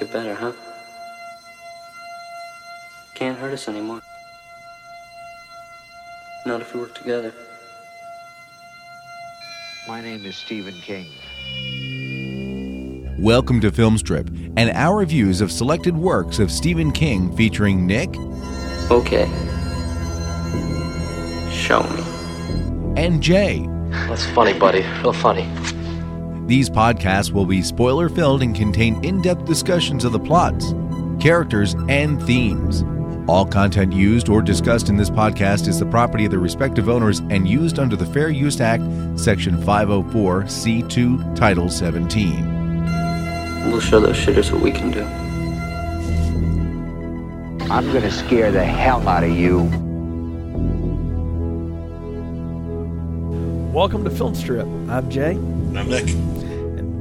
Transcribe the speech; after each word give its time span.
make 0.00 0.08
it 0.08 0.12
better, 0.12 0.34
huh? 0.34 0.52
Can't 3.14 3.38
hurt 3.38 3.52
us 3.52 3.68
anymore. 3.68 4.00
Not 6.46 6.62
if 6.62 6.74
we 6.74 6.80
work 6.80 6.94
together. 6.94 7.32
My 9.86 10.00
name 10.00 10.24
is 10.24 10.36
Stephen 10.36 10.74
King. 10.74 11.06
Welcome 13.18 13.60
to 13.60 13.70
Filmstrip 13.70 14.54
and 14.56 14.70
our 14.70 14.96
reviews 14.96 15.42
of 15.42 15.52
selected 15.52 15.94
works 15.96 16.38
of 16.38 16.50
Stephen 16.50 16.92
King 16.92 17.36
featuring 17.36 17.86
Nick 17.86 18.16
Okay. 18.90 19.26
Show 21.52 21.82
me. 21.82 22.02
and 22.96 23.22
Jay. 23.22 23.66
That's 24.08 24.26
funny, 24.26 24.58
buddy. 24.58 24.82
Real 25.02 25.12
funny. 25.12 25.48
These 26.50 26.68
podcasts 26.68 27.30
will 27.30 27.46
be 27.46 27.62
spoiler 27.62 28.08
filled 28.08 28.42
and 28.42 28.56
contain 28.56 29.04
in 29.04 29.22
depth 29.22 29.44
discussions 29.44 30.04
of 30.04 30.10
the 30.10 30.18
plots, 30.18 30.74
characters, 31.20 31.76
and 31.88 32.20
themes. 32.24 32.82
All 33.28 33.46
content 33.46 33.92
used 33.92 34.28
or 34.28 34.42
discussed 34.42 34.88
in 34.88 34.96
this 34.96 35.10
podcast 35.10 35.68
is 35.68 35.78
the 35.78 35.86
property 35.86 36.24
of 36.24 36.32
the 36.32 36.40
respective 36.40 36.88
owners 36.88 37.20
and 37.30 37.46
used 37.46 37.78
under 37.78 37.94
the 37.94 38.04
Fair 38.04 38.30
Use 38.30 38.60
Act, 38.60 38.82
Section 39.14 39.62
504, 39.62 40.42
C2, 40.42 41.36
Title 41.36 41.68
17. 41.68 43.70
We'll 43.70 43.78
show 43.78 44.00
those 44.00 44.16
shitters 44.16 44.50
what 44.50 44.60
we 44.60 44.72
can 44.72 44.90
do. 44.90 45.04
I'm 47.72 47.92
gonna 47.92 48.10
scare 48.10 48.50
the 48.50 48.64
hell 48.64 49.08
out 49.08 49.22
of 49.22 49.30
you. 49.30 49.58
Welcome 53.72 54.02
to 54.02 54.10
Film 54.10 54.34
Strip. 54.34 54.66
I'm 54.88 55.08
Jay, 55.08 55.34
And 55.34 55.78
I'm 55.78 55.88
Nick. 55.88 56.08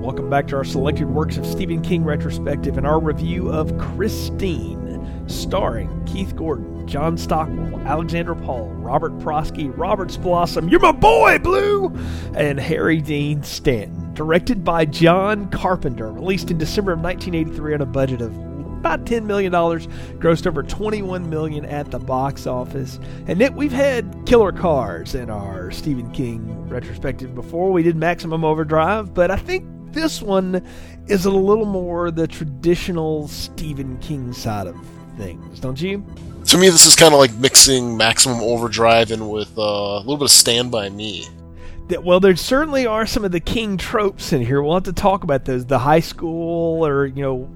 Welcome 0.10 0.32
back 0.32 0.48
to 0.48 0.56
our 0.56 0.64
selected 0.64 1.08
works 1.08 1.38
of 1.38 1.46
Stephen 1.46 1.84
King 1.84 2.04
retrospective 2.04 2.80
and 2.80 2.88
our 2.88 3.00
review 3.00 3.52
of 3.52 3.78
Christine, 3.78 5.24
starring 5.30 6.04
Keith 6.06 6.36
Gordon, 6.36 6.88
John 6.88 7.16
Stockwell, 7.16 7.80
Alexandra 7.82 8.36
Paul, 8.36 8.70
Robert 8.70 9.16
Prosky, 9.20 9.72
Robert 9.78 10.20
Blossom, 10.24 10.68
you're 10.68 10.80
my 10.80 10.94
boy, 10.94 11.38
Blue, 11.38 11.96
and 12.34 12.60
Harry 12.60 13.02
Dean 13.02 13.44
Stanton. 13.44 14.12
Directed 14.16 14.64
by 14.64 14.84
John 14.86 15.48
Carpenter, 15.52 16.12
released 16.12 16.50
in 16.50 16.58
December 16.58 16.94
of 16.94 17.02
1983 17.02 17.76
on 17.76 17.82
a 17.82 17.86
budget 17.86 18.22
of 18.22 18.36
about 18.80 19.06
$10 19.06 19.26
million, 19.26 19.52
grossed 19.52 20.48
over 20.48 20.64
21 20.64 21.30
million 21.30 21.66
at 21.66 21.92
the 21.92 22.00
box 22.00 22.48
office. 22.48 23.00
And 23.28 23.38
Nick, 23.38 23.54
we've 23.56 23.72
had 23.72 24.26
killer 24.26 24.54
cars 24.54 25.14
in 25.14 25.30
our 25.30 25.70
Stephen 25.70 26.10
King 26.10 26.68
retrospective 26.68 27.36
before. 27.36 27.72
We 27.72 27.84
did 27.84 27.96
Maximum 27.96 28.44
Overdrive, 28.44 29.14
but 29.14 29.30
I 29.30 29.36
think 29.36 29.68
this 29.94 30.22
one 30.22 30.66
is 31.08 31.26
a 31.26 31.32
little 31.32 31.66
more 31.66 32.12
the 32.12 32.28
traditional 32.28 33.28
Stephen 33.28 33.98
King 34.00 34.34
side 34.34 34.68
of 34.68 34.76
things, 35.18 35.60
don't 35.60 35.82
you? 35.82 36.06
To 36.46 36.58
me, 36.58 36.70
this 36.70 36.86
is 36.86 36.96
kind 36.96 37.14
of 37.14 37.20
like 37.20 37.34
mixing 37.36 37.98
Maximum 37.98 38.40
Overdrive 38.42 39.12
in 39.12 39.30
with 39.30 39.58
uh, 39.58 39.62
a 39.62 40.00
little 40.00 40.18
bit 40.18 40.26
of 40.26 40.32
Stand 40.32 40.72
By 40.72 40.90
Me. 40.90 41.28
that 41.90 42.04
well 42.04 42.20
there 42.20 42.36
certainly 42.36 42.86
are 42.86 43.06
some 43.06 43.26
of 43.26 43.32
the 43.32 43.40
king 43.40 43.76
tropes 43.78 44.32
in 44.32 44.42
here 44.42 44.62
we'll 44.62 44.76
have 44.76 44.84
to 44.84 44.94
talk 44.94 45.24
about 45.24 45.46
those 45.46 45.66
the 45.66 45.80
high 45.80 46.00
school 46.00 46.86
or 46.86 47.06
you 47.08 47.22
know 47.24 47.50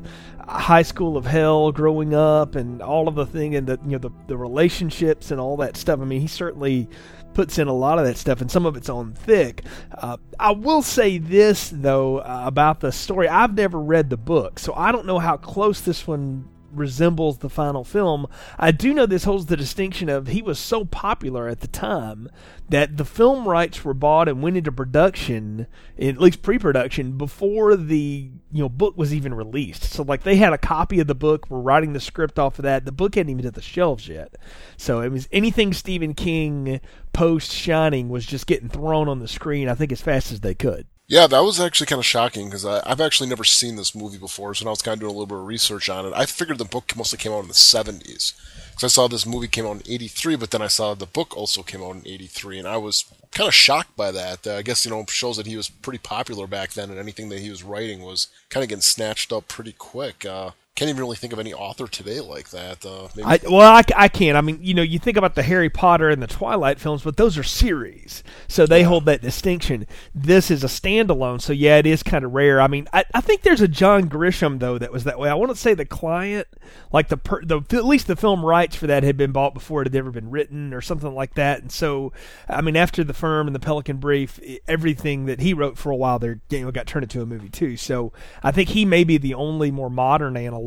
high 0.48 0.82
school 0.82 1.16
of 1.18 1.26
hell 1.26 1.72
growing 1.72 2.14
up 2.14 2.56
and 2.56 2.82
all 2.82 3.08
of 3.08 3.16
the 3.16 3.26
thing 3.26 3.56
and 3.56 3.68
the 3.68 3.80
you 3.86 3.92
know 3.92 3.98
the, 4.00 4.10
the 4.28 4.36
relationships 4.36 5.32
and 5.32 5.40
all 5.40 5.56
that 5.58 5.78
stuff 5.78 6.00
i 6.00 6.04
mean 6.04 6.20
he 6.20 6.28
certainly 6.28 6.90
puts 7.34 7.58
in 7.58 7.68
a 7.68 7.74
lot 7.74 8.00
of 8.00 8.06
that 8.06 8.18
stuff 8.18 8.42
and 8.42 8.52
some 8.52 8.66
of 8.66 8.78
it's 8.78 8.90
on 8.90 9.14
thick. 9.14 9.64
Uh, 9.98 10.18
i 10.40 10.52
will 10.52 10.82
say 10.82 11.18
this 11.18 11.70
though 11.74 12.18
uh, 12.20 12.44
about 12.46 12.80
the 12.80 12.92
story. 12.92 13.28
I've 13.28 13.56
never 13.56 13.80
read 13.80 14.10
the 14.10 14.18
book 14.18 14.60
so 14.60 14.74
i 14.76 14.92
don't 14.92 15.06
know 15.06 15.20
how 15.20 15.38
close 15.38 15.82
this 15.82 16.08
one 16.08 16.48
resembles 16.74 17.38
the 17.38 17.50
final 17.50 17.84
film. 17.84 18.28
I 18.58 18.72
do 18.72 18.94
know 18.94 19.06
this 19.06 19.24
holds 19.24 19.46
the 19.46 19.58
distinction 19.58 20.10
of 20.10 20.28
he 20.28 20.42
was 20.42 20.60
so 20.60 20.86
popular 20.86 21.48
at 21.48 21.62
the 21.62 21.68
time 21.68 22.30
that 22.70 22.98
the 22.98 23.06
film 23.06 23.48
rights 23.48 23.84
were 23.84 23.94
bought 23.94 24.28
and 24.28 24.42
went 24.42 24.58
into 24.58 24.72
production, 24.72 25.68
at 26.00 26.18
least 26.18 26.42
pre-production, 26.42 27.18
before 27.18 27.76
the 27.76 28.32
you 28.52 28.64
know 28.64 28.70
book 28.70 28.98
was 28.98 29.14
even 29.14 29.34
released. 29.34 29.84
So 29.84 30.04
like 30.04 30.24
they 30.24 30.38
had 30.38 30.54
a 30.54 30.58
copy 30.58 31.00
of 31.00 31.08
the 31.08 31.16
book, 31.16 31.50
were 31.50 31.62
writing 31.62 31.94
the 31.94 32.00
script 32.00 32.40
off 32.40 32.60
of 32.60 32.64
that. 32.64 32.86
The 32.86 32.92
book 32.92 33.16
hadn't 33.16 33.30
even 33.30 33.44
hit 33.44 33.54
the 33.54 33.62
shelves 33.62 34.08
yet. 34.08 34.36
So 34.78 35.02
it 35.02 35.10
was 35.10 35.28
anything 35.32 35.74
Stephen 35.74 36.14
King 36.14 36.80
post 37.14 37.52
Shining 37.52 38.10
was 38.10 38.26
just 38.26 38.48
getting 38.48 38.70
thrown 38.70 39.08
on 39.08 39.20
the 39.20 39.28
screen. 39.28 39.70
I 39.70 39.76
think 39.76 39.92
as 39.92 40.02
fast 40.02 40.32
as 40.32 40.42
they 40.42 40.56
could. 40.56 40.88
Yeah, 41.08 41.28
that 41.28 41.44
was 41.44 41.60
actually 41.60 41.88
kind 41.88 42.00
of 42.00 42.06
shocking 42.06 42.46
because 42.46 42.66
I've 42.66 43.02
actually 43.02 43.30
never 43.30 43.44
seen 43.44 43.76
this 43.76 43.94
movie 43.94 44.18
before, 44.18 44.54
so 44.56 44.64
now 44.64 44.70
I 44.70 44.72
was 44.72 44.82
kind 44.82 44.94
of 44.94 45.00
doing 45.02 45.10
a 45.10 45.14
little 45.14 45.26
bit 45.26 45.38
of 45.38 45.46
research 45.46 45.90
on 45.90 46.06
it. 46.06 46.14
I 46.16 46.26
figured 46.26 46.58
the 46.58 46.66
book 46.66 46.94
mostly 46.96 47.18
came 47.18 47.34
out 47.34 47.42
in 47.42 47.50
the 47.50 47.54
70s 47.54 48.34
because 48.72 48.84
I 48.84 48.88
saw 48.88 49.08
this 49.08 49.26
movie 49.26 49.50
came 49.50 49.66
out 49.66 49.86
in 49.86 49.92
83, 49.94 50.38
but 50.38 50.52
then 50.52 50.62
I 50.62 50.68
saw 50.68 50.94
the 50.94 51.06
book 51.06 51.36
also 51.36 51.62
came 51.62 51.84
out 51.84 51.96
in 51.96 52.08
83, 52.08 52.60
and 52.60 52.68
I 52.68 52.78
was 52.78 53.04
kind 53.32 53.50
of 53.50 53.54
shocked 53.54 53.96
by 53.98 54.12
that. 54.12 54.48
Uh, 54.48 54.56
I 54.56 54.62
guess, 54.62 54.86
you 54.86 54.92
know, 54.92 55.06
shows 55.10 55.36
that 55.38 55.46
he 55.46 55.58
was 55.58 55.70
pretty 55.70 56.00
popular 56.00 56.48
back 56.48 56.72
then, 56.72 56.90
and 56.90 56.98
anything 56.98 57.28
that 57.30 57.40
he 57.40 57.50
was 57.50 57.64
writing 57.64 58.02
was 58.02 58.30
kind 58.50 58.64
of 58.64 58.70
getting 58.70 58.82
snatched 58.82 59.34
up 59.34 59.50
pretty 59.50 59.74
quick. 59.74 60.26
Uh, 60.26 60.52
can't 60.76 60.90
even 60.90 61.02
really 61.02 61.16
think 61.16 61.34
of 61.34 61.38
any 61.38 61.54
author 61.54 61.86
today 61.88 62.20
like 62.20 62.50
that. 62.50 62.84
Uh, 62.84 63.08
maybe 63.16 63.28
I, 63.28 63.40
well, 63.48 63.62
I, 63.62 63.84
I 63.96 64.08
can't. 64.08 64.36
I 64.36 64.42
mean, 64.42 64.58
you 64.60 64.74
know, 64.74 64.82
you 64.82 64.98
think 64.98 65.18
about 65.18 65.36
the 65.36 65.44
Harry 65.44 65.70
Potter 65.70 66.10
and 66.10 66.22
the 66.22 66.28
Twilight 66.28 66.80
films, 66.80 67.04
but 67.04 67.16
those 67.16 67.38
are 67.38 67.44
series, 67.44 68.24
so 68.48 68.66
they 68.66 68.82
hold 68.82 69.06
that 69.06 69.22
distinction. 69.22 69.86
This 70.16 70.50
is 70.50 70.64
a 70.64 70.68
standalone, 70.68 71.42
so 71.42 71.54
yeah, 71.54 71.78
it 71.78 71.86
is 71.86 72.02
kind 72.02 72.26
of 72.26 72.34
rare. 72.34 72.60
I 72.60 72.68
mean, 72.68 72.88
I, 72.92 73.06
I 73.14 73.22
think 73.22 73.44
there's 73.44 73.62
a 73.62 73.68
John 73.68 74.10
Grisham 74.10 74.58
though 74.60 74.80
that 74.80 74.92
was 74.92 75.04
that 75.04 75.20
way. 75.20 75.30
I 75.30 75.36
want 75.36 75.52
to 75.52 75.56
say 75.56 75.76
the 75.76 75.86
client, 75.86 76.48
like 76.92 77.10
the, 77.10 77.18
per, 77.18 77.46
the 77.46 77.62
at 77.72 77.86
least 77.86 78.08
the 78.08 78.16
film 78.16 78.44
rights 78.44 78.76
for 78.76 78.88
that 78.88 79.04
had 79.04 79.16
been 79.16 79.32
bought 79.32 79.54
before 79.54 79.84
it 79.84 79.86
had 79.86 79.96
ever 79.96 80.10
been 80.10 80.32
written 80.32 80.74
or 80.74 80.82
something 80.82 81.14
like 81.14 81.36
that. 81.36 81.62
And 81.62 81.72
so, 81.72 82.14
I 82.50 82.62
mean, 82.62 82.76
after 82.76 83.04
the 83.04 83.14
firm 83.14 83.46
and 83.46 83.56
the 83.56 83.60
Pelican 83.60 83.98
Brief, 83.98 84.40
everything 84.68 85.28
that 85.28 85.40
he 85.40 85.54
wrote 85.54 85.78
for 85.78 85.92
a 85.92 85.96
while 85.96 86.18
there, 86.18 86.42
you 86.50 86.66
know, 86.66 86.72
got 86.72 86.88
turned 86.88 87.04
into 87.04 87.22
a 87.22 87.28
movie 87.28 87.50
too. 87.50 87.78
So 87.78 88.12
I 88.42 88.52
think 88.52 88.70
he 88.70 88.86
may 88.86 89.04
be 89.04 89.20
the 89.20 89.36
only 89.36 89.70
more 89.70 89.92
modern 89.92 90.36
analog 90.36 90.63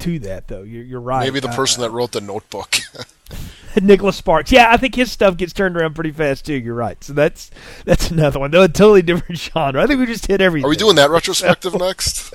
to 0.00 0.18
that, 0.20 0.48
though. 0.48 0.62
You're, 0.62 0.84
you're 0.84 1.00
right. 1.00 1.24
maybe 1.24 1.40
the 1.40 1.48
Uh, 1.48 1.56
person 1.56 1.82
that 1.82 1.90
wrote 1.90 2.12
the 2.12 2.20
Notebook. 2.20 2.76
Nicholas 3.80 4.16
Sparks. 4.16 4.50
Yeah, 4.50 4.72
I 4.72 4.76
think 4.76 4.96
his 4.96 5.12
stuff 5.12 5.36
gets 5.36 5.52
turned 5.52 5.76
around 5.76 5.94
pretty 5.94 6.10
fast 6.10 6.44
too. 6.44 6.54
You're 6.54 6.74
right. 6.74 7.02
So 7.04 7.12
that's 7.12 7.52
that's 7.84 8.10
another 8.10 8.40
one. 8.40 8.50
Though 8.50 8.62
a 8.62 8.68
totally 8.68 9.02
different 9.02 9.38
genre. 9.40 9.80
I 9.80 9.86
think 9.86 10.00
we 10.00 10.06
just 10.06 10.26
hit 10.26 10.40
everything. 10.40 10.66
Are 10.66 10.68
we 10.68 10.74
doing 10.76 10.96
that 10.96 11.10
retrospective 11.10 11.78
next? 11.78 12.34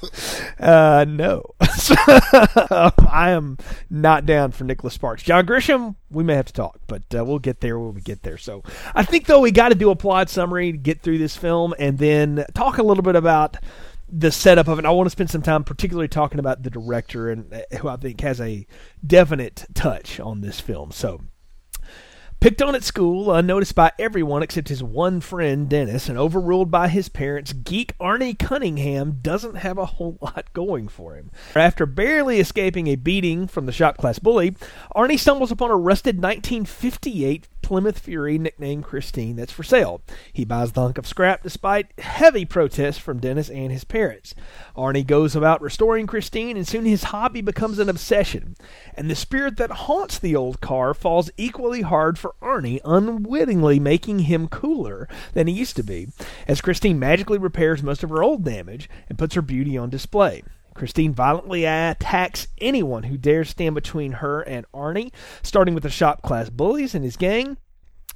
Uh, 0.57 1.03
no. 1.05 1.43
I 1.59 3.31
am 3.31 3.57
not 3.89 4.25
down 4.25 4.51
for 4.51 4.63
Nicholas 4.63 4.93
Sparks. 4.93 5.23
John 5.23 5.45
Grisham, 5.45 5.95
we 6.09 6.23
may 6.23 6.35
have 6.35 6.45
to 6.45 6.53
talk, 6.53 6.79
but 6.87 7.03
uh, 7.13 7.25
we'll 7.25 7.39
get 7.39 7.59
there 7.59 7.77
when 7.77 7.93
we 7.93 7.99
get 8.01 8.23
there. 8.23 8.37
So 8.37 8.63
I 8.93 9.03
think 9.03 9.25
though 9.25 9.41
we 9.41 9.51
got 9.51 9.69
to 9.69 9.75
do 9.75 9.89
a 9.89 9.95
plot 9.97 10.29
summary 10.29 10.71
to 10.71 10.77
get 10.77 11.01
through 11.01 11.17
this 11.17 11.35
film, 11.35 11.73
and 11.77 11.97
then 11.97 12.45
talk 12.53 12.77
a 12.77 12.83
little 12.83 13.03
bit 13.03 13.17
about 13.17 13.57
the 14.07 14.31
setup 14.31 14.67
of 14.67 14.79
it. 14.79 14.85
I 14.85 14.91
want 14.91 15.07
to 15.07 15.11
spend 15.11 15.29
some 15.29 15.41
time, 15.41 15.63
particularly 15.63 16.07
talking 16.07 16.39
about 16.39 16.63
the 16.63 16.69
director, 16.69 17.29
and 17.29 17.53
uh, 17.53 17.77
who 17.77 17.87
I 17.87 17.97
think 17.97 18.21
has 18.21 18.39
a 18.39 18.67
definite 19.05 19.65
touch 19.73 20.19
on 20.19 20.41
this 20.41 20.59
film. 20.59 20.91
So. 20.91 21.21
Picked 22.41 22.61
on 22.61 22.75
at 22.75 22.83
school, 22.83 23.33
unnoticed 23.33 23.73
by 23.73 23.91
everyone 23.97 24.43
except 24.43 24.67
his 24.67 24.83
one 24.83 25.19
friend, 25.19 25.67
Dennis, 25.67 26.07
and 26.07 26.17
overruled 26.17 26.69
by 26.69 26.89
his 26.89 27.09
parents, 27.09 27.53
geek 27.53 27.97
Arnie 27.97 28.37
Cunningham 28.37 29.19
doesn't 29.23 29.55
have 29.55 29.79
a 29.79 29.85
whole 29.85 30.19
lot 30.21 30.53
going 30.53 30.87
for 30.87 31.15
him. 31.15 31.31
After 31.55 31.87
barely 31.87 32.39
escaping 32.39 32.85
a 32.85 32.97
beating 32.97 33.47
from 33.47 33.65
the 33.65 33.71
shop 33.71 33.97
class 33.97 34.19
bully, 34.19 34.51
Arnie 34.95 35.17
stumbles 35.17 35.49
upon 35.49 35.71
a 35.71 35.75
rusted 35.75 36.17
1958 36.21 37.47
Plymouth 37.65 37.97
Fury 37.97 38.37
nicknamed 38.37 38.83
Christine 38.83 39.37
that's 39.37 39.51
for 39.51 39.63
sale. 39.63 40.03
He 40.31 40.45
buys 40.45 40.73
the 40.73 40.81
hunk 40.81 40.99
of 40.99 41.07
scrap 41.07 41.41
despite 41.41 41.99
heavy 41.99 42.45
protests 42.45 42.99
from 42.99 43.19
Dennis 43.19 43.49
and 43.49 43.71
his 43.71 43.83
parents. 43.83 44.35
Arnie 44.77 45.05
goes 45.05 45.35
about 45.35 45.63
restoring 45.63 46.05
Christine, 46.05 46.57
and 46.57 46.67
soon 46.67 46.85
his 46.85 47.05
hobby 47.05 47.41
becomes 47.41 47.79
an 47.79 47.89
obsession. 47.89 48.55
And 48.93 49.09
the 49.09 49.15
spirit 49.15 49.57
that 49.57 49.71
haunts 49.71 50.19
the 50.19 50.35
old 50.35 50.61
car 50.61 50.93
falls 50.93 51.31
equally 51.37 51.81
hard 51.81 52.19
for 52.19 52.35
Arnie, 52.39 52.81
unwittingly 52.85 53.79
making 53.79 54.19
him 54.19 54.47
cooler 54.47 55.09
than 55.33 55.47
he 55.47 55.53
used 55.55 55.75
to 55.77 55.83
be, 55.83 56.09
as 56.47 56.61
Christine 56.61 56.99
magically 56.99 57.39
repairs 57.39 57.81
most 57.81 58.03
of 58.03 58.11
her 58.11 58.21
old 58.21 58.45
damage 58.45 58.87
and 59.09 59.17
puts 59.17 59.33
her 59.33 59.41
beauty 59.41 59.75
on 59.75 59.89
display. 59.89 60.43
Christine 60.75 61.13
violently 61.13 61.63
attacks 61.63 62.47
anyone 62.59 63.03
who 63.03 63.17
dares 63.17 63.49
stand 63.49 63.73
between 63.75 64.11
her 64.13 64.41
and 64.41 64.65
Arnie, 64.73 65.11
starting 65.41 65.73
with 65.73 65.83
the 65.83 65.89
shop 65.89 66.21
class 66.21 66.49
bullies 66.49 66.93
and 66.93 67.03
his 67.03 67.17
gang. 67.17 67.57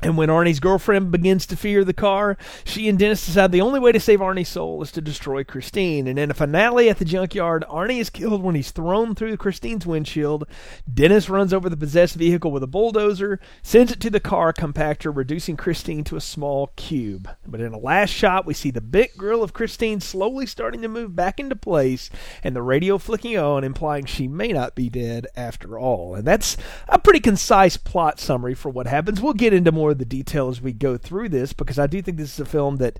And 0.02 0.16
when 0.16 0.30
Arnie's 0.30 0.62
girlfriend 0.62 1.12
begins 1.12 1.46
to 1.48 1.58
fear 1.58 1.84
the 1.84 1.94
car, 1.94 2.38
she 2.64 2.88
and 2.88 2.98
Dennis 2.98 3.26
decide 3.26 3.52
the 3.52 3.60
only 3.60 3.82
way 3.82 3.92
to 3.92 4.00
save 4.00 4.20
Arnie's 4.20 4.48
soul 4.48 4.82
is 4.82 4.94
to 4.94 5.02
destroy 5.02 5.44
Christine. 5.44 6.08
And 6.08 6.18
in 6.18 6.32
a 6.32 6.34
finale 6.34 6.90
at 6.90 7.00
the 7.00 7.06
junkyard, 7.06 7.66
Arnie 7.70 8.00
is 8.00 8.10
killed 8.10 8.42
when 8.42 8.56
he's 8.56 8.72
thrown 8.72 9.14
through 9.14 9.36
Christine's 9.36 9.86
windshield. 9.86 10.48
Dennis 10.92 11.30
runs 11.30 11.54
over 11.54 11.68
the 11.68 11.76
possessed 11.76 12.16
vehicle 12.16 12.50
with 12.50 12.64
a 12.64 12.68
bulldozer, 12.68 13.42
sends 13.62 13.92
it 13.92 14.00
to 14.00 14.10
the 14.10 14.22
car 14.22 14.54
compactor, 14.54 15.14
reducing 15.14 15.58
Christine 15.58 16.06
to 16.06 16.16
a 16.16 16.22
small 16.22 16.68
cube. 16.78 17.28
But 17.46 17.60
in 17.60 17.74
a 17.74 17.78
last 17.78 18.12
shot, 18.12 18.46
we 18.46 18.54
see 18.54 18.72
the 18.72 18.80
big 18.80 19.18
grill 19.18 19.44
of 19.44 19.52
Christine 19.52 20.00
slowly 20.00 20.46
starting 20.46 20.82
to 20.82 20.88
move 20.88 21.14
back 21.14 21.42
into 21.42 21.58
place, 21.58 22.10
and 22.42 22.56
the 22.56 22.62
radio 22.62 22.98
flicking 22.98 23.38
on, 23.38 23.66
implying 23.66 24.06
she 24.06 24.30
may 24.30 24.54
not 24.54 24.76
be 24.76 24.90
dead 24.90 25.28
after 25.36 25.78
all. 25.78 26.16
And 26.16 26.26
that's 26.26 26.56
a 26.88 27.00
pretty 27.00 27.20
concise 27.20 27.76
plot 27.76 28.18
summary 28.20 28.54
for 28.54 28.70
what 28.70 28.88
happens. 28.88 29.20
We'll 29.20 29.34
get 29.34 29.54
into 29.54 29.74
more 29.74 29.89
of 29.90 29.98
the 29.98 30.06
detail 30.06 30.50
as 30.50 30.62
we 30.62 30.74
go 30.74 30.98
through 30.98 31.30
this 31.30 31.54
because 31.54 31.80
I 31.80 31.88
do 31.88 32.02
think 32.02 32.18
this 32.18 32.34
is 32.34 32.40
a 32.40 32.46
film 32.46 32.78
that 32.78 33.00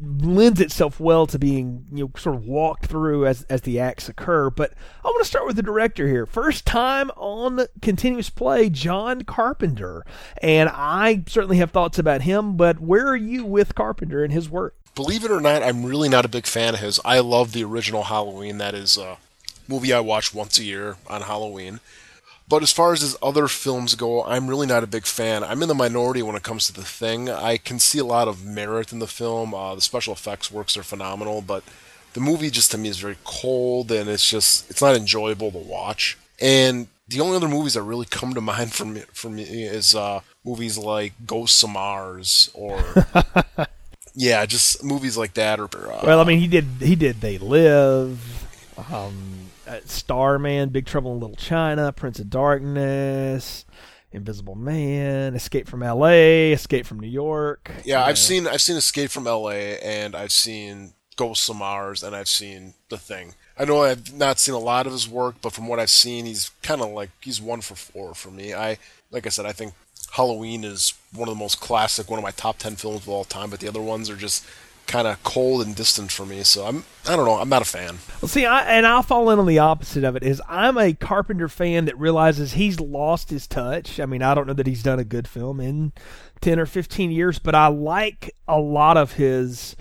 lends 0.00 0.60
itself 0.60 0.98
well 0.98 1.26
to 1.26 1.38
being 1.38 1.86
you 1.92 2.04
know 2.04 2.10
sort 2.16 2.36
of 2.36 2.44
walked 2.44 2.86
through 2.86 3.26
as 3.26 3.44
as 3.44 3.62
the 3.62 3.80
acts 3.80 4.08
occur. 4.08 4.50
But 4.50 4.72
I 5.04 5.08
want 5.08 5.22
to 5.22 5.28
start 5.28 5.46
with 5.46 5.56
the 5.56 5.62
director 5.62 6.08
here. 6.08 6.26
First 6.26 6.66
time 6.66 7.10
on 7.16 7.66
continuous 7.80 8.30
play, 8.30 8.70
John 8.70 9.22
Carpenter, 9.22 10.04
and 10.42 10.68
I 10.72 11.24
certainly 11.26 11.58
have 11.58 11.70
thoughts 11.70 11.98
about 11.98 12.22
him. 12.22 12.56
But 12.56 12.80
where 12.80 13.06
are 13.06 13.16
you 13.16 13.44
with 13.44 13.74
Carpenter 13.74 14.24
and 14.24 14.32
his 14.32 14.50
work? 14.50 14.74
Believe 14.94 15.24
it 15.24 15.30
or 15.30 15.40
not, 15.40 15.62
I'm 15.62 15.84
really 15.84 16.08
not 16.08 16.24
a 16.24 16.28
big 16.28 16.46
fan 16.46 16.74
of 16.74 16.80
his. 16.80 17.00
I 17.04 17.18
love 17.18 17.52
the 17.52 17.64
original 17.64 18.04
Halloween. 18.04 18.58
That 18.58 18.74
is 18.74 18.96
a 18.96 19.16
movie 19.66 19.92
I 19.92 20.00
watch 20.00 20.32
once 20.32 20.58
a 20.58 20.64
year 20.64 20.96
on 21.08 21.22
Halloween. 21.22 21.80
But 22.46 22.62
as 22.62 22.72
far 22.72 22.92
as 22.92 23.00
his 23.00 23.16
other 23.22 23.48
films 23.48 23.94
go, 23.94 24.22
I'm 24.24 24.48
really 24.48 24.66
not 24.66 24.84
a 24.84 24.86
big 24.86 25.06
fan. 25.06 25.42
I'm 25.42 25.62
in 25.62 25.68
the 25.68 25.74
minority 25.74 26.22
when 26.22 26.36
it 26.36 26.42
comes 26.42 26.66
to 26.66 26.74
the 26.74 26.82
thing. 26.84 27.30
I 27.30 27.56
can 27.56 27.78
see 27.78 27.98
a 27.98 28.04
lot 28.04 28.28
of 28.28 28.44
merit 28.44 28.92
in 28.92 28.98
the 28.98 29.06
film. 29.06 29.54
Uh, 29.54 29.74
the 29.74 29.80
special 29.80 30.12
effects 30.12 30.50
works 30.50 30.76
are 30.76 30.82
phenomenal, 30.82 31.40
but 31.40 31.64
the 32.12 32.20
movie 32.20 32.50
just 32.50 32.70
to 32.72 32.78
me 32.78 32.88
is 32.88 32.98
very 32.98 33.16
cold 33.24 33.90
and 33.90 34.08
it's 34.08 34.28
just 34.28 34.70
it's 34.70 34.82
not 34.82 34.94
enjoyable 34.94 35.50
to 35.52 35.58
watch. 35.58 36.18
And 36.40 36.88
the 37.08 37.20
only 37.20 37.36
other 37.36 37.48
movies 37.48 37.74
that 37.74 37.82
really 37.82 38.06
come 38.06 38.34
to 38.34 38.40
mind 38.52 38.72
for 38.72 38.84
me 38.84 39.02
for 39.12 39.30
me 39.30 39.42
is 39.42 39.94
uh, 39.94 40.20
movies 40.44 40.76
like 40.76 41.14
Ghosts 41.26 41.62
of 41.62 41.70
Mars 41.70 42.50
or 42.54 42.82
yeah, 44.14 44.44
just 44.46 44.84
movies 44.84 45.16
like 45.16 45.34
that. 45.34 45.58
Or 45.60 45.64
uh, 45.64 46.00
Well, 46.04 46.20
I 46.20 46.24
mean, 46.24 46.40
he 46.40 46.46
did 46.46 46.66
he 46.80 46.94
did 46.94 47.20
They 47.20 47.38
Live, 47.38 48.46
um, 48.92 49.33
uh, 49.66 49.80
Starman, 49.84 50.70
Big 50.70 50.86
Trouble 50.86 51.12
in 51.14 51.20
Little 51.20 51.36
China, 51.36 51.92
Prince 51.92 52.18
of 52.18 52.30
Darkness, 52.30 53.64
Invisible 54.12 54.54
Man, 54.54 55.34
Escape 55.34 55.68
from 55.68 55.82
L.A., 55.82 56.52
Escape 56.52 56.86
from 56.86 57.00
New 57.00 57.08
York. 57.08 57.70
yeah, 57.84 58.02
I've 58.02 58.10
know. 58.10 58.14
seen 58.14 58.46
I've 58.46 58.62
seen 58.62 58.76
Escape 58.76 59.10
from 59.10 59.26
L.A. 59.26 59.78
and 59.80 60.14
I've 60.14 60.32
seen 60.32 60.92
Ghosts 61.16 61.48
of 61.48 61.56
Mars 61.56 62.02
and 62.02 62.14
I've 62.14 62.28
seen 62.28 62.74
The 62.88 62.98
Thing. 62.98 63.34
I 63.58 63.64
know 63.64 63.82
I've 63.82 64.12
not 64.12 64.40
seen 64.40 64.54
a 64.54 64.58
lot 64.58 64.86
of 64.86 64.92
his 64.92 65.08
work, 65.08 65.36
but 65.40 65.52
from 65.52 65.68
what 65.68 65.78
I've 65.78 65.90
seen, 65.90 66.26
he's 66.26 66.50
kind 66.62 66.80
of 66.80 66.90
like 66.90 67.10
he's 67.20 67.40
one 67.40 67.60
for 67.60 67.74
four 67.76 68.14
for 68.14 68.30
me. 68.30 68.52
I 68.52 68.78
like 69.10 69.26
I 69.26 69.30
said, 69.30 69.46
I 69.46 69.52
think 69.52 69.74
Halloween 70.12 70.64
is 70.64 70.94
one 71.12 71.28
of 71.28 71.34
the 71.34 71.38
most 71.38 71.60
classic, 71.60 72.10
one 72.10 72.18
of 72.18 72.24
my 72.24 72.32
top 72.32 72.58
ten 72.58 72.76
films 72.76 73.02
of 73.02 73.08
all 73.08 73.24
time. 73.24 73.50
But 73.50 73.60
the 73.60 73.68
other 73.68 73.80
ones 73.80 74.10
are 74.10 74.16
just 74.16 74.44
kind 74.86 75.06
of 75.06 75.22
cold 75.22 75.64
and 75.64 75.74
distant 75.74 76.12
for 76.12 76.26
me. 76.26 76.42
So 76.42 76.64
I'm 76.66 76.84
I 77.06 77.16
don't 77.16 77.24
know. 77.24 77.34
I'm 77.34 77.48
not 77.48 77.62
a 77.62 77.66
fan. 77.66 77.98
Well, 78.22 78.28
see, 78.28 78.46
I, 78.46 78.62
and 78.62 78.86
I'll 78.86 79.02
fall 79.02 79.30
in 79.30 79.38
on 79.38 79.46
the 79.46 79.58
opposite 79.58 80.04
of 80.04 80.16
it. 80.16 80.22
Is 80.22 80.40
I'm 80.48 80.78
a 80.78 80.94
Carpenter 80.94 81.48
fan 81.48 81.84
that 81.84 81.98
realizes 81.98 82.52
he's 82.54 82.80
lost 82.80 83.30
his 83.30 83.46
touch. 83.46 84.00
I 84.00 84.06
mean, 84.06 84.22
I 84.22 84.34
don't 84.34 84.46
know 84.46 84.54
that 84.54 84.66
he's 84.66 84.82
done 84.82 84.98
a 84.98 85.04
good 85.04 85.28
film 85.28 85.60
in 85.60 85.92
ten 86.40 86.58
or 86.58 86.66
fifteen 86.66 87.10
years, 87.10 87.38
but 87.38 87.54
I 87.54 87.66
like 87.66 88.34
a 88.48 88.60
lot 88.60 88.96
of 88.96 89.12
his 89.14 89.76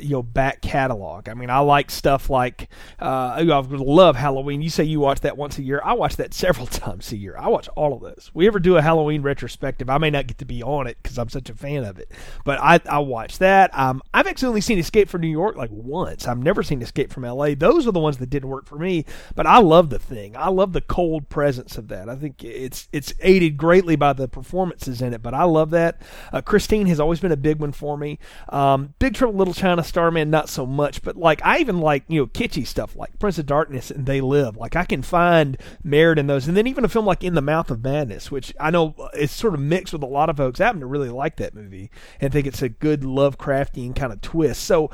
you 0.00 0.10
know 0.10 0.22
back 0.22 0.60
catalog. 0.62 1.28
I 1.28 1.34
mean, 1.34 1.50
I 1.50 1.58
like 1.60 1.90
stuff 1.90 2.30
like 2.30 2.68
uh, 3.00 3.36
I 3.36 3.42
love 3.42 4.16
Halloween. 4.16 4.62
You 4.62 4.70
say 4.70 4.84
you 4.84 5.00
watch 5.00 5.20
that 5.20 5.36
once 5.36 5.58
a 5.58 5.62
year. 5.62 5.80
I 5.84 5.92
watch 5.94 6.16
that 6.16 6.34
several 6.38 6.66
times 6.66 7.12
a 7.12 7.16
year. 7.16 7.36
I 7.38 7.48
watch 7.48 7.68
all 7.68 7.94
of 7.94 8.00
those. 8.00 8.30
We 8.34 8.46
ever 8.46 8.58
do 8.58 8.76
a 8.76 8.82
Halloween 8.82 9.22
retrospective? 9.22 9.90
I 9.90 9.98
may 9.98 10.10
not 10.10 10.26
get 10.26 10.38
to 10.38 10.44
be 10.44 10.62
on 10.62 10.86
it 10.86 10.98
because 11.02 11.18
I'm 11.18 11.28
such 11.28 11.50
a 11.50 11.54
fan 11.54 11.84
of 11.84 11.98
it, 11.98 12.10
but 12.44 12.58
I 12.60 12.80
I 12.88 12.98
watch 12.98 13.38
that. 13.38 13.76
Um, 13.78 14.02
I've 14.14 14.26
actually 14.26 14.48
only 14.48 14.60
seen 14.60 14.78
Escape 14.78 15.08
from 15.08 15.20
New 15.20 15.28
York 15.28 15.56
like 15.56 15.70
once. 15.72 16.26
I've 16.26 16.38
never 16.38 16.62
seen 16.62 16.82
Escape 16.82 17.12
from 17.12 17.24
L.A. 17.24 17.54
Those 17.54 17.86
are 17.86 17.92
the 17.92 18.00
ones 18.00 18.18
that 18.18 18.30
didn't 18.30 18.48
work 18.48 18.66
for 18.66 18.78
me. 18.78 19.04
But 19.34 19.46
I 19.46 19.58
love 19.58 19.90
the 19.90 19.98
thing. 19.98 20.36
I 20.36 20.48
love 20.48 20.72
the 20.72 20.80
cold 20.80 21.28
presence 21.28 21.76
of 21.76 21.88
that. 21.88 22.08
I 22.08 22.16
think 22.16 22.42
it's 22.44 22.88
it's 22.92 23.12
aided 23.20 23.56
greatly 23.56 23.96
by 23.96 24.12
the 24.12 24.28
performances 24.28 25.02
in 25.02 25.12
it. 25.14 25.22
But 25.22 25.34
I 25.34 25.44
love 25.44 25.70
that. 25.70 26.00
Uh, 26.32 26.40
Christine 26.40 26.86
has 26.86 27.00
always 27.00 27.20
been 27.20 27.32
a 27.32 27.36
big 27.36 27.58
one 27.60 27.72
for 27.72 27.96
me. 27.96 28.18
Um, 28.48 28.94
Big 28.98 29.14
Trouble 29.14 29.38
Little 29.38 29.54
China, 29.54 29.82
Starman, 29.88 30.30
not 30.30 30.48
so 30.48 30.66
much. 30.66 31.02
But 31.02 31.16
like 31.16 31.44
I 31.44 31.58
even 31.58 31.80
like 31.80 32.04
you 32.08 32.20
know 32.20 32.26
kitschy 32.26 32.66
stuff 32.66 32.94
like 32.94 33.18
Prince 33.18 33.38
of 33.38 33.46
Darkness 33.46 33.90
and 33.90 34.06
They 34.06 34.20
Live. 34.20 34.56
Like 34.56 34.76
I 34.76 34.84
can 34.84 35.02
find 35.02 35.56
merit 35.82 36.18
in 36.18 36.26
those. 36.26 36.46
And 36.46 36.56
then 36.56 36.66
even 36.66 36.84
a 36.84 36.88
film 36.88 37.06
like 37.06 37.24
In 37.24 37.34
the 37.34 37.42
Mouth 37.42 37.70
of 37.70 37.82
Madness, 37.82 38.30
which 38.30 38.54
I 38.60 38.70
know 38.70 38.94
uh, 38.98 39.08
is 39.14 39.30
sort 39.30 39.54
of 39.54 39.60
mixed 39.60 39.92
with 39.92 40.02
a 40.02 40.06
lot 40.06 40.30
of 40.30 40.36
folks. 40.36 40.60
I 40.60 40.66
happen 40.66 40.80
to 40.80 40.86
really 40.86 41.10
like 41.10 41.36
that 41.36 41.54
movie 41.54 41.90
and 42.20 42.32
think 42.32 42.46
it's 42.46 42.62
a 42.62 42.68
good 42.68 43.02
Lovecraftian 43.02 43.96
kind 43.96 44.12
of 44.12 44.20
twist. 44.20 44.62
So 44.62 44.90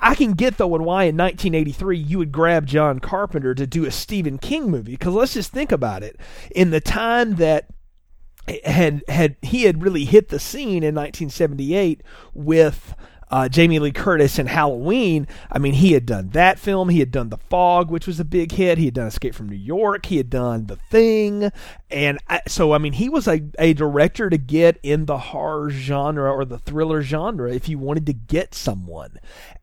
I 0.00 0.14
can 0.14 0.32
get 0.32 0.58
though 0.58 0.74
and 0.74 0.84
why 0.84 1.04
in 1.04 1.16
1983 1.16 1.98
you 1.98 2.18
would 2.18 2.32
grab 2.32 2.66
John 2.66 3.00
Carpenter 3.00 3.54
to 3.54 3.66
do 3.66 3.84
a 3.84 3.90
Stephen 3.90 4.38
King 4.38 4.70
movie 4.70 4.92
because 4.92 5.14
let's 5.14 5.34
just 5.34 5.52
think 5.52 5.72
about 5.72 6.02
it. 6.02 6.20
In 6.54 6.70
the 6.70 6.80
time 6.80 7.36
that 7.36 7.70
had 8.64 9.02
had 9.08 9.36
he 9.42 9.64
had 9.64 9.82
really 9.82 10.04
hit 10.04 10.28
the 10.28 10.38
scene 10.38 10.82
in 10.82 10.94
1978 10.94 12.02
with 12.32 12.94
uh, 13.30 13.48
Jamie 13.48 13.78
Lee 13.78 13.92
Curtis 13.92 14.38
in 14.38 14.46
Halloween. 14.46 15.26
I 15.50 15.58
mean, 15.58 15.74
he 15.74 15.92
had 15.92 16.06
done 16.06 16.30
that 16.30 16.58
film. 16.58 16.88
He 16.88 17.00
had 17.00 17.10
done 17.10 17.28
The 17.28 17.38
Fog, 17.38 17.90
which 17.90 18.06
was 18.06 18.20
a 18.20 18.24
big 18.24 18.52
hit. 18.52 18.78
He 18.78 18.86
had 18.86 18.94
done 18.94 19.08
Escape 19.08 19.34
from 19.34 19.48
New 19.48 19.56
York. 19.56 20.06
He 20.06 20.16
had 20.16 20.30
done 20.30 20.66
The 20.66 20.76
Thing, 20.76 21.50
and 21.90 22.18
I, 22.28 22.40
so 22.46 22.72
I 22.72 22.78
mean, 22.78 22.94
he 22.94 23.08
was 23.08 23.26
a, 23.26 23.42
a 23.58 23.74
director 23.74 24.30
to 24.30 24.38
get 24.38 24.78
in 24.82 25.06
the 25.06 25.18
horror 25.18 25.70
genre 25.70 26.30
or 26.30 26.44
the 26.44 26.58
thriller 26.58 27.02
genre 27.02 27.52
if 27.52 27.68
you 27.68 27.78
wanted 27.78 28.06
to 28.06 28.12
get 28.12 28.54
someone. 28.54 29.18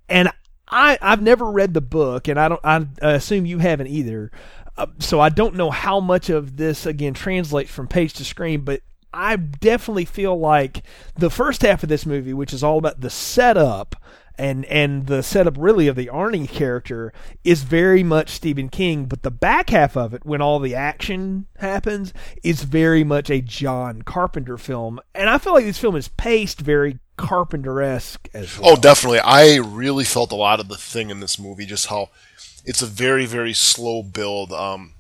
And 0.10 0.30
I 0.68 0.98
I've 1.02 1.22
never 1.22 1.50
read 1.50 1.74
the 1.74 1.82
book, 1.82 2.28
and 2.28 2.40
I 2.40 2.50
don't 2.50 2.62
I 2.64 2.86
assume 3.02 3.46
you 3.46 3.60
haven't 3.60 3.88
either. 3.88 4.32
Uh, 4.76 4.88
so 5.00 5.20
I 5.20 5.30
don't 5.30 5.56
know 5.56 5.70
how 5.70 6.00
much 6.00 6.30
of 6.30 6.58
this 6.58 6.86
again 6.86 7.14
translates 7.14 7.70
from 7.70 7.88
page 7.88 8.14
to 8.14 8.26
screen, 8.26 8.62
but 8.62 8.82
I 9.14 9.36
definitely 9.36 10.06
feel 10.06 10.38
like 10.38 10.84
the 11.16 11.30
first 11.30 11.62
half 11.62 11.84
of 11.84 11.90
this 11.90 12.06
movie, 12.06 12.34
which 12.34 12.54
is 12.54 12.64
all 12.64 12.78
about 12.78 13.02
the 13.02 13.10
setup 13.10 13.96
and 14.36 14.66
and 14.66 15.06
the 15.06 15.22
setup 15.22 15.56
really 15.60 15.88
of 15.88 15.96
the 15.96 16.08
Arnie 16.08 16.50
character, 16.50 17.14
is 17.44 17.64
very 17.64 18.04
much 18.04 18.32
Stephen 18.32 18.70
King. 18.70 19.06
But 19.06 19.22
the 19.22 19.32
back 19.32 19.70
half 19.70 19.96
of 19.96 20.14
it, 20.14 20.26
when 20.26 20.42
all 20.42 20.60
the 20.60 20.74
action 20.74 21.46
happens, 21.58 22.14
is 22.44 22.64
very 22.64 23.04
much 23.04 23.30
a 23.30 23.42
John 23.42 24.02
Carpenter 24.02 24.58
film. 24.58 25.00
And 25.14 25.30
I 25.30 25.38
feel 25.38 25.54
like 25.54 25.66
this 25.66 25.78
film 25.78 25.96
is 25.96 26.08
paced 26.08 26.62
very 26.62 27.00
Carpenter 27.16 27.80
esque 27.82 28.28
as 28.34 28.58
well. 28.58 28.72
Oh, 28.72 28.76
definitely. 28.76 29.20
I 29.20 29.58
really 29.58 30.04
felt 30.04 30.32
a 30.32 30.36
lot 30.36 30.60
of 30.60 30.68
the 30.68 30.78
thing 30.78 31.12
in 31.12 31.20
this 31.20 31.38
movie, 31.38 31.68
just 31.68 31.88
how 31.88 32.10
it's 32.66 32.82
a 32.82 32.88
very, 32.88 33.26
very 33.26 33.54
slow 33.54 34.02
build. 34.02 34.52
Um, 34.52 34.94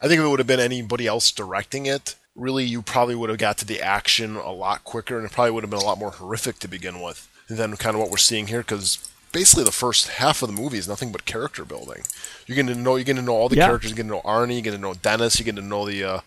I 0.00 0.08
think 0.08 0.20
if 0.20 0.24
it 0.24 0.28
would 0.28 0.38
have 0.38 0.46
been 0.46 0.60
anybody 0.60 1.06
else 1.06 1.32
directing 1.32 1.86
it, 1.86 2.14
really, 2.34 2.64
you 2.64 2.82
probably 2.82 3.14
would 3.14 3.30
have 3.30 3.38
got 3.38 3.58
to 3.58 3.64
the 3.66 3.80
action 3.80 4.36
a 4.36 4.52
lot 4.52 4.84
quicker, 4.84 5.16
and 5.16 5.26
it 5.26 5.32
probably 5.32 5.50
would 5.52 5.64
have 5.64 5.70
been 5.70 5.80
a 5.80 5.84
lot 5.84 5.98
more 5.98 6.10
horrific 6.12 6.58
to 6.60 6.68
begin 6.68 7.00
with 7.00 7.28
than 7.48 7.76
kind 7.76 7.94
of 7.94 8.00
what 8.00 8.10
we're 8.10 8.16
seeing 8.16 8.46
here. 8.46 8.60
Because 8.60 9.10
basically, 9.32 9.64
the 9.64 9.72
first 9.72 10.08
half 10.08 10.42
of 10.42 10.48
the 10.54 10.60
movie 10.60 10.78
is 10.78 10.88
nothing 10.88 11.12
but 11.12 11.24
character 11.24 11.64
building. 11.64 12.02
You're 12.46 12.56
getting 12.56 12.74
to 12.74 12.80
know, 12.80 12.96
you're 12.96 13.04
getting 13.04 13.22
to 13.22 13.26
know 13.26 13.34
all 13.36 13.48
the 13.48 13.56
Yeah. 13.56 13.66
characters. 13.66 13.90
You're 13.90 13.96
getting 13.96 14.10
to 14.10 14.16
know 14.16 14.22
Arnie. 14.22 14.54
You're 14.54 14.62
getting 14.62 14.80
to 14.80 14.86
know 14.88 14.94
Dennis. 14.94 15.38
You're 15.38 15.44
getting 15.44 15.62
to 15.62 15.68
know 15.68 15.86
the 15.86 16.04
uh, 16.04 16.20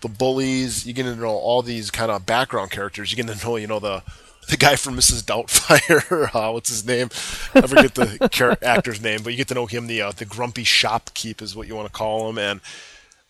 the 0.00 0.08
bullies. 0.08 0.86
You're 0.86 0.94
getting 0.94 1.14
to 1.14 1.20
know 1.20 1.28
all 1.30 1.62
these 1.62 1.90
kind 1.90 2.10
of 2.10 2.24
background 2.26 2.70
characters. 2.70 3.10
You're 3.10 3.24
getting 3.24 3.38
to 3.38 3.46
know, 3.46 3.56
you 3.56 3.66
know, 3.66 3.80
the 3.80 4.02
the 4.48 4.56
guy 4.56 4.76
from 4.76 4.96
Mrs. 4.96 5.24
Doubtfire. 5.24 6.34
uh, 6.34 6.52
what's 6.52 6.70
his 6.70 6.86
name? 6.86 7.08
I 7.54 7.66
forget 7.66 7.94
the 7.94 8.28
char- 8.30 8.56
actor's 8.62 9.02
name, 9.02 9.22
but 9.22 9.32
you 9.32 9.36
get 9.36 9.48
to 9.48 9.54
know 9.54 9.66
him. 9.66 9.88
The 9.88 10.00
uh, 10.02 10.12
the 10.12 10.24
grumpy 10.24 10.64
shopkeep 10.64 11.42
is 11.42 11.54
what 11.56 11.66
you 11.68 11.74
want 11.74 11.86
to 11.88 11.92
call 11.92 12.30
him. 12.30 12.38
And 12.38 12.60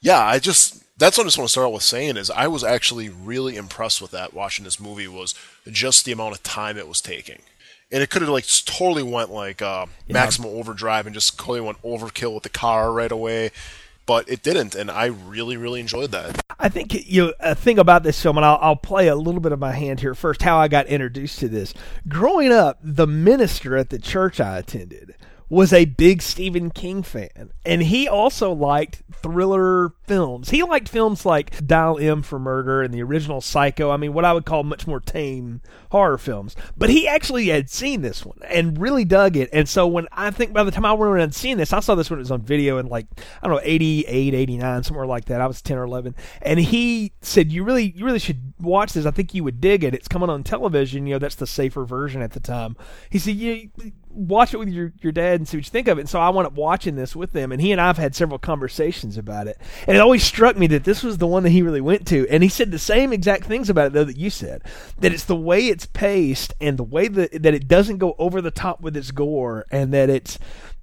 yeah, 0.01 0.23
I 0.23 0.39
just 0.39 0.85
that's 0.99 1.17
what 1.17 1.25
I 1.25 1.29
just 1.29 1.39
want 1.39 1.49
to 1.49 1.53
start 1.53 1.67
out 1.67 1.73
with 1.73 1.83
saying 1.85 2.17
is 2.17 2.31
I 2.31 2.49
was 2.49 2.65
actually 2.65 3.09
really 3.09 3.57
impressed 3.57 4.03
with 4.03 4.11
that 4.11 4.35
watching 4.35 4.65
this 4.65 4.81
movie 4.81 5.09
was 5.09 5.35
just 5.71 6.05
the 6.05 6.13
amount 6.13 6.35
of 6.35 6.43
time 6.43 6.77
it 6.77 6.89
was 6.89 7.01
taking. 7.01 7.39
And 7.91 8.03
it 8.03 8.11
could 8.11 8.21
have 8.21 8.31
like 8.31 8.47
totally 8.67 9.05
went 9.05 9.31
like 9.31 9.63
uh, 9.63 9.87
maximum 10.09 10.51
overdrive 10.51 11.07
and 11.07 11.15
just 11.15 11.39
totally 11.39 11.61
went 11.61 11.81
overkill 11.83 12.35
with 12.35 12.43
the 12.43 12.51
car 12.51 12.93
right 12.93 13.11
away, 13.11 13.51
but 14.05 14.29
it 14.29 14.43
didn't, 14.43 14.75
and 14.75 14.91
I 14.91 15.07
really 15.07 15.57
really 15.57 15.81
enjoyed 15.81 16.11
that. 16.11 16.43
I 16.59 16.69
think 16.69 16.93
you 17.09 17.27
know, 17.27 17.33
a 17.41 17.55
thing 17.55 17.79
about 17.79 18.03
this 18.03 18.21
film, 18.21 18.37
and 18.37 18.45
I'll, 18.45 18.59
I'll 18.61 18.77
play 18.77 19.09
a 19.09 19.15
little 19.15 19.41
bit 19.41 19.53
of 19.53 19.59
my 19.59 19.73
hand 19.73 20.01
here 20.01 20.15
first. 20.15 20.43
How 20.43 20.59
I 20.59 20.69
got 20.69 20.87
introduced 20.87 21.39
to 21.39 21.49
this. 21.49 21.73
Growing 22.09 22.53
up, 22.53 22.79
the 22.83 23.07
minister 23.07 23.77
at 23.77 23.89
the 23.89 23.99
church 23.99 24.41
I 24.41 24.59
attended 24.59 25.15
was 25.51 25.73
a 25.73 25.87
big 25.87 26.21
Stephen 26.21 26.71
King 26.71 27.03
fan, 27.03 27.53
and 27.65 27.83
he 27.83 28.07
also 28.07 28.53
liked 28.53 29.03
thriller 29.13 29.95
films. 30.07 30.51
He 30.51 30.63
liked 30.63 30.89
films 30.89 31.25
like 31.25 31.67
Dial 31.67 31.99
M 31.99 32.23
for 32.23 32.39
Murder 32.39 32.83
and 32.83 32.93
the 32.93 33.03
original 33.03 33.41
Psycho. 33.41 33.91
I 33.91 33.97
mean, 33.97 34.13
what 34.13 34.25
I 34.25 34.33
would 34.33 34.45
call 34.45 34.63
much 34.63 34.87
more 34.87 35.01
tame 35.01 35.61
horror 35.91 36.19
films. 36.19 36.55
But 36.77 36.91
he 36.91 37.09
actually 37.09 37.49
had 37.49 37.71
seen 37.71 38.03
this 38.03 38.25
one 38.25 38.39
and 38.49 38.79
really 38.79 39.05
dug 39.05 39.37
it. 39.37 39.49
And 39.53 39.69
so 39.69 39.87
when 39.87 40.07
I 40.13 40.31
think 40.31 40.53
by 40.53 40.65
the 40.65 40.71
time 40.71 40.85
I 40.85 40.93
went 40.93 41.11
around 41.11 41.23
and 41.25 41.35
seen 41.35 41.57
this, 41.57 41.73
I 41.73 41.81
saw 41.81 41.95
this 41.95 42.11
when 42.11 42.19
it 42.19 42.23
was 42.23 42.31
on 42.31 42.43
video 42.43 42.79
in 42.79 42.87
like 42.87 43.07
I 43.43 43.49
don't 43.49 43.57
know 43.57 43.63
88, 43.65 44.35
89, 44.35 44.83
somewhere 44.83 45.07
like 45.07 45.27
that. 45.27 45.41
I 45.41 45.47
was 45.47 45.63
10 45.63 45.79
or 45.79 45.85
11, 45.85 46.15
and 46.43 46.61
he 46.61 47.13
said, 47.23 47.51
"You 47.51 47.65
really, 47.65 47.93
you 47.97 48.05
really 48.05 48.19
should 48.19 48.53
watch 48.61 48.93
this. 48.93 49.07
I 49.07 49.11
think 49.11 49.35
you 49.35 49.45
would 49.45 49.61
dig 49.61 49.85
it. 49.85 49.95
It's 49.95 50.09
coming 50.09 50.31
on 50.31 50.43
television. 50.43 51.07
You 51.07 51.15
know, 51.15 51.19
that's 51.19 51.37
the 51.37 51.47
safer 51.47 51.85
version 51.85 52.23
at 52.23 52.33
the 52.33 52.41
time." 52.41 52.77
He 53.11 53.19
said, 53.19 53.37
"You." 53.37 53.71
Watch 54.11 54.55
it 54.55 54.59
with 54.59 54.69
your, 54.69 54.93
your 55.01 55.13
dad 55.13 55.41
and 55.41 55.49
see 55.49 55.57
what 55.57 55.67
you 55.67 55.71
think 55.71 55.89
of 55.89 55.99
it. 55.99 56.03
And 56.03 56.09
so 56.09 56.21
I 56.21 56.29
wound 56.31 56.47
up 56.47 56.55
watching 56.55 56.97
this 56.97 57.15
with 57.15 57.33
them, 57.33 57.53
and 57.53 57.61
he 57.61 57.73
and 57.73 57.81
I 57.81 57.87
have 57.87 57.99
had 57.99 58.15
several 58.15 58.39
conversations 58.39 59.17
about 59.17 59.47
it. 59.47 59.59
And 59.87 59.97
it 59.97 60.01
always 60.01 60.25
struck 60.25 60.57
me 60.57 60.67
that 60.69 60.85
this 60.85 61.03
was 61.03 61.19
the 61.19 61.27
one 61.27 61.43
that 61.45 61.51
he 61.51 61.63
really 61.63 61.81
went 61.81 62.07
to. 62.09 62.27
And 62.29 62.43
he 62.43 62.49
said 62.49 62.71
the 62.71 62.79
same 62.79 63.13
exact 63.13 63.45
things 63.45 63.71
about 63.71 63.89
it, 63.89 63.93
though, 63.93 64.05
that 64.05 64.17
you 64.17 64.31
said. 64.31 64.63
That 64.99 65.13
it's 65.13 65.25
the 65.25 65.37
way 65.37 65.67
it's 65.67 65.87
paced 65.87 66.55
and 66.61 66.79
the 66.79 66.85
way 66.85 67.09
that, 67.09 67.43
that 67.43 67.55
it 67.55 67.69
doesn't 67.69 67.99
go 67.99 68.15
over 68.19 68.41
the 68.41 68.51
top 68.51 68.81
with 68.81 68.97
its 68.97 69.11
gore, 69.11 69.67
and 69.71 69.93
that 69.93 70.11
it's 70.11 70.39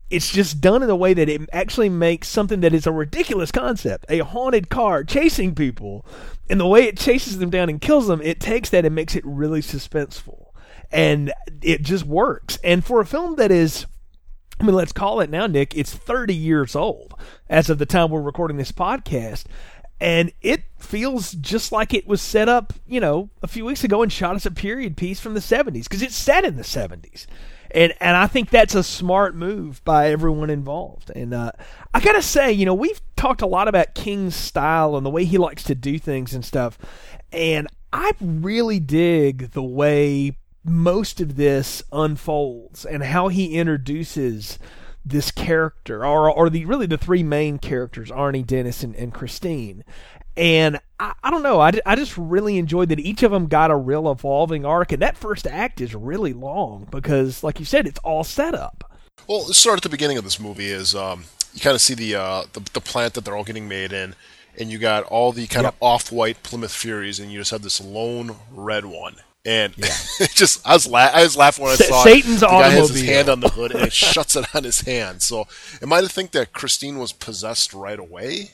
it's 0.10 0.32
just 0.32 0.62
done 0.62 0.84
in 0.84 0.90
a 0.90 0.96
way 0.96 1.16
that 1.16 1.30
it 1.30 1.42
actually 1.52 1.90
makes 1.90 2.28
something 2.28 2.60
that 2.60 2.74
is 2.74 2.86
a 2.86 2.92
ridiculous 2.92 3.52
concept 3.52 4.06
a 4.08 4.20
haunted 4.20 4.70
car 4.70 5.04
chasing 5.04 5.56
people 5.56 6.06
and 6.48 6.60
the 6.60 6.68
way 6.68 6.84
it 6.84 6.96
chases 6.96 7.40
them 7.40 7.50
down 7.50 7.70
and 7.70 7.82
kills 7.82 8.08
them 8.08 8.22
it 8.22 8.40
takes 8.40 8.70
that 8.70 8.86
and 8.86 8.94
makes 8.94 9.16
it 9.16 9.26
really 9.26 9.62
suspenseful 9.62 10.45
and 10.92 11.34
it 11.62 11.82
just 11.82 12.06
works 12.06 12.58
and 12.64 12.84
for 12.84 13.02
a 13.02 13.06
film 13.06 13.36
that 13.36 13.52
is 13.52 13.86
I 14.58 14.64
mean, 14.64 14.76
let's 14.76 14.94
call 14.94 15.20
it 15.20 15.30
now, 15.30 15.48
Nick. 15.48 15.76
It's 15.76 15.94
30 15.94 16.34
years 16.34 16.78
old 16.78 17.14
as 17.50 17.70
of 17.70 17.78
the 17.78 17.86
time 17.86 18.10
we're 18.10 18.22
recording 18.22 18.56
this 18.56 18.72
podcast. 18.72 19.48
And 20.00 20.32
it 20.42 20.64
feels 20.80 21.34
just 21.34 21.74
like 21.74 21.94
it 21.94 22.08
was 22.08 22.22
set 22.22 22.48
up, 22.48 22.72
you 22.88 23.02
know, 23.02 23.30
a 23.44 23.48
few 23.48 23.66
weeks 23.66 23.84
ago 23.84 24.02
and 24.02 24.10
shot 24.10 24.38
as 24.38 24.46
a 24.46 24.52
period 24.52 24.96
piece 24.96 25.20
from 25.20 25.34
the 25.34 25.42
70s 25.42 25.84
because 25.84 26.02
it's 26.02 26.16
set 26.16 26.46
in 26.46 26.56
the 26.56 26.64
70s 26.64 27.26
and 27.76 27.94
and 28.00 28.16
I 28.16 28.28
think 28.28 28.50
that's 28.50 28.74
a 28.74 28.84
smart 28.84 29.36
move 29.36 29.84
by 29.84 30.10
everyone 30.10 30.50
involved. 30.50 31.12
And 31.14 31.34
uh, 31.34 31.52
I 31.94 32.00
gotta 32.00 32.22
say, 32.22 32.52
you 32.52 32.66
know, 32.66 32.74
we've 32.74 33.02
talked 33.16 33.42
a 33.42 33.48
lot 33.48 33.68
about 33.68 33.94
King's 33.94 34.36
style 34.36 34.96
and 34.96 35.06
the 35.06 35.10
way 35.10 35.26
he 35.26 35.38
likes 35.38 35.64
to 35.66 35.76
do 35.76 36.00
things 36.00 36.34
and 36.34 36.44
stuff, 36.44 36.78
and 37.32 37.68
I 37.92 38.14
really 38.22 38.80
dig 38.80 39.52
the 39.52 39.64
way 39.64 40.38
most 40.66 41.22
of 41.22 41.36
this 41.36 41.84
unfolds 41.92 42.86
and 42.86 43.04
how 43.04 43.28
he 43.28 43.56
introduces 43.56 44.60
this 45.06 45.30
character, 45.30 46.04
or 46.06 46.30
or 46.32 46.50
the 46.50 46.66
really 46.66 46.88
the 46.88 46.98
three 46.98 47.22
main 47.24 47.60
characters, 47.60 48.10
Arnie, 48.10 48.46
Dennis, 48.46 48.82
and, 48.84 48.96
and 48.96 49.14
Christine. 49.14 49.84
And 50.36 50.80
I, 51.00 51.14
I 51.24 51.32
don't 51.32 51.44
know. 51.44 51.62
I, 51.62 51.72
I 51.86 51.96
just 51.96 52.18
really 52.18 52.58
enjoyed 52.58 52.90
that 52.90 53.00
each 53.00 53.24
of 53.24 53.32
them 53.32 53.48
got 53.48 53.72
a 53.72 53.76
real 53.76 54.12
evolving 54.12 54.66
arc. 54.66 54.92
And 54.92 55.02
that 55.02 55.16
first 55.16 55.48
act 55.48 55.80
is 55.80 55.96
really 55.96 56.34
long 56.34 56.88
because, 56.90 57.44
like 57.44 57.60
you 57.60 57.66
said, 57.66 57.88
it's 57.88 58.00
all 58.00 58.24
set 58.24 58.54
up. 58.54 58.92
Well, 59.28 59.46
let's 59.46 59.58
start 59.58 59.78
at 59.78 59.84
the 59.84 59.90
beginning 59.90 60.18
of 60.18 60.24
this 60.24 60.40
movie. 60.40 60.68
Is 60.68 60.94
um, 60.96 61.26
you 61.54 61.62
kind 61.62 61.76
of 61.76 61.82
see 61.82 61.94
the, 61.94 62.16
uh, 62.16 62.44
the 62.54 62.60
the 62.74 62.82
plant 62.82 63.14
that 63.14 63.24
they're 63.26 63.38
all 63.38 63.44
getting 63.46 63.68
made 63.68 63.94
in, 63.94 64.16
and 64.60 64.70
you 64.72 64.78
got 64.78 65.04
all 65.04 65.32
the 65.32 65.48
kind 65.48 65.66
Yep. 65.66 65.76
of 65.76 65.84
off-white 65.84 66.44
Plymouth 66.44 66.74
Furies, 66.74 67.20
and 67.20 67.32
you 67.32 67.40
just 67.40 67.52
have 67.52 67.62
this 67.62 67.80
lone 67.80 68.36
red 68.52 68.86
one. 68.86 69.18
And 69.46 69.74
Yeah. 69.78 69.86
it 70.20 70.32
just, 70.32 70.66
I 70.68 70.74
was, 70.74 70.88
la- 70.88 71.12
I 71.14 71.24
was 71.24 71.38
laughing 71.38 71.64
when 71.66 71.74
I 71.74 71.76
saw 71.76 72.04
Satan's 72.04 72.38
it. 72.38 72.40
The 72.42 72.48
guy 72.48 72.70
has 72.70 72.90
his 72.90 73.04
hand 73.04 73.30
on 73.30 73.40
the 73.42 73.50
hood, 73.50 73.72
and 73.72 73.84
it 73.84 73.94
shuts 74.14 74.36
it 74.36 74.46
on 74.56 74.64
his 74.64 74.82
hand. 74.82 75.22
So, 75.22 75.46
am 75.82 75.94
I 75.94 76.02
to 76.02 76.10
think 76.10 76.32
that 76.32 76.52
Christine 76.54 76.98
was 76.98 77.14
possessed 77.14 77.74
right 77.74 78.00
away? 78.00 78.52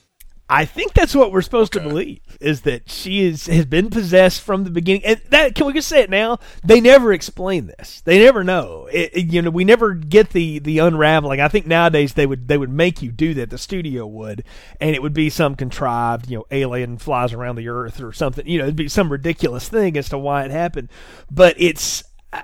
I 0.53 0.65
think 0.65 0.93
that's 0.93 1.15
what 1.15 1.31
we're 1.31 1.41
supposed 1.41 1.71
to 1.73 1.79
believe 1.79 2.19
is 2.41 2.61
that 2.63 2.89
she 2.91 3.21
is 3.25 3.47
has 3.47 3.65
been 3.65 3.89
possessed 3.89 4.41
from 4.41 4.65
the 4.65 4.69
beginning. 4.69 5.05
And 5.05 5.21
that 5.29 5.55
can 5.55 5.65
we 5.65 5.71
just 5.71 5.87
say 5.87 6.01
it 6.01 6.09
now? 6.09 6.39
They 6.61 6.81
never 6.81 7.13
explain 7.13 7.67
this. 7.67 8.01
They 8.01 8.19
never 8.19 8.43
know. 8.43 8.87
It, 8.91 9.11
it- 9.13 9.31
you 9.31 9.41
know, 9.41 9.49
we 9.49 9.63
never 9.63 9.93
get 9.93 10.31
the 10.31 10.59
the 10.59 10.79
unraveling. 10.79 11.39
I 11.39 11.47
think 11.47 11.67
nowadays 11.67 12.15
they 12.15 12.25
would 12.25 12.49
they 12.49 12.57
would 12.57 12.69
make 12.69 13.01
you 13.01 13.13
do 13.13 13.33
that. 13.35 13.49
The 13.49 13.57
studio 13.57 14.05
would, 14.05 14.43
and 14.81 14.93
it 14.93 15.01
would 15.01 15.13
be 15.13 15.29
some 15.29 15.55
contrived, 15.55 16.29
you 16.29 16.39
know, 16.39 16.45
alien 16.51 16.97
flies 16.97 17.31
around 17.31 17.55
the 17.55 17.69
earth 17.69 18.01
or 18.01 18.11
something. 18.11 18.45
You 18.45 18.57
know, 18.57 18.65
it'd 18.65 18.75
be 18.75 18.89
some 18.89 19.09
ridiculous 19.09 19.69
thing 19.69 19.95
as 19.95 20.09
to 20.09 20.17
why 20.17 20.43
it 20.43 20.51
happened. 20.51 20.89
But 21.31 21.55
it's. 21.57 22.03
I, 22.33 22.43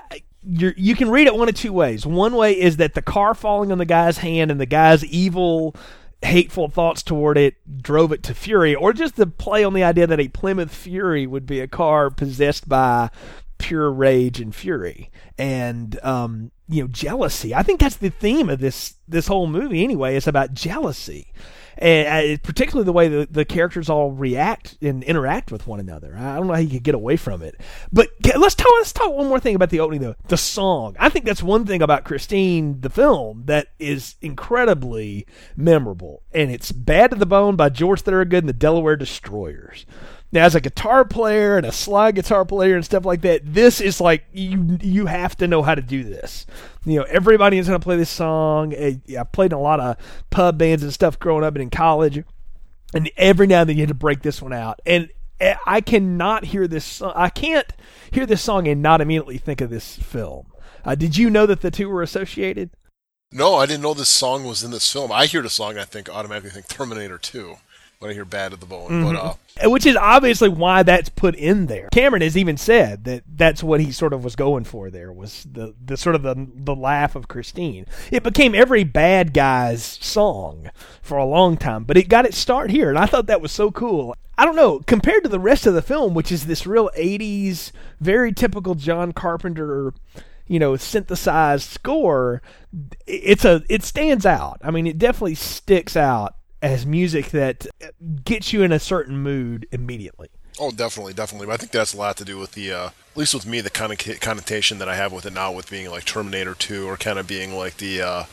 you're, 0.50 0.74
you 0.78 0.96
can 0.96 1.10
read 1.10 1.28
it 1.28 1.36
one 1.36 1.50
of 1.50 1.56
two 1.56 1.74
ways. 1.74 2.06
One 2.06 2.34
way 2.34 2.58
is 2.58 2.78
that 2.78 2.94
the 2.94 3.02
car 3.02 3.34
falling 3.34 3.70
on 3.74 3.80
the 3.80 3.86
guy's 3.86 4.20
hand 4.20 4.50
and 4.50 4.62
the 4.62 4.66
guy's 4.66 5.04
evil, 5.04 5.76
hateful 6.22 6.70
thoughts 6.70 7.04
toward 7.04 7.38
it 7.38 7.56
drove 7.82 8.12
it 8.12 8.24
to 8.24 8.34
fury, 8.34 8.74
or 8.76 8.94
just 8.94 9.16
the 9.16 9.28
play 9.28 9.64
on 9.64 9.74
the 9.74 9.84
idea 9.84 10.08
that 10.08 10.20
a 10.20 10.28
Plymouth 10.28 10.74
Fury 10.74 11.28
would 11.28 11.46
be 11.46 11.60
a 11.60 11.68
car 11.68 12.10
possessed 12.10 12.68
by 12.68 13.10
pure 13.58 13.92
rage 13.92 14.40
and 14.40 14.54
fury 14.54 15.10
and 15.38 16.00
um, 16.04 16.52
you 16.68 16.84
know 16.84 16.88
jealousy. 16.88 17.54
I 17.54 17.64
think 17.64 17.80
that's 17.80 17.98
the 17.98 18.10
theme 18.10 18.50
of 18.50 18.60
this 18.60 18.96
this 19.08 19.28
whole 19.28 19.48
movie 19.48 19.84
anyway. 19.84 20.16
It's 20.16 20.28
about 20.28 20.54
jealousy. 20.54 21.34
And 21.77 22.34
uh, 22.34 22.38
particularly 22.43 22.86
the 22.86 22.93
way 22.93 23.07
the, 23.07 23.27
the 23.29 23.46
characters 23.46 23.89
all 23.89 24.12
react 24.12 24.77
and 24.81 25.03
interact 25.03 25.51
with 25.51 25.67
one 25.67 25.79
another. 25.79 26.15
I 26.17 26.36
don't 26.36 26.48
know 26.48 26.53
how 26.53 26.60
you 26.60 26.69
could 26.69 26.84
get 26.84 26.96
away 26.96 27.17
from 27.17 27.41
it. 27.41 27.60
But 27.91 28.10
let's 28.38 28.55
talk. 28.55 28.67
Let's 28.77 28.93
talk 28.93 29.13
one 29.13 29.27
more 29.27 29.39
thing 29.39 29.55
about 29.55 29.69
the 29.69 29.79
opening, 29.79 30.01
though. 30.01 30.15
The 30.27 30.38
song. 30.38 30.96
I 31.00 31.10
think 31.10 31.25
that's 31.25 31.43
one 31.43 31.65
thing 31.65 31.81
about 31.81 32.03
Christine, 32.03 32.81
the 32.81 32.89
film, 32.89 33.43
that 33.46 33.67
is 33.79 34.15
incredibly 34.22 35.25
memorable. 35.55 36.24
And 36.34 36.51
it's 36.51 36.72
"Bad 36.72 37.12
to 37.12 37.15
the 37.15 37.25
Bone" 37.25 37.55
by 37.55 37.69
George 37.69 38.01
Thorogood 38.01 38.43
and 38.43 38.50
the 38.50 38.53
Delaware 38.53 38.96
Destroyers. 38.96 39.86
Now, 40.31 40.43
as 40.43 40.55
a 40.55 40.62
guitar 40.62 41.05
player 41.05 41.55
and 41.55 41.65
a 41.65 41.72
slide 41.72 42.15
guitar 42.15 42.43
player 42.43 42.75
and 42.75 42.84
stuff 42.84 43.05
like 43.05 43.22
that, 43.22 43.41
this 43.46 43.79
is 43.79 44.01
like 44.01 44.25
you 44.34 44.77
you 44.81 45.05
have 45.05 45.38
to 45.38 45.48
know 45.48 45.62
how 45.62 45.74
to 45.74 45.81
do 45.81 46.03
this. 46.03 46.46
You 46.86 47.00
know, 47.00 47.03
everybody 47.03 47.57
is 47.57 47.67
going 47.67 47.79
to 47.79 47.84
play 47.84 47.96
this 47.96 48.10
song. 48.10 48.74
Eh, 48.75 48.98
I 49.17 49.24
played 49.24 49.53
in 49.53 49.57
a 49.57 49.62
lot 49.62 49.79
of 49.79 49.96
pub 50.29 50.57
bands 50.57 50.84
and 50.84 50.93
stuff 50.93 51.17
growing 51.17 51.46
up 51.46 51.55
and 51.55 51.62
in 51.62 51.69
college, 51.69 52.24
and 52.93 53.10
every 53.15 53.48
now 53.48 53.62
and 53.62 53.69
then 53.69 53.77
you 53.77 53.84
had 53.84 53.89
to 53.89 53.96
break 53.96 54.22
this 54.22 54.41
one 54.41 54.51
out. 54.51 54.81
And 54.86 55.10
eh, 55.39 55.55
I 55.65 55.79
cannot 55.79 56.46
hear 56.46 56.67
this. 56.67 57.01
I 57.01 57.29
can't 57.29 57.72
hear 58.12 58.25
this 58.25 58.41
song 58.41 58.67
and 58.67 58.81
not 58.81 59.00
immediately 59.00 59.38
think 59.38 59.62
of 59.62 59.69
this 59.69 59.96
film. 59.96 60.48
Uh, 60.84 60.96
did 60.96 61.17
you 61.17 61.29
know 61.29 61.46
that 61.46 61.62
the 61.62 61.72
two 61.72 61.88
were 61.88 62.01
associated? 62.01 62.72
No, 63.31 63.55
I 63.55 63.65
didn't 63.65 63.84
know 63.84 63.93
this 63.93 64.10
song 64.10 64.43
was 64.46 64.63
in 64.63 64.72
this 64.72 64.91
film. 64.91 65.12
I 65.12 65.25
hear 65.25 65.41
the 65.41 65.50
song, 65.50 65.77
I 65.77 65.84
think 65.84 66.10
automatically 66.10 66.50
think 66.50 66.67
Terminator 66.67 67.17
2 67.17 67.57
when 68.00 68.12
I 68.12 68.13
hear 68.13 68.25
"Bad 68.25 68.54
at 68.54 68.60
the 68.60 68.66
Bone." 68.66 69.04
But 69.04 69.16
uh, 69.16 69.34
Uh, 69.63 69.70
Which 69.70 69.86
is 69.86 69.96
obviously 69.96 70.50
why 70.50 70.84
that's 70.84 71.10
put 71.10 71.36
in 71.36 71.66
there. 71.66 71.89
Cameron 71.92 72.22
has 72.22 72.38
even 72.38 72.58
said 72.58 73.06
that 73.06 73.24
that's 73.27 73.63
what 73.63 73.80
he 73.80 73.92
sort 73.92 74.13
of 74.13 74.24
was 74.24 74.36
going 74.36 74.66
for. 74.66 74.89
There 74.89 75.12
was 75.12 75.48
the 75.51 75.74
the 75.84 75.98
sort 75.98 76.16
of 76.16 76.22
the 76.22 76.48
the 76.54 76.75
laugh 76.75 77.16
of 77.16 77.27
Christine. 77.27 77.86
It 78.12 78.24
became 78.24 78.54
every 78.54 78.84
bad 78.84 79.34
guy's 79.34 79.84
song 79.84 80.70
for 81.01 81.18
a 81.18 81.25
long 81.25 81.58
time, 81.58 81.84
but 81.86 81.98
it 81.98 82.10
got 82.10 82.25
its 82.25 82.38
start 82.38 82.70
here, 82.70 82.89
and 82.89 83.00
I 83.00 83.06
thought 83.06 83.27
that 83.27 83.42
was 83.42 83.51
so 83.51 83.72
cool. 83.72 84.16
I 84.38 84.46
don't 84.46 84.56
know 84.56 84.80
compared 84.86 85.24
to 85.24 85.30
the 85.30 85.39
rest 85.39 85.66
of 85.66 85.74
the 85.74 85.82
film, 85.82 86.13
which 86.13 86.32
is 86.32 86.46
this 86.46 86.68
real 86.68 86.92
'80s, 86.98 87.72
very 88.00 88.32
typical 88.32 88.75
John 88.75 89.12
Carpenter 89.12 89.94
you 90.50 90.60
know 90.60 90.77
synthesized 90.77 91.70
score 91.70 92.42
it's 93.06 93.44
a 93.44 93.62
it 93.68 93.84
stands 93.84 94.25
out 94.25 94.58
i 94.63 94.72
mean 94.72 94.88
it 94.88 94.98
definitely 94.98 95.36
sticks 95.36 95.98
out 95.98 96.36
as 96.62 96.86
music 96.86 97.30
that 97.32 97.68
gets 98.24 98.52
you 98.54 98.64
in 98.64 98.72
a 98.72 98.80
certain 98.80 99.18
mood 99.18 99.68
immediately 99.72 100.30
Oh, 100.60 100.72
definitely, 100.72 101.14
definitely. 101.14 101.46
But 101.46 101.54
I 101.54 101.58
think 101.58 101.72
that's 101.72 101.94
a 101.94 101.98
lot 101.98 102.18
to 102.18 102.26
do 102.26 102.40
with 102.40 102.54
the, 102.54 102.72
uh, 102.72 102.86
at 102.88 103.16
least 103.18 103.36
with 103.36 103.46
me, 103.46 103.62
the 103.62 103.70
kind 103.70 103.92
of 103.94 104.00
connotation 104.22 104.80
that 104.80 104.90
I 104.90 104.96
have 104.96 105.12
with 105.12 105.28
it 105.28 105.34
now, 105.34 105.52
with 105.52 105.70
being 105.70 105.88
like 105.92 106.04
Terminator 106.04 106.56
2, 106.56 106.88
or 106.88 106.98
kind 106.98 107.20
of 107.20 107.28
being 107.28 107.56
like 107.56 107.78
the, 107.78 108.02
uh, 108.02 108.24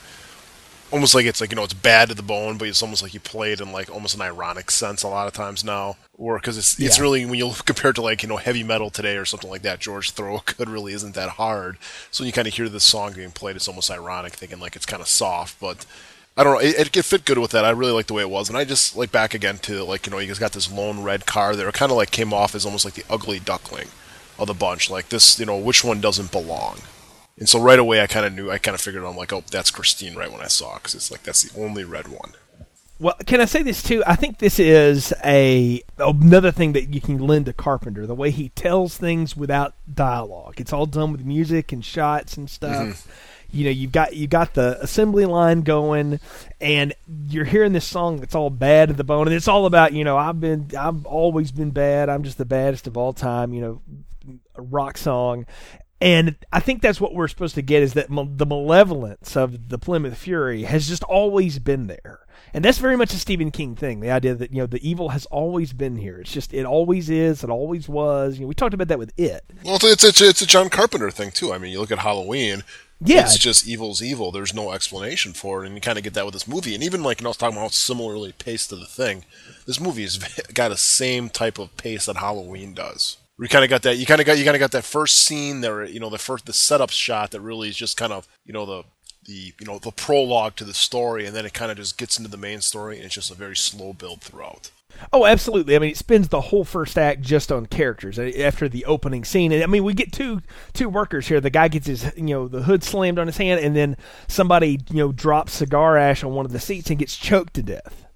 almost 0.90 1.14
like 1.14 1.26
it's 1.26 1.40
like 1.40 1.50
you 1.50 1.56
know 1.56 1.64
it's 1.64 1.74
bad 1.74 2.08
to 2.08 2.14
the 2.14 2.22
bone, 2.22 2.56
but 2.56 2.68
it's 2.68 2.82
almost 2.82 3.02
like 3.02 3.14
you 3.14 3.20
play 3.20 3.52
it 3.52 3.60
in 3.60 3.72
like 3.72 3.90
almost 3.90 4.14
an 4.14 4.22
ironic 4.22 4.70
sense 4.70 5.02
a 5.02 5.08
lot 5.08 5.26
of 5.26 5.32
times 5.32 5.64
now, 5.64 5.96
or 6.16 6.38
because 6.38 6.56
it's 6.56 6.78
it's 6.80 6.98
Yeah. 6.98 7.02
really 7.02 7.26
when 7.26 7.38
you 7.38 7.52
compare 7.64 7.90
it 7.90 7.94
to 7.94 8.02
like 8.02 8.22
you 8.22 8.28
know 8.28 8.36
heavy 8.36 8.62
metal 8.62 8.90
today 8.90 9.16
or 9.16 9.24
something 9.24 9.50
like 9.50 9.62
that, 9.62 9.80
George 9.80 10.10
Thorogood 10.10 10.68
really 10.68 10.92
isn't 10.92 11.14
that 11.14 11.30
hard. 11.30 11.78
So 12.10 12.22
when 12.22 12.26
you 12.28 12.32
kind 12.32 12.48
of 12.48 12.54
hear 12.54 12.68
this 12.68 12.84
song 12.84 13.12
being 13.14 13.32
played, 13.32 13.56
it's 13.56 13.68
almost 13.68 13.90
ironic, 13.90 14.34
thinking 14.34 14.60
like 14.60 14.76
it's 14.76 14.86
kind 14.86 15.02
of 15.02 15.08
soft, 15.08 15.60
but. 15.60 15.84
I 16.36 16.42
don't 16.42 16.54
know. 16.54 16.60
It, 16.60 16.96
it 16.96 17.04
fit 17.04 17.24
good 17.24 17.38
with 17.38 17.52
that. 17.52 17.64
I 17.64 17.70
really 17.70 17.92
like 17.92 18.06
the 18.06 18.14
way 18.14 18.22
it 18.22 18.30
was, 18.30 18.48
and 18.48 18.58
I 18.58 18.64
just 18.64 18.96
like 18.96 19.12
back 19.12 19.34
again 19.34 19.58
to 19.58 19.84
like 19.84 20.06
you 20.06 20.10
know 20.10 20.18
you 20.18 20.26
guys 20.26 20.38
got 20.38 20.52
this 20.52 20.70
lone 20.70 21.02
red 21.02 21.26
car 21.26 21.54
there. 21.54 21.68
It 21.68 21.74
kind 21.74 21.92
of 21.92 21.96
like 21.96 22.10
came 22.10 22.32
off 22.32 22.54
as 22.54 22.66
almost 22.66 22.84
like 22.84 22.94
the 22.94 23.04
ugly 23.08 23.38
duckling 23.38 23.88
of 24.38 24.48
the 24.48 24.54
bunch. 24.54 24.90
Like 24.90 25.10
this, 25.10 25.38
you 25.38 25.46
know, 25.46 25.56
which 25.56 25.84
one 25.84 26.00
doesn't 26.00 26.32
belong? 26.32 26.78
And 27.38 27.48
so 27.48 27.60
right 27.60 27.78
away, 27.78 28.00
I 28.00 28.06
kind 28.08 28.26
of 28.26 28.32
knew. 28.32 28.50
I 28.50 28.58
kind 28.58 28.74
of 28.74 28.80
figured 28.80 29.04
I'm 29.04 29.16
like, 29.16 29.32
oh, 29.32 29.44
that's 29.50 29.70
Christine 29.70 30.16
right 30.16 30.30
when 30.30 30.40
I 30.40 30.48
saw 30.48 30.74
because 30.74 30.94
it's 30.94 31.10
like 31.10 31.22
that's 31.22 31.42
the 31.42 31.60
only 31.60 31.84
red 31.84 32.08
one. 32.08 32.32
Well, 33.00 33.14
can 33.26 33.40
I 33.40 33.44
say 33.44 33.62
this 33.62 33.82
too? 33.82 34.02
I 34.06 34.16
think 34.16 34.38
this 34.38 34.58
is 34.58 35.12
a 35.24 35.82
another 35.98 36.50
thing 36.50 36.72
that 36.72 36.94
you 36.94 37.00
can 37.00 37.18
lend 37.18 37.46
to 37.46 37.52
Carpenter, 37.52 38.06
the 38.06 38.14
way 38.14 38.30
he 38.30 38.48
tells 38.50 38.96
things 38.96 39.36
without 39.36 39.74
dialogue. 39.92 40.60
It's 40.60 40.72
all 40.72 40.86
done 40.86 41.12
with 41.12 41.24
music 41.24 41.70
and 41.70 41.84
shots 41.84 42.36
and 42.36 42.50
stuff. 42.50 42.72
Mm-hmm. 42.72 43.10
You 43.54 43.64
know, 43.64 43.70
you've 43.70 43.92
got 43.92 44.14
you 44.14 44.26
got 44.26 44.54
the 44.54 44.82
assembly 44.82 45.26
line 45.26 45.62
going, 45.62 46.20
and 46.60 46.92
you're 47.28 47.44
hearing 47.44 47.72
this 47.72 47.86
song 47.86 48.18
that's 48.18 48.34
all 48.34 48.50
bad 48.50 48.88
to 48.88 48.94
the 48.94 49.04
bone, 49.04 49.28
and 49.28 49.36
it's 49.36 49.48
all 49.48 49.66
about 49.66 49.92
you 49.92 50.04
know 50.04 50.16
I've 50.16 50.40
been 50.40 50.70
I've 50.78 51.06
always 51.06 51.52
been 51.52 51.70
bad. 51.70 52.08
I'm 52.08 52.24
just 52.24 52.38
the 52.38 52.44
baddest 52.44 52.86
of 52.86 52.96
all 52.96 53.12
time. 53.12 53.52
You 53.52 53.60
know, 53.60 53.82
a 54.56 54.62
rock 54.62 54.98
song. 54.98 55.46
And 56.00 56.36
I 56.52 56.60
think 56.60 56.82
that's 56.82 57.00
what 57.00 57.14
we're 57.14 57.28
supposed 57.28 57.54
to 57.54 57.62
get 57.62 57.82
is 57.82 57.94
that 57.94 58.10
ma- 58.10 58.26
the 58.28 58.44
malevolence 58.44 59.36
of 59.36 59.70
the 59.70 59.78
Plymouth 59.78 60.18
Fury 60.18 60.64
has 60.64 60.86
just 60.86 61.02
always 61.04 61.58
been 61.58 61.86
there. 61.86 62.20
And 62.52 62.64
that's 62.64 62.78
very 62.78 62.96
much 62.96 63.12
a 63.14 63.18
Stephen 63.18 63.50
King 63.50 63.74
thing. 63.74 64.00
The 64.00 64.10
idea 64.10 64.34
that 64.34 64.52
you 64.52 64.58
know 64.58 64.66
the 64.66 64.86
evil 64.88 65.08
has 65.10 65.26
always 65.26 65.72
been 65.72 65.96
here. 65.96 66.18
It's 66.20 66.32
just 66.32 66.52
it 66.54 66.64
always 66.64 67.10
is. 67.10 67.42
It 67.42 67.50
always 67.50 67.88
was. 67.88 68.36
You 68.36 68.42
know, 68.42 68.48
we 68.48 68.54
talked 68.54 68.74
about 68.74 68.88
that 68.88 68.98
with 68.98 69.12
it. 69.18 69.44
Well, 69.64 69.78
it's 69.82 70.04
it's 70.04 70.20
it's 70.20 70.42
a 70.42 70.46
John 70.46 70.68
Carpenter 70.68 71.10
thing 71.10 71.30
too. 71.30 71.52
I 71.52 71.58
mean, 71.58 71.72
you 71.72 71.80
look 71.80 71.90
at 71.90 71.98
Halloween. 71.98 72.62
Yeah. 73.04 73.20
it's 73.20 73.38
just 73.38 73.68
evil's 73.68 74.02
evil. 74.02 74.32
There's 74.32 74.54
no 74.54 74.72
explanation 74.72 75.34
for 75.34 75.62
it, 75.62 75.66
and 75.66 75.74
you 75.74 75.80
kind 75.80 75.98
of 75.98 76.04
get 76.04 76.14
that 76.14 76.24
with 76.24 76.32
this 76.32 76.48
movie. 76.48 76.74
And 76.74 76.82
even 76.82 77.02
like 77.02 77.20
you 77.20 77.24
know, 77.24 77.28
I 77.28 77.30
was 77.30 77.36
talking 77.36 77.56
about 77.56 77.66
how 77.66 77.68
similarly 77.68 78.32
paced 78.32 78.70
to 78.70 78.76
the 78.76 78.86
thing. 78.86 79.24
This 79.66 79.78
movie 79.80 80.02
has 80.02 80.16
got 80.54 80.70
the 80.70 80.76
same 80.76 81.28
type 81.28 81.58
of 81.58 81.76
pace 81.76 82.06
that 82.06 82.16
Halloween 82.16 82.72
does. 82.72 83.18
We 83.36 83.48
kind 83.48 83.64
of 83.64 83.70
got 83.70 83.82
that. 83.82 83.98
You 83.98 84.06
kind 84.06 84.20
of 84.20 84.26
got 84.26 84.38
you 84.38 84.44
kind 84.44 84.56
of 84.56 84.60
got 84.60 84.72
that 84.72 84.84
first 84.84 85.24
scene 85.24 85.60
there. 85.60 85.84
You 85.84 86.00
know, 86.00 86.10
the 86.10 86.18
first 86.18 86.46
the 86.46 86.52
setup 86.52 86.90
shot 86.90 87.32
that 87.32 87.40
really 87.40 87.68
is 87.68 87.76
just 87.76 87.96
kind 87.96 88.12
of 88.12 88.26
you 88.46 88.52
know 88.52 88.64
the 88.64 88.84
the 89.26 89.52
you 89.58 89.66
know 89.66 89.78
the 89.78 89.90
prologue 89.90 90.56
to 90.56 90.64
the 90.64 90.74
story, 90.74 91.26
and 91.26 91.36
then 91.36 91.44
it 91.44 91.52
kind 91.52 91.70
of 91.70 91.76
just 91.76 91.98
gets 91.98 92.18
into 92.18 92.30
the 92.30 92.36
main 92.36 92.60
story, 92.60 92.96
and 92.96 93.04
it's 93.04 93.14
just 93.14 93.30
a 93.30 93.34
very 93.34 93.56
slow 93.56 93.92
build 93.92 94.22
throughout. 94.22 94.70
Oh, 95.12 95.26
absolutely. 95.26 95.76
I 95.76 95.78
mean, 95.78 95.90
it 95.90 95.96
spends 95.96 96.28
the 96.28 96.40
whole 96.40 96.64
first 96.64 96.98
act 96.98 97.20
just 97.20 97.52
on 97.52 97.66
characters 97.66 98.18
uh, 98.18 98.30
after 98.38 98.68
the 98.68 98.84
opening 98.84 99.24
scene. 99.24 99.52
And 99.52 99.62
I 99.62 99.66
mean, 99.66 99.84
we 99.84 99.94
get 99.94 100.12
two 100.12 100.40
two 100.72 100.88
workers 100.88 101.28
here. 101.28 101.40
The 101.40 101.50
guy 101.50 101.68
gets 101.68 101.86
his 101.86 102.12
you 102.16 102.24
know 102.24 102.48
the 102.48 102.62
hood 102.62 102.82
slammed 102.82 103.18
on 103.18 103.26
his 103.26 103.36
hand, 103.36 103.60
and 103.60 103.76
then 103.76 103.96
somebody 104.28 104.80
you 104.90 104.96
know 104.96 105.12
drops 105.12 105.54
cigar 105.54 105.96
ash 105.96 106.24
on 106.24 106.34
one 106.34 106.46
of 106.46 106.52
the 106.52 106.60
seats 106.60 106.90
and 106.90 106.98
gets 106.98 107.16
choked 107.16 107.54
to 107.54 107.62
death. 107.62 108.06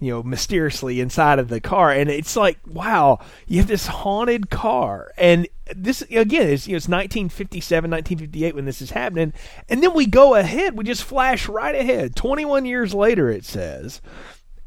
You 0.00 0.10
know, 0.10 0.22
mysteriously 0.22 1.00
inside 1.00 1.38
of 1.38 1.48
the 1.48 1.60
car, 1.60 1.90
and 1.90 2.10
it's 2.10 2.36
like, 2.36 2.58
wow, 2.66 3.20
you 3.46 3.58
have 3.58 3.68
this 3.68 3.86
haunted 3.86 4.50
car, 4.50 5.12
and 5.16 5.48
this 5.74 6.02
again 6.02 6.48
is 6.48 6.66
you 6.66 6.72
know 6.72 6.76
it's 6.76 6.88
1957, 6.88 7.90
1958 7.90 8.54
when 8.54 8.64
this 8.64 8.82
is 8.82 8.90
happening, 8.90 9.32
and 9.68 9.82
then 9.82 9.94
we 9.94 10.06
go 10.06 10.34
ahead, 10.34 10.76
we 10.76 10.84
just 10.84 11.04
flash 11.04 11.48
right 11.48 11.74
ahead, 11.74 12.16
21 12.16 12.66
years 12.66 12.92
later, 12.92 13.30
it 13.30 13.44
says, 13.44 14.02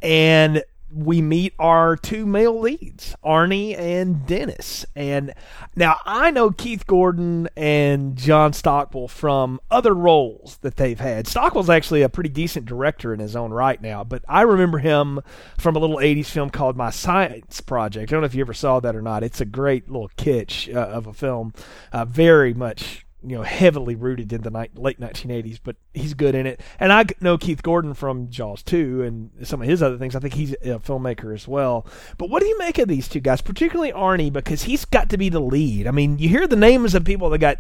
and 0.02 0.64
we 0.92 1.22
meet 1.22 1.54
our 1.60 1.96
two 1.96 2.26
male 2.26 2.60
leads, 2.60 3.16
Arnie 3.24 3.78
and 3.78 4.26
Dennis. 4.26 4.86
And 4.96 5.34
now 5.76 5.98
I 6.06 6.32
know 6.32 6.52
Keith 6.52 6.88
Gordon 6.88 7.50
and 7.58 8.16
John 8.16 8.54
Stockwell 8.54 9.08
from 9.08 9.60
other 9.70 9.94
roles 9.94 10.58
that 10.62 10.78
they've 10.78 11.00
had. 11.00 11.28
Stockwell's 11.28 11.70
actually 11.70 12.02
a 12.02 12.10
pretty 12.10 12.30
decent 12.30 12.66
director 12.66 13.14
in 13.14 13.20
his 13.20 13.36
own 13.36 13.52
right 13.52 13.82
now, 13.82 14.04
but 14.04 14.24
I 14.28 14.42
remember 14.42 14.78
him 14.78 15.22
from 15.58 15.76
a 15.76 15.80
little 15.80 15.98
80s 15.98 16.28
film 16.28 16.50
called 16.50 16.78
My 16.78 16.90
Science 16.90 17.62
Project. 17.62 18.12
I 18.12 18.14
don't 18.14 18.22
know 18.22 18.28
if 18.28 18.36
you 18.36 18.42
ever 18.42 18.54
saw 18.54 18.80
that 18.80 18.96
or 18.96 19.02
not. 19.02 19.24
It's 19.24 19.42
a 19.42 19.46
great 19.46 19.90
little 19.90 20.10
kitsch 20.18 20.74
uh, 20.74 20.80
of 20.80 21.08
a 21.08 21.14
film, 21.14 21.54
uh, 21.92 22.06
very 22.06 22.54
much 22.54 23.07
you 23.28 23.36
know 23.36 23.44
heavily 23.44 23.96
rooted 23.96 24.32
in 24.32 24.42
the 24.42 24.50
ni- 24.50 24.70
late 24.76 25.00
1980s, 25.00 25.60
but 25.64 25.76
he's 25.94 26.14
good 26.14 26.36
in 26.36 26.48
it. 26.48 26.62
And 26.80 26.94
I 26.94 27.06
know 27.20 27.38
Keith 27.38 27.62
Gordon 27.62 27.94
from 27.94 28.30
Jaws 28.30 28.64
2 28.64 29.04
and 29.04 29.48
some 29.48 29.62
of 29.62 29.68
his 29.68 29.84
other 29.84 29.98
things. 29.98 30.16
I 30.16 30.20
think 30.20 30.34
he's 30.34 30.54
a 30.54 30.80
filmmaker 30.80 31.34
as 31.34 31.48
well. 31.48 31.86
But 32.18 32.30
what 32.30 32.42
do 32.42 32.48
you 32.48 32.58
make 32.58 32.78
of 32.78 32.88
these 32.88 33.08
two 33.08 33.20
guys, 33.20 33.42
particularly 33.42 33.92
Arnie, 33.92 34.32
because 34.32 34.64
he's 34.64 34.86
got 34.86 35.10
to 35.10 35.18
be 35.18 35.30
the 35.30 35.42
lead? 35.42 35.88
I 35.88 35.92
mean, 35.92 36.20
you 36.20 36.30
hear 36.30 36.48
the 36.48 36.56
names 36.56 36.96
of 36.96 37.04
people 37.04 37.30
that 37.32 37.40
got. 37.40 37.58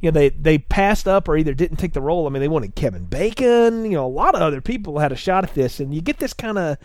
You 0.00 0.10
know, 0.10 0.18
they, 0.18 0.30
they 0.30 0.58
passed 0.58 1.06
up 1.06 1.28
or 1.28 1.36
either 1.36 1.54
didn't 1.54 1.76
take 1.76 1.92
the 1.92 2.00
role. 2.00 2.26
I 2.26 2.30
mean, 2.30 2.42
they 2.42 2.48
wanted 2.48 2.74
Kevin 2.74 3.04
Bacon. 3.04 3.84
You 3.84 3.92
know, 3.92 4.06
a 4.06 4.08
lot 4.08 4.34
of 4.34 4.42
other 4.42 4.60
people 4.60 4.98
had 4.98 5.12
a 5.12 5.16
shot 5.16 5.44
at 5.44 5.54
this, 5.54 5.78
and 5.78 5.94
you 5.94 6.02
get 6.02 6.18
this 6.18 6.32
kind 6.32 6.58
of 6.58 6.76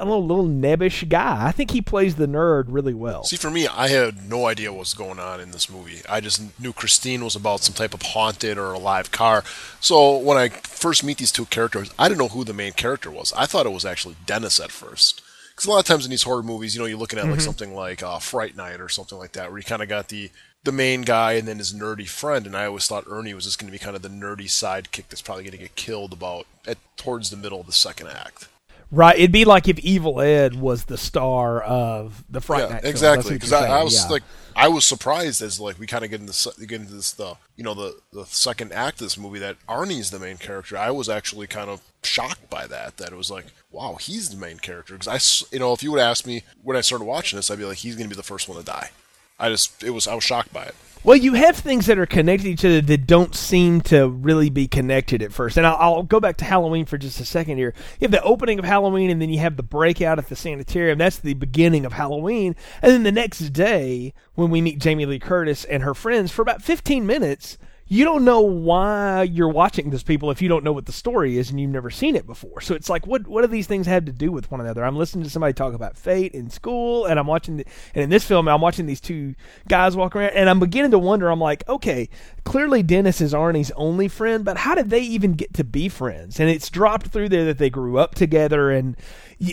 a 0.00 0.04
little 0.04 0.26
little 0.26 0.48
nebbish 0.48 1.08
guy. 1.08 1.46
I 1.46 1.52
think 1.52 1.70
he 1.70 1.82
plays 1.82 2.16
the 2.16 2.26
nerd 2.26 2.64
really 2.68 2.94
well. 2.94 3.24
See, 3.24 3.36
for 3.36 3.50
me, 3.50 3.66
I 3.68 3.88
had 3.88 4.28
no 4.28 4.46
idea 4.46 4.72
what 4.72 4.80
was 4.80 4.94
going 4.94 5.18
on 5.18 5.40
in 5.40 5.50
this 5.50 5.70
movie. 5.70 6.02
I 6.08 6.20
just 6.20 6.58
knew 6.58 6.72
Christine 6.72 7.22
was 7.22 7.36
about 7.36 7.60
some 7.60 7.74
type 7.74 7.94
of 7.94 8.02
haunted 8.02 8.58
or 8.58 8.72
alive 8.72 9.10
car. 9.10 9.44
So 9.80 10.16
when 10.16 10.38
I 10.38 10.48
first 10.48 11.04
meet 11.04 11.18
these 11.18 11.32
two 11.32 11.46
characters, 11.46 11.90
I 11.98 12.08
didn't 12.08 12.20
know 12.20 12.28
who 12.28 12.44
the 12.44 12.52
main 12.54 12.72
character 12.72 13.10
was. 13.10 13.32
I 13.36 13.46
thought 13.46 13.66
it 13.66 13.72
was 13.72 13.84
actually 13.84 14.16
Dennis 14.26 14.58
at 14.58 14.70
first. 14.70 15.22
Because 15.50 15.66
a 15.66 15.70
lot 15.70 15.80
of 15.80 15.84
times 15.84 16.06
in 16.06 16.10
these 16.10 16.22
horror 16.22 16.42
movies, 16.42 16.74
you 16.74 16.80
know, 16.80 16.86
you're 16.86 16.96
looking 16.96 17.18
at 17.18 17.28
like 17.28 17.40
something 17.42 17.74
like 17.74 18.02
uh, 18.02 18.18
Fright 18.18 18.56
Night 18.56 18.80
or 18.80 18.88
something 18.88 19.18
like 19.18 19.32
that, 19.32 19.50
where 19.50 19.58
you 19.58 19.64
kind 19.64 19.82
of 19.82 19.88
got 19.88 20.08
the 20.08 20.30
the 20.64 20.72
main 20.72 21.02
guy 21.02 21.32
and 21.32 21.48
then 21.48 21.58
his 21.58 21.72
nerdy 21.74 22.08
friend. 22.08 22.46
And 22.46 22.56
I 22.56 22.66
always 22.66 22.86
thought 22.86 23.04
Ernie 23.08 23.34
was 23.34 23.44
just 23.44 23.58
going 23.58 23.70
to 23.70 23.78
be 23.78 23.82
kind 23.82 23.96
of 23.96 24.02
the 24.02 24.08
nerdy 24.08 24.46
sidekick 24.46 25.08
that's 25.08 25.22
probably 25.22 25.44
going 25.44 25.52
to 25.52 25.58
get 25.58 25.76
killed 25.76 26.12
about 26.12 26.46
at 26.66 26.78
towards 26.96 27.30
the 27.30 27.36
middle 27.36 27.60
of 27.60 27.66
the 27.66 27.72
second 27.72 28.08
act. 28.08 28.48
Right, 28.92 29.16
it'd 29.16 29.30
be 29.30 29.44
like 29.44 29.68
if 29.68 29.78
Evil 29.78 30.20
Ed 30.20 30.56
was 30.56 30.84
the 30.84 30.98
star 30.98 31.62
of 31.62 32.24
the 32.28 32.40
Fright 32.40 32.64
yeah, 32.64 32.74
Night. 32.74 32.84
exactly. 32.84 33.34
Because 33.34 33.52
I, 33.52 33.68
I 33.80 33.84
was 33.84 33.94
yeah. 33.94 34.08
like, 34.08 34.22
I 34.56 34.66
was 34.66 34.84
surprised 34.84 35.42
as 35.42 35.60
like 35.60 35.78
we 35.78 35.86
kind 35.86 36.04
of 36.04 36.10
get 36.10 36.20
into 36.20 36.66
get 36.66 36.80
into 36.80 36.94
this 36.94 37.12
the 37.12 37.36
you 37.56 37.62
know 37.62 37.74
the 37.74 37.96
the 38.12 38.24
second 38.26 38.72
act 38.72 39.00
of 39.00 39.06
this 39.06 39.16
movie 39.16 39.38
that 39.38 39.56
Arnie's 39.68 40.10
the 40.10 40.18
main 40.18 40.38
character. 40.38 40.76
I 40.76 40.90
was 40.90 41.08
actually 41.08 41.46
kind 41.46 41.70
of 41.70 41.82
shocked 42.02 42.50
by 42.50 42.66
that. 42.66 42.96
That 42.96 43.12
it 43.12 43.16
was 43.16 43.30
like, 43.30 43.46
wow, 43.70 43.96
he's 44.00 44.30
the 44.30 44.36
main 44.36 44.58
character. 44.58 44.94
Because 44.94 45.50
I, 45.52 45.54
you 45.54 45.60
know, 45.60 45.72
if 45.72 45.84
you 45.84 45.92
would 45.92 46.00
ask 46.00 46.26
me 46.26 46.42
when 46.62 46.76
I 46.76 46.80
started 46.80 47.04
watching 47.04 47.36
this, 47.36 47.48
I'd 47.50 47.58
be 47.58 47.64
like, 47.64 47.78
he's 47.78 47.94
going 47.94 48.08
to 48.08 48.14
be 48.14 48.18
the 48.18 48.24
first 48.24 48.48
one 48.48 48.58
to 48.58 48.64
die. 48.64 48.90
I 49.38 49.48
just, 49.48 49.82
it 49.82 49.90
was, 49.90 50.06
I 50.06 50.14
was 50.14 50.24
shocked 50.24 50.52
by 50.52 50.64
it. 50.64 50.74
Well, 51.02 51.16
you 51.16 51.32
have 51.32 51.56
things 51.56 51.86
that 51.86 51.98
are 51.98 52.04
connected 52.04 52.44
to 52.44 52.50
each 52.50 52.64
other 52.64 52.82
that 52.82 53.06
don't 53.06 53.34
seem 53.34 53.80
to 53.82 54.06
really 54.06 54.50
be 54.50 54.68
connected 54.68 55.22
at 55.22 55.32
first. 55.32 55.56
And 55.56 55.66
I'll, 55.66 55.76
I'll 55.76 56.02
go 56.02 56.20
back 56.20 56.36
to 56.38 56.44
Halloween 56.44 56.84
for 56.84 56.98
just 56.98 57.18
a 57.20 57.24
second 57.24 57.56
here. 57.56 57.72
You 57.98 58.04
have 58.04 58.10
the 58.10 58.22
opening 58.22 58.58
of 58.58 58.66
Halloween, 58.66 59.08
and 59.08 59.20
then 59.20 59.30
you 59.30 59.38
have 59.38 59.56
the 59.56 59.62
breakout 59.62 60.18
at 60.18 60.28
the 60.28 60.36
sanitarium. 60.36 60.98
That's 60.98 61.18
the 61.18 61.32
beginning 61.32 61.86
of 61.86 61.94
Halloween. 61.94 62.54
And 62.82 62.92
then 62.92 63.02
the 63.04 63.12
next 63.12 63.38
day, 63.54 64.12
when 64.34 64.50
we 64.50 64.60
meet 64.60 64.78
Jamie 64.78 65.06
Lee 65.06 65.18
Curtis 65.18 65.64
and 65.64 65.82
her 65.82 65.94
friends 65.94 66.32
for 66.32 66.42
about 66.42 66.60
15 66.60 67.06
minutes, 67.06 67.56
you 67.92 68.04
don't 68.04 68.24
know 68.24 68.40
why 68.40 69.24
you're 69.24 69.48
watching 69.48 69.90
this 69.90 70.04
people 70.04 70.30
if 70.30 70.40
you 70.40 70.48
don't 70.48 70.62
know 70.62 70.70
what 70.70 70.86
the 70.86 70.92
story 70.92 71.36
is 71.36 71.50
and 71.50 71.60
you've 71.60 71.72
never 71.72 71.90
seen 71.90 72.14
it 72.14 72.24
before. 72.24 72.60
So 72.60 72.72
it's 72.76 72.88
like, 72.88 73.04
what 73.04 73.26
what 73.26 73.42
do 73.42 73.48
these 73.48 73.66
things 73.66 73.88
have 73.88 74.04
to 74.04 74.12
do 74.12 74.30
with 74.30 74.48
one 74.48 74.60
another? 74.60 74.84
I'm 74.84 74.94
listening 74.94 75.24
to 75.24 75.30
somebody 75.30 75.54
talk 75.54 75.74
about 75.74 75.96
fate 75.96 76.32
in 76.32 76.50
school, 76.50 77.06
and 77.06 77.18
I'm 77.18 77.26
watching, 77.26 77.56
the, 77.56 77.66
and 77.92 78.04
in 78.04 78.08
this 78.08 78.24
film, 78.24 78.46
I'm 78.46 78.60
watching 78.60 78.86
these 78.86 79.00
two 79.00 79.34
guys 79.66 79.96
walk 79.96 80.14
around, 80.14 80.34
and 80.34 80.48
I'm 80.48 80.60
beginning 80.60 80.92
to 80.92 81.00
wonder. 81.00 81.28
I'm 81.28 81.40
like, 81.40 81.68
okay, 81.68 82.08
clearly 82.44 82.84
Dennis 82.84 83.20
is 83.20 83.34
Arnie's 83.34 83.72
only 83.72 84.06
friend, 84.06 84.44
but 84.44 84.58
how 84.58 84.76
did 84.76 84.90
they 84.90 85.00
even 85.00 85.32
get 85.32 85.52
to 85.54 85.64
be 85.64 85.88
friends? 85.88 86.38
And 86.38 86.48
it's 86.48 86.70
dropped 86.70 87.08
through 87.08 87.30
there 87.30 87.44
that 87.46 87.58
they 87.58 87.70
grew 87.70 87.98
up 87.98 88.14
together, 88.14 88.70
and 88.70 88.96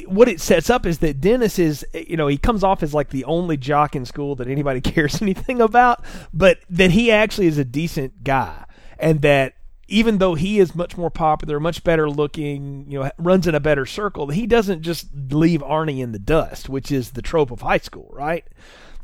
what 0.07 0.27
it 0.27 0.41
sets 0.41 0.69
up 0.69 0.85
is 0.85 0.99
that 0.99 1.21
Dennis 1.21 1.57
is, 1.57 1.85
you 1.93 2.17
know, 2.17 2.27
he 2.27 2.37
comes 2.37 2.63
off 2.63 2.83
as 2.83 2.93
like 2.93 3.09
the 3.09 3.23
only 3.25 3.55
jock 3.55 3.95
in 3.95 4.05
school 4.05 4.35
that 4.35 4.47
anybody 4.47 4.81
cares 4.93 5.21
anything 5.21 5.61
about, 5.61 6.03
but 6.33 6.59
that 6.69 6.91
he 6.91 7.11
actually 7.11 7.47
is 7.47 7.57
a 7.57 7.65
decent 7.65 8.23
guy, 8.23 8.65
and 8.99 9.21
that 9.21 9.53
even 9.87 10.17
though 10.17 10.35
he 10.35 10.59
is 10.59 10.75
much 10.75 10.97
more 10.97 11.09
popular, 11.09 11.59
much 11.59 11.83
better 11.83 12.09
looking, 12.09 12.85
you 12.89 12.99
know, 12.99 13.11
runs 13.17 13.47
in 13.47 13.55
a 13.55 13.59
better 13.59 13.85
circle, 13.85 14.27
he 14.27 14.45
doesn't 14.45 14.81
just 14.81 15.07
leave 15.13 15.61
Arnie 15.61 15.99
in 15.99 16.11
the 16.11 16.19
dust, 16.19 16.67
which 16.67 16.91
is 16.91 17.11
the 17.11 17.21
trope 17.21 17.51
of 17.51 17.61
high 17.61 17.77
school, 17.77 18.09
right? 18.11 18.45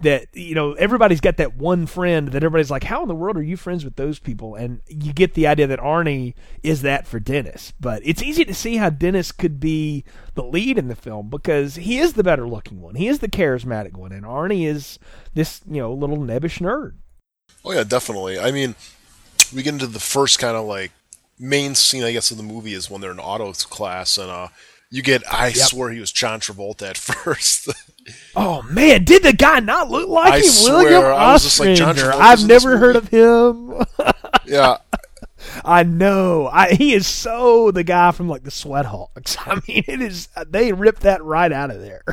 That 0.03 0.27
you 0.33 0.55
know 0.55 0.73
everybody's 0.73 1.19
got 1.19 1.37
that 1.37 1.55
one 1.57 1.85
friend 1.85 2.29
that 2.29 2.43
everybody's 2.43 2.71
like, 2.71 2.83
how 2.83 3.01
in 3.01 3.07
the 3.07 3.15
world 3.15 3.37
are 3.37 3.43
you 3.43 3.57
friends 3.57 3.83
with 3.83 3.95
those 3.95 4.19
people? 4.19 4.55
And 4.55 4.81
you 4.87 5.13
get 5.13 5.33
the 5.33 5.47
idea 5.47 5.67
that 5.67 5.79
Arnie 5.79 6.33
is 6.61 6.81
that 6.83 7.07
for 7.07 7.19
Dennis. 7.19 7.73
But 7.79 8.01
it's 8.05 8.21
easy 8.21 8.45
to 8.45 8.53
see 8.53 8.77
how 8.77 8.89
Dennis 8.89 9.31
could 9.31 9.59
be 9.59 10.03
the 10.35 10.43
lead 10.43 10.77
in 10.77 10.87
the 10.87 10.95
film 10.95 11.29
because 11.29 11.75
he 11.75 11.99
is 11.99 12.13
the 12.13 12.23
better 12.23 12.47
looking 12.47 12.81
one, 12.81 12.95
he 12.95 13.07
is 13.07 13.19
the 13.19 13.27
charismatic 13.27 13.93
one, 13.93 14.11
and 14.11 14.25
Arnie 14.25 14.67
is 14.67 14.99
this 15.33 15.61
you 15.67 15.81
know 15.81 15.93
little 15.93 16.17
nebbish 16.17 16.59
nerd. 16.59 16.93
Oh 17.65 17.71
yeah, 17.71 17.83
definitely. 17.83 18.37
I 18.39 18.51
mean, 18.51 18.75
we 19.53 19.63
get 19.63 19.73
into 19.73 19.87
the 19.87 19.99
first 19.99 20.39
kind 20.39 20.55
of 20.55 20.65
like 20.65 20.91
main 21.39 21.75
scene, 21.75 22.03
I 22.03 22.11
guess, 22.11 22.31
of 22.31 22.37
the 22.37 22.43
movie 22.43 22.73
is 22.73 22.89
when 22.89 23.01
they're 23.01 23.11
in 23.11 23.19
auto 23.19 23.51
class, 23.53 24.17
and 24.17 24.29
uh, 24.29 24.49
you 24.93 25.01
get. 25.01 25.23
I 25.31 25.51
swear 25.53 25.89
he 25.89 25.99
was 25.99 26.11
John 26.11 26.39
Travolta 26.39 26.91
at 26.91 26.97
first. 26.99 27.67
Oh 28.35 28.61
man, 28.61 29.03
did 29.03 29.23
the 29.23 29.33
guy 29.33 29.59
not 29.59 29.89
look 29.89 30.07
like 30.07 30.33
I 30.33 30.37
him? 30.37 30.43
swear, 30.43 30.75
William 30.75 31.03
I 31.03 31.33
was 31.33 31.43
just 31.43 31.59
like, 31.59 31.75
John 31.75 31.97
I've 31.97 32.45
never 32.45 32.77
heard 32.77 32.95
of 32.95 33.07
him. 33.07 33.83
yeah, 34.45 34.77
I 35.65 35.81
know. 35.81 36.47
I, 36.47 36.73
he 36.75 36.93
is 36.93 37.07
so 37.07 37.71
the 37.71 37.83
guy 37.83 38.11
from 38.11 38.29
like 38.29 38.43
the 38.43 38.51
Sweathogs. 38.51 39.35
I 39.47 39.55
mean, 39.67 39.83
it 39.87 39.99
is. 39.99 40.29
They 40.47 40.71
ripped 40.73 41.01
that 41.01 41.23
right 41.23 41.51
out 41.51 41.71
of 41.71 41.81
there. 41.81 42.03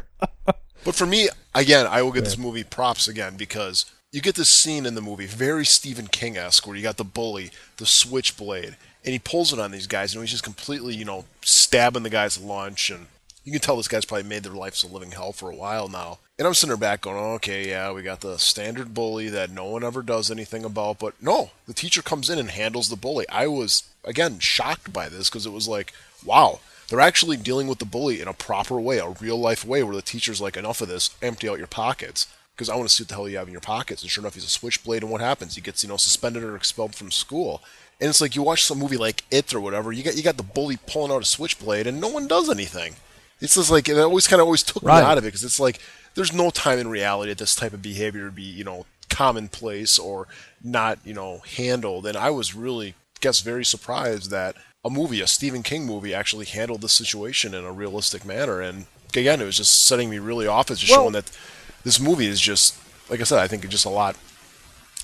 But 0.83 0.95
for 0.95 1.05
me, 1.05 1.29
again, 1.55 1.87
I 1.87 2.01
will 2.01 2.13
get 2.13 2.25
this 2.25 2.39
movie 2.39 2.65
props 2.65 3.09
again 3.09 3.37
because 3.37 3.85
you 4.11 4.23
get 4.23 4.37
this 4.37 4.49
scene 4.49 4.87
in 4.87 4.95
the 4.95 5.03
movie, 5.03 5.27
very 5.27 5.67
Stephen 5.67 6.07
King 6.07 6.39
esque, 6.39 6.67
where 6.67 6.75
you 6.77 6.83
got 6.83 6.97
the 6.97 7.05
bully, 7.05 7.51
the 7.77 7.85
switchblade, 7.85 8.79
and 9.05 9.13
he 9.13 9.19
pulls 9.19 9.53
it 9.53 9.59
on 9.59 9.71
these 9.71 9.87
guys, 9.87 10.15
and 10.15 10.23
he's 10.23 10.31
just 10.31 10.45
completely, 10.45 10.95
you 10.95 11.05
know, 11.05 11.25
stabbing 11.43 12.03
the 12.03 12.11
guy's 12.11 12.41
lunch, 12.41 12.91
and 12.91 13.07
you 13.45 13.53
can 13.53 13.61
tell 13.61 13.77
this 13.77 13.89
guy's 13.89 14.05
probably 14.05 14.29
made 14.29 14.43
their 14.43 14.53
lives 14.53 14.83
a 14.83 14.87
living 14.87 15.13
hell 15.13 15.33
for 15.33 15.51
a 15.51 15.57
while 15.57 15.89
now. 15.89 16.19
And 16.39 16.47
I'm 16.47 16.55
sitting 16.55 16.69
there 16.69 16.77
back 16.77 17.03
going, 17.03 17.17
okay, 17.17 17.69
yeah, 17.69 17.93
we 17.93 18.03
got 18.03 18.21
the 18.21 18.39
standard 18.39 18.95
bully 18.95 19.29
that 19.29 19.51
no 19.51 19.67
one 19.67 19.85
ever 19.85 20.03
does 20.03 20.31
anything 20.31 20.65
about. 20.65 20.99
But 20.99 21.23
no, 21.23 21.51
the 21.67 21.75
teacher 21.75 22.01
comes 22.01 22.31
in 22.31 22.39
and 22.39 22.51
handles 22.51 22.89
the 22.89 22.97
bully. 22.97 23.27
I 23.29 23.47
was, 23.47 23.83
again, 24.05 24.39
shocked 24.39 24.93
by 24.93 25.11
this 25.11 25.29
because 25.29 25.45
it 25.45 25.53
was 25.53 25.69
like, 25.69 25.93
wow, 26.25 26.61
they're 26.89 27.01
actually 27.01 27.37
dealing 27.37 27.67
with 27.67 27.79
the 27.79 27.85
bully 27.85 28.21
in 28.23 28.29
a 28.29 28.33
proper 28.33 28.81
way, 28.81 28.99
a 28.99 29.11
real 29.11 29.39
life 29.39 29.67
way 29.67 29.83
where 29.83 29.95
the 29.95 30.03
teacher's 30.03 30.41
like, 30.41 30.57
enough 30.57 30.81
of 30.81 30.89
this, 30.89 31.11
empty 31.21 31.49
out 31.49 31.59
your 31.59 31.67
pockets. 31.67 32.27
Because 32.57 32.69
I 32.69 32.77
want 32.77 32.89
to 32.89 32.95
see 32.95 33.05
what 33.05 33.09
the 33.09 33.15
hell 33.15 33.29
you 33.29 33.39
have 33.39 33.49
in 33.49 33.53
your 33.53 33.61
pockets. 33.61 34.03
And 34.03 34.11
sure 34.11 34.23
enough, 34.23 34.35
he's 34.35 34.45
a 34.45 34.49
switchblade, 34.49 35.03
and 35.03 35.11
what 35.11 35.21
happens? 35.21 35.55
He 35.55 35.63
gets, 35.63 35.83
you 35.83 35.89
know, 35.89 35.97
suspended 35.97 36.43
or 36.43 36.57
expelled 36.57 36.95
from 36.95 37.11
school. 37.11 37.63
And 38.01 38.09
it's 38.09 38.21
like 38.21 38.35
you 38.35 38.43
watch 38.43 38.65
some 38.65 38.79
movie 38.79 38.97
like 38.97 39.25
It 39.31 39.53
or 39.55 39.61
whatever, 39.61 39.93
you 39.93 40.03
got 40.03 40.17
you 40.17 40.23
got 40.23 40.37
the 40.37 40.43
bully 40.43 40.79
pulling 40.87 41.13
out 41.13 41.23
a 41.23 41.27
switchblade, 41.27 41.87
and 41.87 42.01
no 42.01 42.09
one 42.09 42.27
does 42.27 42.49
anything. 42.49 42.95
It's 43.41 43.55
just 43.55 43.71
like 43.71 43.89
it 43.89 43.99
always 43.99 44.27
kind 44.27 44.41
of 44.41 44.47
always 44.47 44.63
took 44.63 44.83
Right. 44.83 45.01
me 45.03 45.07
out 45.07 45.19
of 45.19 45.25
it 45.25 45.29
because 45.29 45.45
it's 45.45 45.61
like 45.61 45.79
there's 46.15 46.33
no 46.33 46.51
time 46.51 46.79
in 46.79 46.89
reality 46.89 47.31
that 47.31 47.39
this 47.39 47.55
type 47.55 47.73
of 47.73 47.83
behavior 47.83 48.25
would 48.25 48.35
be 48.35 48.43
you 48.43 48.65
know 48.65 48.87
commonplace 49.09 49.99
or 49.99 50.27
not 50.63 50.99
you 51.05 51.15
know 51.15 51.43
handled. 51.57 52.07
And 52.07 52.17
I 52.17 52.31
was 52.31 52.55
really 52.55 52.95
guess 53.21 53.41
very 53.41 53.65
surprised 53.65 54.31
that 54.31 54.57
a 54.85 54.89
movie, 54.91 55.21
a 55.21 55.27
Stephen 55.27 55.63
King 55.63 55.85
movie, 55.85 56.15
actually 56.15 56.47
handled 56.47 56.81
this 56.81 56.93
situation 56.95 57.53
in 57.55 57.65
a 57.67 57.73
realistic 57.73 58.25
manner. 58.25 58.63
And 58.63 58.87
again, 59.15 59.43
it 59.43 59.45
was 59.45 59.59
just 59.59 59.85
setting 59.87 60.09
me 60.09 60.19
really 60.19 60.47
off. 60.47 60.71
It's 60.71 60.81
just 60.81 60.91
Well- 60.93 61.03
showing 61.03 61.13
that 61.13 61.31
this 61.85 62.01
movie 62.01 62.27
is 62.29 62.41
just 62.41 62.75
like 63.11 63.21
I 63.21 63.25
said, 63.25 63.41
I 63.41 63.49
think 63.49 63.65
it's 63.65 63.73
just 63.73 63.85
a 63.85 63.91
lot 63.91 64.17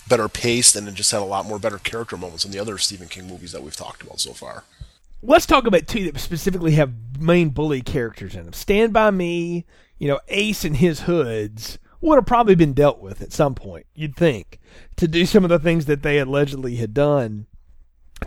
better 0.09 0.29
paced 0.29 0.77
and 0.77 0.89
it 0.89 0.95
just 0.95 1.11
had 1.11 1.21
a 1.21 1.25
lot 1.25 1.47
more 1.47 1.59
better 1.59 1.79
character 1.79 2.17
moments 2.17 2.45
than 2.45 2.53
the 2.53 2.59
other 2.59 2.79
Stephen 2.79 3.09
King 3.09 3.27
movies 3.27 3.53
that 3.53 3.63
we've 3.63 3.77
talked 3.77 4.03
about 4.03 4.21
so 4.21 4.33
far. 4.33 4.65
let's 5.23 5.47
talk 5.47 5.67
about 5.67 5.87
two 5.87 6.11
that 6.11 6.21
specifically 6.21 6.73
have 6.73 6.93
main 7.19 7.49
bully 7.51 7.83
characters 7.83 8.35
in 8.35 8.45
them. 8.45 8.53
Stand 8.53 8.93
by 8.93 9.11
Me, 9.11 9.65
you 9.99 10.09
know, 10.09 10.21
Ace 10.29 10.65
and 10.65 10.77
his 10.77 11.03
hoods 11.03 11.79
would 12.01 12.17
have 12.17 12.27
probably 12.27 12.55
been 12.55 12.75
dealt 12.75 13.01
with 13.01 13.23
at 13.23 13.33
some 13.33 13.55
point. 13.55 13.87
You'd 13.95 14.17
think 14.17 14.61
to 14.97 15.09
do 15.09 15.27
some 15.27 15.45
of 15.45 15.51
the 15.51 15.59
things 15.59 15.87
that 15.87 16.03
they 16.03 16.19
allegedly 16.19 16.77
had 16.77 16.95
done 16.95 17.47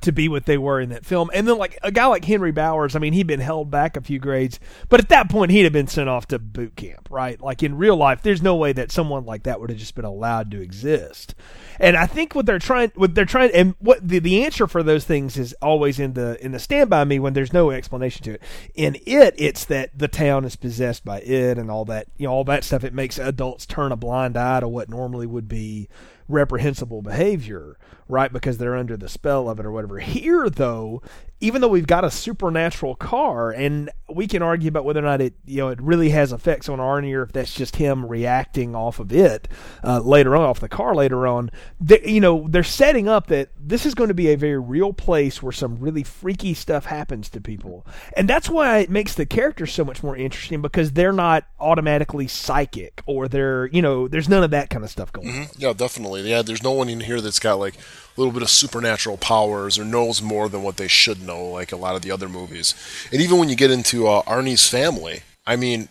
to 0.01 0.11
be 0.11 0.29
what 0.29 0.45
they 0.45 0.57
were 0.57 0.79
in 0.79 0.89
that 0.89 1.05
film. 1.05 1.31
And 1.33 1.47
then 1.47 1.57
like 1.57 1.77
a 1.81 1.91
guy 1.91 2.05
like 2.05 2.23
Henry 2.23 2.51
Bowers, 2.51 2.95
I 2.95 2.99
mean, 2.99 3.13
he'd 3.13 3.27
been 3.27 3.39
held 3.39 3.71
back 3.71 3.97
a 3.97 4.01
few 4.01 4.19
grades, 4.19 4.59
but 4.87 4.99
at 4.99 5.09
that 5.09 5.29
point 5.29 5.51
he'd 5.51 5.63
have 5.63 5.73
been 5.73 5.87
sent 5.87 6.07
off 6.07 6.27
to 6.27 6.37
boot 6.39 6.75
camp, 6.75 7.07
right? 7.09 7.41
Like 7.41 7.63
in 7.63 7.75
real 7.75 7.97
life, 7.97 8.21
there's 8.21 8.41
no 8.41 8.55
way 8.55 8.71
that 8.73 8.91
someone 8.91 9.25
like 9.25 9.43
that 9.43 9.59
would 9.59 9.69
have 9.71 9.79
just 9.79 9.95
been 9.95 10.05
allowed 10.05 10.51
to 10.51 10.61
exist. 10.61 11.33
And 11.79 11.97
I 11.97 12.05
think 12.05 12.35
what 12.35 12.45
they're 12.45 12.59
trying, 12.59 12.91
what 12.95 13.15
they're 13.15 13.25
trying, 13.25 13.51
and 13.51 13.75
what 13.79 14.07
the, 14.07 14.19
the 14.19 14.43
answer 14.45 14.67
for 14.67 14.83
those 14.83 15.05
things 15.05 15.37
is 15.37 15.53
always 15.61 15.99
in 15.99 16.13
the 16.13 16.43
in 16.43 16.51
the 16.51 16.59
Stand 16.59 16.89
by 16.89 17.03
Me 17.03 17.19
when 17.19 17.33
there's 17.33 17.53
no 17.53 17.71
explanation 17.71 18.23
to 18.25 18.33
it. 18.33 18.41
In 18.75 18.95
it, 19.05 19.33
it's 19.37 19.65
that 19.65 19.97
the 19.97 20.07
town 20.07 20.45
is 20.45 20.55
possessed 20.55 21.03
by 21.03 21.21
it 21.21 21.57
and 21.57 21.71
all 21.71 21.85
that, 21.85 22.07
you 22.17 22.27
know, 22.27 22.33
all 22.33 22.43
that 22.43 22.63
stuff. 22.63 22.83
It 22.83 22.93
makes 22.93 23.17
adults 23.17 23.65
turn 23.65 23.91
a 23.91 23.95
blind 23.95 24.37
eye 24.37 24.59
to 24.59 24.67
what 24.67 24.89
normally 24.89 25.25
would 25.25 25.47
be 25.47 25.87
reprehensible 26.29 27.01
behavior, 27.01 27.77
right? 28.07 28.31
Because 28.31 28.57
they're 28.57 28.77
under 28.77 28.95
the 28.95 29.09
spell 29.09 29.49
of 29.49 29.59
it 29.59 29.65
or 29.65 29.71
whatever. 29.71 29.99
Here, 29.99 30.49
though, 30.49 31.01
even 31.41 31.61
though 31.61 31.69
we've 31.69 31.87
got 31.87 32.03
a 32.03 32.11
supernatural 32.11 32.95
car, 32.95 33.51
and 33.51 33.89
we 34.13 34.27
can 34.27 34.41
argue 34.41 34.67
about 34.67 34.83
whether 34.83 34.99
or 34.99 35.03
not 35.03 35.21
it, 35.21 35.33
you 35.45 35.57
know, 35.57 35.69
it 35.69 35.81
really 35.81 36.09
has 36.09 36.33
effects 36.33 36.67
on 36.67 36.79
Arnie, 36.79 37.13
or 37.13 37.23
if 37.23 37.31
that's 37.31 37.53
just 37.53 37.77
him 37.77 38.05
reacting 38.05 38.75
off 38.75 38.99
of 38.99 39.13
it 39.13 39.47
uh, 39.83 39.99
later 39.99 40.35
on, 40.35 40.43
off 40.43 40.59
the 40.59 40.67
car 40.67 40.93
later 40.95 41.25
on. 41.27 41.49
They, 41.79 42.01
you 42.03 42.19
know, 42.19 42.45
they're 42.49 42.63
setting 42.63 43.07
up 43.07 43.27
that 43.27 43.49
this 43.57 43.85
is 43.85 43.93
going 43.93 44.09
to 44.09 44.13
be 44.13 44.29
a 44.29 44.35
very 44.35 44.59
real 44.59 44.91
place 44.91 45.41
where 45.41 45.51
some 45.53 45.77
really 45.77 46.03
freaky 46.03 46.53
stuff 46.53 46.85
happens 46.85 47.29
to 47.29 47.41
people, 47.41 47.85
and 48.17 48.27
that's 48.27 48.49
why 48.49 48.79
it 48.79 48.89
makes 48.89 49.13
the 49.13 49.25
characters 49.25 49.73
so 49.73 49.85
much 49.85 50.03
more 50.03 50.17
interesting 50.17 50.61
because 50.61 50.91
they're 50.91 51.13
not 51.13 51.45
automatically 51.59 52.27
psychic 52.27 53.01
or 53.05 53.27
they're, 53.27 53.67
you 53.67 53.81
know, 53.81 54.07
there's 54.07 54.27
none 54.27 54.43
of 54.43 54.51
that 54.51 54.69
kind 54.69 54.83
of 54.83 54.89
stuff 54.89 55.13
going 55.13 55.29
on. 55.29 55.47
Yeah, 55.57 55.73
definitely. 55.73 56.29
Yeah, 56.29 56.41
there's 56.41 56.63
no 56.63 56.71
one 56.71 56.89
in 56.89 56.99
here 56.99 57.21
that's 57.21 57.39
got 57.39 57.59
like 57.59 57.75
little 58.19 58.33
bit 58.33 58.41
of 58.43 58.49
supernatural 58.49 59.17
powers 59.17 59.79
or 59.79 59.85
knows 59.85 60.21
more 60.21 60.49
than 60.49 60.61
what 60.61 60.77
they 60.77 60.87
should 60.87 61.21
know, 61.25 61.45
like 61.45 61.71
a 61.71 61.77
lot 61.77 61.95
of 61.95 62.01
the 62.01 62.11
other 62.11 62.29
movies. 62.29 62.75
And 63.11 63.21
even 63.21 63.37
when 63.39 63.49
you 63.49 63.55
get 63.55 63.71
into 63.71 64.07
uh, 64.07 64.21
Arnie's 64.23 64.67
family, 64.69 65.21
I 65.47 65.55
mean, 65.55 65.87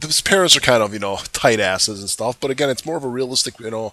his 0.00 0.20
parents 0.20 0.56
are 0.56 0.60
kind 0.60 0.82
of 0.82 0.92
you 0.92 0.98
know 1.00 1.16
tight 1.32 1.60
asses 1.60 2.00
and 2.00 2.10
stuff, 2.10 2.38
but 2.40 2.50
again, 2.50 2.70
it's 2.70 2.86
more 2.86 2.96
of 2.96 3.04
a 3.04 3.08
realistic, 3.08 3.58
you 3.60 3.70
know. 3.70 3.92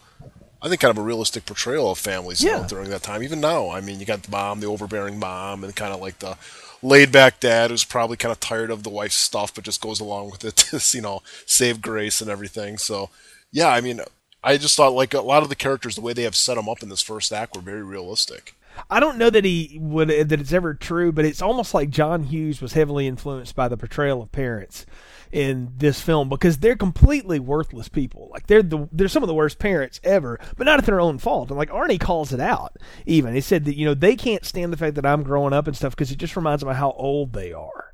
I 0.62 0.68
think 0.68 0.82
kind 0.82 0.92
of 0.92 0.98
a 0.98 1.02
realistic 1.02 1.46
portrayal 1.46 1.90
of 1.92 1.98
families 2.00 2.44
you 2.44 2.52
know, 2.52 2.60
Yeah. 2.60 2.68
during 2.68 2.90
that 2.90 3.02
time. 3.02 3.24
Even 3.24 3.40
now, 3.40 3.70
I 3.70 3.80
mean, 3.80 4.02
you 4.02 4.06
got 4.06 4.24
the 4.24 4.30
mom, 4.32 4.60
the 4.60 4.68
overbearing 4.68 5.18
mom, 5.18 5.64
and 5.64 5.74
kind 5.74 5.94
of 5.94 6.02
like 6.02 6.20
the 6.20 6.36
laid 6.84 7.14
back 7.14 7.40
dad 7.40 7.72
who's 7.72 7.86
probably 7.86 8.18
kind 8.18 8.34
of 8.34 8.42
tired 8.42 8.70
of 8.70 8.84
the 8.84 8.90
wife's 8.90 9.16
stuff, 9.16 9.54
but 9.54 9.64
just 9.64 9.80
goes 9.80 10.02
along 10.02 10.32
with 10.32 10.44
it 10.44 10.56
to 10.58 10.98
you 10.98 11.02
know 11.02 11.22
save 11.46 11.82
grace 11.82 12.20
and 12.20 12.30
everything. 12.30 12.78
So, 12.78 13.10
yeah, 13.54 13.70
I 13.70 13.80
mean, 13.80 14.02
I 14.44 14.58
just 14.58 14.76
thought 14.76 14.94
like 14.94 15.14
a 15.14 15.22
lot 15.22 15.44
of 15.44 15.50
the 15.50 15.56
characters, 15.56 15.96
the 15.96 16.02
way 16.02 16.14
they 16.14 16.24
have 16.24 16.36
set 16.36 16.56
them 16.56 16.70
up 16.70 16.82
in 16.82 16.90
this 16.90 17.02
first 17.02 17.32
act, 17.32 17.56
were 17.56 17.62
very 17.62 17.84
realistic. 17.84 18.56
I 18.90 19.00
don't 19.00 19.18
know 19.18 19.30
that 19.30 19.44
he 19.44 19.78
would 19.82 20.10
that 20.10 20.40
it's 20.40 20.54
ever 20.54 20.74
true, 20.74 21.12
but 21.12 21.26
it's 21.26 21.42
almost 21.42 21.74
like 21.74 21.90
John 21.90 22.24
Hughes 22.24 22.62
was 22.62 22.74
heavily 22.74 23.08
influenced 23.08 23.56
by 23.56 23.68
the 23.68 23.78
portrayal 23.78 24.22
of 24.22 24.32
parents 24.32 24.86
in 25.32 25.74
this 25.78 26.02
film 26.02 26.30
because 26.30 26.58
they're 26.58 26.76
completely 26.76 27.40
worthless 27.40 27.90
people. 27.90 28.30
Like 28.32 28.48
they're 28.48 28.64
the 28.64 28.88
they're 28.92 29.08
some 29.08 29.24
of 29.24 29.28
the 29.28 29.34
worst 29.34 29.60
parents 29.60 30.00
ever, 30.04 30.40
but 30.56 30.66
not 30.66 30.80
at 30.80 30.86
their 30.86 31.02
own 31.02 31.18
fault. 31.18 31.50
And 31.50 31.58
like 31.58 31.70
Arnie 31.70 32.00
calls 32.00 32.32
it 32.32 32.40
out. 32.40 32.78
Even 33.06 33.34
he 33.34 33.42
said 33.42 33.66
that 33.66 33.76
you 33.76 33.86
know 33.86 33.94
they 33.94 34.16
can't 34.16 34.46
stand 34.46 34.72
the 34.72 34.78
fact 34.78 34.96
that 34.96 35.06
I'm 35.06 35.24
growing 35.24 35.54
up 35.54 35.68
and 35.68 35.76
stuff 35.76 35.96
because 35.96 36.12
it 36.12 36.18
just 36.18 36.36
reminds 36.36 36.62
them 36.62 36.70
of 36.70 36.78
how 36.78 36.92
old 36.92 37.34
they 37.34 37.52
are 37.52 37.89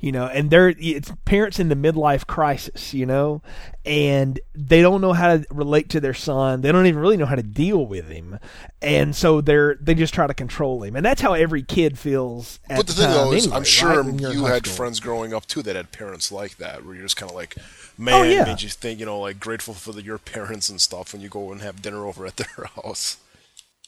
you 0.00 0.12
know 0.12 0.26
and 0.26 0.50
they're 0.50 0.74
it's 0.78 1.10
parents 1.24 1.58
in 1.58 1.68
the 1.68 1.74
midlife 1.74 2.26
crisis 2.26 2.94
you 2.94 3.04
know 3.04 3.42
and 3.84 4.38
they 4.54 4.80
don't 4.80 5.00
know 5.00 5.12
how 5.12 5.36
to 5.36 5.44
relate 5.50 5.88
to 5.88 5.98
their 6.00 6.14
son 6.14 6.60
they 6.60 6.70
don't 6.70 6.86
even 6.86 7.00
really 7.00 7.16
know 7.16 7.26
how 7.26 7.34
to 7.34 7.42
deal 7.42 7.84
with 7.86 8.08
him 8.08 8.38
and 8.80 9.16
so 9.16 9.40
they're 9.40 9.74
they 9.80 9.94
just 9.94 10.14
try 10.14 10.26
to 10.26 10.34
control 10.34 10.82
him 10.84 10.94
and 10.94 11.04
that's 11.04 11.20
how 11.20 11.32
every 11.34 11.62
kid 11.62 11.98
feels 11.98 12.60
at 12.70 12.76
but 12.76 12.86
the 12.86 12.92
thing 12.92 13.06
time 13.06 13.12
though 13.12 13.32
is, 13.32 13.46
anyway, 13.46 13.56
I'm 13.56 13.64
sure 13.64 14.02
when 14.04 14.18
you're 14.18 14.30
in 14.32 14.38
you 14.38 14.44
high 14.44 14.54
had 14.54 14.66
school. 14.66 14.76
friends 14.76 15.00
growing 15.00 15.34
up 15.34 15.46
too 15.46 15.62
that 15.62 15.74
had 15.76 15.90
parents 15.92 16.30
like 16.30 16.56
that, 16.58 16.84
where 16.84 16.94
you're 16.94 17.04
just 17.04 17.16
kind 17.16 17.30
of 17.30 17.36
like, 17.36 17.56
man, 17.96 18.14
Oh, 18.14 18.22
yeah. 18.22 18.44
made 18.44 18.62
you 18.62 18.68
think, 18.68 19.00
you 19.00 19.06
know, 19.06 19.18
like 19.18 19.40
grateful 19.40 19.74
for 19.74 19.92
the, 19.92 20.02
your 20.02 20.18
parents 20.18 20.68
and 20.68 20.80
stuff 20.80 21.12
when 21.12 21.22
you 21.22 21.28
go 21.28 21.50
and 21.52 21.60
have 21.60 21.82
dinner 21.82 22.06
over 22.06 22.24
at 22.26 22.36
their 22.36 22.66
house. 22.76 23.16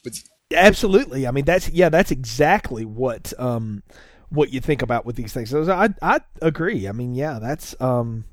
But 0.03 0.21
Absolutely. 0.53 1.25
I 1.27 1.31
mean, 1.31 1.45
that's 1.45 1.69
yeah, 1.69 1.89
that's 1.89 2.11
exactly 2.11 2.83
what 2.85 3.33
um 3.39 3.83
what 4.31 4.51
you 4.51 4.59
think 4.61 4.81
about 4.81 5.05
with 5.05 5.15
these 5.15 5.33
things. 5.33 5.49
So 5.49 5.69
I 5.71 5.89
I 6.01 6.21
agree. 6.41 6.87
I 6.87 6.91
mean, 6.93 7.13
yeah, 7.13 7.39
that's 7.39 7.79
um 7.79 8.25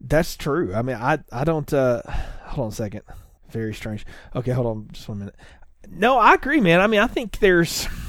that's 0.00 0.36
true. 0.36 0.74
I 0.74 0.82
mean, 0.82 0.96
I 0.96 1.20
I 1.32 1.44
don't 1.44 1.72
uh 1.72 2.02
hold 2.44 2.66
on 2.66 2.72
a 2.72 2.74
second. 2.74 3.02
Very 3.50 3.72
strange. 3.72 4.04
Okay, 4.36 4.50
hold 4.50 4.66
on 4.66 4.88
just 4.92 5.08
one 5.08 5.20
minute. 5.20 5.36
No, 5.88 6.18
I 6.18 6.34
agree, 6.34 6.60
man. 6.60 6.80
I 6.80 6.86
mean, 6.86 7.00
I 7.00 7.06
think 7.06 7.38
there's 7.38 7.88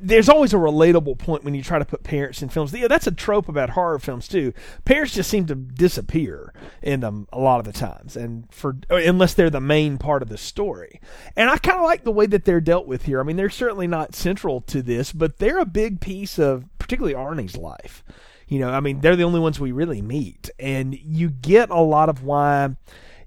there's 0.00 0.28
always 0.28 0.52
a 0.52 0.56
relatable 0.56 1.18
point 1.18 1.44
when 1.44 1.54
you 1.54 1.62
try 1.62 1.78
to 1.78 1.84
put 1.84 2.02
parents 2.02 2.42
in 2.42 2.48
films. 2.48 2.72
Yeah, 2.72 2.88
that's 2.88 3.06
a 3.06 3.12
trope 3.12 3.48
about 3.48 3.70
horror 3.70 3.98
films 3.98 4.26
too. 4.26 4.52
Parents 4.84 5.14
just 5.14 5.30
seem 5.30 5.46
to 5.46 5.54
disappear 5.54 6.52
in 6.82 7.00
them 7.00 7.28
a 7.32 7.38
lot 7.38 7.60
of 7.60 7.64
the 7.64 7.72
times, 7.72 8.16
and 8.16 8.52
for 8.52 8.76
unless 8.90 9.34
they're 9.34 9.50
the 9.50 9.60
main 9.60 9.96
part 9.98 10.22
of 10.22 10.28
the 10.28 10.38
story. 10.38 11.00
And 11.36 11.48
I 11.48 11.58
kind 11.58 11.78
of 11.78 11.84
like 11.84 12.04
the 12.04 12.10
way 12.10 12.26
that 12.26 12.44
they're 12.44 12.60
dealt 12.60 12.86
with 12.86 13.04
here. 13.04 13.20
I 13.20 13.22
mean, 13.22 13.36
they're 13.36 13.50
certainly 13.50 13.86
not 13.86 14.14
central 14.14 14.60
to 14.62 14.82
this, 14.82 15.12
but 15.12 15.38
they're 15.38 15.58
a 15.58 15.66
big 15.66 16.00
piece 16.00 16.38
of 16.38 16.64
particularly 16.78 17.14
Arnie's 17.14 17.56
life. 17.56 18.02
You 18.48 18.60
know, 18.60 18.70
I 18.70 18.80
mean, 18.80 19.00
they're 19.00 19.16
the 19.16 19.24
only 19.24 19.40
ones 19.40 19.60
we 19.60 19.72
really 19.72 20.02
meet, 20.02 20.50
and 20.58 20.98
you 20.98 21.28
get 21.28 21.70
a 21.70 21.80
lot 21.80 22.08
of 22.08 22.24
why 22.24 22.76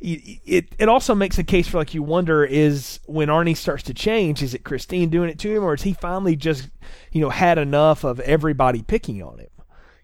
it, 0.01 0.75
it 0.79 0.89
also 0.89 1.13
makes 1.13 1.37
a 1.37 1.43
case 1.43 1.67
for 1.67 1.77
like 1.77 1.93
you 1.93 2.01
wonder 2.01 2.43
is 2.43 2.99
when 3.05 3.27
Arnie 3.27 3.55
starts 3.55 3.83
to 3.83 3.93
change, 3.93 4.41
is 4.41 4.53
it 4.53 4.63
Christine 4.63 5.09
doing 5.09 5.29
it 5.29 5.37
to 5.39 5.55
him, 5.55 5.63
or 5.63 5.75
is 5.75 5.83
he 5.83 5.93
finally 5.93 6.35
just 6.35 6.69
you 7.11 7.21
know 7.21 7.29
had 7.29 7.57
enough 7.57 8.03
of 8.03 8.19
everybody 8.21 8.81
picking 8.81 9.21
on 9.21 9.39
him? 9.39 9.49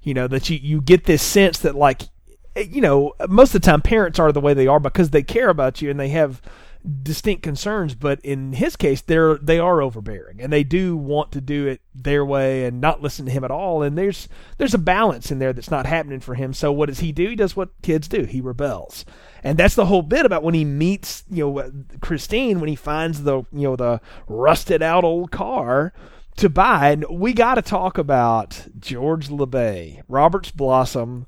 You 0.02 0.14
know 0.14 0.28
that 0.28 0.50
you 0.50 0.58
you 0.58 0.82
get 0.82 1.06
this 1.06 1.24
sense 1.24 1.60
that 1.60 1.76
like 1.76 2.04
eh, 2.56 2.66
you 2.70 2.82
know 2.82 3.14
most 3.28 3.56
of 3.56 3.62
the 3.62 3.66
time 3.66 3.82
parents 3.82 4.20
are 4.20 4.32
the 4.32 4.40
way 4.40 4.54
they 4.54 4.68
are 4.68 4.80
because 4.80 5.10
they 5.10 5.24
care 5.24 5.50
about 5.50 5.82
you 5.82 5.90
and 5.90 6.00
they 6.00 6.10
have 6.10 6.42
distinct 7.04 7.44
concerns 7.44 7.96
but 7.96 8.20
in 8.22 8.54
his 8.54 8.76
case 8.76 9.02
they're 9.02 9.38
they 9.38 9.60
are 9.60 9.82
overbearing 9.82 10.40
and 10.42 10.54
they 10.54 10.64
do 10.64 10.96
want 10.96 11.32
to 11.32 11.42
do 11.42 11.68
it 11.68 11.82
their 11.94 12.24
way 12.24 12.66
and 12.66 12.80
not 12.80 13.02
listen 13.02 13.26
to 13.26 13.32
him 13.32 13.44
at 13.44 13.52
all 13.52 13.82
and 13.82 13.98
there's 13.98 14.28
there's 14.58 14.74
a 14.74 14.80
balance 14.80 15.32
in 15.32 15.40
there 15.40 15.54
that's 15.54 15.72
not 15.72 15.86
happening 15.86 16.20
for 16.20 16.36
him. 16.36 16.54
So 16.54 16.72
what 16.72 16.88
does 16.88 17.00
he 17.00 17.12
do? 17.12 17.30
He 17.30 17.36
does 17.36 17.56
what 17.56 17.70
kids 17.82 18.08
do. 18.08 18.24
He 18.24 18.42
rebels. 18.42 19.06
And 19.44 19.58
that's 19.58 19.76
the 19.76 19.86
whole 19.86 20.02
bit 20.02 20.26
about 20.26 20.44
when 20.44 20.54
he 20.54 20.66
meets 20.66 21.24
you 21.30 21.46
know 21.46 21.60
uh, 21.60 21.70
Christine 22.02 22.60
when 22.60 22.70
he 22.70 22.76
finds 22.76 23.24
the 23.24 23.44
you 23.52 23.64
know 23.64 23.76
the 23.76 24.02
rusted 24.28 24.82
out 24.82 25.04
old 25.04 25.32
car 25.32 25.94
to 26.38 26.50
buy. 26.50 26.92
And 26.92 27.06
we 27.10 27.34
got 27.34 27.56
to 27.56 27.62
talk 27.62 27.98
about 27.98 28.68
George 28.80 29.30
LeBay 29.30 30.02
Robert's 30.08 30.52
Blossom 30.52 31.28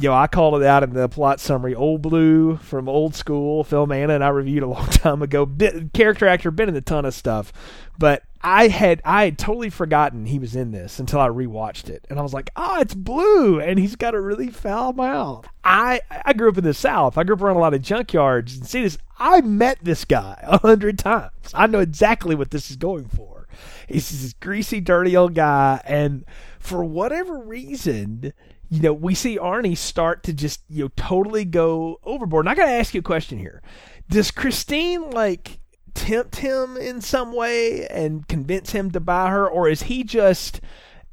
you 0.00 0.08
know, 0.08 0.14
I 0.14 0.26
called 0.26 0.60
it 0.60 0.66
out 0.66 0.82
in 0.82 0.92
the 0.92 1.08
plot 1.08 1.40
summary. 1.40 1.74
Old 1.74 2.02
Blue 2.02 2.56
from 2.56 2.88
Old 2.88 3.14
School, 3.14 3.64
Phil 3.64 3.86
Manna, 3.86 4.14
and 4.14 4.24
I 4.24 4.28
reviewed 4.28 4.62
a 4.62 4.66
long 4.68 4.88
time 4.88 5.22
ago. 5.22 5.46
Bit, 5.46 5.92
character 5.92 6.26
actor, 6.26 6.50
been 6.50 6.68
in 6.68 6.76
a 6.76 6.80
ton 6.80 7.04
of 7.04 7.14
stuff, 7.14 7.52
but 7.98 8.22
I 8.42 8.68
had 8.68 9.00
I 9.04 9.24
had 9.24 9.38
totally 9.38 9.70
forgotten 9.70 10.26
he 10.26 10.38
was 10.38 10.54
in 10.54 10.70
this 10.70 10.98
until 10.98 11.20
I 11.20 11.28
rewatched 11.28 11.88
it, 11.88 12.06
and 12.08 12.18
I 12.18 12.22
was 12.22 12.32
like, 12.32 12.50
oh, 12.56 12.80
it's 12.80 12.94
Blue, 12.94 13.60
and 13.60 13.78
he's 13.78 13.96
got 13.96 14.14
a 14.14 14.20
really 14.20 14.48
foul 14.48 14.92
mouth. 14.92 15.46
I 15.64 16.00
I 16.10 16.32
grew 16.32 16.48
up 16.48 16.58
in 16.58 16.64
the 16.64 16.74
South. 16.74 17.18
I 17.18 17.24
grew 17.24 17.36
up 17.36 17.42
around 17.42 17.56
a 17.56 17.60
lot 17.60 17.74
of 17.74 17.82
junkyards 17.82 18.56
and 18.56 18.66
see 18.66 18.82
this. 18.82 18.98
I 19.18 19.40
met 19.40 19.78
this 19.82 20.04
guy 20.04 20.38
a 20.42 20.58
hundred 20.58 20.98
times. 20.98 21.32
I 21.54 21.66
know 21.66 21.80
exactly 21.80 22.34
what 22.34 22.50
this 22.50 22.70
is 22.70 22.76
going 22.76 23.08
for. 23.08 23.48
He's 23.88 24.10
this 24.10 24.34
greasy, 24.34 24.80
dirty 24.80 25.16
old 25.16 25.34
guy, 25.34 25.80
and 25.84 26.24
for 26.58 26.84
whatever 26.84 27.38
reason, 27.38 28.32
you 28.68 28.80
know, 28.82 28.92
we 28.92 29.14
see 29.14 29.38
Arnie 29.38 29.76
start 29.76 30.22
to 30.24 30.32
just, 30.32 30.62
you 30.68 30.84
know, 30.84 30.90
totally 30.96 31.44
go 31.44 32.00
overboard. 32.04 32.46
And 32.46 32.50
I 32.50 32.54
got 32.54 32.66
to 32.66 32.72
ask 32.72 32.94
you 32.94 33.00
a 33.00 33.02
question 33.02 33.38
here. 33.38 33.62
Does 34.08 34.30
Christine, 34.30 35.10
like, 35.10 35.58
tempt 35.94 36.36
him 36.36 36.76
in 36.76 37.00
some 37.00 37.32
way 37.32 37.86
and 37.88 38.26
convince 38.28 38.72
him 38.72 38.90
to 38.92 39.00
buy 39.00 39.30
her? 39.30 39.48
Or 39.48 39.68
is 39.68 39.84
he 39.84 40.04
just 40.04 40.60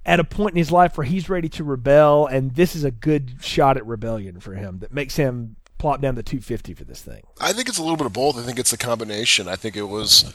at 0.06 0.20
a 0.20 0.24
point 0.24 0.54
in 0.54 0.58
his 0.58 0.72
life 0.72 0.98
where 0.98 1.06
he's 1.06 1.30
ready 1.30 1.50
to 1.50 1.64
rebel 1.64 2.26
and 2.28 2.56
this 2.56 2.76
is 2.76 2.84
a 2.84 2.92
good 2.92 3.36
shot 3.42 3.78
at 3.78 3.86
rebellion 3.86 4.40
for 4.40 4.54
him 4.54 4.80
that 4.80 4.94
makes 4.94 5.16
him 5.16 5.56
plop 5.78 6.02
down 6.02 6.16
the 6.16 6.24
250 6.24 6.74
for 6.74 6.84
this 6.84 7.02
thing? 7.02 7.24
I 7.40 7.54
think 7.54 7.70
it's 7.70 7.78
a 7.78 7.82
little 7.82 7.98
bit 7.98 8.06
of 8.06 8.14
both. 8.14 8.38
I 8.38 8.42
think 8.42 8.60
it's 8.60 8.74
a 8.74 8.78
combination. 8.78 9.48
I 9.48 9.56
think 9.56 9.76
it 9.76 9.84
was 9.84 10.34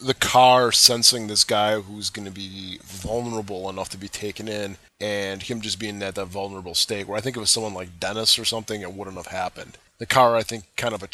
the 0.00 0.14
car 0.14 0.72
sensing 0.72 1.26
this 1.26 1.44
guy 1.44 1.80
who's 1.80 2.10
going 2.10 2.26
to 2.26 2.32
be 2.32 2.78
vulnerable 2.82 3.68
enough 3.70 3.88
to 3.90 3.98
be 3.98 4.08
taken 4.08 4.48
in, 4.48 4.76
and 5.00 5.42
him 5.42 5.60
just 5.60 5.78
being 5.78 6.02
at 6.02 6.14
that 6.14 6.26
vulnerable 6.26 6.74
state. 6.74 7.06
Where 7.06 7.18
I 7.18 7.20
think 7.20 7.34
if 7.36 7.38
it 7.38 7.40
was 7.40 7.50
someone 7.50 7.74
like 7.74 8.00
Dennis 8.00 8.38
or 8.38 8.44
something, 8.44 8.80
it 8.80 8.92
wouldn't 8.92 9.16
have 9.16 9.26
happened. 9.26 9.78
The 9.98 10.06
car, 10.06 10.36
I 10.36 10.42
think, 10.42 10.64
kind 10.76 10.94
of 10.94 11.02
a 11.02 11.08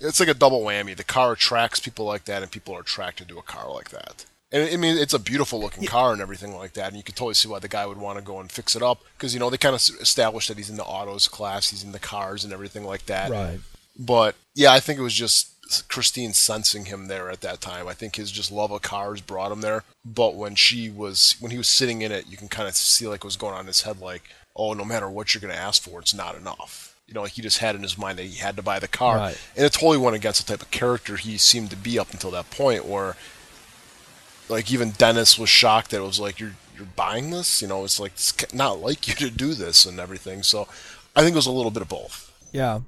it's 0.00 0.20
like 0.20 0.28
a 0.28 0.34
double 0.34 0.62
whammy. 0.62 0.96
The 0.96 1.04
car 1.04 1.32
attracts 1.32 1.80
people 1.80 2.04
like 2.04 2.24
that, 2.24 2.42
and 2.42 2.50
people 2.50 2.74
are 2.74 2.80
attracted 2.80 3.28
to 3.28 3.38
a 3.38 3.42
car 3.42 3.70
like 3.70 3.90
that. 3.90 4.24
And 4.52 4.68
I 4.68 4.76
mean, 4.76 4.96
it's 4.96 5.14
a 5.14 5.18
beautiful 5.18 5.60
looking 5.60 5.86
car 5.86 6.12
and 6.12 6.20
everything 6.20 6.56
like 6.56 6.72
that, 6.72 6.88
and 6.88 6.96
you 6.96 7.02
can 7.02 7.14
totally 7.14 7.34
see 7.34 7.48
why 7.48 7.60
the 7.60 7.68
guy 7.68 7.86
would 7.86 7.98
want 7.98 8.18
to 8.18 8.24
go 8.24 8.40
and 8.40 8.50
fix 8.50 8.74
it 8.74 8.82
up 8.82 9.00
because 9.16 9.32
you 9.32 9.38
know 9.38 9.48
they 9.48 9.56
kind 9.56 9.74
of 9.74 9.80
established 10.00 10.48
that 10.48 10.56
he's 10.56 10.70
in 10.70 10.76
the 10.76 10.84
autos 10.84 11.28
class, 11.28 11.70
he's 11.70 11.84
in 11.84 11.92
the 11.92 12.00
cars 12.00 12.42
and 12.42 12.52
everything 12.52 12.84
like 12.84 13.06
that. 13.06 13.30
Right. 13.30 13.60
But 13.98 14.34
yeah, 14.54 14.72
I 14.72 14.80
think 14.80 14.98
it 14.98 15.02
was 15.02 15.14
just 15.14 15.52
Christine 15.88 16.32
sensing 16.32 16.86
him 16.86 17.06
there 17.06 17.30
at 17.30 17.40
that 17.42 17.60
time. 17.60 17.86
I 17.86 17.94
think 17.94 18.16
his 18.16 18.30
just 18.30 18.50
love 18.50 18.70
of 18.70 18.82
cars 18.82 19.20
brought 19.20 19.52
him 19.52 19.60
there. 19.60 19.84
But 20.04 20.34
when 20.34 20.54
she 20.54 20.90
was 20.90 21.36
when 21.40 21.50
he 21.50 21.58
was 21.58 21.68
sitting 21.68 22.02
in 22.02 22.12
it, 22.12 22.26
you 22.28 22.36
can 22.36 22.48
kind 22.48 22.68
of 22.68 22.74
see 22.74 23.06
like 23.06 23.24
what 23.24 23.28
was 23.28 23.36
going 23.36 23.54
on 23.54 23.60
in 23.60 23.66
his 23.66 23.82
head, 23.82 24.00
like, 24.00 24.24
oh, 24.56 24.72
no 24.72 24.84
matter 24.84 25.08
what 25.08 25.34
you're 25.34 25.40
going 25.40 25.54
to 25.54 25.60
ask 25.60 25.82
for, 25.82 26.00
it's 26.00 26.14
not 26.14 26.36
enough. 26.36 26.96
You 27.06 27.14
know, 27.14 27.22
like 27.22 27.32
he 27.32 27.42
just 27.42 27.58
had 27.58 27.74
in 27.74 27.82
his 27.82 27.98
mind 27.98 28.18
that 28.18 28.26
he 28.26 28.38
had 28.38 28.56
to 28.56 28.62
buy 28.62 28.78
the 28.78 28.88
car, 28.88 29.16
right. 29.16 29.40
and 29.56 29.66
it 29.66 29.72
totally 29.72 29.98
went 29.98 30.16
against 30.16 30.44
the 30.44 30.52
type 30.52 30.62
of 30.62 30.70
character 30.70 31.16
he 31.16 31.38
seemed 31.38 31.70
to 31.70 31.76
be 31.76 31.98
up 31.98 32.12
until 32.12 32.30
that 32.30 32.50
point. 32.50 32.84
Where, 32.84 33.16
like, 34.48 34.72
even 34.72 34.92
Dennis 34.92 35.38
was 35.38 35.48
shocked 35.48 35.90
that 35.90 35.98
it 35.98 36.06
was 36.06 36.20
like 36.20 36.38
you're 36.38 36.54
you're 36.76 36.86
buying 36.86 37.30
this. 37.30 37.60
You 37.60 37.68
know, 37.68 37.82
it's 37.84 37.98
like 37.98 38.12
it's 38.12 38.54
not 38.54 38.80
like 38.80 39.08
you 39.08 39.14
to 39.14 39.30
do 39.30 39.54
this 39.54 39.84
and 39.84 39.98
everything. 39.98 40.44
So, 40.44 40.68
I 41.16 41.22
think 41.22 41.32
it 41.32 41.36
was 41.36 41.46
a 41.46 41.52
little 41.52 41.72
bit 41.72 41.82
of 41.82 41.88
both. 41.88 42.32
Yeah 42.52 42.80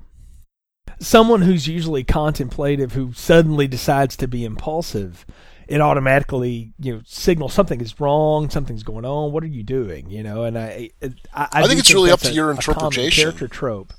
someone 1.03 1.43
who's 1.43 1.67
usually 1.67 2.05
contemplative 2.05 2.93
who 2.93 3.13
suddenly 3.13 3.67
decides 3.67 4.17
to 4.17 4.29
be 4.29 4.45
impulsive 4.45 5.27
it 5.69 5.81
automatically 5.81 6.73
you 6.79 6.95
know 6.95 7.03
signals 7.05 7.53
something 7.53 7.81
is 7.81 8.01
wrong 8.01 8.51
something's 8.51 8.83
going 8.83 9.05
on 9.05 9.33
what 9.33 9.43
are 9.43 9.49
you 9.49 9.63
doing 9.63 10.09
you 10.11 10.23
know? 10.23 10.45
And 10.45 10.59
i 10.59 10.91
i, 11.03 11.11
I, 11.35 11.49
I 11.53 11.67
think 11.67 11.81
it's 11.81 11.89
think 11.89 11.97
really 11.97 12.11
up 12.11 12.21
a, 12.23 12.27
to 12.27 12.33
your 12.33 12.51
interpretation. 12.51 13.23
character 13.23 13.49
trope. 13.49 13.93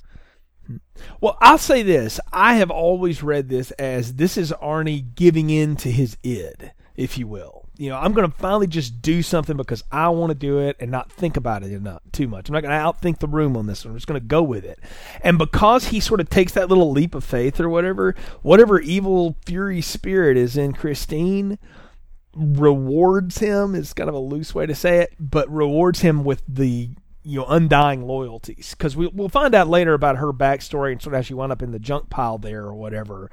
Well 1.20 1.38
i'll 1.42 1.58
say 1.58 1.84
this. 1.84 2.20
I 2.32 2.56
have 2.56 2.72
always 2.72 3.22
read 3.24 3.50
this 3.50 3.72
as 3.72 4.16
this 4.16 4.38
is 4.38 4.54
arnie 4.62 5.13
giving 5.16 5.50
in 5.50 5.76
to 5.78 5.92
his 5.92 6.18
id 6.24 6.72
if 6.96 7.18
you 7.18 7.28
will 7.28 7.62
you 7.78 7.90
know, 7.90 7.98
I'm 7.98 8.14
going 8.14 8.30
to 8.30 8.38
finally 8.38 8.68
just 8.68 9.02
do 9.02 9.24
something 9.24 9.58
because 9.58 9.84
I 9.92 10.10
want 10.10 10.30
to 10.30 10.36
do 10.36 10.60
it 10.60 10.76
and 10.80 10.92
not 10.92 11.12
think 11.12 11.38
about 11.38 11.64
it 11.64 11.72
enough 11.72 12.02
too 12.12 12.28
much. 12.28 12.48
I'm 12.48 12.54
not 12.54 12.62
going 12.62 12.72
to 12.72 12.78
outthink 12.78 13.20
the 13.20 13.28
room 13.28 13.58
on 13.58 13.66
this 13.66 13.84
one. 13.84 13.92
I'm 13.92 13.98
just 13.98 14.08
going 14.08 14.20
to 14.20 14.26
go 14.26 14.44
with 14.44 14.64
it. 14.64 14.80
And 15.22 15.38
because 15.38 15.88
he 15.88 16.00
sort 16.00 16.20
of 16.20 16.30
takes 16.30 16.52
that 16.54 16.70
little 16.70 16.92
leap 16.92 17.16
of 17.16 17.24
faith 17.24 17.60
or 17.60 17.70
whatever, 17.70 18.16
whatever 18.44 18.80
evil 18.80 19.38
fury 19.46 19.82
spirit 19.82 20.38
is 20.38 20.56
in 20.56 20.74
Christine 20.74 21.58
rewards 22.36 23.40
him 23.40 23.76
is 23.76 23.94
kind 23.94 24.10
of 24.10 24.16
a 24.16 24.20
loose 24.20 24.54
way 24.54 24.66
to 24.66 24.76
say 24.76 25.00
it, 25.00 25.14
but 25.20 25.50
rewards 25.50 26.02
him 26.02 26.24
with 26.24 26.44
the 26.48 26.90
you 27.24 27.40
know 27.40 27.46
undying 27.48 28.06
loyalties 28.06 28.76
because 28.78 28.98
we, 28.98 29.08
we'll 29.08 29.30
find 29.30 29.56
out 29.56 29.68
later 29.68 29.94
about 29.94 30.18
her 30.18 30.34
backstory 30.34 30.92
and 30.92 31.02
sort 31.02 31.14
of 31.14 31.20
how 31.20 31.22
she 31.22 31.34
wound 31.34 31.52
up 31.52 31.62
in 31.62 31.72
the 31.72 31.80
junk 31.80 32.10
pile 32.10 32.38
there 32.38 32.64
or 32.64 32.74
whatever 32.74 33.32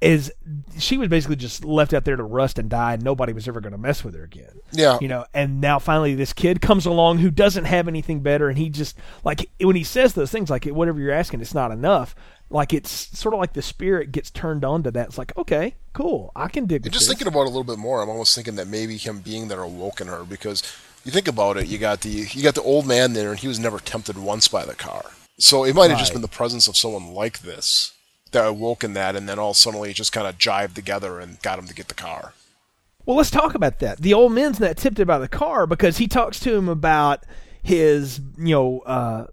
is 0.00 0.32
she 0.78 0.96
was 0.96 1.08
basically 1.08 1.36
just 1.36 1.64
left 1.64 1.92
out 1.92 2.04
there 2.04 2.16
to 2.16 2.22
rust 2.22 2.58
and 2.58 2.70
die. 2.70 2.94
And 2.94 3.04
nobody 3.04 3.32
was 3.32 3.46
ever 3.46 3.60
going 3.60 3.72
to 3.72 3.78
mess 3.78 4.02
with 4.02 4.14
her 4.14 4.24
again. 4.24 4.60
Yeah. 4.72 4.98
You 5.00 5.08
know 5.08 5.26
and 5.34 5.60
now 5.60 5.78
finally 5.78 6.14
this 6.14 6.32
kid 6.32 6.60
comes 6.60 6.86
along 6.86 7.18
who 7.18 7.30
doesn't 7.30 7.64
have 7.64 7.88
anything 7.88 8.20
better 8.20 8.48
and 8.48 8.56
he 8.56 8.70
just 8.70 8.96
like 9.24 9.50
when 9.60 9.76
he 9.76 9.84
says 9.84 10.14
those 10.14 10.30
things 10.30 10.50
like 10.50 10.64
whatever 10.64 10.98
you're 10.98 11.12
asking 11.12 11.40
it's 11.40 11.54
not 11.54 11.70
enough. 11.70 12.14
Like 12.48 12.72
it's 12.72 12.90
sort 12.90 13.34
of 13.34 13.40
like 13.40 13.52
the 13.52 13.62
spirit 13.62 14.10
gets 14.10 14.30
turned 14.30 14.64
on 14.64 14.82
to 14.84 14.90
that. 14.92 15.08
It's 15.08 15.18
like 15.18 15.36
okay 15.36 15.74
cool. 15.92 16.32
I 16.34 16.48
can 16.48 16.66
dig 16.66 16.84
just 16.84 16.94
this. 16.94 17.08
thinking 17.08 17.28
about 17.28 17.42
it 17.42 17.46
a 17.46 17.50
little 17.50 17.64
bit 17.64 17.78
more 17.78 18.00
i'm 18.00 18.08
almost 18.08 18.34
thinking 18.34 18.54
that 18.56 18.68
maybe 18.68 18.96
him 18.96 19.20
being 19.20 19.48
there 19.48 19.62
awoken 19.62 20.06
her 20.06 20.24
because 20.24 20.62
you 21.04 21.10
think 21.10 21.28
about 21.28 21.56
it 21.56 21.66
you 21.66 21.78
got 21.78 22.00
the 22.00 22.08
you 22.08 22.42
got 22.42 22.54
the 22.54 22.62
old 22.62 22.86
man 22.86 23.12
there 23.12 23.30
and 23.30 23.40
he 23.40 23.48
was 23.48 23.58
never 23.58 23.78
tempted 23.78 24.16
once 24.16 24.48
by 24.48 24.64
the 24.64 24.74
car. 24.74 25.04
So 25.38 25.64
it 25.64 25.74
might 25.74 25.84
have 25.84 25.92
right. 25.92 25.98
just 25.98 26.12
been 26.12 26.22
the 26.22 26.28
presence 26.28 26.68
of 26.68 26.76
someone 26.76 27.14
like 27.14 27.40
this 27.40 27.92
that 28.32 28.46
awoke 28.46 28.84
in 28.84 28.94
that, 28.94 29.16
and 29.16 29.28
then 29.28 29.38
all 29.38 29.54
suddenly 29.54 29.90
it 29.90 29.94
just 29.94 30.12
kind 30.12 30.26
of 30.26 30.38
jived 30.38 30.74
together 30.74 31.18
and 31.18 31.40
got 31.42 31.58
him 31.58 31.66
to 31.66 31.74
get 31.74 31.88
the 31.88 31.94
car. 31.94 32.34
Well, 33.06 33.16
let's 33.16 33.30
talk 33.30 33.54
about 33.54 33.78
that. 33.80 33.98
The 33.98 34.14
old 34.14 34.32
man's 34.32 34.60
not 34.60 34.76
tipped 34.76 35.00
about 35.00 35.20
the 35.20 35.28
car 35.28 35.66
because 35.66 35.98
he 35.98 36.06
talks 36.06 36.38
to 36.40 36.54
him 36.54 36.68
about 36.68 37.24
his, 37.62 38.20
you 38.38 38.54
know, 38.54 38.80
uh, 38.80 39.26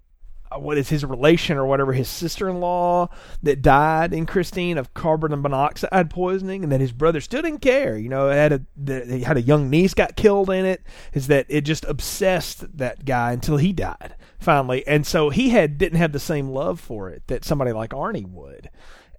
what 0.57 0.77
is 0.77 0.89
his 0.89 1.03
relation 1.03 1.57
or 1.57 1.65
whatever, 1.65 1.91
his 1.91 2.07
sister-in-law 2.07 3.09
that 3.43 3.61
died 3.61 4.13
in 4.13 4.25
Christine 4.25 4.77
of 4.77 4.93
carbon 4.93 5.39
monoxide 5.41 6.09
poisoning, 6.09 6.63
and 6.63 6.71
that 6.71 6.79
his 6.79 6.93
brother 6.93 7.19
still 7.19 7.41
didn't 7.41 7.59
care. 7.59 7.97
You 7.97 8.09
know, 8.09 8.29
had 8.29 8.53
a 8.53 8.61
the, 8.75 9.05
he 9.05 9.21
had 9.21 9.37
a 9.37 9.41
young 9.41 9.69
niece 9.69 9.93
got 9.93 10.15
killed 10.15 10.49
in 10.49 10.65
it. 10.65 10.81
Is 11.13 11.27
that 11.27 11.45
it 11.49 11.61
just 11.61 11.83
obsessed 11.85 12.77
that 12.77 13.05
guy 13.05 13.33
until 13.33 13.57
he 13.57 13.73
died 13.73 14.15
finally, 14.39 14.85
and 14.87 15.05
so 15.05 15.29
he 15.29 15.49
had 15.49 15.77
didn't 15.77 15.99
have 15.99 16.11
the 16.11 16.19
same 16.19 16.49
love 16.49 16.79
for 16.79 17.09
it 17.09 17.23
that 17.27 17.45
somebody 17.45 17.71
like 17.71 17.91
Arnie 17.91 18.29
would, 18.29 18.69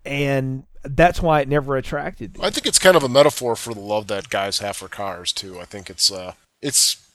and 0.05 0.65
that's 0.85 1.21
why 1.21 1.41
it 1.41 1.49
never 1.49 1.77
attracted. 1.77 2.39
Me. 2.39 2.45
I 2.45 2.51
think 2.51 2.67
it's 2.67 2.79
kind 2.79 2.97
of 2.97 3.03
a 3.03 3.09
metaphor 3.09 3.57
for 3.57 3.75
the 3.75 3.81
love 3.81 4.07
that 4.09 4.31
guys 4.31 4.59
have 4.59 4.77
for 4.77 4.89
cars 4.89 5.33
too. 5.33 5.59
I 5.61 5.65
think 5.65 5.91
it's 5.91 6.11
uh, 6.11 6.35
it's 6.63 7.08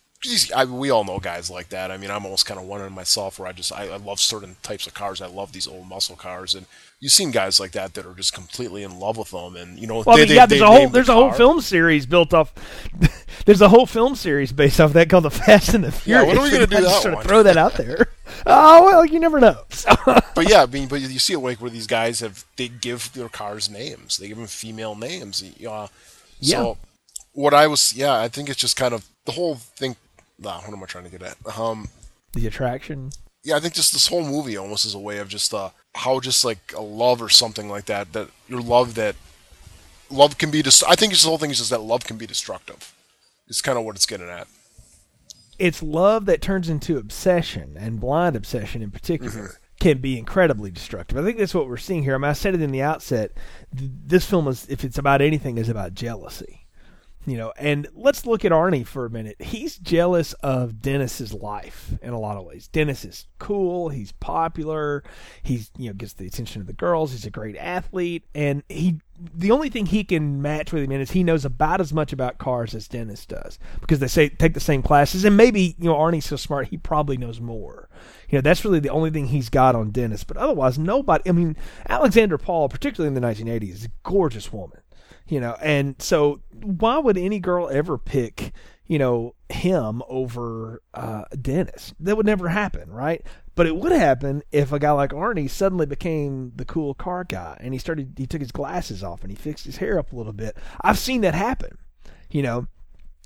I, 0.55 0.65
we 0.65 0.89
all 0.89 1.03
know 1.03 1.19
guys 1.19 1.49
like 1.49 1.69
that. 1.69 1.91
I 1.91 1.97
mean, 1.97 2.09
I'm 2.09 2.23
almost 2.23 2.45
kind 2.45 2.59
of 2.59 2.65
one 2.65 2.81
in 2.81 2.93
myself 2.93 3.39
where 3.39 3.47
I 3.47 3.51
just 3.51 3.73
I, 3.73 3.87
I, 3.89 3.97
love 3.97 4.19
certain 4.19 4.55
types 4.61 4.87
of 4.87 4.93
cars. 4.93 5.21
I 5.21 5.27
love 5.27 5.51
these 5.51 5.67
old 5.67 5.87
muscle 5.87 6.15
cars, 6.15 6.55
and 6.55 6.65
you've 6.99 7.11
seen 7.11 7.31
guys 7.31 7.59
like 7.59 7.71
that 7.71 7.93
that 7.93 8.05
are 8.05 8.13
just 8.13 8.33
completely 8.33 8.83
in 8.83 8.99
love 8.99 9.17
with 9.17 9.31
them. 9.31 9.55
And 9.55 9.77
you 9.77 9.87
know, 9.87 10.03
well, 10.05 10.15
they, 10.15 10.23
I 10.23 10.25
mean, 10.25 10.35
yeah, 10.35 10.45
there's 10.45 10.61
they 10.61 10.65
a 10.65 10.69
whole 10.69 10.89
there's 10.89 11.07
the 11.07 11.13
a 11.13 11.15
whole 11.15 11.31
film 11.33 11.61
series 11.61 12.05
built 12.05 12.33
off. 12.33 12.53
there's 13.45 13.61
a 13.61 13.69
whole 13.69 13.85
film 13.85 14.15
series 14.15 14.51
based 14.51 14.79
off 14.79 14.93
that 14.93 15.09
called 15.09 15.25
The 15.25 15.31
Fast 15.31 15.73
and 15.73 15.83
the 15.83 15.91
Furious. 15.91 16.25
Yeah, 16.25 16.27
when 16.27 16.37
are 16.37 16.43
we 16.43 16.51
gonna 16.51 16.67
do 16.67 16.77
I 16.77 16.81
that 16.81 16.87
just 16.87 17.01
sort 17.01 17.15
of 17.15 17.23
throw 17.23 17.43
that 17.43 17.57
out 17.57 17.73
there. 17.73 18.07
oh 18.45 18.85
well, 18.85 19.05
you 19.05 19.19
never 19.19 19.39
know. 19.39 19.63
but 20.35 20.49
yeah, 20.49 20.63
I 20.63 20.65
mean, 20.67 20.87
but 20.87 21.01
you 21.01 21.19
see 21.19 21.33
it 21.33 21.39
like 21.39 21.61
where 21.61 21.71
these 21.71 21.87
guys 21.87 22.21
have 22.21 22.45
they 22.55 22.69
give 22.69 23.11
their 23.13 23.29
cars 23.29 23.69
names. 23.69 24.17
They 24.17 24.29
give 24.29 24.37
them 24.37 24.47
female 24.47 24.95
names. 24.95 25.43
Uh, 25.43 25.87
Yeah. 26.39 26.57
So 26.57 26.77
what 27.33 27.53
I 27.53 27.67
was, 27.67 27.93
yeah, 27.93 28.19
I 28.19 28.29
think 28.29 28.49
it's 28.49 28.59
just 28.59 28.77
kind 28.77 28.93
of 28.93 29.05
the 29.25 29.33
whole 29.33 29.55
thing. 29.55 29.95
Nah, 30.39 30.59
what 30.61 30.73
am 30.73 30.83
I 30.83 30.85
trying 30.85 31.05
to 31.05 31.09
get 31.09 31.21
at? 31.21 31.57
Um, 31.57 31.87
the 32.33 32.47
attraction. 32.47 33.11
yeah, 33.43 33.55
I 33.55 33.59
think 33.59 33.73
just 33.73 33.93
this 33.93 34.07
whole 34.07 34.23
movie 34.25 34.57
almost 34.57 34.85
is 34.85 34.93
a 34.93 34.99
way 34.99 35.19
of 35.19 35.29
just 35.29 35.53
uh, 35.53 35.69
how 35.95 36.19
just 36.19 36.43
like 36.43 36.73
a 36.75 36.81
love 36.81 37.21
or 37.21 37.29
something 37.29 37.69
like 37.69 37.85
that. 37.85 38.13
That 38.13 38.29
your 38.47 38.61
love 38.61 38.95
that 38.95 39.15
love 40.09 40.37
can 40.37 40.51
be. 40.51 40.61
Dis- 40.61 40.83
I 40.83 40.95
think 40.95 41.13
it's 41.13 41.23
the 41.23 41.29
whole 41.29 41.37
thing 41.37 41.51
is 41.51 41.59
just 41.59 41.69
that 41.69 41.81
love 41.81 42.05
can 42.05 42.17
be 42.17 42.27
destructive. 42.27 42.93
It's 43.47 43.61
kind 43.61 43.77
of 43.77 43.85
what 43.85 43.95
it's 43.95 44.05
getting 44.05 44.29
at. 44.29 44.47
It's 45.59 45.83
love 45.83 46.25
that 46.25 46.41
turns 46.41 46.67
into 46.67 46.97
obsession, 46.97 47.77
and 47.79 47.99
blind 47.99 48.35
obsession 48.35 48.81
in 48.81 48.91
particular. 48.91 49.31
Mm-hmm. 49.31 49.57
Can 49.79 49.97
be 49.97 50.17
incredibly 50.17 50.71
destructive. 50.71 51.17
I 51.17 51.23
think 51.23 51.37
that's 51.37 51.53
what 51.53 51.67
we're 51.67 51.75
seeing 51.75 52.03
here. 52.03 52.15
I 52.15 52.17
mean, 52.17 52.29
I 52.29 52.33
said 52.33 52.53
it 52.53 52.61
in 52.61 52.71
the 52.71 52.81
outset. 52.81 53.31
Th- 53.77 53.91
this 54.05 54.25
film 54.25 54.47
is, 54.47 54.65
if 54.69 54.85
it's 54.85 54.97
about 54.97 55.21
anything, 55.21 55.57
is 55.57 55.67
about 55.67 55.93
jealousy 55.93 56.62
you 57.25 57.37
know 57.37 57.53
and 57.57 57.87
let's 57.95 58.25
look 58.25 58.43
at 58.43 58.51
arnie 58.51 58.85
for 58.85 59.05
a 59.05 59.09
minute 59.09 59.35
he's 59.41 59.77
jealous 59.77 60.33
of 60.33 60.81
dennis's 60.81 61.33
life 61.33 61.91
in 62.01 62.11
a 62.11 62.19
lot 62.19 62.37
of 62.37 62.43
ways 62.43 62.67
dennis 62.67 63.05
is 63.05 63.27
cool 63.39 63.89
he's 63.89 64.11
popular 64.13 65.03
he's 65.41 65.71
you 65.77 65.87
know 65.87 65.93
gets 65.93 66.13
the 66.13 66.27
attention 66.27 66.61
of 66.61 66.67
the 66.67 66.73
girls 66.73 67.11
he's 67.11 67.25
a 67.25 67.29
great 67.29 67.55
athlete 67.57 68.23
and 68.33 68.63
he 68.69 68.99
the 69.33 69.51
only 69.51 69.69
thing 69.69 69.85
he 69.85 70.03
can 70.03 70.41
match 70.41 70.73
with 70.73 70.83
him 70.83 70.91
in 70.91 71.01
is 71.01 71.11
he 71.11 71.23
knows 71.23 71.45
about 71.45 71.79
as 71.79 71.93
much 71.93 72.11
about 72.11 72.37
cars 72.37 72.73
as 72.73 72.87
Dennis 72.87 73.25
does 73.25 73.59
because 73.79 73.99
they 73.99 74.07
say 74.07 74.29
take 74.29 74.53
the 74.53 74.59
same 74.59 74.81
classes, 74.81 75.23
and 75.23 75.37
maybe 75.37 75.75
you 75.77 75.89
know 75.89 75.95
Arnie's 75.95 76.25
so 76.25 76.35
smart 76.35 76.69
he 76.69 76.77
probably 76.77 77.17
knows 77.17 77.39
more. 77.39 77.89
You 78.29 78.37
know, 78.37 78.41
that's 78.41 78.65
really 78.65 78.79
the 78.79 78.89
only 78.89 79.11
thing 79.11 79.27
he's 79.27 79.49
got 79.49 79.75
on 79.75 79.91
Dennis. 79.91 80.23
But 80.23 80.37
otherwise, 80.37 80.79
nobody. 80.79 81.29
I 81.29 81.31
mean, 81.31 81.55
Alexandra 81.87 82.39
Paul, 82.39 82.69
particularly 82.69 83.15
in 83.15 83.21
the 83.21 83.27
1980s, 83.27 83.71
is 83.71 83.85
a 83.85 83.91
gorgeous 84.03 84.51
woman. 84.51 84.79
You 85.33 85.39
know, 85.39 85.57
and 85.63 85.99
so 85.99 86.41
why 86.61 86.99
would 86.99 87.17
any 87.17 87.39
girl 87.39 87.67
ever 87.67 87.97
pick? 87.97 88.53
You 88.85 88.99
know 88.99 89.33
him 89.49 90.03
over 90.07 90.83
uh, 90.93 91.23
Dennis. 91.41 91.91
That 91.99 92.17
would 92.17 92.27
never 92.27 92.49
happen, 92.49 92.91
right? 92.91 93.25
But 93.55 93.65
it 93.65 93.75
would 93.75 93.93
happen 93.93 94.43
if 94.51 94.71
a 94.71 94.77
guy 94.77 94.91
like 94.91 95.09
Arnie 95.09 95.49
suddenly 95.49 95.87
became 95.87 96.51
the 96.55 96.65
cool 96.65 96.93
car 96.93 97.23
guy 97.23 97.57
and 97.61 97.73
he 97.73 97.79
started 97.79 98.13
he 98.15 98.27
took 98.27 98.41
his 98.41 98.51
glasses 98.51 99.03
off 99.03 99.23
and 99.23 99.31
he 99.31 99.35
fixed 99.35 99.65
his 99.65 99.77
hair 99.77 99.97
up 99.97 100.13
a 100.13 100.15
little 100.15 100.33
bit. 100.33 100.55
I've 100.81 100.99
seen 100.99 101.21
that 101.21 101.33
happen. 101.33 101.79
You 102.29 102.43
know, 102.43 102.67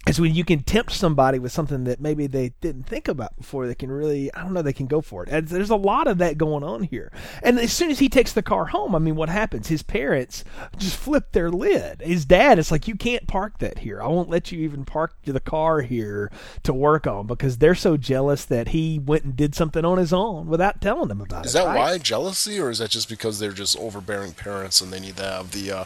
is 0.07 0.19
when 0.19 0.33
you 0.33 0.43
can 0.43 0.63
tempt 0.63 0.91
somebody 0.91 1.39
with 1.39 1.51
something 1.51 1.83
that 1.85 1.99
maybe 1.99 2.27
they 2.27 2.53
didn't 2.61 2.83
think 2.83 3.07
about 3.07 3.35
before. 3.37 3.67
They 3.67 3.75
can 3.75 3.91
really, 3.91 4.33
I 4.33 4.43
don't 4.43 4.53
know, 4.53 4.61
they 4.61 4.73
can 4.73 4.87
go 4.87 5.01
for 5.01 5.23
it. 5.23 5.29
And 5.29 5.47
there's 5.47 5.69
a 5.69 5.75
lot 5.75 6.07
of 6.07 6.17
that 6.19 6.37
going 6.37 6.63
on 6.63 6.83
here. 6.83 7.11
And 7.43 7.59
as 7.59 7.73
soon 7.73 7.89
as 7.91 7.99
he 7.99 8.09
takes 8.09 8.33
the 8.33 8.41
car 8.41 8.65
home, 8.65 8.95
I 8.95 8.99
mean, 8.99 9.15
what 9.15 9.29
happens? 9.29 9.67
His 9.67 9.83
parents 9.83 10.43
just 10.77 10.95
flip 10.97 11.31
their 11.31 11.49
lid. 11.49 12.01
His 12.01 12.25
dad 12.25 12.59
is 12.59 12.71
like, 12.71 12.87
you 12.87 12.95
can't 12.95 13.27
park 13.27 13.59
that 13.59 13.79
here. 13.79 14.01
I 14.01 14.07
won't 14.07 14.29
let 14.29 14.51
you 14.51 14.59
even 14.61 14.85
park 14.85 15.13
the 15.25 15.39
car 15.39 15.81
here 15.81 16.31
to 16.63 16.73
work 16.73 17.05
on 17.07 17.27
because 17.27 17.57
they're 17.57 17.75
so 17.75 17.97
jealous 17.97 18.45
that 18.45 18.69
he 18.69 18.99
went 18.99 19.23
and 19.23 19.35
did 19.35 19.55
something 19.55 19.83
on 19.83 19.97
his 19.97 20.13
own 20.13 20.47
without 20.47 20.81
telling 20.81 21.09
them 21.09 21.21
about 21.21 21.45
Is 21.45 21.53
it. 21.55 21.59
that 21.59 21.65
right? 21.65 21.75
why 21.75 21.97
jealousy, 21.97 22.59
or 22.59 22.69
is 22.69 22.79
that 22.79 22.89
just 22.91 23.09
because 23.09 23.39
they're 23.39 23.51
just 23.51 23.77
overbearing 23.77 24.33
parents 24.33 24.81
and 24.81 24.91
they 24.91 24.99
need 24.99 25.17
to 25.17 25.23
have 25.23 25.51
the 25.51 25.71
uh, 25.71 25.85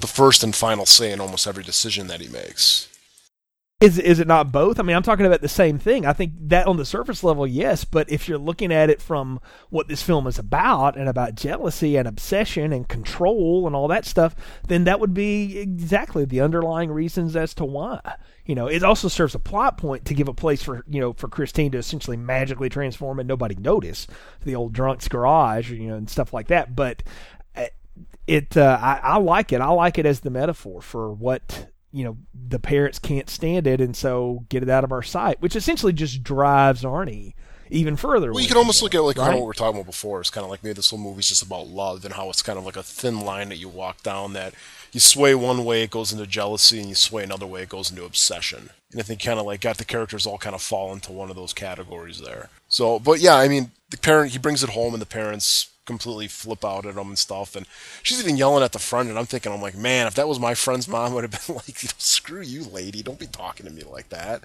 the 0.00 0.06
first 0.06 0.44
and 0.44 0.54
final 0.54 0.86
say 0.86 1.10
in 1.12 1.20
almost 1.20 1.46
every 1.46 1.64
decision 1.64 2.06
that 2.08 2.20
he 2.20 2.28
makes? 2.28 2.88
Is 3.78 3.98
is 3.98 4.20
it 4.20 4.26
not 4.26 4.52
both? 4.52 4.80
I 4.80 4.82
mean, 4.82 4.96
I'm 4.96 5.02
talking 5.02 5.26
about 5.26 5.42
the 5.42 5.50
same 5.50 5.78
thing. 5.78 6.06
I 6.06 6.14
think 6.14 6.32
that 6.48 6.66
on 6.66 6.78
the 6.78 6.86
surface 6.86 7.22
level, 7.22 7.46
yes, 7.46 7.84
but 7.84 8.10
if 8.10 8.26
you're 8.26 8.38
looking 8.38 8.72
at 8.72 8.88
it 8.88 9.02
from 9.02 9.38
what 9.68 9.86
this 9.86 10.02
film 10.02 10.26
is 10.26 10.38
about 10.38 10.96
and 10.96 11.10
about 11.10 11.34
jealousy 11.34 11.96
and 11.98 12.08
obsession 12.08 12.72
and 12.72 12.88
control 12.88 13.66
and 13.66 13.76
all 13.76 13.86
that 13.88 14.06
stuff, 14.06 14.34
then 14.66 14.84
that 14.84 14.98
would 14.98 15.12
be 15.12 15.58
exactly 15.58 16.24
the 16.24 16.40
underlying 16.40 16.90
reasons 16.90 17.36
as 17.36 17.52
to 17.52 17.66
why. 17.66 18.00
You 18.46 18.54
know, 18.54 18.66
it 18.66 18.82
also 18.82 19.08
serves 19.08 19.34
a 19.34 19.38
plot 19.38 19.76
point 19.76 20.06
to 20.06 20.14
give 20.14 20.28
a 20.28 20.32
place 20.32 20.62
for 20.62 20.82
you 20.88 21.02
know 21.02 21.12
for 21.12 21.28
Christine 21.28 21.72
to 21.72 21.78
essentially 21.78 22.16
magically 22.16 22.70
transform 22.70 23.18
and 23.18 23.28
nobody 23.28 23.56
notice 23.56 24.06
the 24.42 24.54
old 24.54 24.72
drunk's 24.72 25.06
garage, 25.06 25.70
you 25.70 25.88
know, 25.88 25.96
and 25.96 26.08
stuff 26.08 26.32
like 26.32 26.48
that. 26.48 26.74
But 26.74 27.02
uh, 27.54 27.66
it, 28.26 28.56
uh, 28.56 28.78
I, 28.80 29.00
I 29.02 29.16
like 29.18 29.52
it. 29.52 29.60
I 29.60 29.68
like 29.68 29.98
it 29.98 30.06
as 30.06 30.20
the 30.20 30.30
metaphor 30.30 30.80
for 30.80 31.12
what 31.12 31.66
you 31.92 32.04
know 32.04 32.16
the 32.48 32.58
parents 32.58 32.98
can't 32.98 33.30
stand 33.30 33.66
it 33.66 33.80
and 33.80 33.96
so 33.96 34.44
get 34.48 34.62
it 34.62 34.68
out 34.68 34.84
of 34.84 34.92
our 34.92 35.02
sight 35.02 35.40
which 35.40 35.56
essentially 35.56 35.92
just 35.92 36.22
drives 36.22 36.82
arnie 36.82 37.34
even 37.68 37.96
further 37.96 38.32
Well, 38.32 38.42
you 38.42 38.48
can 38.48 38.56
almost 38.58 38.82
look 38.82 38.94
at 38.94 39.00
like 39.02 39.16
kind 39.16 39.28
right? 39.28 39.34
of 39.34 39.40
what 39.40 39.44
we 39.44 39.48
we're 39.48 39.52
talking 39.54 39.80
about 39.80 39.86
before. 39.90 40.20
It's 40.20 40.30
kind 40.30 40.44
of 40.44 40.50
like 40.50 40.62
maybe 40.62 40.74
this 40.74 40.90
whole 40.90 41.00
movie's 41.00 41.28
just 41.28 41.42
about 41.42 41.66
love 41.66 42.04
and 42.04 42.14
how 42.14 42.30
it's 42.30 42.40
kind 42.42 42.60
of 42.60 42.64
like 42.64 42.76
a 42.76 42.82
thin 42.84 43.20
line 43.20 43.48
that 43.48 43.56
you 43.56 43.68
walk 43.68 44.04
down 44.04 44.34
that 44.34 44.54
you 44.92 45.00
sway 45.00 45.34
one 45.34 45.64
way, 45.64 45.82
it 45.82 45.90
goes 45.90 46.12
into 46.12 46.26
jealousy, 46.26 46.78
and 46.78 46.88
you 46.88 46.94
sway 46.94 47.22
another 47.22 47.46
way, 47.46 47.62
it 47.62 47.68
goes 47.68 47.90
into 47.90 48.04
obsession. 48.04 48.70
And 48.92 49.00
I 49.00 49.02
think 49.04 49.22
kind 49.22 49.38
of 49.38 49.44
like 49.46 49.60
got 49.60 49.78
the 49.78 49.84
characters 49.84 50.26
all 50.26 50.38
kind 50.38 50.54
of 50.54 50.62
fall 50.62 50.92
into 50.92 51.12
one 51.12 51.28
of 51.28 51.36
those 51.36 51.52
categories 51.52 52.20
there. 52.20 52.48
So, 52.68 52.98
but 52.98 53.20
yeah, 53.20 53.34
I 53.34 53.48
mean, 53.48 53.72
the 53.90 53.98
parent, 53.98 54.32
he 54.32 54.38
brings 54.38 54.62
it 54.62 54.70
home 54.70 54.94
and 54.94 55.02
the 55.02 55.06
parents 55.06 55.68
completely 55.86 56.28
flip 56.28 56.64
out 56.64 56.84
at 56.84 56.96
them 56.96 57.08
and 57.08 57.18
stuff. 57.18 57.56
And 57.56 57.66
she's 58.02 58.20
even 58.20 58.36
yelling 58.36 58.64
at 58.64 58.72
the 58.72 58.78
friend, 58.78 59.08
and 59.08 59.18
I'm 59.18 59.26
thinking, 59.26 59.52
I'm 59.52 59.62
like, 59.62 59.76
man, 59.76 60.06
if 60.06 60.14
that 60.16 60.28
was 60.28 60.38
my 60.38 60.54
friend's 60.54 60.88
mom, 60.88 61.14
would 61.14 61.24
have 61.24 61.46
been 61.46 61.56
like, 61.56 61.82
you 61.82 61.88
know, 61.88 61.94
screw 61.98 62.42
you, 62.42 62.64
lady, 62.64 63.02
don't 63.02 63.18
be 63.18 63.26
talking 63.26 63.66
to 63.66 63.72
me 63.72 63.82
like 63.84 64.10
that. 64.10 64.42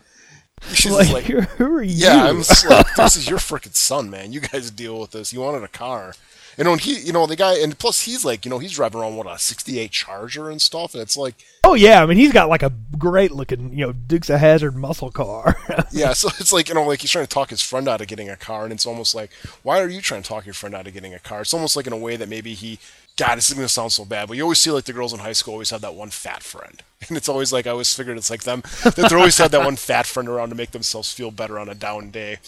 She's 0.73 0.91
like, 0.91 1.11
like, 1.11 1.23
who 1.25 1.41
who 1.41 1.75
are 1.75 1.81
you 1.81 1.95
yeah, 1.95 2.25
I'm 2.25 2.43
like, 2.69 2.95
this 2.95 3.15
is 3.15 3.27
your 3.27 3.39
freaking 3.39 3.75
son, 3.75 4.11
man. 4.11 4.31
You 4.31 4.41
guys 4.41 4.69
deal 4.69 4.99
with 4.99 5.09
this. 5.09 5.33
You 5.33 5.39
wanted 5.39 5.63
a 5.63 5.67
car. 5.67 6.13
And 6.57 6.69
when 6.69 6.79
he, 6.79 6.99
you 6.99 7.13
know, 7.13 7.25
the 7.25 7.35
guy, 7.35 7.57
and 7.57 7.77
plus 7.77 8.01
he's 8.01 8.25
like, 8.25 8.45
you 8.45 8.51
know, 8.51 8.59
he's 8.59 8.73
driving 8.73 9.01
around 9.01 9.15
what 9.15 9.27
a 9.27 9.37
'68 9.37 9.91
Charger 9.91 10.49
and 10.49 10.61
stuff, 10.61 10.93
and 10.93 11.01
it's 11.01 11.17
like, 11.17 11.35
oh 11.63 11.75
yeah 11.75 12.01
i 12.01 12.05
mean 12.07 12.17
he's 12.17 12.31
got 12.31 12.49
like 12.49 12.63
a 12.63 12.73
great 12.97 13.31
looking 13.31 13.71
you 13.71 13.85
know 13.85 13.91
dukes 13.93 14.31
of 14.31 14.39
Hazzard 14.39 14.75
muscle 14.75 15.11
car 15.11 15.55
yeah, 15.91 16.13
so 16.13 16.29
it's 16.39 16.53
like, 16.53 16.69
you 16.69 16.75
know, 16.75 16.85
like 16.85 17.01
he's 17.01 17.11
trying 17.11 17.25
to 17.25 17.33
talk 17.33 17.49
his 17.49 17.61
friend 17.61 17.87
out 17.87 18.01
of 18.01 18.07
getting 18.07 18.29
a 18.29 18.35
car, 18.35 18.63
and 18.63 18.73
it's 18.73 18.85
almost 18.85 19.15
like, 19.15 19.31
why 19.63 19.79
are 19.79 19.87
you 19.87 20.01
trying 20.01 20.21
to 20.21 20.27
talk 20.27 20.45
your 20.45 20.53
friend 20.53 20.75
out 20.75 20.87
of 20.87 20.93
getting 20.93 21.13
a 21.13 21.19
car? 21.19 21.41
It's 21.41 21.53
almost 21.53 21.75
like 21.75 21.87
in 21.87 21.93
a 21.93 21.97
way 21.97 22.15
that 22.15 22.29
maybe 22.29 22.53
he, 22.53 22.79
God, 23.17 23.35
this 23.35 23.49
is 23.49 23.55
gonna 23.55 23.67
sound 23.67 23.91
so 23.91 24.05
bad, 24.05 24.27
but 24.27 24.37
you 24.37 24.43
always 24.43 24.59
see 24.59 24.71
like 24.71 24.85
the 24.85 24.93
girls 24.93 25.13
in 25.13 25.19
high 25.19 25.33
school 25.33 25.53
always 25.53 25.69
have 25.69 25.81
that 25.81 25.95
one 25.95 26.09
fat 26.09 26.43
friend, 26.43 26.81
and 27.07 27.17
it's 27.17 27.29
always 27.29 27.51
like 27.51 27.67
I 27.67 27.71
always 27.71 27.93
figured 27.93 28.17
it's 28.17 28.29
like 28.29 28.43
them 28.43 28.63
that 28.83 28.95
they 28.95 29.15
always 29.15 29.37
had 29.37 29.51
that 29.51 29.65
one 29.65 29.75
fat 29.75 30.05
friend 30.05 30.29
around 30.29 30.49
to 30.49 30.55
make 30.55 30.71
themselves 30.71 31.11
feel 31.11 31.31
better 31.31 31.59
on 31.59 31.69
a 31.69 31.75
down 31.75 32.11
day. 32.11 32.39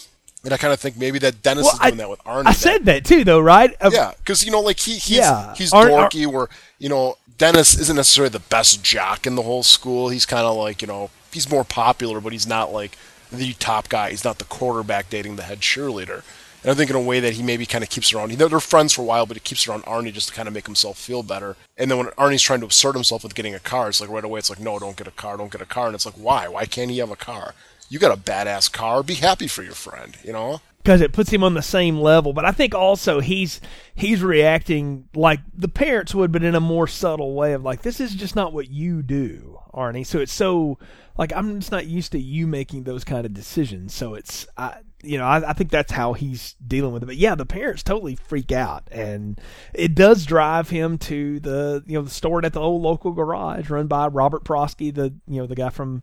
And 0.44 0.52
I 0.52 0.56
kind 0.58 0.72
of 0.72 0.80
think 0.80 0.96
maybe 0.96 1.18
that 1.20 1.42
Dennis 1.42 1.64
Well, 1.64 1.72
is 1.74 1.78
doing 1.80 1.94
I- 1.94 1.96
that 1.96 2.10
with 2.10 2.20
Arnie. 2.24 2.46
i 2.46 2.52
said 2.52 2.84
that 2.86 3.04
too 3.04 3.24
though 3.24 3.40
right 3.40 3.74
Uh, 3.80 3.90
Yeah, 3.92 4.12
because 4.18 4.44
you 4.44 4.50
know, 4.50 4.60
like 4.60 4.78
he 4.78 4.92
he's 4.92 5.18
Yeah. 5.18 5.54
he's 5.54 5.72
dorky. 5.72 6.26
where 6.26 6.48
you 6.78 6.88
know 6.88 7.16
Dennis 7.38 7.74
isn't 7.78 7.96
necessarily 7.96 8.30
the 8.30 8.38
best 8.40 8.82
jock 8.82 9.26
in 9.26 9.34
the 9.34 9.42
whole 9.42 9.62
school. 9.62 10.08
He's 10.10 10.26
kind 10.26 10.46
of 10.46 10.56
like 10.56 10.82
you 10.82 10.88
know 10.88 11.10
he's 11.32 11.48
more 11.50 11.64
popular, 11.64 12.20
but 12.20 12.32
he's 12.32 12.46
not 12.46 12.72
like 12.72 12.96
the 13.32 13.54
top 13.54 13.88
guy. 13.88 14.10
He's 14.10 14.24
not 14.24 14.38
the 14.38 14.44
quarterback 14.44 15.10
dating 15.10 15.36
the 15.36 15.42
head 15.42 15.60
cheerleader. 15.60 16.22
And 16.62 16.70
I 16.70 16.74
think 16.74 16.88
in 16.88 16.96
a 16.96 17.00
way 17.00 17.20
that 17.20 17.34
he 17.34 17.42
maybe 17.42 17.66
kind 17.66 17.84
of 17.84 17.90
keeps 17.90 18.12
around. 18.14 18.30
You 18.30 18.38
know, 18.38 18.48
they're 18.48 18.58
friends 18.60 18.94
for 18.94 19.02
a 19.02 19.04
while, 19.04 19.26
but 19.26 19.36
he 19.36 19.40
keeps 19.40 19.68
around 19.68 19.82
Arnie 19.84 20.12
just 20.14 20.28
to 20.28 20.34
kind 20.34 20.48
of 20.48 20.54
make 20.54 20.64
himself 20.64 20.96
feel 20.96 21.22
better. 21.22 21.56
And 21.76 21.90
then 21.90 21.98
when 21.98 22.06
Arnie's 22.16 22.40
trying 22.40 22.60
to 22.60 22.66
assert 22.66 22.94
himself 22.94 23.22
with 23.22 23.34
getting 23.34 23.54
a 23.54 23.58
car, 23.58 23.88
it's 23.90 24.00
like 24.00 24.08
right 24.08 24.24
away, 24.24 24.38
it's 24.38 24.48
like, 24.48 24.60
no, 24.60 24.78
don't 24.78 24.96
get 24.96 25.06
a 25.06 25.10
car, 25.10 25.36
don't 25.36 25.52
get 25.52 25.60
a 25.60 25.66
car. 25.66 25.86
And 25.88 25.94
it's 25.94 26.06
like, 26.06 26.14
why? 26.14 26.48
Why 26.48 26.64
can't 26.64 26.90
he 26.90 26.98
have 26.98 27.10
a 27.10 27.16
car? 27.16 27.54
You 27.88 27.98
got 27.98 28.16
a 28.16 28.20
badass 28.20 28.72
car. 28.72 29.02
Be 29.02 29.14
happy 29.14 29.46
for 29.46 29.62
your 29.62 29.74
friend. 29.74 30.16
You 30.24 30.32
know. 30.32 30.60
because 30.78 31.00
it 31.00 31.12
puts 31.12 31.30
him 31.30 31.42
on 31.42 31.54
the 31.54 31.62
same 31.62 31.98
level. 31.98 32.32
But 32.32 32.44
I 32.44 32.52
think 32.52 32.74
also 32.74 33.20
he's 33.20 33.60
he's 33.94 34.22
reacting 34.22 35.08
like 35.14 35.40
the 35.56 35.68
parents 35.68 36.14
would, 36.14 36.32
but 36.32 36.44
in 36.44 36.54
a 36.54 36.60
more 36.60 36.86
subtle 36.86 37.34
way 37.34 37.52
of 37.54 37.62
like 37.62 37.82
this 37.82 38.00
is 38.00 38.14
just 38.14 38.36
not 38.36 38.52
what 38.52 38.70
you 38.70 39.02
do, 39.02 39.58
Arnie. 39.72 40.06
So 40.06 40.18
it's 40.20 40.32
so 40.32 40.78
like 41.16 41.32
I'm 41.32 41.58
just 41.60 41.72
not 41.72 41.86
used 41.86 42.12
to 42.12 42.18
you 42.20 42.46
making 42.46 42.84
those 42.84 43.04
kind 43.04 43.24
of 43.24 43.32
decisions. 43.34 43.94
So 43.94 44.14
it's 44.14 44.46
I 44.56 44.78
you 45.04 45.18
know 45.18 45.24
I, 45.24 45.50
I 45.50 45.52
think 45.52 45.70
that's 45.70 45.92
how 45.92 46.12
he's 46.12 46.54
dealing 46.66 46.92
with 46.92 47.02
it. 47.02 47.06
But 47.06 47.16
yeah, 47.16 47.34
the 47.34 47.46
parents 47.46 47.82
totally 47.82 48.16
freak 48.16 48.52
out, 48.52 48.88
and 48.90 49.40
it 49.72 49.94
does 49.94 50.24
drive 50.24 50.70
him 50.70 50.98
to 50.98 51.40
the 51.40 51.82
you 51.86 51.94
know 51.94 52.02
the 52.02 52.10
store 52.10 52.44
at 52.44 52.52
the 52.52 52.60
old 52.60 52.82
local 52.82 53.12
garage 53.12 53.70
run 53.70 53.86
by 53.86 54.06
Robert 54.06 54.44
Prosky, 54.44 54.94
the 54.94 55.14
you 55.26 55.40
know 55.40 55.46
the 55.46 55.54
guy 55.54 55.70
from 55.70 56.02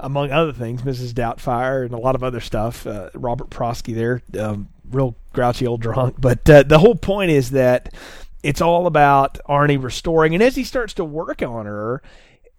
among 0.00 0.30
other 0.30 0.52
things, 0.52 0.82
Mrs. 0.82 1.12
Doubtfire, 1.12 1.84
and 1.84 1.94
a 1.94 1.98
lot 1.98 2.14
of 2.14 2.22
other 2.22 2.40
stuff. 2.40 2.86
Uh, 2.86 3.10
Robert 3.14 3.50
Prosky 3.50 3.94
there, 3.94 4.22
um, 4.40 4.68
real 4.90 5.16
grouchy 5.32 5.66
old 5.66 5.80
drunk. 5.80 6.16
But 6.18 6.48
uh, 6.48 6.62
the 6.62 6.78
whole 6.78 6.94
point 6.94 7.30
is 7.30 7.50
that 7.50 7.94
it's 8.42 8.60
all 8.60 8.86
about 8.86 9.38
Arnie 9.48 9.82
restoring. 9.82 10.34
And 10.34 10.42
as 10.42 10.56
he 10.56 10.64
starts 10.64 10.94
to 10.94 11.04
work 11.04 11.42
on 11.42 11.66
her, 11.66 12.02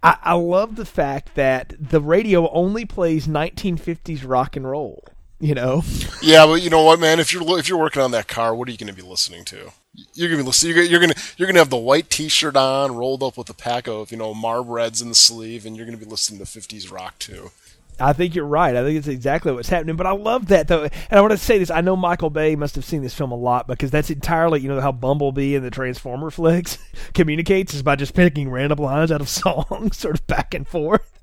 I, 0.03 0.17
I 0.21 0.33
love 0.33 0.75
the 0.75 0.85
fact 0.85 1.35
that 1.35 1.73
the 1.79 2.01
radio 2.01 2.49
only 2.51 2.85
plays 2.85 3.27
1950s 3.27 4.27
rock 4.27 4.55
and 4.55 4.69
roll. 4.69 5.03
You 5.41 5.55
know, 5.55 5.83
Yeah, 6.21 6.45
but 6.45 6.61
you 6.61 6.69
know 6.69 6.83
what, 6.83 6.99
man? 6.99 7.19
If 7.19 7.31
you're 7.31 7.57
if 7.57 7.69
you're 7.69 7.77
working 7.77 8.01
on 8.01 8.11
that 8.11 8.27
car, 8.27 8.53
what 8.53 8.67
are 8.67 8.71
you 8.71 8.77
going 8.77 8.93
to 8.93 9.01
be 9.01 9.07
listening 9.07 9.45
to? 9.45 9.71
You're 10.13 10.27
going 10.27 10.37
to 10.37 10.43
be 10.43 10.47
listening. 10.47 10.75
You're 10.75 10.83
you're 10.83 10.99
going 10.99 11.13
to 11.13 11.21
you're 11.37 11.47
going 11.47 11.55
to 11.55 11.61
have 11.61 11.69
the 11.69 11.77
white 11.77 12.09
T-shirt 12.09 12.57
on, 12.57 12.95
rolled 12.95 13.23
up 13.23 13.37
with 13.37 13.49
a 13.49 13.53
pack 13.53 13.87
of 13.87 14.11
you 14.11 14.17
know 14.17 14.33
Marbreds 14.33 15.01
in 15.01 15.07
the 15.07 15.15
sleeve, 15.15 15.65
and 15.65 15.77
you're 15.77 15.85
going 15.85 15.97
to 15.97 16.03
be 16.03 16.09
listening 16.09 16.39
to 16.39 16.45
50s 16.45 16.91
rock 16.91 17.17
too. 17.19 17.51
I 18.01 18.13
think 18.13 18.33
you're 18.33 18.45
right. 18.45 18.75
I 18.75 18.83
think 18.83 18.97
it's 18.97 19.07
exactly 19.07 19.51
what's 19.51 19.69
happening. 19.69 19.95
But 19.95 20.07
I 20.07 20.11
love 20.11 20.47
that 20.47 20.67
though, 20.67 20.83
and 20.83 20.91
I 21.11 21.21
want 21.21 21.31
to 21.31 21.37
say 21.37 21.57
this. 21.57 21.71
I 21.71 21.81
know 21.81 21.95
Michael 21.95 22.29
Bay 22.29 22.55
must 22.55 22.75
have 22.75 22.85
seen 22.85 23.01
this 23.01 23.13
film 23.13 23.31
a 23.31 23.35
lot 23.35 23.67
because 23.67 23.91
that's 23.91 24.09
entirely, 24.09 24.61
you 24.61 24.69
know, 24.69 24.81
how 24.81 24.91
Bumblebee 24.91 25.55
in 25.55 25.63
the 25.63 25.69
Transformer 25.69 26.31
flicks 26.31 26.77
communicates 27.13 27.73
is 27.73 27.83
by 27.83 27.95
just 27.95 28.13
picking 28.13 28.49
random 28.49 28.79
lines 28.79 29.11
out 29.11 29.21
of 29.21 29.29
songs, 29.29 29.97
sort 29.97 30.19
of 30.19 30.27
back 30.27 30.53
and 30.53 30.67
forth. 30.67 31.18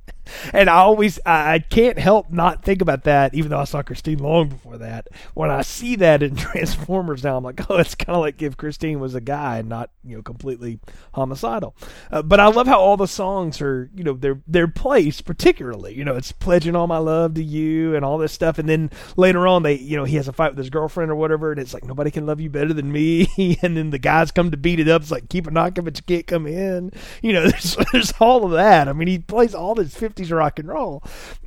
And 0.53 0.69
I 0.69 0.77
always, 0.77 1.19
I 1.25 1.59
can't 1.59 1.99
help 1.99 2.31
not 2.31 2.65
think 2.65 2.83
about 2.83 3.05
that, 3.05 3.35
even 3.35 3.51
though 3.51 3.59
I 3.59 3.65
saw 3.65 3.83
Christine 3.83 4.19
long 4.19 4.49
before 4.49 4.79
that. 4.79 5.09
When 5.35 5.51
I 5.51 5.63
see 5.63 5.97
that 5.97 6.23
in 6.23 6.37
Transformers 6.37 7.25
now, 7.25 7.37
I'm 7.37 7.45
like, 7.45 7.71
oh, 7.71 7.77
it's 7.77 7.95
kind 7.95 8.17
of 8.17 8.21
like 8.21 8.43
if 8.43 8.57
Christine 8.57 9.01
was 9.01 9.15
a 9.15 9.21
guy 9.21 9.59
and 9.59 9.69
not, 9.69 9.91
you 10.05 10.17
know, 10.17 10.23
completely 10.23 10.81
homicidal. 11.15 11.77
Uh, 12.11 12.23
but 12.23 12.41
I 12.41 12.49
love 12.49 12.67
how 12.67 12.81
all 12.81 12.97
the 12.97 13.07
songs 13.07 13.61
are, 13.61 13.91
you 13.95 14.05
know, 14.05 14.15
they're 14.15 14.41
they're 14.47 14.69
placed 14.69 15.25
particularly. 15.25 15.95
You 15.95 16.05
know, 16.05 16.17
it's 16.17 16.33
pledging 16.33 16.77
all 16.77 16.87
my 16.87 16.99
love 16.99 17.35
to 17.35 17.43
you 17.43 17.95
and 17.95 18.05
all 18.05 18.19
this 18.19 18.33
stuff. 18.33 18.59
And 18.59 18.69
then 18.69 18.91
later 19.17 19.47
on, 19.47 19.63
they, 19.63 19.75
you 19.75 19.97
know, 19.97 20.05
he 20.05 20.17
has 20.17 20.29
a 20.29 20.33
fight 20.33 20.53
with 20.53 20.59
his 20.59 20.71
girlfriend 20.71 21.11
or 21.11 21.17
whatever, 21.17 21.51
and 21.51 21.61
it's 21.61 21.75
like 21.75 21.85
nobody 21.85 22.11
can 22.11 22.27
love 22.27 22.41
you 22.41 22.51
better 22.51 22.73
than 22.73 22.93
me. 22.93 23.29
and 23.63 23.77
then 23.77 23.91
the 23.91 23.99
guys 23.99 24.31
come 24.31 24.51
to 24.51 24.57
beat 24.57 24.81
it 24.81 24.89
up. 24.89 25.03
It's 25.03 25.11
like 25.11 25.29
keep 25.29 25.47
a 25.47 25.51
knocking, 25.51 25.85
but 25.85 25.97
you 25.97 26.05
can't 26.05 26.27
come 26.27 26.47
in. 26.47 26.93
You 27.23 27.33
know, 27.33 27.47
there's 27.49 27.77
there's 27.93 28.13
all 28.21 28.45
of 28.45 28.53
that. 28.53 28.89
I 28.89 28.93
mean, 28.93 29.09
he 29.09 29.19
plays 29.19 29.55
all 29.55 29.75
this 29.75 29.95
50s 30.17 30.37
rock 30.37 30.59
and 30.59 30.69
roll. 30.69 31.03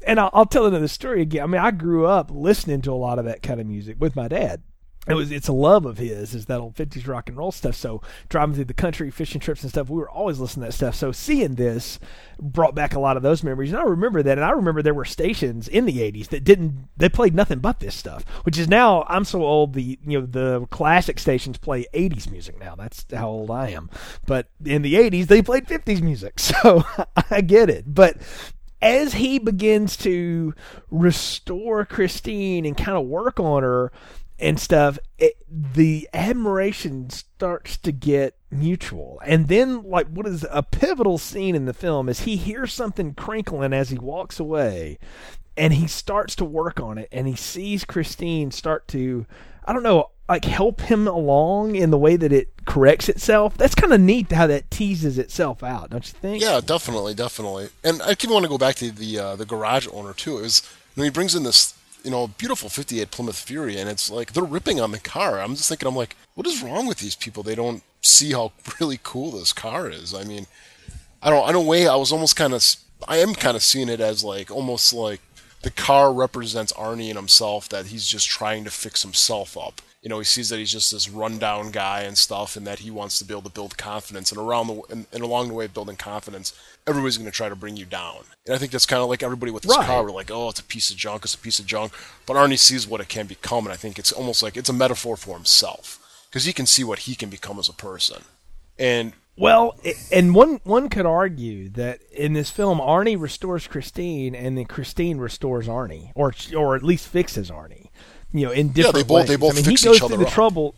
And 0.05 0.19
I'll, 0.19 0.29
I'll 0.33 0.45
tell 0.45 0.65
another 0.65 0.87
story 0.87 1.21
again. 1.21 1.43
I 1.43 1.47
mean, 1.47 1.61
I 1.61 1.71
grew 1.71 2.05
up 2.05 2.31
listening 2.31 2.81
to 2.83 2.91
a 2.91 2.93
lot 2.93 3.19
of 3.19 3.25
that 3.25 3.41
kind 3.41 3.59
of 3.59 3.67
music 3.67 3.97
with 3.99 4.15
my 4.15 4.27
dad. 4.27 4.63
it 5.07 5.13
was 5.13 5.31
it's 5.31 5.47
a 5.47 5.53
love 5.53 5.85
of 5.85 5.97
his 5.97 6.35
is 6.35 6.45
that 6.45 6.59
old 6.59 6.75
50s 6.75 7.07
rock 7.07 7.29
and 7.29 7.37
roll 7.37 7.51
stuff. 7.51 7.75
So 7.75 8.01
driving 8.27 8.53
through 8.55 8.65
the 8.65 8.73
country 8.73 9.09
fishing 9.09 9.41
trips 9.41 9.63
and 9.63 9.71
stuff 9.71 9.89
we 9.89 9.97
were 9.97 10.09
always 10.09 10.39
listening 10.39 10.65
to 10.65 10.67
that 10.67 10.73
stuff. 10.73 10.95
So 10.95 11.11
seeing 11.11 11.55
this 11.55 11.99
brought 12.39 12.75
back 12.75 12.93
a 12.93 12.99
lot 12.99 13.17
of 13.17 13.23
those 13.23 13.43
memories. 13.43 13.71
And 13.71 13.79
i 13.79 13.83
remember 13.83 14.21
that 14.21 14.37
and 14.37 14.45
i 14.45 14.51
remember 14.51 14.81
there 14.81 14.93
were 14.93 15.05
stations 15.05 15.67
in 15.67 15.85
the 15.85 15.97
80s 15.99 16.27
that 16.29 16.43
didn't 16.43 16.89
they 16.97 17.09
played 17.09 17.33
nothing 17.33 17.59
but 17.59 17.79
this 17.79 17.95
stuff 17.95 18.23
which 18.43 18.57
is 18.57 18.67
now 18.67 19.03
i'm 19.07 19.25
so 19.25 19.43
old 19.43 19.73
the 19.73 19.97
you 20.05 20.19
know 20.19 20.25
the 20.25 20.67
classic 20.67 21.17
stations 21.19 21.57
play 21.57 21.85
80s 21.93 22.29
music 22.29 22.59
now. 22.59 22.75
That's 22.75 23.05
how 23.13 23.29
old 23.29 23.51
i 23.51 23.69
am. 23.69 23.89
But 24.27 24.47
in 24.63 24.81
the 24.83 24.93
80s 24.95 25.27
they 25.27 25.41
played 25.41 25.65
50s 25.65 26.01
music. 26.01 26.39
So 26.59 26.83
i 27.31 27.41
get 27.41 27.69
it. 27.69 27.85
But 27.87 28.17
as 28.81 29.13
he 29.13 29.39
begins 29.39 29.97
to 29.97 30.53
restore 30.89 31.85
Christine 31.85 32.65
and 32.65 32.77
kind 32.77 32.97
of 32.97 33.05
work 33.05 33.39
on 33.39 33.63
her 33.63 33.91
and 34.39 34.59
stuff, 34.59 34.97
it, 35.17 35.35
the 35.49 36.07
admiration 36.13 37.09
starts 37.09 37.75
to 37.77 37.91
get 37.91 38.35
mutual. 38.49 39.21
And 39.25 39.47
then, 39.47 39.83
like, 39.83 40.07
what 40.07 40.25
is 40.25 40.45
a 40.49 40.63
pivotal 40.63 41.17
scene 41.17 41.55
in 41.55 41.65
the 41.65 41.73
film 41.73 42.07
is 42.07 42.21
he 42.21 42.37
hears 42.37 42.73
something 42.73 43.13
crinkling 43.13 43.73
as 43.73 43.89
he 43.89 43.97
walks 43.97 44.39
away, 44.39 44.97
and 45.57 45.73
he 45.73 45.87
starts 45.87 46.35
to 46.37 46.45
work 46.45 46.79
on 46.79 46.97
it, 46.97 47.09
and 47.11 47.27
he 47.27 47.35
sees 47.35 47.83
Christine 47.83 48.51
start 48.51 48.87
to, 48.89 49.25
I 49.65 49.73
don't 49.73 49.83
know, 49.83 50.11
like 50.29 50.45
help 50.45 50.81
him 50.81 51.07
along 51.07 51.75
in 51.75 51.89
the 51.89 51.97
way 51.97 52.15
that 52.15 52.31
it 52.31 52.49
corrects 52.65 53.09
itself. 53.09 53.57
That's 53.57 53.73
kind 53.73 53.91
of 53.91 53.99
neat 53.99 54.31
how 54.31 54.45
that 54.45 54.69
teases 54.69 55.17
itself 55.17 55.63
out, 55.63 55.89
don't 55.89 56.05
you 56.05 56.13
think? 56.13 56.43
Yeah, 56.43 56.61
definitely, 56.63 57.15
definitely. 57.15 57.69
And 57.83 57.99
I 58.03 58.11
even 58.11 58.29
want 58.29 58.43
to 58.43 58.49
go 58.49 58.59
back 58.59 58.75
to 58.75 58.91
the 58.91 59.17
uh, 59.17 59.35
the 59.35 59.45
garage 59.45 59.87
owner 59.91 60.13
too. 60.13 60.37
It 60.37 60.43
was 60.43 60.61
you 60.95 61.01
know, 61.01 61.05
he 61.05 61.09
brings 61.09 61.33
in 61.33 61.43
this 61.43 61.73
you 62.03 62.11
know 62.11 62.27
beautiful 62.27 62.69
'58 62.69 63.09
Plymouth 63.09 63.39
Fury, 63.39 63.77
and 63.79 63.89
it's 63.89 64.11
like 64.11 64.33
they're 64.33 64.43
ripping 64.43 64.79
on 64.79 64.91
the 64.91 64.99
car. 64.99 65.41
I'm 65.41 65.55
just 65.55 65.67
thinking, 65.67 65.87
I'm 65.87 65.95
like, 65.95 66.15
what 66.35 66.45
is 66.45 66.61
wrong 66.61 66.85
with 66.85 66.99
these 66.99 67.15
people? 67.15 67.41
They 67.41 67.55
don't 67.55 67.81
see 68.01 68.31
how 68.31 68.51
really 68.79 68.99
cool 69.01 69.31
this 69.31 69.51
car 69.51 69.89
is. 69.89 70.13
I 70.13 70.23
mean, 70.23 70.45
I 71.23 71.31
don't. 71.31 71.49
In 71.49 71.55
a 71.55 71.61
way, 71.61 71.87
I 71.87 71.95
was 71.95 72.11
almost 72.11 72.35
kind 72.35 72.53
of. 72.53 72.63
I 73.07 73.17
am 73.17 73.33
kind 73.33 73.57
of 73.57 73.63
seeing 73.63 73.89
it 73.89 73.99
as 73.99 74.23
like 74.23 74.51
almost 74.51 74.93
like 74.93 75.21
the 75.63 75.71
car 75.71 76.13
represents 76.13 76.71
Arnie 76.73 77.07
and 77.07 77.15
himself. 77.15 77.67
That 77.67 77.87
he's 77.87 78.07
just 78.07 78.27
trying 78.27 78.63
to 78.65 78.69
fix 78.69 79.01
himself 79.01 79.57
up 79.57 79.81
you 80.01 80.09
know, 80.09 80.19
he 80.19 80.25
sees 80.25 80.49
that 80.49 80.59
he's 80.59 80.71
just 80.71 80.91
this 80.91 81.09
rundown 81.09 81.71
guy 81.71 82.01
and 82.01 82.17
stuff, 82.17 82.55
and 82.55 82.65
that 82.65 82.79
he 82.79 82.89
wants 82.91 83.19
to 83.19 83.25
be 83.25 83.33
able 83.33 83.41
to 83.43 83.49
build 83.49 83.77
confidence. 83.77 84.31
And 84.31 84.39
around 84.39 84.67
the 84.67 84.81
and, 84.89 85.05
and 85.11 85.21
along 85.23 85.49
the 85.49 85.53
way 85.53 85.65
of 85.65 85.73
building 85.73 85.97
confidence, 85.97 86.53
everybody's 86.87 87.17
going 87.17 87.29
to 87.29 87.35
try 87.35 87.49
to 87.49 87.55
bring 87.55 87.75
you 87.77 87.85
down. 87.85 88.23
And 88.45 88.55
I 88.55 88.57
think 88.57 88.71
that's 88.71 88.85
kind 88.85 89.01
of 89.03 89.09
like 89.09 89.23
everybody 89.23 89.51
with 89.51 89.63
this 89.63 89.75
Right. 89.77 89.85
car. 89.85 90.03
We're 90.03 90.11
like, 90.11 90.31
oh, 90.31 90.49
it's 90.49 90.59
a 90.59 90.63
piece 90.63 90.89
of 90.89 90.97
junk. 90.97 91.23
It's 91.25 91.35
a 91.35 91.37
piece 91.37 91.59
of 91.59 91.65
junk. 91.65 91.91
But 92.25 92.35
Arnie 92.35 92.57
sees 92.57 92.87
what 92.87 93.01
it 93.01 93.09
can 93.09 93.25
become, 93.27 93.65
and 93.65 93.73
I 93.73 93.77
think 93.77 93.99
it's 93.99 94.11
almost 94.11 94.41
like 94.41 94.55
it's 94.55 94.69
a 94.69 94.73
metaphor 94.73 95.17
for 95.17 95.35
himself 95.35 96.23
because 96.29 96.45
he 96.45 96.53
can 96.53 96.65
see 96.65 96.83
what 96.83 96.99
he 96.99 97.15
can 97.15 97.29
become 97.29 97.59
as 97.59 97.67
a 97.69 97.73
person. 97.73 98.23
And 98.77 99.13
Well, 99.37 99.77
and 100.11 100.33
one 100.33 100.61
one 100.63 100.87
could 100.89 101.05
argue 101.05 101.69
that 101.69 101.99
in 102.11 102.33
this 102.33 102.49
film, 102.49 102.79
Arnie 102.79 103.19
restores 103.19 103.67
Christine, 103.67 104.33
and 104.35 104.57
then 104.57 104.65
Christine 104.65 105.17
restores 105.17 105.67
Arnie, 105.67 106.11
or 106.15 106.33
or 106.55 106.75
at 106.75 106.83
least 106.83 107.07
fixes 107.07 107.49
Arnie. 107.51 107.78
You 108.31 108.45
know, 108.47 108.51
in 108.51 108.69
different 108.69 108.95
yeah, 108.97 109.01
they 109.01 109.07
both- 109.07 109.15
ways. 109.21 109.27
they 109.27 109.35
both 109.37 109.53
I 109.53 109.55
mean, 109.55 109.63
fix 109.65 109.81
he 109.81 109.87
goes 109.87 109.95
each 109.95 109.99
through 110.01 110.15
other 110.15 110.17
the 110.17 110.27
up. 110.27 110.33
trouble. 110.33 110.75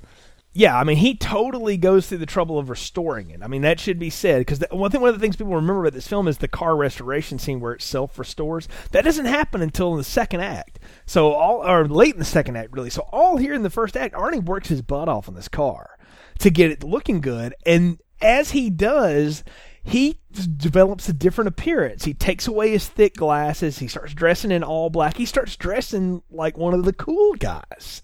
Yeah, 0.53 0.77
I 0.77 0.83
mean, 0.83 0.97
he 0.97 1.15
totally 1.15 1.77
goes 1.77 2.07
through 2.09 2.17
the 2.17 2.25
trouble 2.25 2.59
of 2.59 2.69
restoring 2.69 3.29
it. 3.29 3.41
I 3.41 3.47
mean, 3.47 3.61
that 3.61 3.79
should 3.79 3.97
be 3.97 4.09
said 4.09 4.39
because 4.41 4.61
one 4.69 4.91
thing, 4.91 4.99
one 4.99 5.09
of 5.09 5.15
the 5.15 5.21
things 5.21 5.37
people 5.37 5.55
remember 5.55 5.79
about 5.81 5.93
this 5.93 6.07
film 6.09 6.27
is 6.27 6.39
the 6.39 6.49
car 6.49 6.75
restoration 6.75 7.39
scene 7.39 7.61
where 7.61 7.71
it 7.71 7.81
self 7.81 8.19
restores. 8.19 8.67
That 8.91 9.05
doesn't 9.05 9.25
happen 9.27 9.61
until 9.61 9.93
in 9.93 9.97
the 9.97 10.03
second 10.03 10.41
act. 10.41 10.77
So 11.05 11.31
all 11.31 11.65
or 11.65 11.87
late 11.87 12.13
in 12.15 12.19
the 12.19 12.25
second 12.25 12.57
act, 12.57 12.73
really. 12.73 12.89
So 12.89 13.07
all 13.13 13.37
here 13.37 13.53
in 13.53 13.63
the 13.63 13.69
first 13.69 13.95
act, 13.95 14.13
Arnie 14.13 14.43
works 14.43 14.67
his 14.67 14.81
butt 14.81 15.07
off 15.07 15.29
on 15.29 15.35
this 15.35 15.47
car 15.47 15.97
to 16.39 16.49
get 16.49 16.69
it 16.69 16.83
looking 16.83 17.21
good, 17.21 17.55
and 17.65 17.99
as 18.21 18.51
he 18.51 18.69
does, 18.69 19.43
he 19.83 20.19
develops 20.31 21.09
a 21.09 21.13
different 21.13 21.47
appearance. 21.47 22.05
He 22.05 22.13
takes 22.13 22.47
away 22.47 22.71
his 22.71 22.87
thick 22.87 23.15
glasses. 23.15 23.79
He 23.79 23.87
starts 23.87 24.13
dressing 24.13 24.51
in 24.51 24.63
all 24.63 24.89
black. 24.89 25.17
He 25.17 25.25
starts 25.25 25.55
dressing 25.55 26.21
like 26.29 26.57
one 26.57 26.73
of 26.73 26.85
the 26.85 26.93
cool 26.93 27.33
guys 27.33 28.01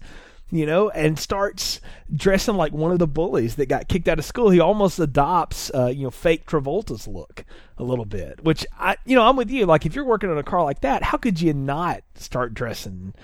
you 0.50 0.64
know, 0.64 0.88
and 0.90 1.18
starts 1.18 1.80
dressing 2.14 2.56
like 2.56 2.72
one 2.72 2.90
of 2.90 2.98
the 2.98 3.06
bullies 3.06 3.56
that 3.56 3.66
got 3.66 3.88
kicked 3.88 4.08
out 4.08 4.18
of 4.18 4.24
school. 4.24 4.50
He 4.50 4.60
almost 4.60 4.98
adopts, 4.98 5.70
uh, 5.74 5.86
you 5.86 6.04
know, 6.04 6.10
fake 6.10 6.46
Travolta's 6.46 7.06
look 7.06 7.44
a 7.76 7.84
little 7.84 8.06
bit, 8.06 8.42
which 8.42 8.66
I, 8.78 8.96
you 9.04 9.14
know, 9.14 9.24
I'm 9.24 9.36
with 9.36 9.50
you. 9.50 9.66
Like, 9.66 9.84
if 9.84 9.94
you're 9.94 10.04
working 10.04 10.30
on 10.30 10.38
a 10.38 10.42
car 10.42 10.64
like 10.64 10.80
that, 10.80 11.02
how 11.02 11.18
could 11.18 11.40
you 11.40 11.52
not 11.52 12.02
start 12.14 12.54
dressing, 12.54 13.14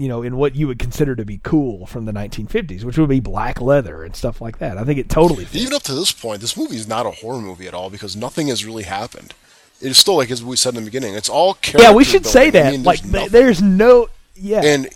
you 0.00 0.08
know, 0.08 0.22
in 0.22 0.36
what 0.36 0.56
you 0.56 0.66
would 0.66 0.78
consider 0.78 1.14
to 1.14 1.26
be 1.26 1.40
cool 1.42 1.84
from 1.84 2.06
the 2.06 2.12
1950s, 2.12 2.84
which 2.84 2.96
would 2.96 3.10
be 3.10 3.20
black 3.20 3.60
leather 3.60 4.02
and 4.02 4.16
stuff 4.16 4.40
like 4.40 4.58
that? 4.58 4.78
I 4.78 4.84
think 4.84 4.98
it 4.98 5.10
totally 5.10 5.44
fits. 5.44 5.62
even 5.62 5.74
up 5.74 5.82
to 5.82 5.94
this 5.94 6.10
point, 6.10 6.40
this 6.40 6.56
movie 6.56 6.76
is 6.76 6.88
not 6.88 7.04
a 7.04 7.10
horror 7.10 7.42
movie 7.42 7.68
at 7.68 7.74
all 7.74 7.90
because 7.90 8.16
nothing 8.16 8.48
has 8.48 8.64
really 8.64 8.84
happened. 8.84 9.34
It 9.82 9.88
is 9.88 9.98
still 9.98 10.16
like 10.16 10.30
as 10.30 10.42
we 10.42 10.56
said 10.56 10.70
in 10.70 10.84
the 10.84 10.86
beginning, 10.86 11.14
it's 11.14 11.28
all 11.28 11.52
character. 11.52 11.82
yeah, 11.82 11.94
we 11.94 12.04
should 12.04 12.24
say 12.24 12.48
that. 12.48 12.66
I 12.66 12.70
mean, 12.70 12.82
like, 12.82 13.00
there's 13.00 13.12
th- 13.12 13.12
nothing. 13.12 13.32
there's 13.32 13.62
no, 13.62 14.08
yeah. 14.36 14.62
and 14.64 14.88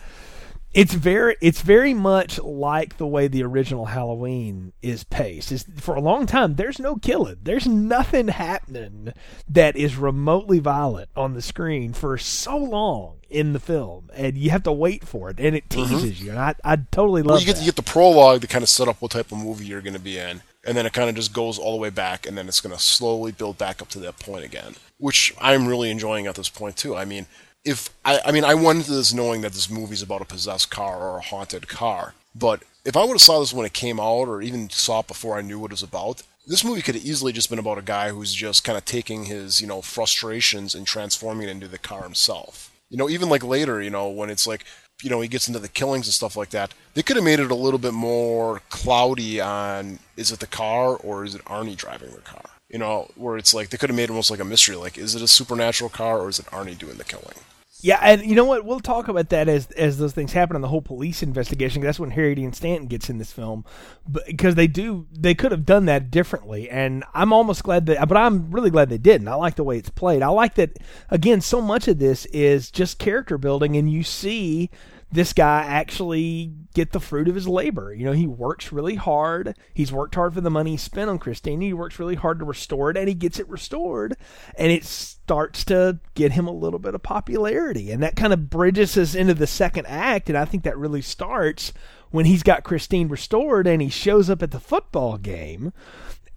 it's 0.74 0.92
very 0.94 1.36
it's 1.40 1.62
very 1.62 1.94
much 1.94 2.38
like 2.40 2.96
the 2.96 3.06
way 3.06 3.28
the 3.28 3.42
original 3.44 3.86
Halloween 3.86 4.72
is 4.82 5.04
paced. 5.04 5.52
Is 5.52 5.64
for 5.76 5.94
a 5.94 6.00
long 6.00 6.26
time 6.26 6.56
there's 6.56 6.78
no 6.78 6.96
killing. 6.96 7.36
There's 7.42 7.66
nothing 7.66 8.28
happening 8.28 9.12
that 9.48 9.76
is 9.76 9.96
remotely 9.96 10.58
violent 10.58 11.10
on 11.16 11.34
the 11.34 11.42
screen 11.42 11.92
for 11.92 12.18
so 12.18 12.56
long 12.56 13.18
in 13.30 13.52
the 13.52 13.60
film, 13.60 14.10
and 14.14 14.36
you 14.36 14.50
have 14.50 14.62
to 14.64 14.72
wait 14.72 15.06
for 15.06 15.30
it, 15.30 15.40
and 15.40 15.56
it 15.56 15.68
teases 15.70 16.20
you. 16.20 16.30
And 16.30 16.38
I 16.38 16.54
I 16.64 16.76
totally 16.76 17.22
love 17.22 17.24
Mm-hmm. 17.24 17.30
well, 17.34 17.40
you 17.40 17.46
get 17.46 17.54
that. 17.56 17.60
you 17.62 17.66
get 17.66 17.76
the 17.76 17.82
prologue 17.82 18.40
to 18.42 18.46
kind 18.46 18.62
of 18.62 18.68
set 18.68 18.88
up 18.88 19.00
what 19.00 19.10
type 19.12 19.32
of 19.32 19.38
movie 19.38 19.66
you're 19.66 19.80
going 19.80 19.94
to 19.94 20.00
be 20.00 20.18
in, 20.18 20.42
and 20.64 20.76
then 20.76 20.86
it 20.86 20.92
kind 20.92 21.08
of 21.08 21.14
just 21.16 21.32
goes 21.32 21.58
all 21.58 21.72
the 21.72 21.80
way 21.80 21.90
back, 21.90 22.26
and 22.26 22.36
then 22.36 22.48
it's 22.48 22.60
going 22.60 22.74
to 22.74 22.82
slowly 22.82 23.32
build 23.32 23.58
back 23.58 23.80
up 23.80 23.88
to 23.90 23.98
that 24.00 24.18
point 24.18 24.44
again, 24.44 24.74
which 24.98 25.32
I'm 25.40 25.66
really 25.66 25.90
enjoying 25.90 26.26
at 26.26 26.34
this 26.34 26.48
point 26.48 26.76
too. 26.76 26.96
I 26.96 27.04
mean, 27.04 27.26
if 27.64 27.90
I, 28.04 28.20
I 28.26 28.32
mean, 28.32 28.44
I 28.44 28.54
went 28.54 28.80
into 28.80 28.92
this 28.92 29.14
knowing 29.14 29.40
that 29.40 29.52
this 29.52 29.70
movie's 29.70 30.02
about 30.02 30.20
a 30.22 30.26
possessed 30.26 30.70
car 30.70 31.00
or 31.00 31.18
a 31.18 31.22
haunted 31.22 31.68
car, 31.68 32.14
but 32.34 32.62
if 32.84 32.96
I 32.96 33.04
would 33.04 33.12
have 33.12 33.20
saw 33.20 33.40
this 33.40 33.52
when 33.52 33.66
it 33.66 33.72
came 33.72 33.98
out, 33.98 34.28
or 34.28 34.42
even 34.42 34.68
saw 34.68 35.00
it 35.00 35.06
before 35.06 35.38
I 35.38 35.42
knew 35.42 35.58
what 35.58 35.70
it 35.70 35.72
was 35.72 35.82
about, 35.82 36.22
this 36.46 36.64
movie 36.64 36.82
could 36.82 36.94
have 36.94 37.04
easily 37.04 37.32
just 37.32 37.48
been 37.48 37.58
about 37.58 37.78
a 37.78 37.82
guy 37.82 38.10
who's 38.10 38.34
just 38.34 38.64
kind 38.64 38.76
of 38.76 38.84
taking 38.84 39.24
his, 39.24 39.60
you 39.60 39.66
know, 39.66 39.80
frustrations 39.80 40.74
and 40.74 40.86
transforming 40.86 41.48
it 41.48 41.50
into 41.50 41.68
the 41.68 41.78
car 41.78 42.02
himself. 42.02 42.70
You 42.90 42.98
know, 42.98 43.08
even 43.08 43.30
like 43.30 43.42
later, 43.42 43.80
you 43.80 43.90
know, 43.90 44.08
when 44.08 44.28
it's 44.28 44.46
like, 44.46 44.64
you 45.02 45.08
know, 45.08 45.22
he 45.22 45.28
gets 45.28 45.48
into 45.48 45.58
the 45.58 45.68
killings 45.68 46.06
and 46.06 46.14
stuff 46.14 46.36
like 46.36 46.50
that, 46.50 46.74
they 46.92 47.02
could 47.02 47.16
have 47.16 47.24
made 47.24 47.40
it 47.40 47.50
a 47.50 47.54
little 47.54 47.78
bit 47.78 47.94
more 47.94 48.60
cloudy 48.68 49.40
on 49.40 49.98
is 50.16 50.30
it 50.30 50.40
the 50.40 50.46
car 50.46 50.96
or 50.96 51.24
is 51.24 51.34
it 51.34 51.44
Arnie 51.46 51.76
driving 51.76 52.10
the 52.10 52.20
car? 52.20 52.44
You 52.68 52.78
know, 52.78 53.10
where 53.16 53.38
it's 53.38 53.54
like 53.54 53.70
they 53.70 53.78
could 53.78 53.90
have 53.90 53.96
made 53.96 54.04
it 54.04 54.10
almost 54.10 54.30
like 54.30 54.40
a 54.40 54.44
mystery, 54.44 54.76
like 54.76 54.98
is 54.98 55.14
it 55.14 55.22
a 55.22 55.28
supernatural 55.28 55.90
car 55.90 56.20
or 56.20 56.28
is 56.28 56.38
it 56.38 56.46
Arnie 56.46 56.78
doing 56.78 56.98
the 56.98 57.04
killing? 57.04 57.36
Yeah, 57.84 57.98
and 58.00 58.24
you 58.24 58.34
know 58.34 58.46
what? 58.46 58.64
We'll 58.64 58.80
talk 58.80 59.08
about 59.08 59.28
that 59.28 59.46
as 59.46 59.66
as 59.72 59.98
those 59.98 60.14
things 60.14 60.32
happen 60.32 60.56
in 60.56 60.62
the 60.62 60.68
whole 60.68 60.80
police 60.80 61.22
investigation. 61.22 61.82
That's 61.82 62.00
when 62.00 62.12
Harry 62.12 62.34
Dean 62.34 62.54
Stanton 62.54 62.86
gets 62.86 63.10
in 63.10 63.18
this 63.18 63.30
film, 63.30 63.62
but 64.08 64.24
because 64.26 64.54
they 64.54 64.66
do, 64.66 65.06
they 65.12 65.34
could 65.34 65.52
have 65.52 65.66
done 65.66 65.84
that 65.84 66.10
differently. 66.10 66.70
And 66.70 67.04
I'm 67.12 67.30
almost 67.30 67.62
glad 67.62 67.84
that, 67.84 68.08
but 68.08 68.16
I'm 68.16 68.50
really 68.50 68.70
glad 68.70 68.88
they 68.88 68.96
didn't. 68.96 69.28
I 69.28 69.34
like 69.34 69.56
the 69.56 69.64
way 69.64 69.76
it's 69.76 69.90
played. 69.90 70.22
I 70.22 70.28
like 70.28 70.54
that. 70.54 70.78
Again, 71.10 71.42
so 71.42 71.60
much 71.60 71.86
of 71.86 71.98
this 71.98 72.24
is 72.26 72.70
just 72.70 72.98
character 72.98 73.36
building, 73.36 73.76
and 73.76 73.92
you 73.92 74.02
see 74.02 74.70
this 75.14 75.32
guy 75.32 75.62
actually 75.62 76.52
get 76.74 76.90
the 76.90 76.98
fruit 76.98 77.28
of 77.28 77.36
his 77.36 77.46
labor. 77.46 77.94
You 77.94 78.04
know, 78.04 78.12
he 78.12 78.26
works 78.26 78.72
really 78.72 78.96
hard. 78.96 79.56
He's 79.72 79.92
worked 79.92 80.16
hard 80.16 80.34
for 80.34 80.40
the 80.40 80.50
money 80.50 80.72
he 80.72 80.76
spent 80.76 81.08
on 81.08 81.20
Christine. 81.20 81.60
He 81.60 81.72
works 81.72 82.00
really 82.00 82.16
hard 82.16 82.40
to 82.40 82.44
restore 82.44 82.90
it, 82.90 82.96
and 82.96 83.06
he 83.06 83.14
gets 83.14 83.38
it 83.38 83.48
restored, 83.48 84.16
and 84.58 84.72
it 84.72 84.84
starts 84.84 85.64
to 85.66 86.00
get 86.14 86.32
him 86.32 86.48
a 86.48 86.52
little 86.52 86.80
bit 86.80 86.96
of 86.96 87.02
popularity, 87.04 87.92
and 87.92 88.02
that 88.02 88.16
kind 88.16 88.32
of 88.32 88.50
bridges 88.50 88.98
us 88.98 89.14
into 89.14 89.34
the 89.34 89.46
second 89.46 89.86
act. 89.86 90.28
And 90.28 90.36
I 90.36 90.44
think 90.44 90.64
that 90.64 90.76
really 90.76 91.02
starts 91.02 91.72
when 92.10 92.26
he's 92.26 92.42
got 92.42 92.64
Christine 92.64 93.06
restored, 93.06 93.68
and 93.68 93.80
he 93.80 93.88
shows 93.88 94.28
up 94.28 94.42
at 94.42 94.50
the 94.50 94.58
football 94.58 95.16
game, 95.16 95.72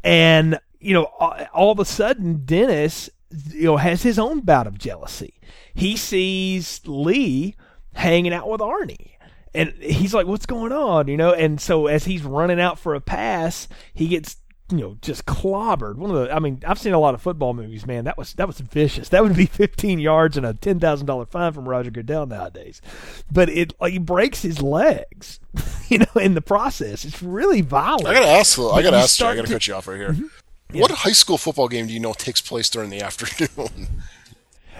and 0.04 0.60
you 0.80 0.94
know, 0.94 1.06
all, 1.52 1.72
of 1.72 1.80
a 1.80 1.86
sudden, 1.86 2.46
Dennis, 2.46 3.10
you 3.52 3.64
know, 3.64 3.78
has 3.78 4.04
his 4.04 4.20
own 4.20 4.42
bout 4.42 4.68
of 4.68 4.78
jealousy. 4.78 5.34
He 5.74 5.98
sees 5.98 6.82
Lee 6.86 7.56
hanging 7.94 8.34
out 8.34 8.50
with 8.50 8.62
Arnie. 8.62 9.12
And 9.54 9.74
he's 9.82 10.14
like, 10.14 10.28
"What's 10.28 10.46
going 10.46 10.72
on?" 10.72 11.08
You 11.08 11.18
know. 11.18 11.34
And 11.34 11.60
so 11.60 11.88
as 11.88 12.06
he's 12.06 12.24
running 12.24 12.60
out 12.60 12.78
for 12.78 12.94
a 12.96 13.02
pass, 13.02 13.68
he 13.94 14.08
gets 14.08 14.38
you 14.72 14.78
know 14.80 14.98
just 15.02 15.26
clobbered. 15.26 15.96
One 15.96 16.12
of 16.12 16.16
the, 16.18 16.36
I 16.36 16.40
mean, 16.40 16.62
I've 16.68 16.78
seen 16.78 16.94
a 16.94 17.00
lot 17.00 17.14
of 17.14 17.22
football 17.22 17.54
movies. 17.54 17.86
Man, 17.86 18.04
that 18.04 18.18
was 18.18 18.34
that 18.34 18.46
was 18.46 18.60
vicious. 18.60 19.10
That 19.10 19.24
would 19.24 19.36
be 19.36 19.46
15 19.48 20.00
yards 20.00 20.38
and 20.38 20.46
a 20.46 20.54
ten 20.54 20.80
thousand 20.80 21.08
dollar 21.08 21.26
fine 21.26 21.54
from 21.54 21.68
Roger 21.68 21.90
Goodell 21.90 22.26
nowadays. 22.26 22.82
But 23.32 23.50
it 23.50 23.74
like 23.80 23.94
he 23.94 24.00
breaks 24.00 24.42
his 24.42 24.62
legs, 24.62 25.40
you 25.88 26.00
know, 26.00 26.22
in 26.22 26.34
the 26.34 26.42
process. 26.42 27.06
It's 27.06 27.24
really 27.24 27.62
violent. 27.62 28.08
I 28.08 28.14
gotta 28.14 28.28
ask. 28.28 28.60
I 28.60 28.82
gotta 28.84 28.98
you 28.98 29.04
ask 29.04 29.20
you. 29.20 29.26
I 29.26 29.36
gotta 29.36 29.48
to- 29.48 29.54
cut 29.54 29.68
you 29.68 29.74
off 29.74 29.88
right 29.88 29.98
here. 29.98 30.10
Mm-hmm. 30.10 30.80
What 30.80 30.92
high 30.92 31.14
school 31.14 31.38
football 31.38 31.70
game 31.70 31.88
do 31.88 31.94
you 31.94 32.00
know 32.02 32.14
takes 32.14 32.42
place 32.42 32.70
during 32.70 32.90
the 32.90 33.02
afternoon? 33.02 33.88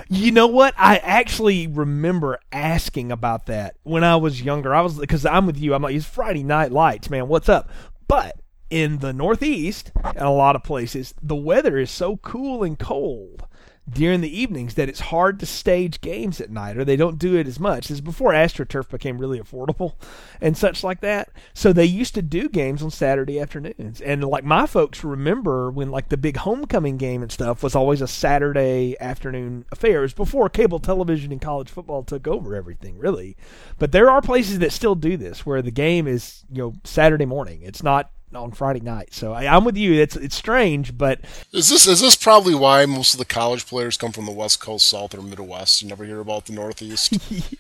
You 0.10 0.32
know 0.32 0.48
what? 0.48 0.74
I 0.78 0.98
actually 0.98 1.68
remember 1.68 2.40
asking 2.52 3.12
about 3.12 3.48
that 3.48 3.76
when 3.84 4.04
I 4.04 4.16
was 4.16 4.42
younger. 4.42 4.74
I 4.74 4.82
was 4.82 4.98
because 4.98 5.26
I'm 5.26 5.46
with 5.46 5.58
you. 5.58 5.74
I'm 5.74 5.82
like, 5.82 5.96
it's 5.96 6.06
Friday 6.06 6.44
Night 6.44 6.72
Lights, 6.72 7.10
man. 7.10 7.28
What's 7.28 7.50
up? 7.50 7.70
But 8.08 8.40
in 8.70 9.00
the 9.00 9.14
Northeast 9.14 9.92
and 10.04 10.20
a 10.20 10.30
lot 10.30 10.56
of 10.56 10.64
places, 10.64 11.14
the 11.22 11.36
weather 11.36 11.78
is 11.78 11.92
so 11.92 12.18
cool 12.18 12.64
and 12.64 12.78
cold 12.78 13.47
during 13.90 14.22
the 14.22 14.40
evenings 14.40 14.74
that 14.74 14.90
it's 14.90 15.00
hard 15.00 15.40
to 15.40 15.46
stage 15.46 16.02
games 16.02 16.42
at 16.42 16.50
night, 16.50 16.78
or 16.78 16.84
they 16.84 16.98
don't 16.98 17.18
do 17.18 17.36
it 17.36 17.48
as 17.48 17.60
much. 17.60 17.90
Is 17.90 18.02
before 18.02 18.34
AstroTurf 18.34 18.90
became 18.90 19.18
really 19.18 19.40
affordable 19.40 19.94
and 20.42 20.58
such 20.58 20.84
like 20.84 21.00
that. 21.02 21.30
So 21.54 21.72
they 21.72 21.86
used 21.86 22.14
to 22.16 22.22
do 22.22 22.50
games 22.50 22.84
on 22.84 22.92
Saturday 22.92 23.40
afternoons. 23.40 24.02
And 24.02 24.24
like 24.24 24.44
my 24.44 24.66
folks 24.66 25.04
remember 25.04 25.72
when 25.72 25.90
like 25.90 26.10
the 26.10 26.18
big 26.18 26.38
homecoming 26.38 26.98
game 26.98 27.22
and 27.22 27.32
stuff 27.32 27.64
was 27.64 27.76
always 27.76 28.02
a 28.02 28.08
Saturday 28.08 28.96
afternoon 29.00 29.66
affair. 29.72 30.00
It 30.00 30.02
was 30.02 30.14
before 30.14 30.50
cable 30.50 30.80
television 30.80 31.32
and 31.32 31.42
college 31.42 31.70
football 31.70 32.04
took 32.04 32.28
over 32.28 32.56
everything, 32.56 32.98
really. 32.98 33.38
But 33.80 33.94
there 33.94 34.10
are 34.10 34.22
places 34.22 34.60
that 34.60 34.74
still 34.74 34.96
do 34.96 35.16
this 35.16 35.46
where 35.46 35.62
the 35.62 35.72
game 35.72 36.08
is, 36.08 36.44
you 36.52 36.62
know, 36.62 36.74
Saturday 36.84 37.26
morning. 37.26 37.62
It's 37.62 37.84
not 37.84 38.12
on 38.34 38.52
Friday 38.52 38.80
night. 38.80 39.14
So 39.14 39.34
I, 39.34 39.54
I'm 39.54 39.64
with 39.64 39.78
you. 39.78 39.94
It's 39.94 40.16
it's 40.16 40.36
strange, 40.36 40.98
but 40.98 41.22
Is 41.54 41.70
this 41.70 41.88
is 41.88 42.02
this 42.02 42.16
probably 42.16 42.56
why 42.56 42.86
most 42.86 43.14
of 43.14 43.20
the 43.20 43.26
college 43.26 43.66
players 43.66 43.98
come 43.98 44.12
from 44.12 44.26
the 44.26 44.32
West 44.32 44.60
Coast, 44.60 44.88
South, 44.88 45.16
or 45.16 45.22
Midwest? 45.22 45.82
You 45.82 45.88
never 45.88 46.06
hear 46.06 46.20
about 46.20 46.46
the 46.46 46.54
Northeast. 46.54 47.18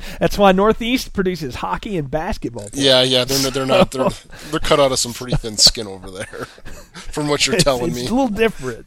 that's 0.18 0.38
why 0.38 0.52
Northeast 0.52 1.12
produces 1.12 1.56
hockey 1.56 1.96
and 1.96 2.10
basketball. 2.10 2.68
players. 2.68 2.84
yeah, 2.84 3.02
yeah, 3.02 3.24
they're 3.24 3.50
they're 3.50 3.66
not 3.66 3.90
they're 3.90 4.08
they're 4.50 4.60
cut 4.60 4.80
out 4.80 4.92
of 4.92 4.98
some 4.98 5.12
pretty 5.12 5.36
thin 5.36 5.56
skin 5.56 5.86
over 5.86 6.10
there, 6.10 6.46
from 6.94 7.28
what 7.28 7.46
you're 7.46 7.56
telling 7.56 7.88
it's, 7.88 7.96
me. 7.96 8.02
It's 8.02 8.10
a 8.10 8.14
little 8.14 8.28
different. 8.28 8.86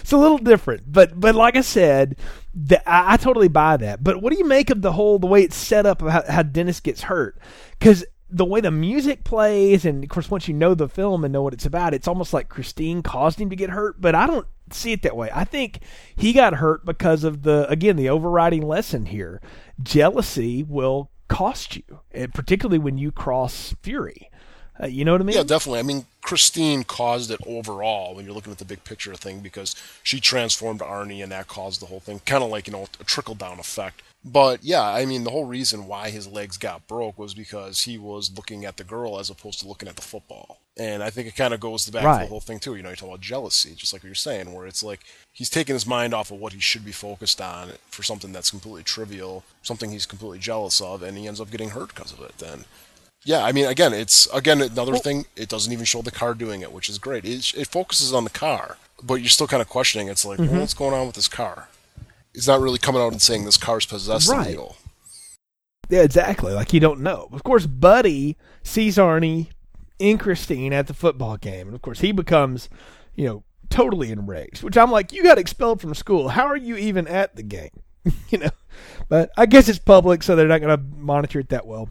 it's 0.00 0.12
a 0.12 0.16
little 0.16 0.38
different, 0.38 0.90
but 0.90 1.18
but 1.18 1.34
like 1.34 1.56
I 1.56 1.62
said, 1.62 2.16
the, 2.54 2.86
I, 2.88 3.14
I 3.14 3.16
totally 3.16 3.48
buy 3.48 3.76
that. 3.76 4.02
But 4.02 4.22
what 4.22 4.32
do 4.32 4.38
you 4.38 4.46
make 4.46 4.70
of 4.70 4.82
the 4.82 4.92
whole 4.92 5.18
the 5.18 5.26
way 5.26 5.42
it's 5.42 5.56
set 5.56 5.86
up 5.86 6.02
of 6.02 6.10
how, 6.10 6.22
how 6.28 6.42
Dennis 6.42 6.80
gets 6.80 7.02
hurt? 7.02 7.38
Because 7.78 8.04
the 8.30 8.44
way 8.44 8.60
the 8.60 8.70
music 8.70 9.24
plays, 9.24 9.84
and 9.84 10.04
of 10.04 10.10
course, 10.10 10.30
once 10.30 10.48
you 10.48 10.54
know 10.54 10.74
the 10.74 10.88
film 10.88 11.24
and 11.24 11.32
know 11.32 11.42
what 11.42 11.54
it's 11.54 11.66
about, 11.66 11.94
it's 11.94 12.08
almost 12.08 12.32
like 12.32 12.48
Christine 12.48 13.02
caused 13.02 13.40
him 13.40 13.50
to 13.50 13.56
get 13.56 13.70
hurt. 13.70 14.00
But 14.00 14.14
I 14.14 14.26
don't 14.26 14.46
see 14.70 14.92
it 14.92 15.02
that 15.02 15.16
way. 15.16 15.30
I 15.34 15.44
think 15.44 15.80
he 16.14 16.32
got 16.32 16.54
hurt 16.54 16.84
because 16.84 17.24
of 17.24 17.42
the 17.42 17.68
again 17.68 17.96
the 17.96 18.08
overriding 18.08 18.66
lesson 18.66 19.06
here: 19.06 19.40
jealousy 19.82 20.62
will 20.62 21.10
cost 21.28 21.76
you, 21.76 22.00
and 22.12 22.32
particularly 22.34 22.78
when 22.78 22.98
you 22.98 23.12
cross 23.12 23.74
fury. 23.82 24.30
Uh, 24.80 24.86
you 24.86 25.04
know 25.04 25.12
what 25.12 25.20
I 25.20 25.24
mean? 25.24 25.36
Yeah, 25.36 25.42
definitely. 25.42 25.80
I 25.80 25.82
mean, 25.82 26.06
Christine 26.22 26.84
caused 26.84 27.30
it 27.30 27.40
overall 27.46 28.14
when 28.14 28.24
you're 28.24 28.34
looking 28.34 28.52
at 28.52 28.58
the 28.58 28.64
big 28.64 28.84
picture 28.84 29.14
thing 29.14 29.40
because 29.40 29.74
she 30.04 30.20
transformed 30.20 30.80
Arnie 30.80 31.22
and 31.22 31.32
that 31.32 31.48
caused 31.48 31.82
the 31.82 31.86
whole 31.86 31.98
thing. 31.98 32.20
Kind 32.20 32.44
of 32.44 32.50
like, 32.50 32.68
you 32.68 32.72
know, 32.72 32.86
a 33.00 33.04
trickle 33.04 33.34
down 33.34 33.58
effect. 33.58 34.02
But 34.24 34.62
yeah, 34.64 34.82
I 34.82 35.06
mean, 35.06 35.24
the 35.24 35.30
whole 35.30 35.44
reason 35.44 35.86
why 35.86 36.10
his 36.10 36.26
legs 36.26 36.58
got 36.58 36.86
broke 36.86 37.18
was 37.18 37.34
because 37.34 37.82
he 37.82 37.96
was 37.98 38.30
looking 38.36 38.64
at 38.64 38.76
the 38.76 38.84
girl 38.84 39.18
as 39.18 39.30
opposed 39.30 39.60
to 39.60 39.68
looking 39.68 39.88
at 39.88 39.96
the 39.96 40.02
football. 40.02 40.58
And 40.76 41.02
I 41.02 41.10
think 41.10 41.26
it 41.28 41.34
kind 41.36 41.54
of 41.54 41.60
goes 41.60 41.88
back 41.88 42.02
to 42.02 42.24
the 42.24 42.28
whole 42.28 42.40
thing, 42.40 42.58
too. 42.58 42.74
You 42.76 42.82
know, 42.82 42.90
you 42.90 42.96
talk 42.96 43.08
about 43.08 43.20
jealousy, 43.20 43.74
just 43.74 43.92
like 43.92 44.02
what 44.02 44.08
you're 44.08 44.14
saying, 44.14 44.52
where 44.52 44.66
it's 44.66 44.82
like 44.82 45.00
he's 45.32 45.48
taking 45.50 45.74
his 45.74 45.86
mind 45.86 46.14
off 46.14 46.30
of 46.30 46.38
what 46.38 46.52
he 46.52 46.60
should 46.60 46.84
be 46.84 46.92
focused 46.92 47.40
on 47.40 47.72
for 47.90 48.02
something 48.02 48.32
that's 48.32 48.50
completely 48.50 48.82
trivial, 48.82 49.44
something 49.62 49.90
he's 49.90 50.06
completely 50.06 50.38
jealous 50.38 50.80
of, 50.80 51.02
and 51.02 51.16
he 51.16 51.26
ends 51.26 51.40
up 51.40 51.50
getting 51.50 51.70
hurt 51.70 51.94
because 51.94 52.12
of 52.12 52.20
it. 52.20 52.36
Then 52.38 52.64
yeah, 53.24 53.44
I 53.44 53.50
mean, 53.52 53.66
again, 53.66 53.92
it's 53.92 54.26
again 54.32 54.60
another 54.62 54.96
thing. 54.96 55.26
It 55.36 55.48
doesn't 55.48 55.72
even 55.72 55.84
show 55.84 56.02
the 56.02 56.10
car 56.12 56.34
doing 56.34 56.60
it, 56.60 56.72
which 56.72 56.88
is 56.88 56.98
great. 56.98 57.24
It, 57.24 57.54
it 57.56 57.66
focuses 57.68 58.12
on 58.12 58.24
the 58.24 58.30
car, 58.30 58.76
but 59.02 59.16
you're 59.16 59.28
still 59.28 59.48
kind 59.48 59.62
of 59.62 59.68
questioning. 59.68 60.08
It's 60.08 60.24
like, 60.24 60.38
Mm-hmm. 60.38 60.50
well, 60.52 60.60
what's 60.60 60.74
going 60.74 60.94
on 60.94 61.06
with 61.06 61.16
this 61.16 61.28
car? 61.28 61.68
He's 62.38 62.46
not 62.46 62.60
really 62.60 62.78
coming 62.78 63.02
out 63.02 63.10
and 63.10 63.20
saying 63.20 63.46
this 63.46 63.56
car's 63.56 63.84
possessed 63.84 64.30
Right. 64.30 64.56
Yeah, 65.88 66.02
exactly. 66.02 66.52
Like 66.52 66.72
you 66.72 66.78
don't 66.78 67.00
know. 67.00 67.28
Of 67.32 67.42
course, 67.42 67.66
Buddy 67.66 68.36
sees 68.62 68.96
Arnie 68.96 69.48
and 69.98 70.20
Christine 70.20 70.72
at 70.72 70.86
the 70.86 70.94
football 70.94 71.36
game, 71.36 71.66
and 71.66 71.74
of 71.74 71.82
course 71.82 71.98
he 71.98 72.12
becomes, 72.12 72.68
you 73.16 73.26
know, 73.26 73.42
totally 73.70 74.12
enraged. 74.12 74.62
Which 74.62 74.76
I'm 74.76 74.92
like, 74.92 75.12
you 75.12 75.24
got 75.24 75.36
expelled 75.36 75.80
from 75.80 75.94
school. 75.94 76.28
How 76.28 76.46
are 76.46 76.56
you 76.56 76.76
even 76.76 77.08
at 77.08 77.34
the 77.34 77.42
game? 77.42 77.82
you 78.28 78.38
know, 78.38 78.50
but 79.08 79.30
I 79.36 79.46
guess 79.46 79.68
it's 79.68 79.80
public, 79.80 80.22
so 80.22 80.36
they're 80.36 80.46
not 80.46 80.60
going 80.60 80.78
to 80.78 80.84
monitor 80.96 81.40
it 81.40 81.48
that 81.48 81.66
well. 81.66 81.90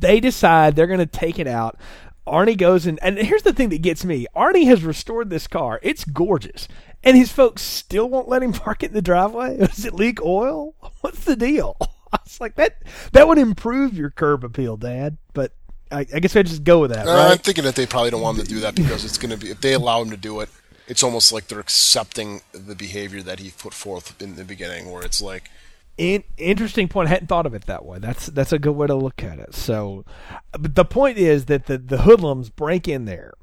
They 0.00 0.18
decide 0.18 0.74
they're 0.74 0.88
going 0.88 0.98
to 0.98 1.06
take 1.06 1.38
it 1.38 1.46
out. 1.46 1.78
Arnie 2.26 2.56
goes 2.56 2.86
and 2.86 2.98
and 3.02 3.18
here's 3.18 3.42
the 3.42 3.52
thing 3.52 3.68
that 3.68 3.82
gets 3.82 4.04
me: 4.04 4.26
Arnie 4.34 4.66
has 4.66 4.82
restored 4.82 5.30
this 5.30 5.46
car. 5.46 5.80
It's 5.82 6.04
gorgeous, 6.04 6.68
and 7.02 7.16
his 7.16 7.30
folks 7.32 7.62
still 7.62 8.08
won't 8.08 8.28
let 8.28 8.42
him 8.42 8.52
park 8.54 8.82
it 8.82 8.86
in 8.88 8.94
the 8.94 9.02
driveway. 9.02 9.56
Does 9.58 9.84
it 9.84 9.94
leak 9.94 10.22
oil? 10.22 10.74
What's 11.00 11.24
the 11.24 11.36
deal? 11.36 11.76
I 12.12 12.18
was 12.22 12.40
like 12.40 12.54
that. 12.56 12.82
That 13.12 13.28
would 13.28 13.38
improve 13.38 13.94
your 13.94 14.10
curb 14.10 14.44
appeal, 14.44 14.76
Dad. 14.76 15.18
But 15.32 15.52
I, 15.90 16.00
I 16.00 16.20
guess 16.20 16.34
I 16.36 16.42
just 16.42 16.64
go 16.64 16.80
with 16.80 16.92
that, 16.92 17.06
Uh, 17.06 17.28
I'm 17.30 17.38
thinking 17.38 17.64
that 17.64 17.74
they 17.74 17.86
probably 17.86 18.10
don't 18.10 18.22
want 18.22 18.38
him 18.38 18.44
to 18.44 18.50
do 18.50 18.60
that 18.60 18.74
because 18.74 19.04
it's 19.04 19.18
going 19.18 19.30
to 19.30 19.36
be 19.36 19.50
if 19.50 19.60
they 19.60 19.74
allow 19.74 20.00
him 20.00 20.10
to 20.10 20.16
do 20.16 20.40
it, 20.40 20.48
it's 20.88 21.02
almost 21.02 21.32
like 21.32 21.48
they're 21.48 21.60
accepting 21.60 22.40
the 22.52 22.74
behavior 22.74 23.22
that 23.22 23.38
he 23.38 23.50
put 23.50 23.74
forth 23.74 24.20
in 24.22 24.36
the 24.36 24.44
beginning, 24.44 24.90
where 24.90 25.02
it's 25.02 25.20
like, 25.20 25.50
In, 25.96 26.24
interesting 26.36 26.88
point. 26.88 27.08
I 27.08 27.10
hadn't 27.10 27.28
thought 27.28 27.46
of 27.46 27.54
it 27.54 27.66
that 27.66 27.84
way. 27.84 27.98
That's 27.98 28.26
that's 28.26 28.52
a 28.52 28.58
good 28.58 28.72
way 28.72 28.88
to 28.88 28.94
look 28.94 29.22
at 29.22 29.38
it. 29.38 29.54
So, 29.54 30.04
but 30.52 30.74
the 30.74 30.84
point 30.84 31.18
is 31.18 31.44
that 31.46 31.66
the 31.66 31.78
the 31.78 32.02
hoodlums 32.02 32.50
break 32.50 32.88
in 32.88 33.04
there, 33.04 33.34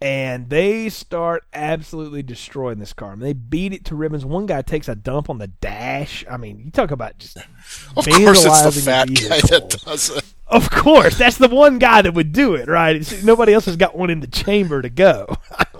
and 0.00 0.48
they 0.48 0.88
start 0.88 1.44
absolutely 1.52 2.22
destroying 2.22 2.78
this 2.78 2.92
car. 2.92 3.12
I 3.12 3.14
mean, 3.16 3.20
they 3.20 3.32
beat 3.32 3.72
it 3.72 3.84
to 3.86 3.96
ribbons. 3.96 4.24
One 4.24 4.46
guy 4.46 4.62
takes 4.62 4.88
a 4.88 4.94
dump 4.94 5.28
on 5.28 5.38
the 5.38 5.48
dash. 5.48 6.24
I 6.30 6.36
mean, 6.36 6.60
you 6.64 6.70
talk 6.70 6.92
about 6.92 7.18
just 7.18 7.36
of 7.96 8.06
course, 8.06 8.44
it's 8.44 8.62
the 8.62 8.82
fat 8.84 9.08
guy 9.08 9.40
that 9.40 9.82
does 9.84 10.10
it. 10.10 10.24
Of 10.48 10.70
course, 10.70 11.18
that's 11.18 11.38
the 11.38 11.48
one 11.48 11.80
guy 11.80 12.02
that 12.02 12.14
would 12.14 12.32
do 12.32 12.54
it, 12.54 12.68
right? 12.68 12.94
It's, 12.94 13.24
nobody 13.24 13.52
else 13.52 13.64
has 13.64 13.76
got 13.76 13.96
one 13.96 14.10
in 14.10 14.20
the 14.20 14.28
chamber 14.28 14.80
to 14.80 14.88
go. 14.88 15.26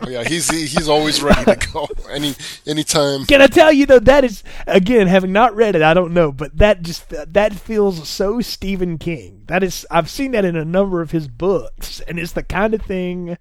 Oh, 0.02 0.08
yeah, 0.08 0.24
he's 0.24 0.50
he's 0.50 0.88
always 0.88 1.22
ready 1.22 1.44
to 1.44 1.68
go 1.72 1.88
any 2.10 2.34
anytime. 2.66 3.26
Can 3.26 3.40
I 3.40 3.46
tell 3.46 3.72
you 3.72 3.86
though? 3.86 3.98
That 3.98 4.24
is 4.24 4.42
again, 4.66 5.06
having 5.06 5.32
not 5.32 5.54
read 5.54 5.76
it, 5.76 5.82
I 5.82 5.94
don't 5.94 6.12
know, 6.12 6.32
but 6.32 6.58
that 6.58 6.82
just 6.82 7.08
that 7.10 7.54
feels 7.54 8.08
so 8.08 8.40
Stephen 8.40 8.98
King. 8.98 9.44
That 9.46 9.62
is, 9.62 9.86
I've 9.90 10.10
seen 10.10 10.32
that 10.32 10.44
in 10.44 10.56
a 10.56 10.64
number 10.64 11.00
of 11.00 11.12
his 11.12 11.28
books, 11.28 12.00
and 12.00 12.18
it's 12.18 12.32
the 12.32 12.42
kind 12.42 12.74
of 12.74 12.82
thing 12.82 13.38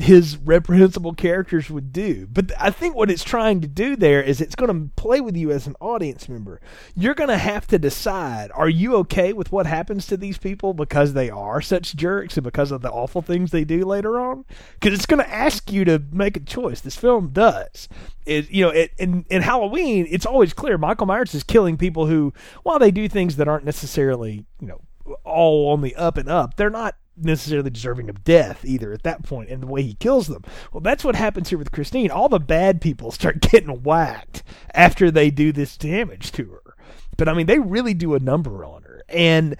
his 0.00 0.38
reprehensible 0.38 1.14
characters 1.14 1.68
would 1.70 1.92
do. 1.92 2.26
But 2.26 2.52
I 2.58 2.70
think 2.70 2.94
what 2.94 3.10
it's 3.10 3.24
trying 3.24 3.60
to 3.60 3.68
do 3.68 3.96
there 3.96 4.22
is 4.22 4.40
it's 4.40 4.54
going 4.54 4.72
to 4.72 4.94
play 4.96 5.20
with 5.20 5.36
you 5.36 5.50
as 5.50 5.66
an 5.66 5.76
audience 5.80 6.28
member. 6.28 6.60
You're 6.94 7.14
going 7.14 7.28
to 7.28 7.38
have 7.38 7.66
to 7.68 7.78
decide: 7.78 8.50
Are 8.54 8.68
you 8.68 8.96
okay 8.96 9.32
with 9.32 9.52
what 9.52 9.66
happens 9.66 10.06
to 10.06 10.16
these 10.16 10.38
people 10.38 10.72
because 10.74 11.12
they 11.12 11.28
are 11.28 11.60
such 11.60 11.94
jerks 11.96 12.36
and 12.36 12.44
because 12.44 12.70
of 12.70 12.82
the 12.82 12.90
awful 12.90 13.22
things 13.22 13.50
they 13.50 13.64
do 13.64 13.84
later 13.84 14.18
on? 14.18 14.44
Because 14.74 14.94
it's 14.94 15.06
going 15.06 15.22
to 15.22 15.30
ask 15.30 15.70
you 15.70 15.84
to 15.84 16.02
make 16.10 16.36
a 16.36 16.40
choice. 16.40 16.80
This 16.80 16.96
film 16.96 17.30
does. 17.32 17.88
It, 18.26 18.50
you 18.50 18.64
know, 18.64 18.70
it, 18.70 18.92
in 18.98 19.26
in 19.30 19.42
Halloween, 19.42 20.06
it's 20.10 20.26
always 20.26 20.52
clear 20.52 20.78
Michael 20.78 21.06
Myers 21.06 21.34
is 21.34 21.42
killing 21.42 21.76
people 21.76 22.06
who, 22.06 22.32
while 22.62 22.78
they 22.78 22.90
do 22.90 23.08
things 23.08 23.36
that 23.36 23.48
aren't 23.48 23.64
necessarily, 23.64 24.46
you 24.60 24.68
know, 24.68 24.80
all 25.24 25.72
on 25.72 25.82
the 25.82 25.94
up 25.96 26.16
and 26.16 26.28
up, 26.28 26.56
they're 26.56 26.70
not 26.70 26.96
necessarily 27.22 27.70
deserving 27.70 28.08
of 28.08 28.24
death 28.24 28.64
either 28.64 28.92
at 28.92 29.02
that 29.02 29.22
point 29.22 29.50
and 29.50 29.62
the 29.62 29.66
way 29.66 29.82
he 29.82 29.94
kills 29.94 30.26
them. 30.26 30.44
Well, 30.72 30.80
that's 30.80 31.04
what 31.04 31.16
happens 31.16 31.48
here 31.48 31.58
with 31.58 31.72
Christine. 31.72 32.10
All 32.10 32.28
the 32.28 32.40
bad 32.40 32.80
people 32.80 33.10
start 33.10 33.40
getting 33.50 33.82
whacked 33.82 34.42
after 34.74 35.10
they 35.10 35.30
do 35.30 35.52
this 35.52 35.76
damage 35.76 36.32
to 36.32 36.46
her. 36.46 36.76
But 37.16 37.28
I 37.28 37.34
mean, 37.34 37.46
they 37.46 37.58
really 37.58 37.94
do 37.94 38.14
a 38.14 38.20
number 38.20 38.64
on 38.64 38.82
her. 38.82 39.02
And 39.08 39.56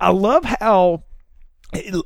I 0.00 0.10
love 0.10 0.44
how 0.44 1.04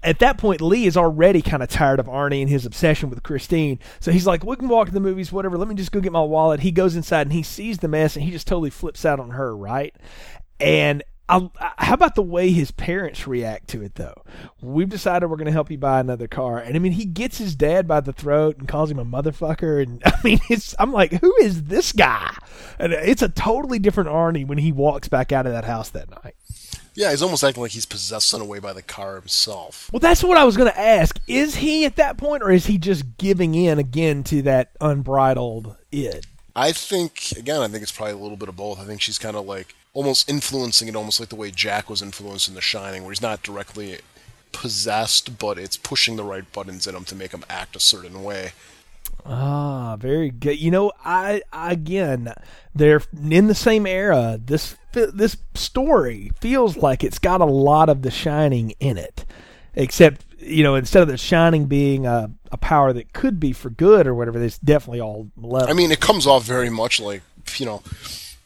at 0.03 0.21
that 0.21 0.39
point, 0.39 0.61
Lee 0.61 0.87
is 0.87 0.97
already 0.97 1.43
kind 1.43 1.63
of 1.63 1.69
tired 1.69 1.99
of 1.99 2.07
Arnie 2.07 2.41
and 2.41 2.49
his 2.49 2.65
obsession 2.65 3.11
with 3.11 3.25
Christine. 3.25 3.81
So 3.99 4.13
he's 4.13 4.27
like, 4.27 4.45
"We 4.45 4.55
can 4.57 4.69
walk 4.69 4.87
to 4.87 4.95
the 4.95 5.01
movies, 5.01 5.33
whatever. 5.33 5.59
Let 5.59 5.67
me 5.69 5.75
just 5.75 5.91
go 5.91 6.01
get 6.01 6.13
my 6.13 6.23
wallet." 6.23 6.61
He 6.61 6.71
goes 6.71 6.95
inside 6.95 7.23
and 7.23 7.33
he 7.33 7.43
sees 7.43 7.79
the 7.79 7.89
mess, 7.89 8.15
and 8.15 8.25
he 8.25 8.31
just 8.31 8.47
totally 8.47 8.71
flips 8.71 9.05
out 9.05 9.19
on 9.19 9.31
her, 9.31 9.57
right? 9.57 9.95
And 10.61 11.03
I, 11.29 11.37
uh, 11.37 11.49
how 11.79 11.95
about 11.95 12.15
the 12.15 12.23
way 12.23 12.51
his 12.51 12.71
parents 12.71 13.27
react 13.27 13.69
to 13.69 13.83
it, 13.83 13.97
though? 13.97 14.23
We've 14.61 14.89
decided 14.89 15.29
we're 15.29 15.37
going 15.37 15.47
to 15.47 15.53
help 15.53 15.71
you 15.71 15.79
buy 15.79 16.01
another 16.01 16.29
car, 16.29 16.59
and 16.59 16.77
I 16.77 16.79
mean, 16.79 16.93
he 16.93 17.05
gets 17.05 17.39
his 17.39 17.57
dad 17.57 17.89
by 17.89 18.01
the 18.01 18.13
throat 18.13 18.59
and 18.59 18.69
calls 18.69 18.91
him 18.91 18.99
a 18.99 19.05
motherfucker, 19.05 19.83
and 19.83 20.03
I 20.05 20.13
mean, 20.23 20.41
it's 20.49 20.75
I'm 20.79 20.93
like, 20.93 21.13
who 21.13 21.35
is 21.41 21.65
this 21.65 21.93
guy? 21.93 22.37
And 22.79 22.93
it's 22.93 23.23
a 23.23 23.29
totally 23.29 23.79
different 23.79 24.11
Arnie 24.11 24.47
when 24.47 24.59
he 24.59 24.73
walks 24.73 25.09
back 25.09 25.33
out 25.33 25.47
of 25.47 25.53
that 25.53 25.65
house 25.65 25.91
that 25.91 26.11
night. 26.11 26.37
Yeah, 26.95 27.11
he's 27.11 27.23
almost 27.23 27.45
acting 27.45 27.63
like 27.63 27.73
he's 27.73 27.87
possessed 27.87 28.33
in 28.33 28.41
a 28.41 28.45
way 28.45 28.59
by 28.59 28.73
the 28.73 28.81
car 28.81 29.17
himself. 29.17 29.91
Well, 29.93 30.01
that's 30.01 30.25
what 30.25 30.39
I 30.39 30.45
was 30.45 30.57
going 30.57 30.73
to 30.73 30.81
ask. 30.81 31.21
Is 31.29 31.57
he 31.57 31.85
at 31.85 31.97
that 31.97 32.17
point, 32.17 32.43
or 32.43 32.51
is 32.51 32.67
he 32.67 32.79
just 32.79 33.19
giving 33.19 33.55
in 33.55 33.79
again 33.79 34.25
to 34.25 34.43
that 34.43 34.71
unbridled 34.81 35.77
id? 35.93 36.25
I 36.55 36.73
think 36.73 37.33
again, 37.37 37.61
I 37.61 37.69
think 37.69 37.83
it's 37.83 37.93
probably 37.93 38.15
a 38.15 38.19
little 38.19 38.39
bit 38.39 38.49
of 38.49 38.57
both. 38.57 38.81
I 38.81 38.85
think 38.85 39.03
she's 39.03 39.19
kind 39.19 39.37
of 39.37 39.45
like 39.45 39.75
almost 39.97 40.29
influencing 40.29 40.89
it, 40.89 40.95
almost 40.95 41.19
like 41.19 41.31
the 41.31 41.37
way 41.37 41.51
Jack 41.51 41.89
was 41.89 42.03
influenced 42.03 42.49
in 42.49 42.55
The 42.55 42.61
Shining, 42.61 43.03
where 43.03 43.13
he's 43.13 43.23
not 43.23 43.43
directly 43.43 43.99
possessed, 44.53 45.39
but 45.39 45.59
it's 45.59 45.79
pushing 45.79 46.17
the 46.17 46.23
right 46.23 46.51
buttons 46.53 46.87
in 46.87 46.95
him 46.95 47.05
to 47.05 47.15
make 47.15 47.33
him 47.33 47.45
act 47.49 47.75
a 47.75 47.81
certain 47.81 48.23
way. 48.23 48.53
Ah, 49.25 49.97
very 49.97 50.31
good. 50.31 50.61
You 50.61 50.71
know, 50.71 50.93
I, 51.03 51.41
again, 51.51 52.35
they're 52.75 53.01
in 53.31 53.47
the 53.47 53.55
same 53.55 53.87
era. 53.87 54.39
This 54.43 54.77
this 54.93 55.39
story 55.55 56.31
feels 56.41 56.77
like 56.77 57.03
it's 57.03 57.19
got 57.19 57.41
a 57.41 57.47
lot 57.47 57.89
of 57.89 58.03
The 58.03 58.11
Shining 58.11 58.75
in 58.79 58.99
it, 58.99 59.25
except 59.75 60.27
you 60.39 60.63
know, 60.63 60.75
instead 60.75 61.03
of 61.03 61.09
The 61.09 61.17
Shining 61.17 61.65
being 61.65 62.05
a, 62.05 62.31
a 62.53 62.59
power 62.59 62.93
that 62.93 63.15
could 63.15 63.41
be 63.41 63.53
for 63.53 63.71
good 63.71 64.07
or 64.07 64.15
whatever, 64.15 64.43
it's 64.43 64.59
definitely 64.59 65.01
all 65.01 65.31
love. 65.39 65.71
I 65.71 65.73
mean, 65.73 65.91
it 65.91 66.01
comes 66.01 66.27
off 66.27 66.45
very 66.45 66.71
much 66.71 67.01
like 67.01 67.23
you 67.57 67.65
know, 67.65 67.83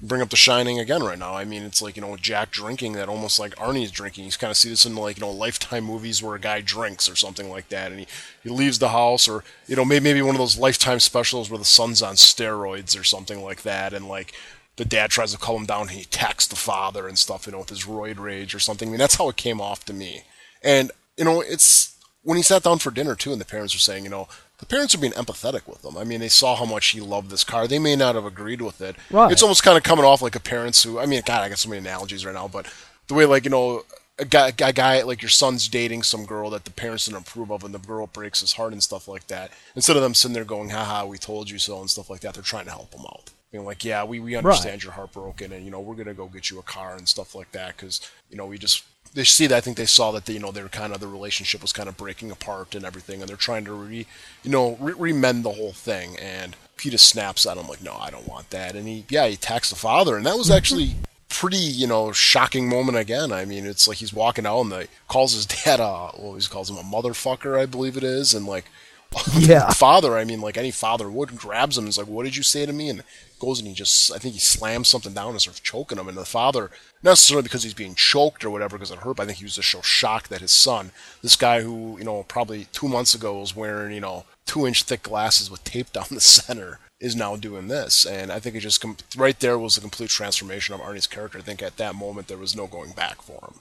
bring 0.02 0.22
up 0.22 0.30
The 0.30 0.36
Shining 0.36 0.78
again 0.78 1.02
right 1.02 1.18
now. 1.18 1.34
I 1.34 1.44
mean, 1.44 1.62
it's 1.62 1.82
like 1.82 1.96
you 1.96 2.02
know 2.02 2.16
Jack 2.16 2.50
drinking 2.50 2.94
that 2.94 3.08
almost 3.08 3.38
like 3.38 3.54
Arnie's 3.56 3.90
drinking. 3.90 4.24
You 4.24 4.30
kind 4.32 4.50
of 4.50 4.56
see 4.56 4.68
this 4.68 4.86
in 4.86 4.94
like 4.94 5.16
you 5.16 5.22
know 5.22 5.30
Lifetime 5.30 5.84
movies 5.84 6.22
where 6.22 6.34
a 6.34 6.40
guy 6.40 6.60
drinks 6.60 7.08
or 7.08 7.16
something 7.16 7.50
like 7.50 7.68
that, 7.68 7.90
and 7.90 8.00
he, 8.00 8.06
he 8.42 8.48
leaves 8.50 8.78
the 8.78 8.90
house, 8.90 9.28
or 9.28 9.44
you 9.66 9.76
know 9.76 9.84
maybe 9.84 10.04
maybe 10.04 10.22
one 10.22 10.34
of 10.34 10.40
those 10.40 10.58
Lifetime 10.58 11.00
specials 11.00 11.50
where 11.50 11.58
the 11.58 11.64
son's 11.64 12.02
on 12.02 12.14
steroids 12.14 12.98
or 12.98 13.04
something 13.04 13.42
like 13.42 13.62
that, 13.62 13.92
and 13.92 14.08
like 14.08 14.32
the 14.76 14.84
dad 14.84 15.10
tries 15.10 15.32
to 15.32 15.38
calm 15.38 15.62
him 15.62 15.66
down, 15.66 15.82
and 15.82 15.90
he 15.90 16.02
attacks 16.02 16.46
the 16.46 16.56
father 16.56 17.06
and 17.06 17.18
stuff, 17.18 17.46
you 17.46 17.52
know, 17.52 17.58
with 17.58 17.68
his 17.68 17.84
roid 17.84 18.18
rage 18.18 18.54
or 18.54 18.60
something. 18.60 18.88
I 18.88 18.90
mean, 18.90 18.98
that's 18.98 19.16
how 19.16 19.28
it 19.28 19.36
came 19.36 19.60
off 19.60 19.84
to 19.86 19.92
me, 19.92 20.22
and 20.62 20.90
you 21.16 21.24
know 21.24 21.40
it's 21.40 21.96
when 22.22 22.36
he 22.36 22.42
sat 22.42 22.62
down 22.62 22.78
for 22.78 22.90
dinner 22.90 23.14
too, 23.14 23.32
and 23.32 23.40
the 23.40 23.46
parents 23.46 23.74
were 23.74 23.80
saying, 23.80 24.04
you 24.04 24.10
know, 24.10 24.28
the 24.60 24.66
parents 24.66 24.94
are 24.94 24.98
being 24.98 25.14
empathetic 25.14 25.66
with 25.66 25.84
him. 25.84 25.96
I 25.96 26.04
mean, 26.04 26.20
they 26.20 26.28
saw 26.28 26.54
how 26.54 26.66
much 26.66 26.88
he 26.88 27.00
loved 27.00 27.30
this 27.30 27.42
car. 27.44 27.66
They 27.66 27.78
may 27.78 27.96
not 27.96 28.14
have 28.14 28.26
agreed 28.26 28.60
with 28.62 28.80
it. 28.80 28.94
Right. 29.10 29.32
It's 29.32 29.42
almost 29.42 29.64
kind 29.64 29.76
of 29.76 29.82
coming 29.82 30.04
off 30.04 30.22
like 30.22 30.36
a 30.36 30.40
parents 30.40 30.82
who, 30.82 30.98
I 31.00 31.06
mean, 31.06 31.22
God, 31.24 31.42
I 31.42 31.48
got 31.48 31.58
so 31.58 31.68
many 31.68 31.80
analogies 31.80 32.24
right 32.24 32.34
now, 32.34 32.46
but 32.46 32.72
the 33.08 33.14
way, 33.14 33.24
like, 33.24 33.44
you 33.44 33.50
know, 33.50 33.84
a 34.18 34.24
guy, 34.26 34.48
a 34.48 34.72
guy, 34.72 35.02
like 35.02 35.22
your 35.22 35.30
son's 35.30 35.66
dating 35.66 36.02
some 36.02 36.26
girl 36.26 36.50
that 36.50 36.66
the 36.66 36.70
parents 36.70 37.06
didn't 37.06 37.22
approve 37.22 37.50
of, 37.50 37.64
and 37.64 37.72
the 37.72 37.78
girl 37.78 38.06
breaks 38.06 38.40
his 38.40 38.52
heart 38.52 38.72
and 38.72 38.82
stuff 38.82 39.08
like 39.08 39.26
that. 39.28 39.50
Instead 39.74 39.96
of 39.96 40.02
them 40.02 40.14
sitting 40.14 40.34
there 40.34 40.44
going, 40.44 40.68
haha, 40.68 41.06
we 41.06 41.16
told 41.16 41.48
you 41.48 41.58
so, 41.58 41.80
and 41.80 41.88
stuff 41.88 42.10
like 42.10 42.20
that, 42.20 42.34
they're 42.34 42.42
trying 42.42 42.66
to 42.66 42.70
help 42.70 42.92
him 42.94 43.06
out. 43.06 43.30
Being 43.50 43.64
like, 43.64 43.82
yeah, 43.84 44.04
we, 44.04 44.20
we 44.20 44.36
understand 44.36 44.74
Right. 44.74 44.84
you're 44.84 44.92
heartbroken, 44.92 45.52
and, 45.52 45.64
you 45.64 45.70
know, 45.70 45.80
we're 45.80 45.94
going 45.94 46.06
to 46.06 46.14
go 46.14 46.26
get 46.26 46.50
you 46.50 46.58
a 46.58 46.62
car 46.62 46.96
and 46.96 47.08
stuff 47.08 47.34
like 47.34 47.50
that, 47.52 47.76
because, 47.76 48.00
you 48.28 48.36
know, 48.36 48.44
we 48.46 48.58
just, 48.58 48.84
they 49.14 49.24
see 49.24 49.46
that 49.48 49.56
I 49.56 49.60
think 49.60 49.76
they 49.76 49.86
saw 49.86 50.12
that 50.12 50.26
they, 50.26 50.34
you 50.34 50.38
know 50.38 50.52
they 50.52 50.62
were 50.62 50.68
kind 50.68 50.92
of 50.92 51.00
the 51.00 51.08
relationship 51.08 51.62
was 51.62 51.72
kind 51.72 51.88
of 51.88 51.96
breaking 51.96 52.30
apart 52.30 52.74
and 52.74 52.84
everything, 52.84 53.20
and 53.20 53.28
they're 53.28 53.36
trying 53.36 53.64
to 53.64 53.72
re 53.72 54.06
you 54.42 54.50
know 54.50 54.76
re- 54.80 54.94
remend 55.12 55.42
the 55.42 55.52
whole 55.52 55.72
thing. 55.72 56.16
And 56.18 56.56
Peter 56.76 56.98
snaps 56.98 57.46
at 57.46 57.56
him 57.56 57.66
like, 57.68 57.82
"No, 57.82 57.96
I 57.96 58.10
don't 58.10 58.28
want 58.28 58.50
that." 58.50 58.74
And 58.76 58.86
he 58.86 59.04
yeah 59.08 59.26
he 59.26 59.34
attacks 59.34 59.70
the 59.70 59.76
father, 59.76 60.16
and 60.16 60.24
that 60.26 60.36
was 60.38 60.50
actually 60.50 60.94
pretty 61.28 61.56
you 61.56 61.86
know 61.86 62.12
shocking 62.12 62.68
moment 62.68 62.98
again. 62.98 63.32
I 63.32 63.44
mean, 63.44 63.66
it's 63.66 63.86
like 63.88 63.98
he's 63.98 64.12
walking 64.12 64.46
out 64.46 64.60
and 64.62 64.72
the 64.72 64.88
calls 65.08 65.34
his 65.34 65.46
dad 65.64 65.80
uh 65.80 66.10
well 66.18 66.34
he 66.34 66.46
calls 66.46 66.70
him 66.70 66.76
a 66.76 66.82
motherfucker 66.82 67.58
I 67.58 67.66
believe 67.66 67.96
it 67.96 68.04
is, 68.04 68.32
and 68.34 68.46
like 68.46 68.66
Yeah. 69.38 69.70
father 69.70 70.16
I 70.16 70.24
mean 70.24 70.40
like 70.40 70.56
any 70.56 70.70
father 70.70 71.10
would 71.10 71.36
grabs 71.36 71.76
him 71.76 71.84
and 71.84 71.88
is 71.88 71.98
like, 71.98 72.06
"What 72.06 72.24
did 72.24 72.36
you 72.36 72.42
say 72.44 72.64
to 72.64 72.72
me?" 72.72 72.88
and 72.88 73.02
goes 73.40 73.58
and 73.58 73.66
he 73.66 73.74
just 73.74 74.12
I 74.12 74.18
think 74.18 74.34
he 74.34 74.40
slams 74.40 74.88
something 74.88 75.12
down 75.12 75.30
and 75.30 75.40
starts 75.40 75.60
choking 75.60 75.98
him, 75.98 76.08
and 76.08 76.16
the 76.16 76.24
father 76.24 76.70
not 77.02 77.12
necessarily 77.12 77.42
because 77.42 77.62
he's 77.62 77.74
being 77.74 77.94
choked 77.94 78.44
or 78.44 78.50
whatever 78.50 78.76
because 78.76 78.90
it 78.90 78.98
hurt. 78.98 79.16
But 79.16 79.24
I 79.24 79.26
think 79.26 79.38
he 79.38 79.44
was 79.44 79.56
just 79.56 79.70
so 79.70 79.80
shocked 79.80 80.30
that 80.30 80.42
his 80.42 80.52
son, 80.52 80.92
this 81.22 81.36
guy 81.36 81.62
who 81.62 81.98
you 81.98 82.04
know 82.04 82.22
probably 82.24 82.66
two 82.72 82.88
months 82.88 83.14
ago 83.14 83.40
was 83.40 83.56
wearing 83.56 83.92
you 83.92 84.00
know 84.00 84.24
two 84.46 84.66
inch 84.66 84.84
thick 84.84 85.02
glasses 85.02 85.50
with 85.50 85.64
tape 85.64 85.92
down 85.92 86.06
the 86.10 86.20
center, 86.20 86.78
is 87.00 87.16
now 87.16 87.34
doing 87.34 87.68
this. 87.68 88.04
And 88.04 88.30
I 88.30 88.38
think 88.38 88.54
it 88.54 88.60
just 88.60 88.84
right 89.16 89.38
there 89.40 89.58
was 89.58 89.76
a 89.76 89.80
complete 89.80 90.10
transformation 90.10 90.74
of 90.74 90.80
Arnie's 90.80 91.06
character. 91.06 91.38
I 91.38 91.42
think 91.42 91.62
at 91.62 91.78
that 91.78 91.94
moment 91.94 92.28
there 92.28 92.36
was 92.36 92.54
no 92.54 92.66
going 92.66 92.92
back 92.92 93.22
for 93.22 93.40
him. 93.42 93.54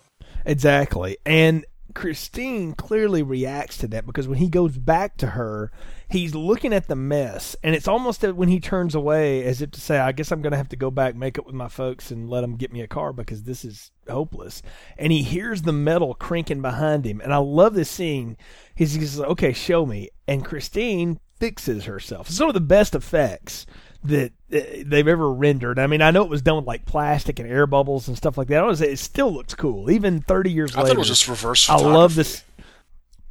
Exactly. 0.46 1.18
And 1.26 1.66
Christine 1.94 2.74
clearly 2.74 3.24
reacts 3.24 3.78
to 3.78 3.88
that 3.90 4.06
because 4.06 4.28
when 4.28 4.38
he 4.38 4.48
goes 4.48 4.78
back 4.78 5.18
to 5.18 5.28
her, 5.28 5.72
he's 6.10 6.36
looking 6.36 6.74
at 6.74 6.88
the 6.88 6.96
mess. 6.96 7.56
And 7.64 7.76
it's 7.76 7.88
almost 7.88 8.22
that 8.22 8.36
when 8.36 8.50
he 8.50 8.60
turns 8.60 8.96
away 8.96 9.44
as 9.44 9.62
if 9.62 9.72
to 9.72 9.82
say, 9.82 9.98
I 9.98 10.12
guess 10.12 10.32
I'm 10.32 10.42
going 10.42 10.52
to 10.52 10.58
have 10.58 10.70
to 10.70 10.76
go 10.76 10.92
back, 10.92 11.16
make 11.16 11.40
up 11.40 11.46
with 11.46 11.56
my 11.56 11.68
folks, 11.68 12.12
and 12.12 12.30
let 12.30 12.42
them 12.42 12.58
get 12.58 12.72
me 12.72 12.82
a 12.82 12.88
car 12.88 13.14
because 13.14 13.44
this 13.44 13.66
is 13.66 13.92
hopeless. 14.08 14.62
And 14.98 15.12
he 15.12 15.24
hears 15.24 15.64
the 15.64 15.74
metal 15.74 16.14
cranking 16.14 16.62
behind 16.62 17.06
him. 17.06 17.22
And 17.22 17.34
I 17.34 17.38
love 17.38 17.74
this 17.74 17.90
scene. 17.90 18.38
He's 18.76 18.98
just 18.98 19.18
like, 19.18 19.30
okay, 19.30 19.54
show 19.54 19.86
me. 19.86 20.10
And 20.28 20.46
Christine 20.46 21.20
fixes 21.40 21.86
herself. 21.86 22.30
It's 22.30 22.40
one 22.40 22.50
of 22.50 22.54
the 22.54 22.62
best 22.62 22.96
effects 22.96 23.66
that 24.04 24.32
uh, 24.54 24.60
they've 24.86 25.08
ever 25.08 25.32
rendered. 25.32 25.80
I 25.80 25.88
mean, 25.88 26.02
I 26.02 26.12
know 26.12 26.24
it 26.24 26.30
was 26.30 26.42
done 26.42 26.58
with 26.58 26.66
like 26.66 26.86
plastic 26.86 27.40
and 27.40 27.50
air 27.50 27.68
bubbles 27.68 28.08
and 28.08 28.16
stuff 28.18 28.38
like 28.38 28.48
that. 28.48 28.64
I 28.64 28.68
was 28.68 28.82
it 28.82 29.00
still 29.00 29.32
looks 29.32 29.56
cool, 29.56 29.92
even 29.92 30.22
thirty 30.22 30.52
years 30.52 30.76
I 30.76 30.80
later. 30.80 30.88
thought 30.88 30.96
it 30.96 31.00
was 31.00 31.08
just 31.08 31.28
reverse. 31.28 31.70
I 31.70 31.76
love 31.76 32.16
this. 32.16 32.44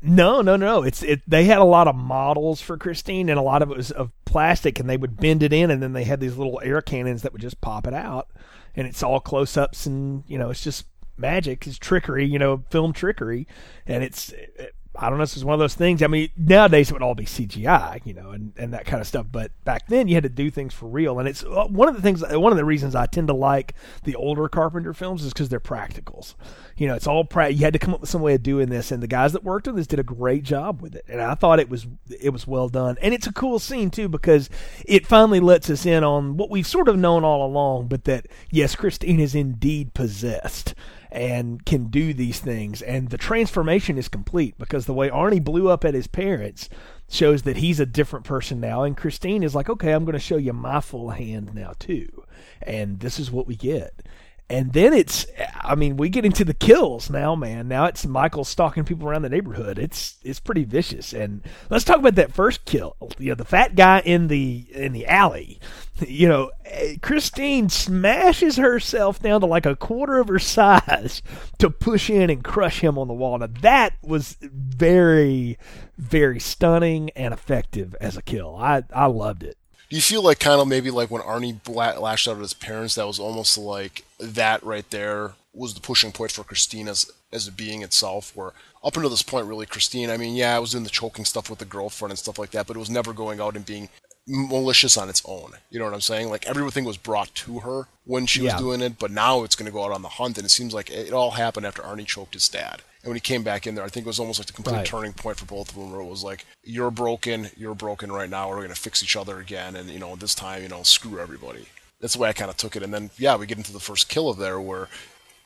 No, 0.00 0.42
no, 0.42 0.56
no. 0.56 0.82
It's 0.82 1.02
it. 1.02 1.22
They 1.26 1.44
had 1.44 1.58
a 1.58 1.64
lot 1.64 1.88
of 1.88 1.96
models 1.96 2.60
for 2.60 2.76
Christine, 2.76 3.28
and 3.28 3.38
a 3.38 3.42
lot 3.42 3.62
of 3.62 3.70
it 3.70 3.76
was 3.76 3.90
of 3.90 4.12
plastic, 4.24 4.78
and 4.78 4.88
they 4.88 4.96
would 4.96 5.16
bend 5.16 5.42
it 5.42 5.52
in, 5.52 5.70
and 5.70 5.82
then 5.82 5.92
they 5.92 6.04
had 6.04 6.20
these 6.20 6.36
little 6.36 6.60
air 6.62 6.80
cannons 6.80 7.22
that 7.22 7.32
would 7.32 7.42
just 7.42 7.60
pop 7.60 7.86
it 7.86 7.94
out, 7.94 8.28
and 8.76 8.86
it's 8.86 9.02
all 9.02 9.20
close 9.20 9.56
ups, 9.56 9.86
and 9.86 10.22
you 10.28 10.38
know, 10.38 10.50
it's 10.50 10.62
just 10.62 10.86
magic, 11.16 11.66
it's 11.66 11.78
trickery, 11.78 12.26
you 12.26 12.38
know, 12.38 12.62
film 12.70 12.92
trickery, 12.92 13.48
and 13.86 14.04
it's. 14.04 14.30
It, 14.30 14.74
I 15.00 15.08
don't 15.08 15.18
know. 15.18 15.22
This 15.22 15.36
is 15.36 15.44
one 15.44 15.54
of 15.54 15.60
those 15.60 15.76
things. 15.76 16.02
I 16.02 16.08
mean, 16.08 16.30
nowadays 16.36 16.90
it 16.90 16.92
would 16.92 17.02
all 17.02 17.14
be 17.14 17.24
CGI, 17.24 18.04
you 18.04 18.14
know, 18.14 18.32
and, 18.32 18.52
and 18.56 18.74
that 18.74 18.84
kind 18.84 19.00
of 19.00 19.06
stuff. 19.06 19.26
But 19.30 19.52
back 19.64 19.86
then 19.86 20.08
you 20.08 20.14
had 20.14 20.24
to 20.24 20.28
do 20.28 20.50
things 20.50 20.74
for 20.74 20.86
real. 20.88 21.20
And 21.20 21.28
it's 21.28 21.44
uh, 21.44 21.66
one 21.68 21.88
of 21.88 21.94
the 21.94 22.02
things, 22.02 22.20
one 22.28 22.52
of 22.52 22.56
the 22.58 22.64
reasons 22.64 22.96
I 22.96 23.06
tend 23.06 23.28
to 23.28 23.34
like 23.34 23.74
the 24.02 24.16
older 24.16 24.48
Carpenter 24.48 24.92
films 24.92 25.22
is 25.22 25.32
because 25.32 25.50
they're 25.50 25.60
practicals. 25.60 26.34
You 26.76 26.88
know, 26.88 26.94
it's 26.94 27.06
all 27.06 27.24
pra- 27.24 27.50
You 27.50 27.64
had 27.64 27.74
to 27.74 27.78
come 27.78 27.94
up 27.94 28.00
with 28.00 28.10
some 28.10 28.22
way 28.22 28.34
of 28.34 28.42
doing 28.42 28.70
this, 28.70 28.90
and 28.90 29.00
the 29.00 29.06
guys 29.06 29.32
that 29.34 29.44
worked 29.44 29.68
on 29.68 29.76
this 29.76 29.86
did 29.86 30.00
a 30.00 30.04
great 30.04 30.42
job 30.42 30.82
with 30.82 30.96
it. 30.96 31.04
And 31.08 31.20
I 31.20 31.34
thought 31.34 31.60
it 31.60 31.70
was 31.70 31.86
it 32.20 32.30
was 32.30 32.48
well 32.48 32.68
done. 32.68 32.96
And 33.00 33.14
it's 33.14 33.26
a 33.28 33.32
cool 33.32 33.60
scene 33.60 33.90
too 33.90 34.08
because 34.08 34.50
it 34.84 35.06
finally 35.06 35.40
lets 35.40 35.70
us 35.70 35.86
in 35.86 36.02
on 36.02 36.36
what 36.36 36.50
we've 36.50 36.66
sort 36.66 36.88
of 36.88 36.96
known 36.96 37.22
all 37.22 37.46
along, 37.46 37.86
but 37.86 38.04
that 38.04 38.26
yes, 38.50 38.74
Christine 38.74 39.20
is 39.20 39.36
indeed 39.36 39.94
possessed 39.94 40.74
and 41.10 41.64
can 41.64 41.86
do 41.86 42.12
these 42.12 42.40
things. 42.40 42.82
And 42.82 43.08
the 43.08 43.18
transformation 43.18 43.98
is 43.98 44.08
complete 44.08 44.56
because 44.58 44.86
the 44.86 44.94
way 44.94 45.08
Arnie 45.08 45.42
blew 45.42 45.68
up 45.68 45.84
at 45.84 45.94
his 45.94 46.06
parents 46.06 46.68
shows 47.08 47.42
that 47.42 47.58
he's 47.58 47.80
a 47.80 47.86
different 47.86 48.24
person 48.24 48.60
now. 48.60 48.82
And 48.82 48.96
Christine 48.96 49.42
is 49.42 49.54
like, 49.54 49.68
okay, 49.68 49.92
I'm 49.92 50.04
going 50.04 50.12
to 50.12 50.18
show 50.18 50.36
you 50.36 50.52
my 50.52 50.80
full 50.80 51.10
hand 51.10 51.54
now, 51.54 51.72
too. 51.78 52.24
And 52.62 53.00
this 53.00 53.18
is 53.18 53.30
what 53.30 53.46
we 53.46 53.56
get. 53.56 54.02
And 54.50 54.72
then 54.72 54.94
it's, 54.94 55.26
I 55.54 55.74
mean, 55.74 55.98
we 55.98 56.08
get 56.08 56.24
into 56.24 56.42
the 56.42 56.54
kills 56.54 57.10
now, 57.10 57.34
man. 57.34 57.68
Now 57.68 57.84
it's 57.84 58.06
Michael 58.06 58.44
stalking 58.44 58.84
people 58.84 59.06
around 59.06 59.20
the 59.22 59.28
neighborhood. 59.28 59.78
It's 59.78 60.16
it's 60.22 60.40
pretty 60.40 60.64
vicious. 60.64 61.12
And 61.12 61.42
let's 61.68 61.84
talk 61.84 61.98
about 61.98 62.14
that 62.14 62.32
first 62.32 62.64
kill. 62.64 62.96
You 63.18 63.30
know, 63.30 63.34
the 63.34 63.44
fat 63.44 63.74
guy 63.74 64.00
in 64.00 64.28
the 64.28 64.66
in 64.72 64.92
the 64.92 65.06
alley. 65.06 65.60
You 66.06 66.28
know, 66.28 66.52
Christine 67.02 67.68
smashes 67.68 68.56
herself 68.56 69.18
down 69.20 69.40
to 69.40 69.48
like 69.48 69.66
a 69.66 69.74
quarter 69.74 70.20
of 70.20 70.28
her 70.28 70.38
size 70.38 71.22
to 71.58 71.70
push 71.70 72.08
in 72.08 72.30
and 72.30 72.44
crush 72.44 72.78
him 72.84 72.96
on 72.98 73.08
the 73.08 73.14
wall. 73.14 73.36
Now 73.36 73.48
that 73.62 73.94
was 74.00 74.36
very, 74.40 75.58
very 75.96 76.38
stunning 76.38 77.10
and 77.16 77.34
effective 77.34 77.96
as 78.00 78.16
a 78.16 78.22
kill. 78.22 78.54
I 78.54 78.84
I 78.94 79.06
loved 79.06 79.42
it. 79.42 79.58
Do 79.90 79.96
you 79.96 80.02
feel 80.02 80.22
like 80.22 80.38
kind 80.38 80.60
of 80.60 80.68
maybe 80.68 80.92
like 80.92 81.10
when 81.10 81.22
Arnie 81.22 81.58
lashed 81.68 82.28
out 82.28 82.36
at 82.36 82.42
his 82.42 82.54
parents, 82.54 82.94
that 82.94 83.08
was 83.08 83.18
almost 83.18 83.58
like 83.58 84.04
that 84.18 84.62
right 84.62 84.88
there 84.90 85.34
was 85.52 85.74
the 85.74 85.80
pushing 85.80 86.12
point 86.12 86.32
for 86.32 86.44
Christine 86.44 86.88
as 86.88 87.10
as 87.32 87.46
a 87.48 87.52
being 87.52 87.82
itself? 87.82 88.34
Where 88.34 88.52
up 88.84 88.94
until 88.96 89.10
this 89.10 89.22
point, 89.22 89.46
really, 89.46 89.66
Christine, 89.66 90.10
I 90.10 90.16
mean, 90.16 90.34
yeah, 90.34 90.54
I 90.56 90.58
was 90.60 90.72
doing 90.72 90.84
the 90.84 90.90
choking 90.90 91.24
stuff 91.24 91.50
with 91.50 91.58
the 91.58 91.64
girlfriend 91.64 92.10
and 92.12 92.18
stuff 92.18 92.38
like 92.38 92.50
that, 92.52 92.66
but 92.66 92.76
it 92.76 92.80
was 92.80 92.90
never 92.90 93.12
going 93.12 93.40
out 93.40 93.56
and 93.56 93.66
being 93.66 93.88
malicious 94.26 94.96
on 94.96 95.08
its 95.08 95.22
own. 95.24 95.52
You 95.70 95.78
know 95.78 95.86
what 95.86 95.94
I'm 95.94 96.00
saying? 96.00 96.28
Like 96.28 96.46
everything 96.46 96.84
was 96.84 96.96
brought 96.98 97.34
to 97.36 97.60
her 97.60 97.88
when 98.04 98.26
she 98.26 98.42
Yeah. 98.42 98.54
was 98.54 98.62
doing 98.62 98.80
it, 98.82 98.98
but 98.98 99.10
now 99.10 99.42
it's 99.42 99.56
going 99.56 99.66
to 99.66 99.72
go 99.72 99.84
out 99.84 99.92
on 99.92 100.02
the 100.02 100.08
hunt, 100.08 100.36
and 100.36 100.44
it 100.44 100.50
seems 100.50 100.74
like 100.74 100.90
it 100.90 101.12
all 101.12 101.32
happened 101.32 101.66
after 101.66 101.82
Arnie 101.82 102.06
choked 102.06 102.34
his 102.34 102.48
dad. 102.48 102.82
And 103.02 103.10
when 103.10 103.16
he 103.16 103.20
came 103.20 103.42
back 103.42 103.66
in 103.66 103.74
there, 103.74 103.84
I 103.84 103.88
think 103.88 104.04
it 104.04 104.08
was 104.08 104.18
almost 104.20 104.38
like 104.40 104.46
the 104.48 104.52
complete 104.52 104.76
Right. 104.78 104.86
turning 104.86 105.12
point 105.12 105.38
for 105.38 105.46
both 105.46 105.70
of 105.70 105.76
them, 105.76 105.92
where 105.92 106.00
it 106.00 106.04
was 106.04 106.24
like, 106.24 106.44
"You're 106.62 106.90
broken, 106.90 107.50
you're 107.56 107.74
broken 107.74 108.10
right 108.12 108.28
now. 108.28 108.48
We're 108.48 108.56
going 108.56 108.68
to 108.68 108.74
fix 108.74 109.02
each 109.02 109.16
other 109.16 109.38
again, 109.40 109.76
and 109.76 109.88
you 109.88 109.98
know, 109.98 110.14
this 110.16 110.34
time, 110.34 110.62
you 110.62 110.68
know, 110.68 110.82
screw 110.82 111.18
everybody." 111.20 111.66
That's 112.00 112.14
the 112.14 112.20
way 112.20 112.28
I 112.28 112.32
kind 112.32 112.50
of 112.50 112.56
took 112.56 112.76
it. 112.76 112.82
And 112.82 112.94
then, 112.94 113.10
yeah, 113.18 113.36
we 113.36 113.46
get 113.46 113.58
into 113.58 113.72
the 113.72 113.80
first 113.80 114.08
kill 114.08 114.28
of 114.28 114.38
there, 114.38 114.60
where, 114.60 114.88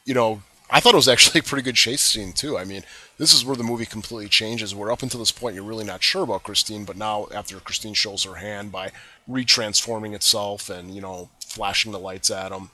you 0.04 0.14
know, 0.14 0.42
I 0.72 0.80
thought 0.80 0.94
it 0.94 0.96
was 0.96 1.08
actually 1.08 1.40
a 1.40 1.42
pretty 1.42 1.62
good 1.62 1.74
chase 1.74 2.00
scene 2.00 2.32
too. 2.32 2.56
I 2.56 2.64
mean, 2.64 2.82
this 3.18 3.34
is 3.34 3.44
where 3.44 3.56
the 3.56 3.62
movie 3.62 3.84
completely 3.84 4.30
changes. 4.30 4.74
Where 4.74 4.90
up 4.90 5.02
until 5.02 5.20
this 5.20 5.30
point, 5.30 5.54
you're 5.54 5.64
really 5.64 5.84
not 5.84 6.02
sure 6.02 6.22
about 6.22 6.44
Christine, 6.44 6.86
but 6.86 6.96
now 6.96 7.28
after 7.34 7.60
Christine 7.60 7.92
shows 7.92 8.24
her 8.24 8.36
hand 8.36 8.72
by 8.72 8.90
retransforming 9.30 10.14
itself 10.14 10.70
and 10.70 10.94
you 10.94 11.02
know 11.02 11.28
flashing 11.44 11.92
the 11.92 11.98
lights 11.98 12.30
at 12.30 12.52
him, 12.52 12.70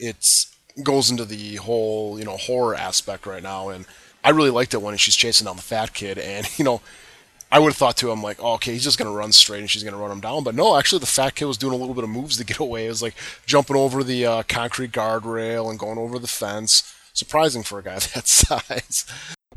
it 0.00 0.46
goes 0.82 1.10
into 1.10 1.26
the 1.26 1.56
whole 1.56 2.18
you 2.18 2.24
know 2.24 2.38
horror 2.38 2.74
aspect 2.74 3.26
right 3.26 3.42
now. 3.42 3.68
And 3.68 3.84
I 4.24 4.30
really 4.30 4.50
liked 4.50 4.72
it 4.72 4.80
when 4.80 4.96
she's 4.96 5.16
chasing 5.16 5.44
down 5.44 5.56
the 5.56 5.62
fat 5.62 5.92
kid, 5.92 6.18
and 6.18 6.48
you 6.58 6.64
know. 6.64 6.80
I 7.52 7.58
would 7.58 7.68
have 7.68 7.76
thought 7.76 7.98
too. 7.98 8.10
I'm 8.10 8.22
like, 8.22 8.42
oh, 8.42 8.54
okay, 8.54 8.72
he's 8.72 8.82
just 8.82 8.98
gonna 8.98 9.12
run 9.12 9.30
straight 9.30 9.60
and 9.60 9.68
she's 9.68 9.84
gonna 9.84 9.98
run 9.98 10.10
him 10.10 10.20
down. 10.20 10.42
But 10.42 10.54
no, 10.54 10.78
actually, 10.78 11.00
the 11.00 11.06
fat 11.06 11.34
kid 11.34 11.44
was 11.44 11.58
doing 11.58 11.74
a 11.74 11.76
little 11.76 11.94
bit 11.94 12.02
of 12.02 12.08
moves 12.08 12.38
to 12.38 12.44
get 12.44 12.58
away. 12.60 12.86
It 12.86 12.88
was 12.88 13.02
like 13.02 13.14
jumping 13.44 13.76
over 13.76 14.02
the 14.02 14.24
uh, 14.24 14.42
concrete 14.44 14.90
guardrail 14.90 15.68
and 15.68 15.78
going 15.78 15.98
over 15.98 16.18
the 16.18 16.26
fence. 16.26 16.94
Surprising 17.12 17.62
for 17.62 17.78
a 17.78 17.82
guy 17.82 17.98
that 18.14 18.26
size. 18.26 19.04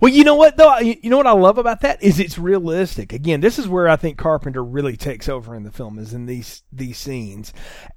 Well, 0.02 0.12
you 0.12 0.26
know 0.26 0.36
what 0.36 0.58
though? 0.58 0.78
You 0.80 1.10
know 1.10 1.16
what 1.16 1.26
I 1.26 1.32
love 1.32 1.58
about 1.58 1.80
that 1.82 2.04
is 2.04 2.20
it's 2.20 2.38
realistic. 2.38 3.14
Again, 3.14 3.40
this 3.40 3.58
is 3.58 3.66
where 3.66 3.88
I 3.88 3.96
think 3.96 4.18
Carpenter 4.18 4.62
really 4.62 4.98
takes 4.98 5.30
over 5.30 5.56
in 5.56 5.64
the 5.64 5.72
film 5.72 5.98
is 5.98 6.14
in 6.14 6.26
these 6.26 6.64
these 6.74 6.98
scenes, 6.98 7.54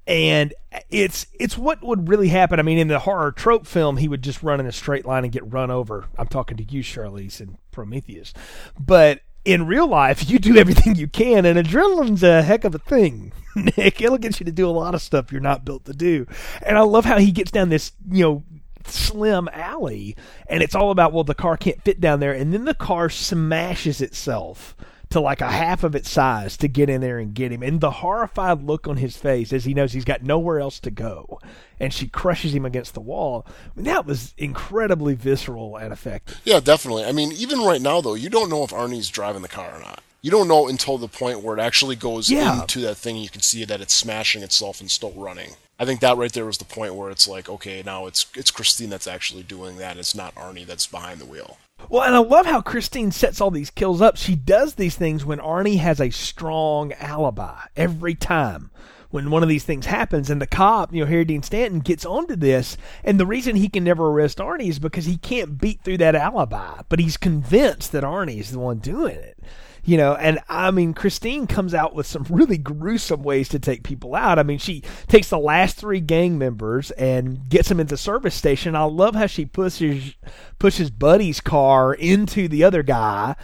and 0.07 0.53
it's 0.89 1.27
it's 1.37 1.57
what 1.57 1.83
would 1.83 2.07
really 2.07 2.29
happen. 2.29 2.57
I 2.57 2.63
mean, 2.63 2.77
in 2.77 2.87
the 2.87 2.99
horror 2.99 3.33
trope 3.33 3.67
film, 3.67 3.97
he 3.97 4.07
would 4.07 4.21
just 4.21 4.41
run 4.41 4.61
in 4.61 4.65
a 4.65 4.71
straight 4.71 5.05
line 5.05 5.25
and 5.25 5.33
get 5.33 5.51
run 5.51 5.69
over. 5.69 6.05
I'm 6.17 6.27
talking 6.27 6.55
to 6.55 6.63
you, 6.63 6.83
Charlize, 6.83 7.41
and 7.41 7.57
Prometheus, 7.71 8.33
but 8.79 9.19
in 9.49 9.65
real 9.65 9.87
life, 9.87 10.29
you 10.29 10.37
do 10.37 10.57
everything 10.57 10.95
you 10.95 11.07
can, 11.07 11.43
and 11.43 11.57
adrenaline's 11.57 12.21
a 12.21 12.43
heck 12.43 12.63
of 12.63 12.75
a 12.75 12.79
thing. 12.79 13.31
Nick, 13.55 13.99
it'll 13.99 14.19
get 14.19 14.39
you 14.39 14.45
to 14.45 14.51
do 14.51 14.67
a 14.67 14.71
lot 14.71 14.93
of 14.93 15.01
stuff 15.01 15.31
you're 15.31 15.41
not 15.41 15.65
built 15.65 15.85
to 15.85 15.93
do. 15.93 16.27
And 16.61 16.77
I 16.77 16.81
love 16.81 17.05
how 17.05 17.17
he 17.17 17.31
gets 17.31 17.49
down 17.49 17.69
this, 17.69 17.91
you 18.11 18.23
know, 18.23 18.43
slim 18.85 19.49
alley 19.51 20.15
and 20.47 20.63
it's 20.63 20.73
all 20.73 20.89
about 20.89 21.13
well 21.13 21.23
the 21.23 21.35
car 21.35 21.55
can't 21.55 21.83
fit 21.83 22.01
down 22.01 22.19
there 22.19 22.33
and 22.33 22.51
then 22.51 22.65
the 22.65 22.73
car 22.73 23.07
smashes 23.07 24.01
itself 24.01 24.75
to 25.09 25.19
like 25.19 25.41
a 25.41 25.49
half 25.51 25.83
of 25.83 25.95
its 25.95 26.09
size 26.09 26.55
to 26.57 26.67
get 26.67 26.89
in 26.89 27.01
there 27.01 27.17
and 27.19 27.33
get 27.33 27.51
him 27.51 27.63
and 27.63 27.81
the 27.81 27.91
horrified 27.91 28.61
look 28.63 28.87
on 28.87 28.97
his 28.97 29.17
face 29.17 29.51
as 29.51 29.65
he 29.65 29.73
knows 29.73 29.93
he's 29.93 30.05
got 30.05 30.21
nowhere 30.23 30.59
else 30.59 30.79
to 30.79 30.91
go 30.91 31.39
and 31.79 31.93
she 31.93 32.07
crushes 32.07 32.53
him 32.53 32.65
against 32.65 32.93
the 32.93 32.99
wall 33.01 33.45
I 33.47 33.69
mean, 33.75 33.85
that 33.85 34.05
was 34.05 34.33
incredibly 34.37 35.15
visceral 35.15 35.77
and 35.77 35.91
effective 35.91 36.39
Yeah, 36.43 36.59
definitely. 36.59 37.05
I 37.05 37.11
mean, 37.11 37.31
even 37.31 37.59
right 37.61 37.81
now 37.81 38.01
though, 38.01 38.13
you 38.15 38.29
don't 38.29 38.49
know 38.49 38.63
if 38.63 38.71
Arnie's 38.71 39.09
driving 39.09 39.41
the 39.41 39.47
car 39.47 39.75
or 39.75 39.79
not. 39.79 40.03
You 40.21 40.31
don't 40.31 40.49
know 40.49 40.67
until 40.67 40.97
the 40.97 41.07
point 41.07 41.41
where 41.41 41.57
it 41.57 41.61
actually 41.61 41.95
goes 41.95 42.29
Yeah. 42.29 42.61
into 42.61 42.81
that 42.81 42.97
thing. 42.97 43.15
and 43.15 43.23
You 43.23 43.29
can 43.29 43.41
see 43.41 43.63
that 43.65 43.79
it's 43.81 43.93
smashing 43.93 44.43
itself 44.43 44.81
and 44.81 44.91
still 44.91 45.13
running. 45.13 45.51
I 45.79 45.85
think 45.85 46.01
that 46.01 46.17
right 46.17 46.31
there 46.33 46.45
was 46.45 46.57
the 46.57 46.65
point 46.65 46.93
where 46.93 47.09
it's 47.09 47.25
like, 47.25 47.47
okay, 47.47 47.81
now 47.85 48.05
it's 48.05 48.25
it's 48.35 48.51
Christine 48.51 48.89
that's 48.89 49.07
actually 49.07 49.43
doing 49.43 49.77
that. 49.77 49.95
It's 49.95 50.13
not 50.13 50.35
Arnie 50.35 50.65
that's 50.65 50.87
behind 50.87 51.21
the 51.21 51.25
wheel. 51.25 51.57
Well, 51.87 52.03
and 52.03 52.15
I 52.15 52.19
love 52.19 52.45
how 52.45 52.61
Christine 52.61 53.11
sets 53.11 53.39
all 53.39 53.51
these 53.51 53.69
kills 53.69 54.01
up. 54.01 54.17
She 54.17 54.35
does 54.35 54.75
these 54.75 54.95
things 54.95 55.25
when 55.25 55.39
Arnie 55.39 55.79
has 55.79 56.01
a 56.01 56.09
strong 56.09 56.93
alibi 56.93 57.57
every 57.75 58.15
time. 58.15 58.71
When 59.11 59.31
one 59.31 59.41
of 59.41 59.49
these 59.49 59.63
things 59.63 59.87
happens, 59.87 60.29
and 60.29 60.39
the 60.39 60.45
cop, 60.45 60.93
you 60.93 60.99
know, 60.99 61.09
Harry 61.09 61.25
Dean 61.25 61.41
Stanton 61.41 61.79
gets 61.79 62.05
onto 62.05 62.35
this, 62.35 62.77
and 63.03 63.19
the 63.19 63.25
reason 63.25 63.55
he 63.55 63.67
can 63.67 63.83
never 63.83 64.07
arrest 64.07 64.37
Arnie 64.37 64.69
is 64.69 64.77
because 64.77 65.05
he 65.05 65.17
can't 65.17 65.57
beat 65.57 65.81
through 65.81 65.97
that 65.97 66.13
alibi, 66.13 66.81
but 66.89 66.99
he's 66.99 67.17
convinced 67.17 67.91
that 67.91 68.03
Arnie 68.03 68.39
is 68.39 68.51
the 68.51 68.59
one 68.59 68.77
doing 68.77 69.15
it. 69.15 69.38
You 69.83 69.97
know, 69.97 70.15
and 70.15 70.39
I 70.49 70.71
mean, 70.71 70.93
Christine 70.93 71.47
comes 71.47 71.73
out 71.73 71.95
with 71.95 72.05
some 72.05 72.25
really 72.29 72.57
gruesome 72.57 73.23
ways 73.23 73.49
to 73.49 73.59
take 73.59 73.83
people 73.83 74.15
out. 74.15 74.37
I 74.39 74.43
mean, 74.43 74.57
she 74.57 74.83
takes 75.07 75.29
the 75.29 75.39
last 75.39 75.77
three 75.77 75.99
gang 75.99 76.37
members 76.37 76.91
and 76.91 77.47
gets 77.49 77.69
them 77.69 77.79
into 77.79 77.97
service 77.97 78.35
station. 78.35 78.75
I 78.75 78.83
love 78.83 79.15
how 79.15 79.27
she 79.27 79.45
pushes 79.45 80.15
pushes 80.59 80.91
Buddy's 80.91 81.41
car 81.41 81.93
into 81.93 82.47
the 82.47 82.63
other 82.63 82.83
guy, 82.83 83.35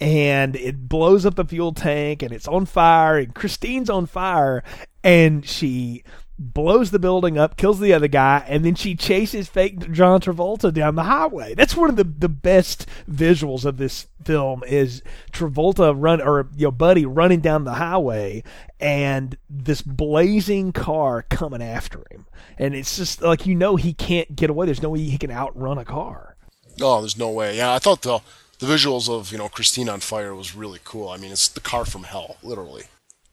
and 0.00 0.56
it 0.56 0.88
blows 0.88 1.24
up 1.24 1.36
the 1.36 1.44
fuel 1.44 1.72
tank, 1.72 2.22
and 2.22 2.32
it's 2.32 2.48
on 2.48 2.66
fire, 2.66 3.18
and 3.18 3.34
Christine's 3.34 3.88
on 3.88 4.06
fire, 4.06 4.62
and 5.02 5.46
she 5.46 6.02
blows 6.38 6.90
the 6.90 6.98
building 6.98 7.38
up, 7.38 7.56
kills 7.56 7.80
the 7.80 7.92
other 7.92 8.08
guy, 8.08 8.44
and 8.48 8.64
then 8.64 8.74
she 8.74 8.94
chases 8.94 9.48
fake 9.48 9.92
John 9.92 10.20
Travolta 10.20 10.72
down 10.72 10.94
the 10.94 11.04
highway. 11.04 11.54
That's 11.54 11.76
one 11.76 11.90
of 11.90 11.96
the, 11.96 12.04
the 12.04 12.28
best 12.28 12.86
visuals 13.10 13.64
of 13.64 13.76
this 13.76 14.06
film 14.24 14.62
is 14.66 15.02
Travolta 15.32 15.94
run 15.96 16.20
or 16.20 16.48
your 16.56 16.68
know 16.68 16.72
Buddy 16.72 17.06
running 17.06 17.40
down 17.40 17.64
the 17.64 17.74
highway 17.74 18.42
and 18.80 19.36
this 19.48 19.82
blazing 19.82 20.72
car 20.72 21.22
coming 21.22 21.62
after 21.62 22.04
him. 22.10 22.26
And 22.58 22.74
it's 22.74 22.96
just 22.96 23.22
like 23.22 23.46
you 23.46 23.54
know 23.54 23.76
he 23.76 23.92
can't 23.92 24.34
get 24.34 24.50
away. 24.50 24.66
There's 24.66 24.82
no 24.82 24.90
way 24.90 25.00
he 25.00 25.18
can 25.18 25.30
outrun 25.30 25.78
a 25.78 25.84
car. 25.84 26.36
Oh, 26.80 27.00
there's 27.00 27.18
no 27.18 27.30
way. 27.30 27.56
Yeah, 27.56 27.72
I 27.72 27.78
thought 27.78 28.02
the 28.02 28.20
the 28.58 28.66
visuals 28.66 29.08
of 29.08 29.32
you 29.32 29.38
know 29.38 29.48
Christine 29.48 29.88
on 29.88 30.00
fire 30.00 30.34
was 30.34 30.54
really 30.54 30.80
cool. 30.84 31.08
I 31.08 31.16
mean, 31.16 31.32
it's 31.32 31.48
the 31.48 31.60
car 31.60 31.84
from 31.84 32.04
hell, 32.04 32.36
literally. 32.42 32.84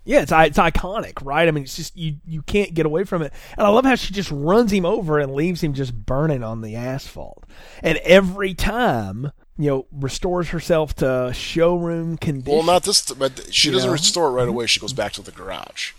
Yeah, 0.04 0.22
it's 0.22 0.32
it's 0.32 0.58
iconic, 0.58 1.24
right? 1.24 1.48
I 1.48 1.52
mean, 1.52 1.64
it's 1.64 1.76
just 1.76 1.96
you 1.96 2.16
you 2.26 2.42
can't 2.42 2.74
get 2.74 2.86
away 2.86 3.04
from 3.04 3.22
it. 3.22 3.32
And 3.58 3.68
I 3.68 3.70
love 3.70 3.86
how 3.86 3.96
she 3.96 4.14
just 4.14 4.32
runs 4.32 4.72
him 4.72 4.86
over 4.86 5.20
and 5.20 5.34
leaves 5.34 5.62
him 5.62 5.74
just 5.74 5.94
burning 5.94 6.44
on 6.44 6.62
the 6.62 6.76
asphalt. 6.76 7.44
And 7.84 8.00
every 8.00 8.56
time, 8.56 9.32
you 9.58 9.70
know, 9.70 9.86
restores 9.92 10.50
herself 10.50 10.96
to 10.98 11.32
showroom 11.34 12.18
condition. 12.18 12.58
Well, 12.58 12.66
not 12.66 12.84
this, 12.84 13.12
but 13.12 13.54
she 13.54 13.70
doesn't 13.70 13.88
know? 13.88 13.94
restore 13.94 14.28
it 14.28 14.32
right 14.32 14.42
mm-hmm. 14.44 14.50
away. 14.50 14.68
She 14.68 14.80
goes 14.80 14.94
back 14.94 15.14
to 15.14 15.22
the 15.22 15.32
garage. 15.32 15.94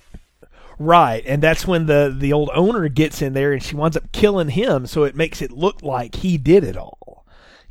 Right, 0.79 1.23
and 1.27 1.41
that's 1.41 1.65
when 1.65 1.87
the 1.87 2.13
the 2.17 2.33
old 2.33 2.51
owner 2.55 2.89
gets 2.89 3.23
in 3.23 3.35
there 3.35 3.53
and 3.53 3.63
she 3.63 3.77
winds 3.77 3.97
up 3.97 4.11
killing 4.11 4.49
him, 4.49 4.87
so 4.87 5.05
it 5.05 5.15
makes 5.15 5.41
it 5.41 5.53
look 5.53 5.81
like 5.83 6.17
he 6.17 6.39
did 6.39 6.65
it 6.65 6.77
all. 6.77 6.99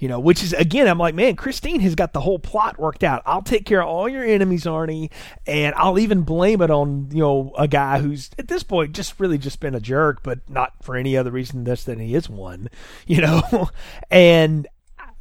You 0.02 0.08
know, 0.08 0.20
which 0.20 0.42
is 0.42 0.52
again, 0.54 0.88
I'm 0.88 0.98
like, 0.98 1.14
man, 1.14 1.36
Christine 1.36 1.80
has 1.82 1.94
got 1.94 2.12
the 2.12 2.22
whole 2.22 2.40
plot 2.40 2.80
worked 2.80 3.04
out. 3.04 3.22
I'll 3.24 3.44
take 3.44 3.68
care 3.68 3.84
of 3.84 3.88
all 3.88 4.10
your 4.10 4.26
enemies, 4.26 4.66
Arnie, 4.66 5.12
and 5.46 5.76
I'll 5.76 6.00
even 6.00 6.24
blame 6.24 6.64
it 6.64 6.72
on 6.72 7.10
you 7.12 7.20
know 7.20 7.54
a 7.56 7.68
guy 7.68 8.00
who's 8.00 8.32
at 8.40 8.48
this 8.48 8.64
point 8.64 8.94
just 8.94 9.20
really 9.20 9.38
just 9.38 9.60
been 9.60 9.76
a 9.76 9.80
jerk, 9.80 10.24
but 10.24 10.40
not 10.50 10.74
for 10.82 10.96
any 10.96 11.16
other 11.16 11.30
reason 11.30 11.64
less 11.64 11.84
than 11.84 12.00
he 12.00 12.16
is 12.16 12.28
one. 12.28 12.68
You 13.12 13.22
know, 13.22 13.70
and 14.10 14.68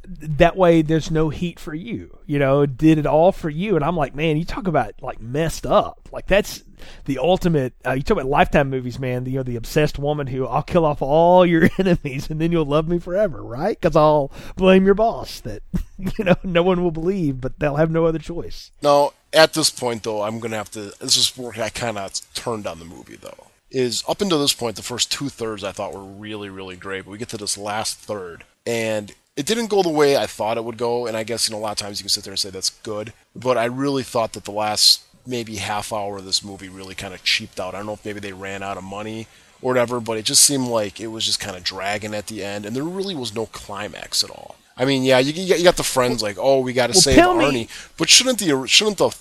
that 0.07 0.57
way 0.57 0.81
there's 0.81 1.11
no 1.11 1.29
heat 1.29 1.59
for 1.59 1.73
you 1.73 2.17
you 2.25 2.39
know 2.39 2.65
did 2.65 2.97
it 2.97 3.05
all 3.05 3.31
for 3.31 3.49
you 3.49 3.75
and 3.75 3.85
i'm 3.85 3.95
like 3.95 4.15
man 4.15 4.37
you 4.37 4.45
talk 4.45 4.67
about 4.67 4.93
like 5.01 5.21
messed 5.21 5.65
up 5.65 6.09
like 6.11 6.25
that's 6.27 6.63
the 7.05 7.19
ultimate 7.19 7.73
uh, 7.85 7.91
you 7.91 8.01
talk 8.01 8.17
about 8.17 8.29
lifetime 8.29 8.69
movies 8.69 8.97
man 8.97 9.23
the, 9.23 9.31
you 9.31 9.37
know 9.37 9.43
the 9.43 9.55
obsessed 9.55 9.99
woman 9.99 10.27
who 10.27 10.47
i'll 10.47 10.63
kill 10.63 10.85
off 10.85 11.01
all 11.01 11.45
your 11.45 11.69
enemies 11.77 12.29
and 12.29 12.41
then 12.41 12.51
you'll 12.51 12.65
love 12.65 12.87
me 12.87 12.97
forever 12.97 13.43
right 13.43 13.79
because 13.79 13.95
i'll 13.95 14.31
blame 14.55 14.85
your 14.85 14.95
boss 14.95 15.39
that 15.41 15.61
you 16.17 16.25
know 16.25 16.35
no 16.43 16.63
one 16.63 16.81
will 16.81 16.91
believe 16.91 17.39
but 17.39 17.59
they'll 17.59 17.75
have 17.75 17.91
no 17.91 18.05
other 18.05 18.19
choice 18.19 18.71
Now, 18.81 19.13
at 19.33 19.53
this 19.53 19.69
point, 19.69 20.03
though, 20.03 20.23
I'm 20.23 20.39
gonna 20.39 20.57
have 20.57 20.71
to. 20.71 20.93
This 20.99 21.17
is 21.17 21.37
where 21.37 21.53
I 21.63 21.69
kind 21.69 21.97
of 21.97 22.11
turned 22.33 22.67
on 22.67 22.79
the 22.79 22.85
movie, 22.85 23.15
though. 23.15 23.47
Is 23.69 24.03
up 24.07 24.19
until 24.21 24.41
this 24.41 24.53
point, 24.53 24.75
the 24.75 24.81
first 24.83 25.11
two 25.11 25.29
thirds 25.29 25.63
I 25.63 25.71
thought 25.71 25.93
were 25.93 26.03
really, 26.03 26.49
really 26.49 26.75
great, 26.75 27.05
but 27.05 27.11
we 27.11 27.17
get 27.17 27.29
to 27.29 27.37
this 27.37 27.57
last 27.57 27.97
third, 27.97 28.43
and 28.65 29.13
it 29.41 29.45
didn't 29.47 29.67
go 29.75 29.81
the 29.83 29.89
way 29.89 30.15
I 30.15 30.27
thought 30.27 30.57
it 30.57 30.63
would 30.63 30.77
go. 30.77 31.07
And 31.07 31.17
I 31.17 31.23
guess 31.23 31.47
you 31.47 31.53
know 31.53 31.59
a 31.59 31.63
lot 31.65 31.71
of 31.73 31.77
times 31.77 31.99
you 31.99 32.03
can 32.03 32.09
sit 32.09 32.23
there 32.23 32.31
and 32.31 32.39
say 32.39 32.49
that's 32.51 32.69
good, 32.69 33.11
but 33.35 33.57
I 33.57 33.65
really 33.65 34.03
thought 34.03 34.33
that 34.33 34.45
the 34.45 34.51
last 34.51 35.01
maybe 35.25 35.55
half 35.57 35.91
hour 35.93 36.17
of 36.17 36.25
this 36.25 36.43
movie 36.43 36.69
really 36.69 36.95
kind 36.95 37.13
of 37.13 37.23
cheaped 37.23 37.59
out. 37.59 37.73
I 37.73 37.77
don't 37.79 37.85
know 37.87 37.93
if 37.99 38.05
maybe 38.05 38.19
they 38.19 38.33
ran 38.33 38.63
out 38.63 38.77
of 38.77 38.83
money 38.83 39.27
or 39.61 39.71
whatever, 39.71 39.99
but 39.99 40.17
it 40.17 40.25
just 40.25 40.43
seemed 40.43 40.67
like 40.67 40.99
it 40.99 41.07
was 41.07 41.25
just 41.25 41.39
kind 41.39 41.55
of 41.57 41.63
dragging 41.63 42.13
at 42.15 42.27
the 42.27 42.43
end, 42.43 42.65
and 42.65 42.75
there 42.75 42.83
really 42.83 43.15
was 43.15 43.33
no 43.35 43.45
climax 43.47 44.23
at 44.23 44.29
all. 44.31 44.55
I 44.77 44.85
mean, 44.85 45.03
yeah, 45.03 45.19
you, 45.19 45.33
you 45.33 45.63
got- 45.63 45.75
the 45.75 45.83
friends 45.83 46.23
like, 46.23 46.37
oh, 46.39 46.59
we 46.61 46.73
got 46.73 46.87
to 46.87 46.93
Well, 46.93 47.01
save 47.01 47.15
tell 47.15 47.35
me- 47.35 47.45
Arnie, 47.65 47.95
but 47.97 48.09
shouldn't 48.09 48.39
the 48.39 48.65
shouldn't 48.67 48.97
the 48.97 49.15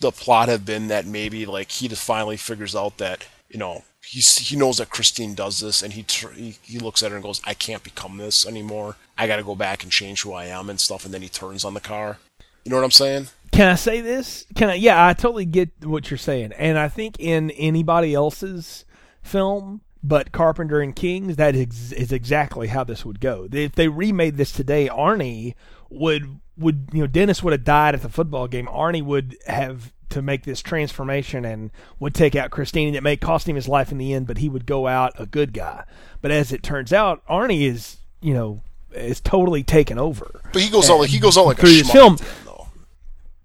the 0.00 0.10
plot 0.12 0.48
have 0.50 0.64
been 0.66 0.88
that 0.88 1.06
maybe 1.06 1.46
like 1.46 1.70
he 1.70 1.88
just 1.88 2.04
finally 2.04 2.36
figures 2.36 2.74
out 2.76 2.98
that 2.98 3.26
you 3.48 3.58
know 3.58 3.82
he's 4.06 4.38
he 4.38 4.56
knows 4.56 4.78
that 4.78 4.90
Christine 4.90 5.34
does 5.34 5.60
this, 5.60 5.82
and 5.82 5.92
he 5.92 6.02
tr- 6.02 6.30
he, 6.30 6.56
he 6.62 6.78
looks 6.78 7.02
at 7.02 7.10
her 7.10 7.16
and 7.16 7.24
goes, 7.24 7.40
I 7.44 7.54
can't 7.54 7.82
become 7.82 8.16
this 8.16 8.46
anymore. 8.46 8.96
I 9.18 9.26
got 9.26 9.36
to 9.36 9.42
go 9.42 9.54
back 9.54 9.82
and 9.82 9.92
change 9.92 10.22
who 10.22 10.32
I 10.32 10.46
am 10.46 10.70
and 10.70 10.80
stuff, 10.80 11.04
and 11.04 11.12
then 11.12 11.22
he 11.22 11.28
turns 11.28 11.64
on 11.64 11.74
the 11.74 11.80
car. 11.80 12.18
You 12.64 12.70
know 12.70 12.76
what 12.76 12.84
I'm 12.84 12.90
saying? 12.90 13.28
Can 13.52 13.68
I 13.68 13.74
say 13.76 14.00
this? 14.00 14.46
Can 14.54 14.70
I? 14.70 14.74
Yeah, 14.74 15.06
I 15.06 15.12
totally 15.12 15.44
get 15.44 15.70
what 15.82 16.10
you're 16.10 16.18
saying, 16.18 16.52
and 16.52 16.78
I 16.78 16.88
think 16.88 17.16
in 17.18 17.50
anybody 17.52 18.14
else's 18.14 18.84
film, 19.22 19.82
but 20.02 20.32
Carpenter 20.32 20.80
and 20.80 20.94
King's, 20.94 21.36
that 21.36 21.54
is, 21.54 21.92
is 21.92 22.12
exactly 22.12 22.68
how 22.68 22.84
this 22.84 23.04
would 23.04 23.20
go. 23.20 23.48
If 23.50 23.72
they 23.72 23.88
remade 23.88 24.36
this 24.36 24.52
today, 24.52 24.88
Arnie 24.88 25.54
would 25.90 26.40
would 26.58 26.88
you 26.92 27.00
know 27.00 27.06
Dennis 27.06 27.42
would 27.42 27.52
have 27.52 27.64
died 27.64 27.94
at 27.94 28.02
the 28.02 28.08
football 28.08 28.48
game. 28.48 28.66
Arnie 28.66 29.02
would 29.02 29.36
have 29.46 29.92
to 30.10 30.22
make 30.22 30.44
this 30.44 30.62
transformation 30.62 31.44
and 31.44 31.70
would 31.98 32.14
take 32.14 32.34
out 32.34 32.50
Christine, 32.50 32.88
and 32.88 32.96
it 32.96 33.02
may 33.02 33.16
cost 33.16 33.48
him 33.48 33.56
his 33.56 33.68
life 33.68 33.90
in 33.92 33.98
the 33.98 34.12
end, 34.12 34.26
but 34.26 34.38
he 34.38 34.48
would 34.48 34.66
go 34.66 34.86
out 34.86 35.12
a 35.18 35.26
good 35.26 35.52
guy. 35.52 35.84
But 36.20 36.30
as 36.30 36.52
it 36.52 36.62
turns 36.62 36.92
out, 36.92 37.26
Arnie 37.26 37.62
is 37.62 37.98
you 38.20 38.34
know 38.34 38.62
is 38.92 39.20
totally 39.20 39.62
taken 39.62 39.98
over. 39.98 40.40
But 40.52 40.62
he 40.62 40.70
goes 40.70 40.88
out 40.88 40.98
like 40.98 41.10
he 41.10 41.18
goes 41.18 41.36
out 41.36 41.46
like 41.46 41.58
a 41.58 41.60
Through 41.62 41.70
his 41.70 41.88
schmuck 41.88 41.92
film. 41.92 42.12
at 42.14 42.18
the 42.18 42.24
end, 42.24 42.36
though. 42.44 42.66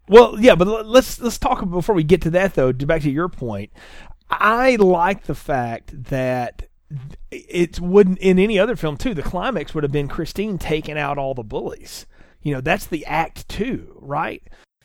Well, 0.08 0.40
yeah, 0.40 0.56
but 0.56 0.88
let's 0.88 1.20
let's 1.20 1.38
talk 1.38 1.68
before 1.70 1.96
we 1.96 2.04
get 2.04 2.22
to 2.24 2.30
that 2.32 2.54
though. 2.56 2.72
Back 2.74 3.02
to 3.04 3.12
your 3.12 3.30
point, 3.30 3.72
I 4.30 4.76
like 4.76 5.24
the 5.24 5.36
fact 5.36 6.04
that 6.06 6.68
it 7.32 7.80
wouldn't 7.80 8.20
in 8.20 8.38
any 8.40 8.60
other 8.60 8.76
film 8.76 8.98
too. 8.98 9.14
The 9.14 9.24
climax 9.24 9.74
would 9.74 9.84
have 9.84 9.92
been 9.92 10.08
Christine 10.08 10.58
taking 10.58 10.98
out 10.98 11.18
all 11.18 11.34
the 11.34 11.44
bullies. 11.44 12.06
You 12.42 12.54
know, 12.56 12.62
that's 12.62 12.88
the 12.88 13.06
act 13.06 13.48
two, 13.48 13.96
right? 14.02 14.42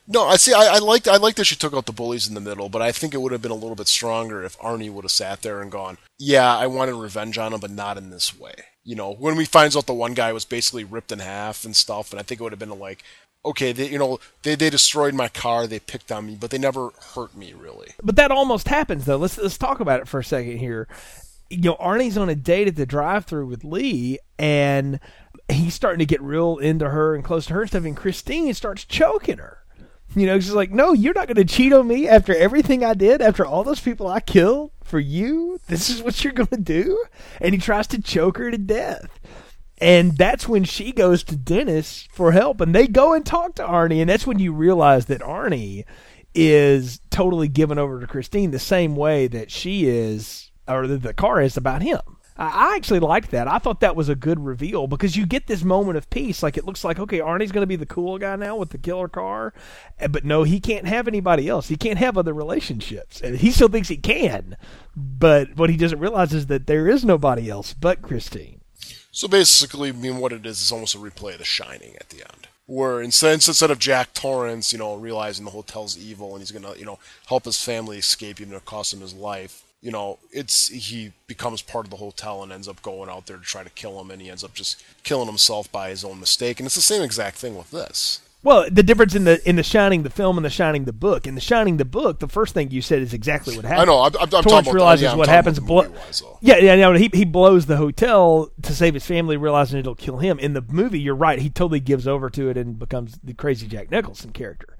No, 0.08 0.24
I 0.24 0.36
see. 0.36 0.52
I, 0.52 0.76
I 0.76 0.78
liked. 0.78 1.08
I 1.08 1.16
liked 1.16 1.36
that 1.38 1.44
she 1.44 1.56
took 1.56 1.74
out 1.74 1.86
the 1.86 1.92
bullies 1.92 2.28
in 2.28 2.34
the 2.34 2.40
middle, 2.40 2.68
but 2.68 2.82
I 2.82 2.92
think 2.92 3.12
it 3.12 3.20
would 3.20 3.32
have 3.32 3.42
been 3.42 3.50
a 3.50 3.54
little 3.54 3.74
bit 3.74 3.88
stronger 3.88 4.44
if 4.44 4.58
Arnie 4.58 4.90
would 4.90 5.04
have 5.04 5.10
sat 5.10 5.42
there 5.42 5.60
and 5.60 5.70
gone, 5.70 5.98
"Yeah, 6.18 6.56
I 6.56 6.66
wanted 6.68 6.94
revenge 6.94 7.38
on 7.38 7.52
him, 7.52 7.60
but 7.60 7.70
not 7.70 7.98
in 7.98 8.10
this 8.10 8.38
way." 8.38 8.54
You 8.84 8.94
know, 8.94 9.12
when 9.12 9.36
we 9.36 9.44
finds 9.44 9.76
out 9.76 9.86
the 9.86 9.92
one 9.94 10.14
guy 10.14 10.32
was 10.32 10.44
basically 10.44 10.84
ripped 10.84 11.10
in 11.10 11.18
half 11.18 11.64
and 11.64 11.74
stuff, 11.74 12.12
and 12.12 12.20
I 12.20 12.22
think 12.22 12.40
it 12.40 12.44
would 12.44 12.52
have 12.52 12.58
been 12.60 12.78
like, 12.78 13.02
"Okay, 13.44 13.72
they, 13.72 13.88
you 13.88 13.98
know, 13.98 14.20
they 14.42 14.54
they 14.54 14.70
destroyed 14.70 15.12
my 15.14 15.28
car, 15.28 15.66
they 15.66 15.80
picked 15.80 16.12
on 16.12 16.26
me, 16.26 16.36
but 16.38 16.50
they 16.50 16.58
never 16.58 16.90
hurt 17.14 17.36
me 17.36 17.52
really." 17.52 17.88
But 18.00 18.14
that 18.14 18.30
almost 18.30 18.68
happens 18.68 19.06
though. 19.06 19.16
Let's 19.16 19.38
let's 19.38 19.58
talk 19.58 19.80
about 19.80 20.00
it 20.00 20.08
for 20.08 20.20
a 20.20 20.24
second 20.24 20.58
here. 20.58 20.86
You 21.50 21.62
know, 21.62 21.76
Arnie's 21.76 22.18
on 22.18 22.28
a 22.28 22.34
date 22.36 22.68
at 22.68 22.76
the 22.76 22.86
drive-through 22.86 23.46
with 23.46 23.64
Lee, 23.64 24.18
and 24.38 25.00
he's 25.48 25.74
starting 25.74 26.00
to 26.00 26.06
get 26.06 26.22
real 26.22 26.58
into 26.58 26.90
her 26.90 27.14
and 27.14 27.24
close 27.24 27.46
to 27.46 27.54
her 27.54 27.62
and 27.62 27.70
stuff, 27.70 27.84
and 27.84 27.96
Christine 27.96 28.54
starts 28.54 28.84
choking 28.84 29.38
her. 29.38 29.58
You 30.16 30.26
know, 30.26 30.40
she's 30.40 30.54
like, 30.54 30.72
"No, 30.72 30.94
you're 30.94 31.14
not 31.14 31.28
going 31.28 31.36
to 31.36 31.44
cheat 31.44 31.74
on 31.74 31.86
me 31.86 32.08
after 32.08 32.34
everything 32.34 32.82
I 32.82 32.94
did, 32.94 33.20
after 33.20 33.44
all 33.44 33.62
those 33.62 33.80
people 33.80 34.08
I 34.08 34.20
killed 34.20 34.72
for 34.82 34.98
you. 34.98 35.60
This 35.68 35.90
is 35.90 36.02
what 36.02 36.24
you're 36.24 36.32
going 36.32 36.46
to 36.48 36.56
do." 36.56 37.04
And 37.40 37.54
he 37.54 37.60
tries 37.60 37.86
to 37.88 38.00
choke 38.00 38.38
her 38.38 38.50
to 38.50 38.58
death. 38.58 39.20
And 39.78 40.16
that's 40.16 40.48
when 40.48 40.64
she 40.64 40.90
goes 40.90 41.22
to 41.24 41.36
Dennis 41.36 42.08
for 42.10 42.32
help, 42.32 42.62
and 42.62 42.74
they 42.74 42.86
go 42.86 43.12
and 43.12 43.26
talk 43.26 43.56
to 43.56 43.62
Arnie, 43.62 44.00
and 44.00 44.08
that's 44.08 44.26
when 44.26 44.38
you 44.38 44.52
realize 44.54 45.04
that 45.06 45.20
Arnie 45.20 45.84
is 46.34 46.98
totally 47.10 47.48
given 47.48 47.78
over 47.78 48.00
to 48.00 48.06
Christine 48.06 48.52
the 48.52 48.58
same 48.58 48.96
way 48.96 49.26
that 49.26 49.50
she 49.50 49.86
is, 49.86 50.50
or 50.66 50.86
that 50.86 51.02
the 51.02 51.12
car 51.12 51.42
is 51.42 51.58
about 51.58 51.82
him. 51.82 52.00
I 52.38 52.76
actually 52.76 53.00
liked 53.00 53.30
that. 53.30 53.48
I 53.48 53.58
thought 53.58 53.80
that 53.80 53.96
was 53.96 54.08
a 54.08 54.14
good 54.14 54.44
reveal 54.44 54.86
because 54.86 55.16
you 55.16 55.24
get 55.24 55.46
this 55.46 55.64
moment 55.64 55.96
of 55.96 56.10
peace. 56.10 56.42
Like 56.42 56.56
it 56.56 56.66
looks 56.66 56.84
like 56.84 56.98
okay, 56.98 57.20
Arnie's 57.20 57.52
going 57.52 57.62
to 57.62 57.66
be 57.66 57.76
the 57.76 57.86
cool 57.86 58.18
guy 58.18 58.36
now 58.36 58.56
with 58.56 58.70
the 58.70 58.78
killer 58.78 59.08
car, 59.08 59.54
Eh, 59.98 60.06
but 60.06 60.24
no, 60.24 60.42
he 60.42 60.60
can't 60.60 60.86
have 60.86 61.08
anybody 61.08 61.48
else. 61.48 61.68
He 61.68 61.76
can't 61.76 61.98
have 61.98 62.18
other 62.18 62.34
relationships, 62.34 63.20
and 63.20 63.38
he 63.38 63.50
still 63.50 63.68
thinks 63.68 63.88
he 63.88 63.96
can. 63.96 64.56
But 64.94 65.56
what 65.56 65.70
he 65.70 65.76
doesn't 65.76 65.98
realize 65.98 66.32
is 66.32 66.46
that 66.46 66.66
there 66.66 66.88
is 66.88 67.04
nobody 67.04 67.48
else 67.50 67.72
but 67.72 68.02
Christine. 68.02 68.60
So 69.10 69.28
basically, 69.28 69.88
I 69.88 69.92
mean, 69.92 70.18
what 70.18 70.32
it 70.32 70.44
is 70.44 70.60
is 70.60 70.70
almost 70.70 70.94
a 70.94 70.98
replay 70.98 71.32
of 71.32 71.38
The 71.38 71.44
Shining 71.44 71.96
at 71.96 72.10
the 72.10 72.18
end, 72.18 72.48
where 72.66 73.00
instead 73.00 73.32
instead 73.32 73.70
of 73.70 73.78
Jack 73.78 74.12
Torrance, 74.12 74.72
you 74.74 74.78
know, 74.78 74.94
realizing 74.94 75.46
the 75.46 75.52
hotel's 75.52 75.96
evil 75.96 76.32
and 76.32 76.42
he's 76.42 76.50
gonna, 76.50 76.76
you 76.76 76.84
know, 76.84 76.98
help 77.28 77.46
his 77.46 77.62
family 77.62 77.96
escape 77.96 78.40
even 78.40 78.52
if 78.52 78.60
it 78.60 78.66
costs 78.66 78.92
him 78.92 79.00
his 79.00 79.14
life, 79.14 79.62
you 79.86 79.92
know, 79.92 80.18
it's 80.32 80.66
he 80.66 81.12
becomes 81.28 81.62
part 81.62 81.86
of 81.86 81.92
the 81.92 81.96
hotel 81.98 82.42
and 82.42 82.50
ends 82.50 82.66
up 82.66 82.82
going 82.82 83.08
out 83.08 83.26
there 83.26 83.36
to 83.36 83.42
try 83.44 83.62
to 83.62 83.70
kill 83.70 84.00
him, 84.00 84.10
and 84.10 84.20
he 84.20 84.28
ends 84.28 84.42
up 84.42 84.52
just 84.52 84.82
killing 85.04 85.28
himself 85.28 85.70
by 85.70 85.90
his 85.90 86.04
own 86.04 86.18
mistake, 86.18 86.58
and 86.58 86.66
it's 86.66 86.74
the 86.74 86.80
same 86.80 87.02
exact 87.02 87.36
thing 87.36 87.56
with 87.56 87.70
this. 87.70 88.20
Well, 88.42 88.68
the 88.68 88.82
difference 88.82 89.14
in 89.14 89.22
the 89.22 89.40
in 89.48 89.54
the 89.54 89.62
Shining 89.62 90.02
the 90.02 90.10
film 90.10 90.38
and 90.38 90.44
the 90.44 90.50
Shining 90.50 90.86
the 90.86 90.92
book. 90.92 91.24
In 91.24 91.36
the 91.36 91.40
Shining 91.40 91.76
the 91.76 91.84
book, 91.84 92.18
the 92.18 92.26
first 92.26 92.52
thing 92.52 92.72
you 92.72 92.82
said 92.82 93.00
is 93.00 93.14
exactly 93.14 93.54
what 93.54 93.64
happened. 93.64 93.82
I 93.82 93.84
know. 93.84 94.00
I'm, 94.00 94.12
I'm, 94.20 94.28
Torrance 94.28 94.66
about 94.66 94.74
realizes 94.74 95.04
yeah, 95.04 95.12
I'm 95.12 95.18
what 95.18 95.28
happens. 95.28 95.60
Blo- 95.60 95.84
movie-wise, 95.84 96.20
yeah, 96.40 96.56
yeah, 96.56 96.74
no, 96.74 96.92
he 96.94 97.08
he 97.14 97.24
blows 97.24 97.66
the 97.66 97.76
hotel 97.76 98.50
to 98.62 98.74
save 98.74 98.94
his 98.94 99.06
family, 99.06 99.36
realizing 99.36 99.78
it'll 99.78 99.94
kill 99.94 100.18
him. 100.18 100.40
In 100.40 100.52
the 100.52 100.62
movie, 100.62 100.98
you're 100.98 101.14
right. 101.14 101.38
He 101.38 101.48
totally 101.48 101.80
gives 101.80 102.08
over 102.08 102.28
to 102.30 102.48
it 102.48 102.56
and 102.56 102.76
becomes 102.76 103.20
the 103.22 103.34
crazy 103.34 103.68
Jack 103.68 103.92
Nicholson 103.92 104.32
character 104.32 104.75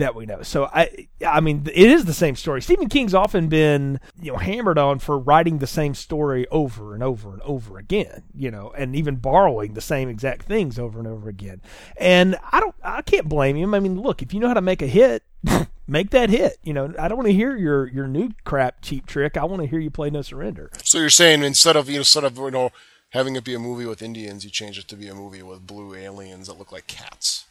that 0.00 0.14
we 0.14 0.26
know. 0.26 0.42
So 0.42 0.66
I, 0.66 1.08
I 1.26 1.40
mean, 1.40 1.66
it 1.72 1.90
is 1.90 2.04
the 2.04 2.12
same 2.12 2.36
story. 2.36 2.60
Stephen 2.60 2.88
King's 2.88 3.14
often 3.14 3.48
been 3.48 4.00
you 4.20 4.32
know 4.32 4.38
hammered 4.38 4.78
on 4.78 4.98
for 4.98 5.18
writing 5.18 5.58
the 5.58 5.66
same 5.66 5.94
story 5.94 6.46
over 6.48 6.94
and 6.94 7.02
over 7.02 7.32
and 7.32 7.42
over 7.42 7.78
again. 7.78 8.24
You 8.34 8.50
know, 8.50 8.72
and 8.76 8.94
even 8.96 9.16
borrowing 9.16 9.74
the 9.74 9.80
same 9.80 10.08
exact 10.08 10.42
things 10.46 10.78
over 10.78 10.98
and 10.98 11.08
over 11.08 11.28
again. 11.28 11.62
And 11.96 12.36
I 12.52 12.60
don't, 12.60 12.74
I 12.82 13.02
can't 13.02 13.28
blame 13.28 13.56
him. 13.56 13.74
I 13.74 13.80
mean, 13.80 14.00
look, 14.00 14.22
if 14.22 14.34
you 14.34 14.40
know 14.40 14.48
how 14.48 14.54
to 14.54 14.60
make 14.60 14.82
a 14.82 14.86
hit. 14.86 15.22
Make 15.86 16.10
that 16.10 16.30
hit. 16.30 16.58
You 16.62 16.72
know, 16.72 16.94
I 17.00 17.08
don't 17.08 17.18
want 17.18 17.26
to 17.26 17.34
hear 17.34 17.56
your 17.56 17.88
your 17.88 18.06
new 18.06 18.30
crap 18.44 18.80
cheap 18.80 19.06
trick. 19.06 19.36
I 19.36 19.44
want 19.44 19.60
to 19.62 19.66
hear 19.66 19.80
you 19.80 19.90
play 19.90 20.08
No 20.08 20.22
Surrender. 20.22 20.70
So 20.84 20.98
you're 20.98 21.10
saying 21.10 21.42
instead 21.42 21.74
of 21.74 21.88
you 21.88 21.94
know, 21.94 22.00
instead 22.00 22.22
of 22.22 22.36
you 22.38 22.52
know 22.52 22.70
having 23.10 23.34
it 23.34 23.42
be 23.42 23.54
a 23.54 23.58
movie 23.58 23.86
with 23.86 24.00
Indians, 24.00 24.44
you 24.44 24.50
change 24.50 24.78
it 24.78 24.86
to 24.88 24.96
be 24.96 25.08
a 25.08 25.14
movie 25.16 25.42
with 25.42 25.66
blue 25.66 25.94
aliens 25.94 26.46
that 26.46 26.58
look 26.58 26.70
like 26.70 26.86
cats. 26.86 27.46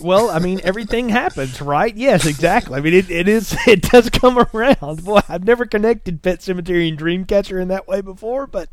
Well, 0.00 0.30
I 0.30 0.38
mean, 0.38 0.60
everything 0.64 1.08
happens, 1.08 1.60
right? 1.60 1.94
Yes, 1.96 2.26
exactly. 2.26 2.78
I 2.78 2.80
mean, 2.80 2.94
it, 2.94 3.10
it 3.10 3.28
is 3.28 3.56
it 3.66 3.82
does 3.82 4.10
come 4.10 4.38
around. 4.38 5.04
Boy, 5.04 5.20
I've 5.28 5.44
never 5.44 5.66
connected 5.66 6.22
Pet 6.22 6.40
Sematary 6.40 6.88
and 6.88 6.98
Dreamcatcher 6.98 7.60
in 7.60 7.68
that 7.68 7.86
way 7.88 8.00
before, 8.00 8.46
but 8.46 8.68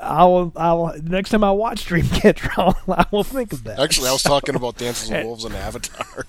I 0.00 0.24
will. 0.24 0.52
I 0.56 0.72
will. 0.72 0.94
Next 1.02 1.30
time 1.30 1.44
I 1.44 1.50
watch 1.50 1.86
Dreamcatcher, 1.86 2.50
I'll, 2.58 2.94
I 2.94 3.06
will 3.10 3.24
think 3.24 3.52
of 3.52 3.64
that. 3.64 3.78
Actually, 3.78 4.08
I 4.08 4.12
was 4.12 4.22
talking 4.22 4.54
about 4.54 4.76
Dances 4.76 5.10
with 5.10 5.24
Wolves 5.24 5.44
and 5.44 5.54
Avatar. 5.54 6.26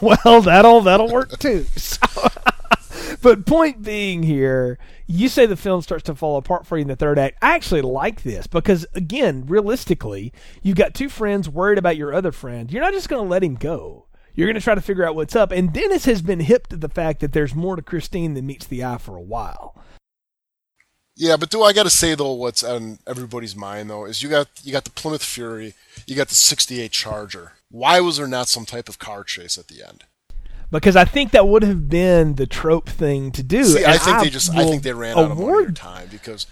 well, 0.00 0.40
that'll 0.42 0.80
that'll 0.82 1.10
work 1.10 1.38
too. 1.38 1.64
So, 1.76 1.98
but 3.22 3.46
point 3.46 3.82
being 3.82 4.22
here, 4.22 4.78
you 5.06 5.28
say 5.28 5.46
the 5.46 5.56
film 5.56 5.80
starts 5.82 6.04
to 6.04 6.14
fall 6.14 6.36
apart 6.36 6.66
for 6.66 6.76
you 6.76 6.82
in 6.82 6.88
the 6.88 6.96
third 6.96 7.18
act. 7.18 7.38
I 7.40 7.54
actually 7.54 7.82
like 7.82 8.22
this 8.22 8.46
because, 8.46 8.84
again, 8.94 9.44
realistically, 9.46 10.32
you've 10.62 10.76
got 10.76 10.94
two 10.94 11.08
friends 11.08 11.48
worried 11.48 11.78
about 11.78 11.96
your 11.96 12.12
other 12.12 12.32
friend. 12.32 12.70
You're 12.70 12.82
not 12.82 12.92
just 12.92 13.08
going 13.08 13.24
to 13.24 13.28
let 13.28 13.44
him 13.44 13.54
go. 13.54 14.06
You're 14.34 14.46
going 14.46 14.54
to 14.54 14.60
try 14.60 14.74
to 14.74 14.80
figure 14.80 15.04
out 15.04 15.14
what's 15.14 15.36
up. 15.36 15.52
And 15.52 15.72
Dennis 15.72 16.04
has 16.06 16.22
been 16.22 16.40
hip 16.40 16.66
to 16.68 16.76
the 16.76 16.88
fact 16.88 17.20
that 17.20 17.32
there's 17.32 17.54
more 17.54 17.76
to 17.76 17.82
Christine 17.82 18.34
than 18.34 18.46
meets 18.46 18.66
the 18.66 18.84
eye 18.84 18.98
for 18.98 19.16
a 19.16 19.22
while. 19.22 19.76
Yeah, 21.14 21.36
but 21.36 21.50
do 21.50 21.62
I 21.62 21.72
got 21.72 21.82
to 21.82 21.90
say 21.90 22.14
though, 22.14 22.32
what's 22.32 22.64
on 22.64 22.98
everybody's 23.06 23.54
mind 23.54 23.90
though 23.90 24.06
is 24.06 24.22
you 24.22 24.30
got 24.30 24.48
you 24.64 24.72
got 24.72 24.84
the 24.84 24.90
Plymouth 24.90 25.22
Fury, 25.22 25.74
you 26.06 26.16
got 26.16 26.28
the 26.28 26.34
'68 26.34 26.90
Charger. 26.90 27.52
Why 27.70 28.00
was 28.00 28.16
there 28.16 28.26
not 28.26 28.48
some 28.48 28.64
type 28.64 28.88
of 28.88 28.98
car 28.98 29.22
chase 29.22 29.58
at 29.58 29.68
the 29.68 29.86
end? 29.86 30.04
Because 30.72 30.96
I 30.96 31.04
think 31.04 31.32
that 31.32 31.46
would 31.46 31.62
have 31.62 31.88
been 31.88 32.34
the 32.36 32.46
trope 32.46 32.88
thing 32.88 33.30
to 33.32 33.42
do. 33.42 33.62
See, 33.62 33.84
I 33.84 33.98
think 33.98 34.20
they 34.20 34.30
just 34.30 34.50
I 34.52 34.64
think 34.64 34.82
they 34.82 34.92
ran 34.92 35.16
out 35.16 35.30
of 35.30 35.74
time 35.74 36.08
because 36.10 36.46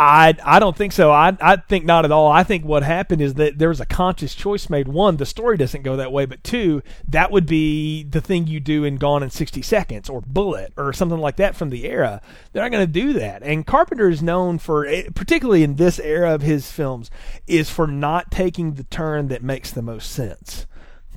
I 0.00 0.34
I 0.42 0.58
don't 0.58 0.74
think 0.74 0.92
so. 0.92 1.10
I 1.10 1.36
I 1.40 1.56
think 1.56 1.84
not 1.84 2.06
at 2.06 2.10
all. 2.10 2.32
I 2.32 2.42
think 2.42 2.64
what 2.64 2.82
happened 2.82 3.20
is 3.20 3.34
that 3.34 3.58
there 3.58 3.68
was 3.68 3.80
a 3.80 3.86
conscious 3.86 4.34
choice 4.34 4.70
made. 4.70 4.88
One, 4.88 5.18
the 5.18 5.26
story 5.26 5.58
doesn't 5.58 5.82
go 5.82 5.96
that 5.96 6.10
way, 6.10 6.24
but 6.24 6.42
two, 6.42 6.82
that 7.06 7.30
would 7.30 7.44
be 7.44 8.02
the 8.04 8.22
thing 8.22 8.46
you 8.46 8.60
do 8.60 8.84
in 8.84 8.96
Gone 8.96 9.22
in 9.22 9.28
60 9.28 9.60
Seconds 9.60 10.08
or 10.08 10.22
Bullitt 10.22 10.72
or 10.78 10.94
something 10.94 11.18
like 11.18 11.36
that 11.36 11.54
from 11.54 11.68
the 11.68 11.86
era. 11.86 12.22
They're 12.52 12.62
not 12.62 12.72
going 12.72 12.86
to 12.86 12.92
do 12.92 13.12
that. 13.14 13.42
And 13.42 13.66
Carpenter 13.66 14.08
is 14.08 14.22
known 14.22 14.58
for, 14.58 14.86
eh, 14.86 15.08
particularly 15.14 15.62
in 15.62 15.76
this 15.76 15.98
era 15.98 16.34
of 16.34 16.40
his 16.40 16.72
films, 16.72 17.10
is 17.46 17.68
for 17.68 17.86
not 17.86 18.30
taking 18.30 18.74
the 18.74 18.84
turn 18.84 19.28
that 19.28 19.42
makes 19.42 19.70
the 19.70 19.82
most 19.82 20.10
sense. 20.10 20.66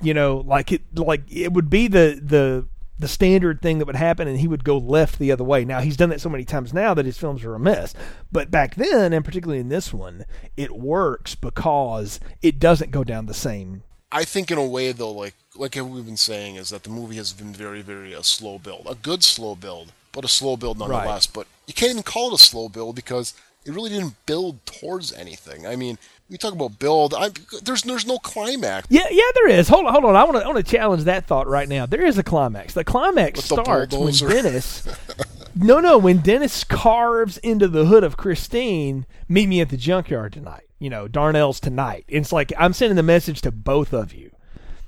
You 0.04 0.14
know, 0.14 0.44
like 0.46 0.72
it 0.72 0.82
like 0.98 1.24
it 1.32 1.54
would 1.54 1.70
be 1.70 1.88
the 1.88 2.20
the 2.22 2.68
the 3.00 3.08
standard 3.08 3.62
thing 3.62 3.80
that 3.80 3.88
would 3.88 3.96
happen 3.96 4.28
and 4.28 4.40
he 4.40 4.48
would 4.48 4.64
go 4.64 4.78
left 4.78 5.18
the 5.18 5.32
other 5.32 5.44
way. 5.44 5.66
Now 5.66 5.80
he's 5.80 5.98
done 5.98 6.10
that 6.10 6.22
so 6.22 6.30
many 6.30 6.46
times 6.46 6.74
now 6.74 6.94
that 6.94 7.06
his 7.06 7.18
films 7.18 7.44
are 7.44 7.56
a 7.56 7.60
mess. 7.60 7.96
But 8.32 8.52
back 8.52 8.76
then 8.76 9.14
and 9.14 9.26
particularly 9.26 9.60
in 9.60 9.70
this 9.70 9.92
one, 9.92 10.26
it 10.56 10.78
works 10.78 11.34
because 11.34 12.20
it 12.42 12.60
doesn't 12.60 12.92
go 12.92 13.04
down 13.04 13.26
the 13.26 13.34
same 13.34 13.84
I 14.14 14.26
think 14.26 14.52
in 14.52 14.60
a 14.60 14.66
way 14.66 14.92
though, 14.92 15.12
like 15.12 15.34
like 15.56 15.76
we've 15.76 16.06
been 16.06 16.18
saying, 16.18 16.56
is 16.56 16.70
that 16.70 16.84
the 16.84 16.92
movie 16.92 17.16
has 17.16 17.34
been 17.34 17.52
very 17.52 17.82
very 17.82 18.14
a 18.14 18.24
slow 18.24 18.60
build, 18.60 18.86
a 18.88 18.94
good 18.94 19.24
slow 19.24 19.56
build, 19.56 19.92
but 20.12 20.24
a 20.24 20.28
slow 20.28 20.56
build 20.56 20.78
nonetheless. 20.78 21.26
But 21.26 21.48
you 21.66 21.74
can't 21.74 21.92
even 21.92 22.04
call 22.04 22.30
it 22.30 22.40
a 22.40 22.44
slow 22.44 22.70
build 22.70 22.96
because 22.96 23.34
it 23.66 23.74
really 23.74 23.90
didn't 23.90 24.24
build 24.28 24.64
towards 24.68 25.12
anything. 25.14 25.66
I 25.66 25.76
mean, 25.76 25.98
we 26.34 26.40
talk 26.40 26.54
about 26.54 26.80
build. 26.80 27.14
I, 27.14 27.30
there's 27.62 27.84
there's 27.84 28.08
no 28.08 28.18
climax. 28.18 28.88
Yeah, 28.90 29.06
yeah, 29.12 29.24
there 29.36 29.50
is. 29.50 29.70
Hold 29.70 29.86
on, 29.86 29.94
hold 29.94 30.06
on. 30.06 30.16
I 30.16 30.24
want 30.24 30.38
to 30.38 30.44
I 30.44 30.48
want 30.48 30.66
to 30.66 30.70
challenge 30.70 31.04
that 31.04 31.28
thought 31.28 31.46
right 31.48 31.70
now. 31.70 31.86
There 31.86 32.04
is 32.04 32.18
a 32.18 32.24
climax. 32.24 32.74
The 32.74 32.84
climax 32.84 33.38
With 33.38 33.50
the 33.50 33.64
starts 33.64 33.96
when. 33.96 34.32
Dennis. 34.32 34.88
no, 35.56 35.80
no, 35.80 36.00
when 36.00 36.18
Dennis 36.18 36.64
carves 36.64 37.38
into 37.38 37.68
the 37.68 37.86
hood 37.86 38.04
of 38.04 38.18
Christine, 38.18 39.06
meet 39.30 39.48
me 39.48 39.62
at 39.62 39.70
the 39.70 39.78
junkyard 39.78 40.34
tonight. 40.34 40.68
You 40.80 40.90
know, 40.90 41.08
Darnell's 41.08 41.60
tonight. 41.60 42.06
It's 42.08 42.32
like 42.32 42.52
I'm 42.58 42.74
sending 42.74 42.96
the 42.96 43.04
message 43.04 43.42
to 43.42 43.52
both 43.52 43.94
of 43.94 44.12
you. 44.12 44.32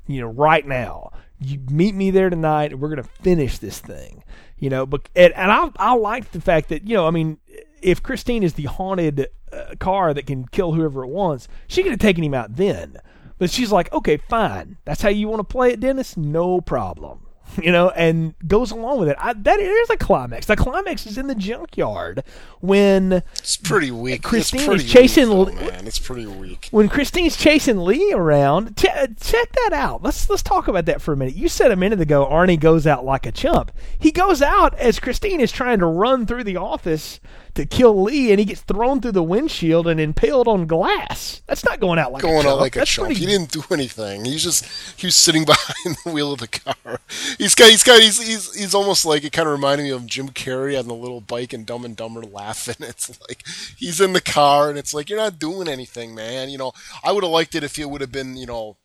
You 0.08 0.22
know, 0.22 0.28
right 0.28 0.66
now. 0.66 1.12
You 1.38 1.60
meet 1.70 1.94
me 1.94 2.12
there 2.12 2.30
tonight, 2.32 2.72
and 2.72 2.82
we're 2.82 2.90
gonna 2.90 3.04
finish 3.04 3.60
this 3.60 3.78
thing. 3.80 4.24
You 4.58 4.72
know, 4.72 4.88
but 4.88 5.10
and, 5.16 5.32
and 5.34 5.52
I 5.52 5.70
I 5.78 5.94
like 5.94 6.32
the 6.32 6.42
fact 6.42 6.70
that 6.70 6.88
you 6.88 6.96
know, 6.96 7.06
I 7.06 7.12
mean, 7.12 7.38
if 7.84 8.02
Christine 8.02 8.42
is 8.42 8.54
the 8.54 8.64
haunted 8.64 9.28
uh, 9.56 9.76
car 9.80 10.14
that 10.14 10.26
can 10.28 10.48
kill 10.48 10.74
whoever 10.74 11.04
it 11.04 11.10
wants, 11.10 11.48
she 11.68 11.82
could 11.84 11.92
have 11.92 12.00
taken 12.00 12.24
him 12.24 12.34
out 12.34 12.56
then. 12.56 12.98
But 13.38 13.50
she's 13.50 13.72
like, 13.72 13.92
okay, 13.92 14.18
fine. 14.18 14.78
That's 14.86 15.02
how 15.02 15.10
you 15.10 15.28
want 15.28 15.40
to 15.42 15.44
play 15.44 15.72
it, 15.72 15.80
Dennis? 15.80 16.16
No 16.18 16.62
problem. 16.62 17.22
You 17.62 17.72
know, 17.72 17.90
and 17.92 18.34
goes 18.46 18.72
along 18.72 19.00
with 19.00 19.08
it. 19.08 19.16
I, 19.18 19.32
that 19.32 19.60
is 19.62 19.90
a 19.90 19.96
climax. 19.96 20.46
The 20.48 20.58
climax 20.58 21.06
is 21.06 21.18
in 21.18 21.28
the 21.28 21.36
junkyard 21.36 22.24
when 22.60 23.24
It's 23.36 23.56
pretty 23.56 23.92
weak. 23.92 24.24
Christine 24.24 24.66
pretty 24.66 24.84
is 24.84 24.92
chasing 24.92 25.30
weak, 25.30 25.56
though, 25.56 25.68
man. 25.68 25.88
It's 25.88 26.00
pretty 26.00 26.26
weak. 26.26 26.68
when 26.72 26.90
Christine's 26.90 27.38
chasing 27.38 27.78
Lee 27.78 28.12
around. 28.12 28.76
Ch- 28.76 28.88
check 29.22 29.52
that 29.54 29.70
out. 29.74 30.04
Let's 30.04 30.30
let's 30.30 30.42
talk 30.44 30.68
about 30.68 30.86
that 30.88 31.02
for 31.02 31.14
a 31.14 31.18
minute. 31.18 31.36
You 31.36 31.48
said 31.48 31.72
a 31.72 31.78
minute 31.78 32.02
ago 32.02 32.28
Arnie 32.30 32.60
goes 32.60 32.86
out 32.86 33.06
like 33.06 33.26
a 33.26 33.32
chump. 33.32 33.72
He 34.00 34.12
goes 34.12 34.42
out 34.42 34.74
as 34.78 35.00
Christine 35.00 35.40
is 35.40 35.52
trying 35.52 35.80
to 35.80 35.86
run 35.86 36.26
through 36.26 36.44
the 36.44 36.58
office 36.58 37.22
to 37.56 37.66
kill 37.66 38.04
Lee, 38.04 38.32
and 38.32 38.40
he 38.40 38.46
gets 38.46 38.62
thrown 38.62 39.02
through 39.02 39.14
the 39.14 39.24
windshield 39.24 39.88
and 39.88 40.00
impaled 40.00 40.48
on 40.48 40.68
glass. 40.68 41.42
That's 41.48 41.64
not 41.66 41.80
going 41.80 41.98
out 42.00 42.12
like 42.12 42.24
a 42.24 42.28
Going 42.28 42.44
chump. 42.44 42.54
out 42.54 42.60
like 42.60 42.76
a 42.76 42.80
That's 42.80 42.92
chump. 42.92 43.08
pretty- 43.08 43.20
He 43.22 43.26
didn't 43.26 43.52
do 43.52 43.64
anything. 43.72 44.26
He's 44.26 44.44
just 44.44 44.66
he 45.00 45.08
was 45.08 45.16
sitting 45.16 45.46
behind 45.46 45.98
the 46.06 46.12
wheel 46.12 46.34
of 46.34 46.40
the 46.40 46.48
car. 46.48 47.00
He's 47.38 47.56
got 47.56 47.70
he's 47.72 47.84
got 47.84 48.02
he's 48.02 48.22
he's, 48.22 48.54
he's 48.56 48.76
almost 48.76 49.06
like 49.06 49.24
it 49.24 49.32
kind 49.34 49.48
of 49.48 49.54
reminded 49.54 49.84
me 49.86 49.90
of 49.92 50.06
Jim 50.06 50.30
Carrey 50.30 50.78
on 50.78 50.88
the 50.88 50.94
little 50.96 51.22
bike 51.22 51.54
and 51.54 51.66
Dumb 51.66 51.86
and 51.86 51.96
Dumber 51.96 52.22
laughing. 52.22 52.76
It's 52.88 53.10
like 53.28 53.44
he's 53.78 54.00
in 54.00 54.14
the 54.14 54.22
car 54.22 54.70
and 54.70 54.78
it's 54.78 54.94
like 54.94 55.10
you're 55.10 55.18
not 55.20 55.40
doing 55.40 55.68
anything, 55.68 56.14
man. 56.14 56.50
You 56.50 56.58
know, 56.58 56.72
I 57.04 57.12
would 57.12 57.24
have 57.24 57.32
liked 57.32 57.56
it 57.56 57.64
if 57.64 57.80
it 57.80 57.90
would 57.90 58.02
have 58.02 58.12
been 58.12 58.38
you 58.38 58.46
know 58.46 58.78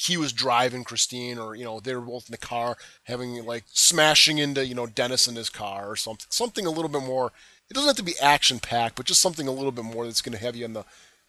he 0.00 0.16
was 0.16 0.32
driving 0.32 0.84
Christine, 0.84 1.38
or 1.38 1.56
you 1.56 1.64
know 1.64 1.80
they 1.80 1.94
were 1.94 2.00
both 2.00 2.28
in 2.28 2.32
the 2.32 2.38
car, 2.38 2.76
having 3.04 3.44
like 3.44 3.64
smashing 3.66 4.38
into 4.38 4.64
you 4.64 4.74
know 4.74 4.86
Dennis 4.86 5.26
in 5.26 5.34
his 5.36 5.50
car 5.50 5.90
or 5.90 5.96
something, 5.96 6.26
something 6.30 6.66
a 6.66 6.70
little 6.70 6.88
bit 6.88 7.02
more. 7.02 7.32
It 7.70 7.74
doesn't 7.74 7.88
have 7.88 7.96
to 7.96 8.02
be 8.02 8.18
action 8.20 8.58
packed, 8.60 8.96
but 8.96 9.06
just 9.06 9.20
something 9.20 9.46
a 9.46 9.52
little 9.52 9.72
bit 9.72 9.84
more 9.84 10.04
that's 10.06 10.22
going 10.22 10.36
to 10.36 10.42
have 10.44 10.56
you 10.56 10.64
on 10.64 10.72
the 10.72 10.84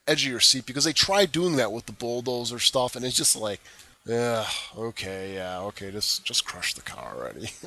edge 0.08 0.24
of 0.26 0.32
your 0.32 0.40
seat 0.40 0.66
because 0.66 0.86
they 0.86 0.94
try 0.94 1.26
doing 1.26 1.58
that 1.58 1.72
with 1.72 1.86
the 1.86 1.92
bulldozer 1.92 2.60
stuff, 2.60 2.96
and 2.96 3.04
it's 3.06 3.18
just 3.18 3.36
like, 3.36 3.60
yeah, 4.06 4.46
okay, 4.78 5.34
yeah, 5.36 5.60
okay, 5.62 5.92
just 5.92 6.24
just 6.26 6.46
crush 6.46 6.74
the 6.74 6.82
car 6.82 7.14
already. 7.18 7.50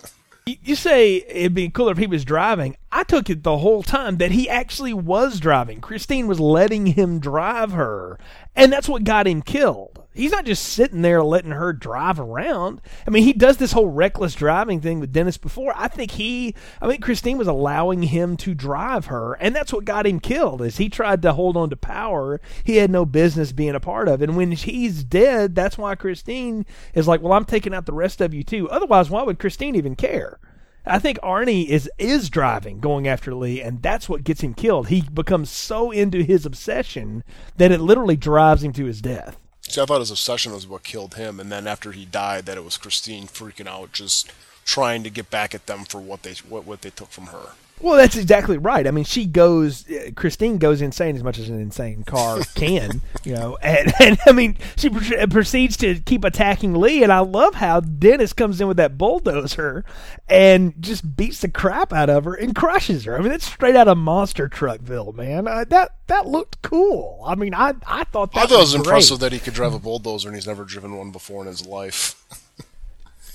You- 0.45 0.57
You 0.64 0.75
say 0.75 1.18
it'd 1.29 1.55
be 1.55 1.68
cooler 1.68 1.93
if 1.93 1.99
he 1.99 2.09
was 2.09 2.25
driving. 2.25 2.77
I 2.91 3.05
took 3.05 3.31
it 3.31 3.45
the 3.45 3.59
whole 3.59 3.85
time 3.85 4.16
that 4.16 4.33
he 4.33 4.49
actually 4.49 4.93
was 4.93 5.39
driving. 5.39 5.81
Christine 5.81 6.27
was 6.27 6.41
letting 6.41 6.87
him 6.87 7.20
drive 7.20 7.70
her, 7.70 8.18
and 8.57 8.73
that's 8.73 8.89
what 8.89 9.05
got 9.05 9.29
him 9.29 9.43
killed. 9.43 10.01
He's 10.15 10.33
not 10.33 10.45
just 10.45 10.65
sitting 10.65 11.03
there 11.03 11.23
letting 11.23 11.53
her 11.53 11.73
drive 11.73 12.21
around. 12.21 12.81
I 13.07 13.11
mean, 13.11 13.23
he 13.23 13.33
does 13.33 13.57
this 13.57 13.73
whole 13.73 13.89
reckless 13.89 14.35
driving 14.35 14.81
thing 14.81 15.01
with 15.01 15.13
Dennis 15.13 15.39
before. 15.39 15.73
I 15.75 15.89
think 15.89 16.13
he, 16.13 16.55
I 16.81 16.89
think 16.89 17.03
Christine 17.03 17.39
was 17.39 17.49
allowing 17.49 18.03
him 18.03 18.37
to 18.39 18.55
drive 18.55 19.07
her, 19.07 19.35
and 19.35 19.57
that's 19.57 19.73
what 19.73 19.85
got 19.85 20.07
him 20.07 20.21
killed. 20.21 20.61
Is 20.61 20.77
he 20.77 20.89
tried 20.89 21.23
to 21.23 21.33
hold 21.33 21.57
on 21.57 21.71
to 21.71 21.77
power 21.77 22.41
he 22.65 22.77
had 22.77 22.91
no 22.91 23.07
business 23.07 23.53
being 23.53 23.75
a 23.75 23.81
part 23.81 24.09
of, 24.09 24.21
and 24.21 24.37
when 24.37 24.53
he's 24.53 25.03
dead, 25.05 25.55
that's 25.55 25.79
why 25.79 25.95
Christine 25.95 26.67
is 26.95 27.09
like, 27.09 27.23
well, 27.23 27.33
I'm 27.33 27.45
taking 27.45 27.73
out 27.73 27.87
the 27.87 27.93
rest 27.93 28.21
of 28.21 28.35
you 28.35 28.45
too. 28.45 28.69
Otherwise, 28.71 29.09
why 29.09 29.23
would 29.23 29.39
Christine 29.39 29.75
even 29.75 29.97
care? 29.97 30.39
I 30.85 30.99
think 30.99 31.19
Arnie 31.21 31.69
is 31.69 31.89
is 31.97 32.29
driving, 32.29 32.81
going 32.81 33.07
after 33.07 33.35
Lee, 33.35 33.63
and 33.63 33.81
that's 33.83 34.09
what 34.09 34.25
gets 34.25 34.41
him 34.41 34.53
killed. 34.53 34.89
He 34.89 35.03
becomes 35.03 35.49
so 35.49 35.91
into 35.91 36.23
his 36.23 36.45
obsession 36.45 37.23
that 37.57 37.71
it 37.71 37.81
literally 37.81 38.17
drives 38.17 38.65
him 38.65 38.73
to 38.75 38.87
his 38.87 39.01
death. 39.01 39.39
See, 39.69 39.81
I 39.81 39.87
thought 39.87 40.01
his 40.01 40.11
obsession 40.11 40.53
was 40.53 40.67
what 40.67 40.83
killed 40.83 41.15
him, 41.15 41.41
and 41.41 41.51
then 41.51 41.67
after 41.67 41.93
he 41.93 42.05
died, 42.05 42.47
that 42.47 42.59
it 42.59 42.65
was 42.65 42.77
Christine 42.77 43.27
freaking 43.27 43.67
out, 43.67 43.93
just 43.93 44.31
trying 44.65 45.03
to 45.03 45.11
get 45.11 45.31
back 45.31 45.55
at 45.55 45.67
them 45.67 45.85
for 45.85 46.01
what 46.01 46.23
they 46.23 46.35
what, 46.49 46.67
what 46.67 46.83
they 46.83 46.91
took 46.91 47.11
from 47.11 47.27
her. 47.27 47.53
Well, 47.81 47.97
that's 47.97 48.16
exactly 48.16 48.59
right. 48.59 48.87
I 48.87 48.93
mean, 48.93 49.05
she 49.05 49.27
goes, 49.27 49.85
Christine 50.14 50.59
goes 50.59 50.81
insane 50.81 51.16
as 51.16 51.25
much 51.25 51.41
as 51.41 51.49
an 51.49 51.61
insane 51.61 52.05
car 52.05 52.39
can, 52.55 53.03
you 53.25 53.35
know, 53.35 53.59
and, 53.61 53.93
and 54.01 54.18
I 54.25 54.31
mean, 54.31 54.57
she 54.77 54.89
pr- 54.89 55.27
proceeds 55.29 55.77
to 55.79 55.99
keep 55.99 56.23
attacking 56.25 56.75
Lee, 56.75 57.03
and 57.03 57.12
I 57.12 57.18
love 57.18 57.57
how 57.57 57.81
Dennis 57.81 58.33
comes 58.33 58.61
in 58.61 58.68
with 58.68 58.77
that 58.77 58.97
bulldozer 58.97 59.85
and 60.29 60.75
just 60.81 61.16
beats 61.16 61.41
the 61.41 61.49
crap 61.51 61.93
out 61.93 62.09
of 62.09 62.25
her 62.25 62.35
and 62.35 62.55
crushes 62.55 63.05
her. 63.05 63.16
I 63.16 63.20
mean, 63.20 63.31
that's 63.31 63.47
straight 63.51 63.75
out 63.75 63.89
of 63.89 63.99
Monster 63.99 64.49
Truckville, 64.49 65.12
man. 65.16 65.49
Uh, 65.49 65.64
that 65.70 65.97
that 66.07 66.29
looked 66.29 66.62
cool. 66.62 67.20
I 67.27 67.35
mean, 67.35 67.53
I 67.53 67.75
I 67.85 68.05
thought 68.05 68.33
that 68.33 68.45
I 68.45 68.47
thought 68.47 68.53
it 68.53 68.59
was 68.59 68.73
great. 68.75 68.85
impressive 68.85 69.18
that 69.18 69.33
he 69.33 69.41
could 69.41 69.55
drive 69.55 69.75
a 69.75 69.81
bulldozer, 69.81 70.29
and 70.29 70.37
he's 70.37 70.47
never 70.47 70.64
driven 70.64 70.97
one 70.97 71.11
before 71.11 71.43
in 71.43 71.49
his 71.49 71.66
life. 71.66 72.23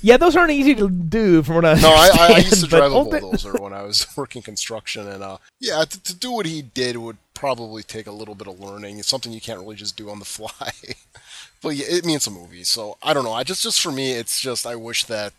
Yeah, 0.02 0.18
those 0.18 0.36
aren't 0.36 0.52
easy 0.52 0.76
to 0.76 0.89
do 0.89 1.41
from 1.41 1.56
what 1.56 1.66
I 1.66 1.74
No, 1.76 1.89
I, 1.89 2.10
I, 2.36 2.38
used 2.39 2.64
to 2.64 2.68
drive 2.68 2.91
a 2.91 3.04
bulldozer 3.04 3.54
when 3.54 3.74
I 3.74 3.82
was 3.82 4.06
working 4.18 4.41
construction, 4.41 5.08
and 5.08 5.24
uh, 5.24 5.38
yeah, 5.60 5.84
to, 5.84 6.04
to 6.04 6.16
do 6.16 6.32
what 6.32 6.45
he 6.45 6.62
did 6.62 6.98
would 6.98 7.18
probably 7.34 7.84
take 7.84 8.06
a 8.08 8.12
little 8.12 8.36
bit 8.36 8.48
of 8.48 8.60
learning. 8.60 9.00
It's 9.00 9.08
something 9.08 9.32
you 9.32 9.41
can't 9.41 9.60
really 9.60 9.76
just 9.76 9.98
do 9.98 10.10
on 10.10 10.20
the 10.20 10.26
fly. 10.38 10.72
but 11.62 11.70
yeah, 11.70 11.86
it 11.89 12.06
means 12.06 12.28
a 12.28 12.32
movie, 12.32 12.64
so 12.64 12.98
I 13.02 13.14
don't 13.14 13.24
know. 13.24 13.34
I 13.34 13.43
just, 13.43 13.64
just 13.64 13.82
for 13.82 13.91
me, 13.91 14.12
it's 14.12 14.39
just 14.39 14.68
I 14.68 14.76
wish 14.76 15.06
that 15.06 15.34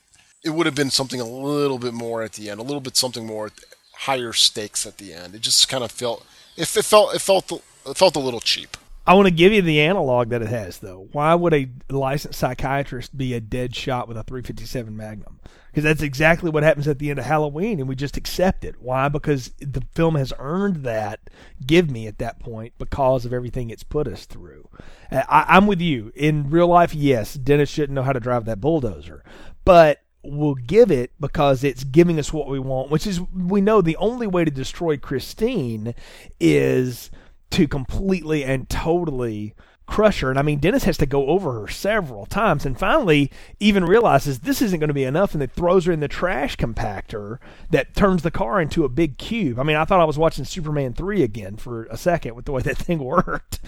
it 0.45 0.51
would 0.51 0.67
have 0.67 0.75
been 0.75 0.91
something 0.91 1.21
a 1.21 1.25
little 1.25 1.79
bit 1.79 1.95
more 1.95 2.23
at 2.23 2.33
the 2.33 2.51
end, 2.51 2.61
a 2.61 2.65
little 2.65 2.81
bit 2.81 2.97
something 2.97 3.27
more 3.27 3.51
higher 3.93 4.33
stakes 4.33 4.87
at 4.87 4.99
the 4.99 5.13
end. 5.13 5.35
It 5.35 5.41
just 5.41 5.69
kind 5.69 5.85
of 5.85 5.91
felt, 5.91 6.25
it, 6.57 6.63
it 6.77 6.85
felt, 6.85 7.15
it 7.15 7.21
felt, 7.21 7.51
it 7.87 7.97
felt 7.97 8.17
a 8.17 8.21
little 8.21 8.41
cheap. 8.41 8.77
I 9.09 9.15
want 9.15 9.27
to 9.27 9.33
give 9.33 9.55
you 9.55 9.63
the 9.63 9.81
analog 9.81 10.29
that 10.29 10.43
it 10.43 10.49
has, 10.49 10.81
though. 10.81 11.09
Why 11.13 11.35
would 11.35 11.55
a 11.55 11.71
licensed 11.89 12.39
psychiatrist 12.39 13.17
be 13.17 13.33
a 13.33 13.41
dead 13.41 13.75
shot 13.75 14.07
with 14.07 14.19
a 14.19 14.23
357 14.23 14.95
Magnum? 14.95 15.41
Because 15.71 15.85
that's 15.85 16.03
exactly 16.03 16.51
what 16.51 16.63
happens 16.63 16.87
at 16.87 16.99
the 16.99 17.09
end 17.09 17.19
of 17.19 17.25
Halloween, 17.25 17.81
and 17.81 17.89
we 17.89 17.97
just 17.97 18.19
accept 18.19 18.67
it. 18.67 18.83
Why? 18.83 19.09
Because 19.09 19.53
the 19.61 19.83
film 19.95 20.17
has 20.17 20.35
earned 20.39 20.85
that 20.85 21.21
give 21.65 21.91
me 21.91 22.07
at 22.07 22.19
that 22.19 22.39
point 22.39 22.75
because 22.77 23.25
of 23.25 23.33
everything 23.33 23.71
it's 23.71 23.83
put 23.83 24.07
us 24.07 24.27
through. 24.27 24.69
Uh, 25.11 25.23
I, 25.27 25.57
I'm 25.57 25.67
with 25.67 25.81
you. 25.81 26.13
In 26.15 26.51
real 26.51 26.69
life, 26.69 26.95
yes, 26.95 27.33
Dennis 27.33 27.71
shouldn't 27.71 27.95
know 27.95 28.03
how 28.03 28.13
to 28.13 28.21
drive 28.21 28.45
that 28.45 28.61
bulldozer, 28.61 29.25
but 29.65 30.03
we'll 30.23 30.55
give 30.55 30.91
it 30.91 31.13
because 31.19 31.65
it's 31.65 31.85
giving 31.85 32.19
us 32.19 32.31
what 32.31 32.49
we 32.49 32.59
want, 32.59 32.91
which 32.91 33.07
is 33.07 33.23
we 33.35 33.63
know 33.63 33.81
the 33.81 33.97
only 33.97 34.27
way 34.27 34.45
to 34.45 34.51
destroy 34.51 34.99
Christine 34.99 35.95
is 36.39 37.11
to 37.51 37.69
completely 37.69 38.45
and 38.45 38.69
totally 38.69 39.55
crush 39.89 40.21
her. 40.21 40.31
And 40.31 40.39
I 40.39 40.43
mean, 40.43 40.61
Dennis 40.61 40.85
has 40.85 40.99
to 40.99 41.07
go 41.07 41.27
over 41.29 41.61
her 41.61 41.69
several 41.69 42.27
times 42.27 42.65
and 42.65 42.79
finally 42.79 43.33
even 43.59 43.85
realizes 43.85 44.41
this 44.41 44.63
isn't 44.63 44.79
going 44.79 44.89
to 44.89 44.95
be 44.95 45.05
enough 45.05 45.35
and 45.35 45.43
it 45.43 45.51
throws 45.51 45.87
her 45.87 45.93
in 45.93 46.01
the 46.01 46.09
trash 46.09 46.57
compactor 46.57 47.39
that 47.71 47.97
turns 47.97 48.23
the 48.23 48.31
car 48.31 48.61
into 48.61 48.85
a 48.85 48.89
big 48.89 49.19
cube. 49.19 49.59
I 49.59 49.63
mean, 49.63 49.77
I 49.77 49.85
thought 49.85 50.01
I 50.01 50.05
was 50.05 50.19
watching 50.19 50.45
Superman 50.45 50.93
3 50.93 51.23
again 51.23 51.57
for 51.57 51.87
a 51.87 51.97
second 51.97 52.37
with 52.37 52.45
the 52.45 52.53
way 52.53 52.63
that 52.69 52.77
thing 52.77 52.99
worked 52.99 53.59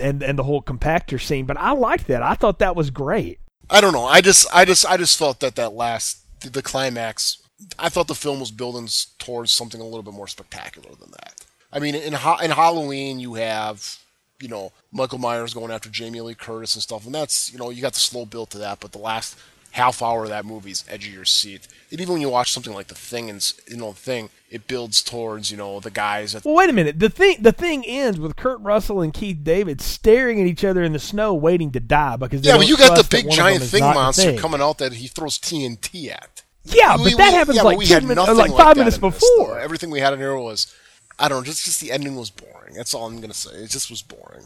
and, 0.00 0.22
and 0.22 0.38
the 0.38 0.42
whole 0.42 0.60
compactor 0.60 1.20
scene, 1.20 1.46
but 1.46 1.56
I 1.56 1.72
liked 1.72 2.08
that. 2.08 2.22
I 2.22 2.34
thought 2.34 2.58
that 2.58 2.76
was 2.76 2.90
great. 2.90 3.38
I 3.70 3.80
don't 3.80 3.92
know. 3.92 4.04
I 4.04 4.20
just, 4.20 4.46
I 4.52 4.64
just, 4.64 4.84
I 4.84 4.96
just 4.96 5.18
felt 5.18 5.40
that 5.40 5.54
that 5.56 5.74
last, 5.74 6.24
the 6.40 6.62
climax. 6.62 7.38
I 7.78 7.88
thought 7.88 8.06
the 8.06 8.14
film 8.14 8.40
was 8.40 8.50
building 8.50 8.88
towards 9.18 9.50
something 9.52 9.80
a 9.80 9.84
little 9.84 10.02
bit 10.02 10.14
more 10.14 10.28
spectacular 10.28 10.90
than 10.94 11.10
that. 11.10 11.44
I 11.72 11.78
mean, 11.78 11.94
in 11.94 12.12
ha- 12.14 12.38
in 12.38 12.50
Halloween, 12.50 13.20
you 13.20 13.34
have, 13.34 13.98
you 14.40 14.48
know, 14.48 14.72
Michael 14.92 15.18
Myers 15.18 15.52
going 15.54 15.70
after 15.70 15.88
Jamie 15.90 16.20
Lee 16.20 16.34
Curtis 16.34 16.74
and 16.74 16.82
stuff, 16.82 17.04
and 17.06 17.14
that's, 17.14 17.52
you 17.52 17.58
know, 17.58 17.70
you 17.70 17.82
got 17.82 17.92
the 17.94 18.00
slow 18.00 18.24
build 18.24 18.50
to 18.50 18.58
that. 18.58 18.80
But 18.80 18.92
the 18.92 18.98
last 18.98 19.38
half 19.72 20.02
hour 20.02 20.24
of 20.24 20.30
that 20.30 20.46
movie 20.46 20.70
is 20.70 20.82
edge 20.88 21.06
of 21.06 21.12
your 21.12 21.26
seat. 21.26 21.68
And 21.90 22.00
even 22.00 22.14
when 22.14 22.22
you 22.22 22.30
watch 22.30 22.52
something 22.52 22.72
like 22.72 22.86
The 22.88 22.94
Thing, 22.94 23.28
and 23.28 23.52
you 23.68 23.76
know, 23.76 23.90
The 23.92 23.98
Thing, 23.98 24.30
it 24.50 24.66
builds 24.66 25.02
towards, 25.02 25.50
you 25.50 25.58
know, 25.58 25.78
the 25.78 25.90
guys 25.90 26.34
at 26.34 26.44
Well, 26.46 26.54
wait 26.54 26.70
a 26.70 26.72
minute. 26.72 26.98
The 26.98 27.10
thing 27.10 27.36
the 27.42 27.52
thing 27.52 27.84
ends 27.84 28.18
with 28.18 28.34
Kurt 28.36 28.60
Russell 28.60 29.02
and 29.02 29.12
Keith 29.12 29.44
David 29.44 29.82
staring 29.82 30.40
at 30.40 30.46
each 30.46 30.64
other 30.64 30.82
in 30.82 30.94
the 30.94 30.98
snow, 30.98 31.34
waiting 31.34 31.70
to 31.72 31.80
die 31.80 32.16
because 32.16 32.40
yeah, 32.46 32.56
but 32.56 32.66
you 32.66 32.78
got 32.78 32.96
the 32.96 33.06
big 33.10 33.26
one 33.26 33.32
of 33.32 33.36
them 33.36 33.44
giant 33.46 33.62
thing 33.64 33.82
monster 33.84 34.22
thing. 34.22 34.38
coming 34.38 34.62
out 34.62 34.78
that 34.78 34.94
he 34.94 35.06
throws 35.06 35.38
TNT 35.38 36.10
at. 36.12 36.42
Yeah, 36.64 36.96
We- 36.96 37.04
but 37.10 37.18
that 37.18 37.28
we- 37.32 37.34
happens 37.36 37.56
yeah, 37.56 37.62
like 37.62 37.78
we 37.78 37.84
ten 37.86 38.00
had 38.02 38.08
minutes, 38.08 38.28
like 38.28 38.36
like 38.50 38.50
five 38.58 38.76
that 38.76 38.80
minutes 38.80 38.96
before. 38.98 39.58
Everything 39.60 39.90
we 39.90 40.00
had 40.00 40.14
in 40.14 40.18
here 40.18 40.36
was, 40.36 40.74
I 41.18 41.28
don't 41.28 41.38
know, 41.38 41.44
just 41.44 41.64
just 41.64 41.80
the 41.80 41.90
ending 41.92 42.16
was 42.16 42.30
boring. 42.30 42.74
That's 42.74 42.94
all 42.94 43.06
I'm 43.06 43.20
gonna 43.20 43.34
say. 43.34 43.50
It 43.52 43.70
just 43.70 43.90
was 43.90 44.02
boring. 44.02 44.44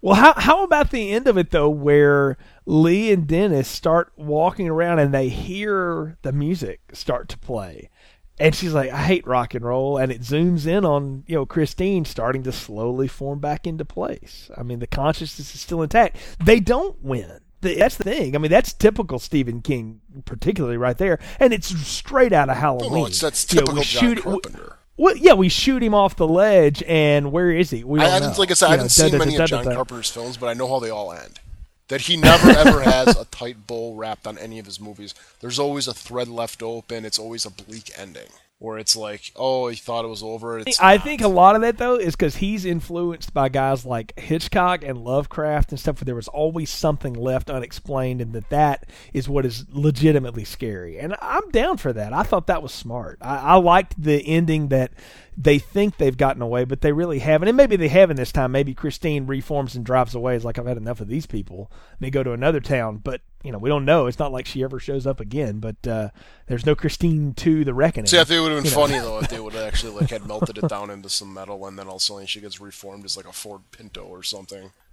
Well, 0.00 0.14
how 0.14 0.34
how 0.34 0.62
about 0.64 0.90
the 0.90 1.10
end 1.12 1.26
of 1.26 1.36
it 1.36 1.50
though, 1.50 1.68
where 1.70 2.36
Leigh 2.66 3.12
and 3.12 3.26
Dennis 3.26 3.68
start 3.68 4.12
walking 4.16 4.68
around 4.68 4.98
and 5.00 5.12
they 5.12 5.28
hear 5.28 6.16
the 6.22 6.32
music 6.32 6.80
start 6.92 7.28
to 7.30 7.38
play, 7.38 7.90
and 8.38 8.54
she's 8.54 8.72
like, 8.74 8.90
"I 8.90 9.02
hate 9.02 9.26
rock 9.26 9.54
and 9.54 9.64
roll," 9.64 9.96
and 9.98 10.12
it 10.12 10.20
zooms 10.20 10.66
in 10.66 10.84
on 10.84 11.24
you 11.26 11.34
know 11.34 11.46
Christine 11.46 12.04
starting 12.04 12.44
to 12.44 12.52
slowly 12.52 13.08
form 13.08 13.40
back 13.40 13.66
into 13.66 13.84
place. 13.84 14.50
I 14.56 14.62
mean, 14.62 14.78
the 14.78 14.86
consciousness 14.86 15.52
is 15.54 15.60
still 15.60 15.82
intact. 15.82 16.16
They 16.44 16.60
don't 16.60 17.02
win. 17.02 17.40
That's 17.60 17.96
the 17.96 18.04
thing. 18.04 18.36
I 18.36 18.38
mean, 18.38 18.52
that's 18.52 18.72
typical 18.72 19.18
Stephen 19.18 19.62
King, 19.62 20.00
particularly 20.26 20.76
right 20.76 20.96
there, 20.96 21.18
and 21.40 21.52
it's 21.52 21.66
straight 21.88 22.32
out 22.32 22.48
of 22.48 22.56
Halloween. 22.56 22.92
No, 23.00 23.06
it's 23.06 23.20
that's 23.20 23.52
You 23.52 23.62
know, 23.62 23.66
typical 23.66 23.82
John 23.82 24.00
shoot- 24.14 24.22
Carpenter. 24.22 24.77
Well, 24.98 25.16
yeah, 25.16 25.32
we 25.32 25.48
shoot 25.48 25.82
him 25.82 25.94
off 25.94 26.16
the 26.16 26.28
ledge, 26.28 26.82
and 26.86 27.32
where 27.32 27.50
is 27.50 27.70
he? 27.70 27.84
We 27.84 28.00
I, 28.00 28.16
I 28.16 28.18
know. 28.18 28.34
like 28.36 28.50
I 28.50 28.54
said, 28.54 28.66
I 28.66 28.70
You 28.72 28.76
know, 28.76 28.82
haven't 28.82 28.90
seen 28.90 29.12
da- 29.12 29.18
many 29.18 29.36
da- 29.36 29.44
of 29.44 29.50
da- 29.50 29.56
John 29.56 29.64
da- 29.64 29.74
Carpenter's 29.76 30.10
films, 30.10 30.36
but 30.36 30.48
I 30.48 30.54
know 30.54 30.68
how 30.68 30.78
they 30.80 30.90
all 30.90 31.12
end. 31.12 31.40
That 31.88 32.02
he 32.02 32.18
never 32.18 32.50
ever 32.50 32.82
has 32.82 33.16
a 33.16 33.24
tight 33.26 33.66
bow 33.66 33.94
wrapped 33.94 34.26
on 34.26 34.36
any 34.36 34.58
of 34.58 34.66
his 34.66 34.78
movies. 34.78 35.14
There's 35.40 35.58
always 35.58 35.88
a 35.88 35.94
thread 35.94 36.28
left 36.28 36.62
open. 36.62 37.06
It's 37.06 37.18
always 37.18 37.46
a 37.46 37.50
bleak 37.50 37.90
ending, 37.96 38.28
where 38.60 38.76
it's 38.76 38.96
like, 38.96 39.32
oh, 39.36 39.68
he 39.68 39.76
thought 39.76 40.04
it 40.04 40.08
was 40.08 40.22
over. 40.22 40.62
I 40.80 40.96
not. 40.96 41.04
think 41.04 41.20
a 41.20 41.28
lot 41.28 41.54
of 41.54 41.62
that 41.62 41.78
though 41.78 41.94
is 41.94 42.16
because 42.16 42.36
he's 42.36 42.64
influenced 42.64 43.32
by 43.32 43.48
guys 43.48 43.86
like 43.86 44.18
Hitchcock 44.18 44.82
and 44.82 44.98
Lovecraft 44.98 45.70
and 45.70 45.78
stuff, 45.78 46.00
where 46.00 46.06
there 46.06 46.14
was 46.16 46.28
always 46.28 46.68
something 46.68 47.14
left 47.14 47.50
unexplained, 47.50 48.20
and 48.20 48.32
that 48.32 48.50
that 48.50 48.86
is 49.12 49.28
what 49.28 49.46
is 49.46 49.64
legitimately 49.70 50.44
scary. 50.44 50.98
And 50.98 51.14
I'm 51.22 51.48
down 51.50 51.76
for 51.76 51.92
that. 51.92 52.12
I 52.12 52.24
thought 52.24 52.48
that 52.48 52.62
was 52.62 52.72
smart. 52.72 53.18
I, 53.20 53.36
I 53.36 53.54
liked 53.54 54.00
the 54.02 54.20
ending 54.26 54.68
that 54.68 54.92
they 55.40 55.60
think 55.60 55.98
they've 55.98 56.16
gotten 56.16 56.42
away, 56.42 56.64
but 56.64 56.80
they 56.80 56.90
really 56.90 57.20
haven't. 57.20 57.46
And 57.46 57.56
maybe 57.56 57.76
they 57.76 57.86
haven't 57.86 58.16
this 58.16 58.32
time. 58.32 58.50
Maybe 58.50 58.74
Christine 58.74 59.24
reforms 59.28 59.76
and 59.76 59.86
drives 59.86 60.12
away. 60.16 60.34
It's 60.34 60.44
like 60.44 60.58
I've 60.58 60.66
had 60.66 60.76
enough 60.76 61.00
of 61.00 61.06
these 61.06 61.26
people. 61.26 61.70
They 62.00 62.10
go 62.10 62.24
to 62.24 62.32
another 62.32 62.58
town, 62.60 62.96
but 62.96 63.20
you 63.44 63.52
know 63.52 63.58
we 63.58 63.68
don't 63.68 63.84
know. 63.84 64.06
It's 64.08 64.18
not 64.18 64.32
like 64.32 64.46
she 64.46 64.64
ever 64.64 64.80
shows 64.80 65.06
up 65.06 65.20
again. 65.20 65.60
But 65.60 65.86
uh, 65.86 66.08
there's 66.48 66.66
no 66.66 66.74
Christine 66.74 67.34
to 67.34 67.64
the 67.64 67.72
reckoning. 67.72 68.06
See, 68.08 68.18
I 68.18 68.24
think 68.24 68.38
it 68.38 68.40
would 68.40 68.50
have 68.52 68.64
been 68.64 68.70
You 68.72 68.76
know. 68.76 68.86
funny 68.86 68.98
though 68.98 69.18
if 69.20 69.28
they 69.28 69.38
would 69.44 69.52
have 69.52 69.64
actually 69.66 69.92
like 69.94 70.10
had 70.10 70.26
melted 70.26 70.58
it 70.58 70.68
down 70.68 70.90
into 70.90 71.08
some 71.08 71.32
metal, 71.32 71.64
and 71.66 71.78
then 71.78 71.86
all 71.86 71.96
of 71.96 72.00
a 72.00 72.04
sudden 72.04 72.26
she 72.26 72.40
gets 72.40 72.60
reformed 72.60 73.04
as 73.04 73.16
like 73.16 73.28
a 73.28 73.32
Ford 73.32 73.60
Pinto 73.70 74.02
or 74.02 74.24
something. 74.24 74.72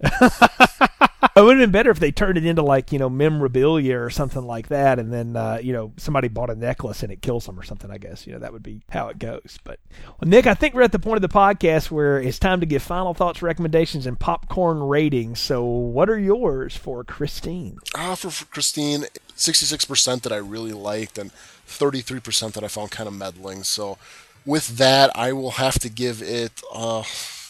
It 1.36 1.42
would 1.42 1.58
have 1.58 1.62
been 1.66 1.70
better 1.70 1.90
if 1.90 2.00
they 2.00 2.12
turned 2.12 2.38
it 2.38 2.46
into 2.46 2.62
like 2.62 2.92
you 2.92 2.98
know 2.98 3.10
memorabilia 3.10 3.98
or 3.98 4.10
something 4.10 4.46
like 4.46 4.68
that, 4.68 4.98
and 4.98 5.12
then 5.12 5.36
uh, 5.36 5.58
you 5.62 5.72
know 5.72 5.92
somebody 5.96 6.28
bought 6.28 6.50
a 6.50 6.54
necklace 6.54 7.02
and 7.02 7.12
it 7.12 7.22
kills 7.22 7.46
them 7.46 7.58
or 7.58 7.62
something. 7.62 7.90
I 7.90 7.98
guess 7.98 8.26
you 8.26 8.32
know 8.32 8.38
that 8.38 8.52
would 8.52 8.62
be 8.62 8.82
how 8.90 9.08
it 9.08 9.18
goes. 9.18 9.58
But 9.64 9.78
well, 10.06 10.28
Nick, 10.28 10.46
I 10.46 10.54
think 10.54 10.74
we're 10.74 10.82
at 10.82 10.92
the 10.92 10.98
point 10.98 11.16
of 11.16 11.22
the 11.22 11.28
podcast 11.28 11.90
where 11.90 12.20
it's 12.20 12.38
time 12.38 12.60
to 12.60 12.66
give 12.66 12.82
final 12.82 13.14
thoughts, 13.14 13.42
recommendations, 13.42 14.06
and 14.06 14.18
popcorn 14.18 14.82
ratings. 14.82 15.40
So, 15.40 15.64
what 15.64 16.08
are 16.08 16.18
yours 16.18 16.76
for 16.76 17.04
Christine? 17.04 17.78
Ah, 17.94 18.14
for, 18.14 18.30
for 18.30 18.46
Christine, 18.46 19.04
66% 19.36 20.22
that 20.22 20.32
I 20.32 20.36
really 20.36 20.72
liked, 20.72 21.18
and 21.18 21.30
33% 21.66 22.52
that 22.52 22.64
I 22.64 22.68
found 22.68 22.90
kind 22.90 23.08
of 23.08 23.14
meddling. 23.14 23.62
So, 23.62 23.98
with 24.44 24.78
that, 24.78 25.10
I 25.16 25.32
will 25.32 25.52
have 25.52 25.78
to 25.80 25.88
give 25.88 26.22
it 26.22 26.62
uh, 26.72 27.02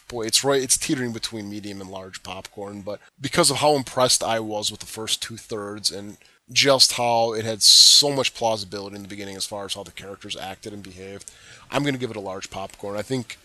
boy, 0.08 0.26
it's 0.26 0.44
right. 0.44 0.62
It's 0.62 0.76
teetering 0.76 1.12
between 1.12 1.50
medium 1.50 1.80
and 1.80 1.90
large 1.90 2.22
popcorn. 2.22 2.82
But 2.82 3.00
because 3.20 3.50
of 3.50 3.58
how 3.58 3.74
impressed 3.74 4.22
I 4.22 4.40
was 4.40 4.70
with 4.70 4.80
the 4.80 4.86
first 4.86 5.22
two 5.22 5.36
thirds 5.36 5.90
and 5.90 6.16
just 6.52 6.92
how 6.92 7.32
it 7.32 7.44
had 7.44 7.62
so 7.62 8.12
much 8.12 8.34
plausibility 8.34 8.96
in 8.96 9.02
the 9.02 9.08
beginning 9.08 9.36
as 9.36 9.46
far 9.46 9.64
as 9.64 9.74
how 9.74 9.82
the 9.82 9.90
characters 9.90 10.36
acted 10.36 10.72
and 10.72 10.82
behaved, 10.82 11.30
I'm 11.70 11.82
going 11.82 11.94
to 11.94 12.00
give 12.00 12.10
it 12.10 12.16
a 12.16 12.20
large 12.20 12.50
popcorn. 12.50 12.96
I 12.96 13.02
think 13.02 13.38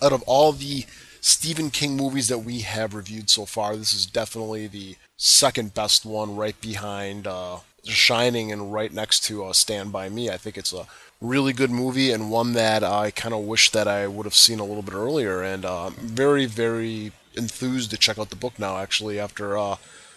out 0.00 0.12
of 0.12 0.22
all 0.22 0.52
the 0.52 0.86
Stephen 1.20 1.70
King 1.70 1.96
movies 1.96 2.28
that 2.28 2.38
we 2.38 2.60
have 2.60 2.94
reviewed 2.94 3.30
so 3.30 3.46
far, 3.46 3.76
this 3.76 3.94
is 3.94 4.06
definitely 4.06 4.66
the 4.66 4.96
second 5.16 5.74
best 5.74 6.04
one, 6.04 6.36
right 6.36 6.60
behind 6.60 7.26
uh, 7.26 7.58
Shining 7.84 8.52
and 8.52 8.72
right 8.72 8.92
next 8.92 9.24
to 9.24 9.44
uh, 9.44 9.52
Stand 9.52 9.90
By 9.90 10.08
Me. 10.08 10.30
I 10.30 10.36
think 10.36 10.56
it's 10.56 10.72
a 10.72 10.86
really 11.22 11.52
good 11.52 11.70
movie 11.70 12.10
and 12.10 12.30
one 12.30 12.52
that 12.52 12.82
I 12.82 13.10
kind 13.12 13.32
of 13.32 13.44
wish 13.44 13.70
that 13.70 13.86
I 13.86 14.06
would 14.08 14.26
have 14.26 14.34
seen 14.34 14.58
a 14.58 14.64
little 14.64 14.82
bit 14.82 14.94
earlier. 14.94 15.40
And 15.40 15.64
uh, 15.64 15.90
very, 15.90 16.46
very 16.46 17.12
enthused 17.34 17.90
to 17.90 17.96
check 17.96 18.18
out 18.18 18.30
the 18.30 18.36
book 18.36 18.58
now, 18.58 18.78
actually, 18.78 19.18
after 19.20 19.56
uh, 19.56 19.76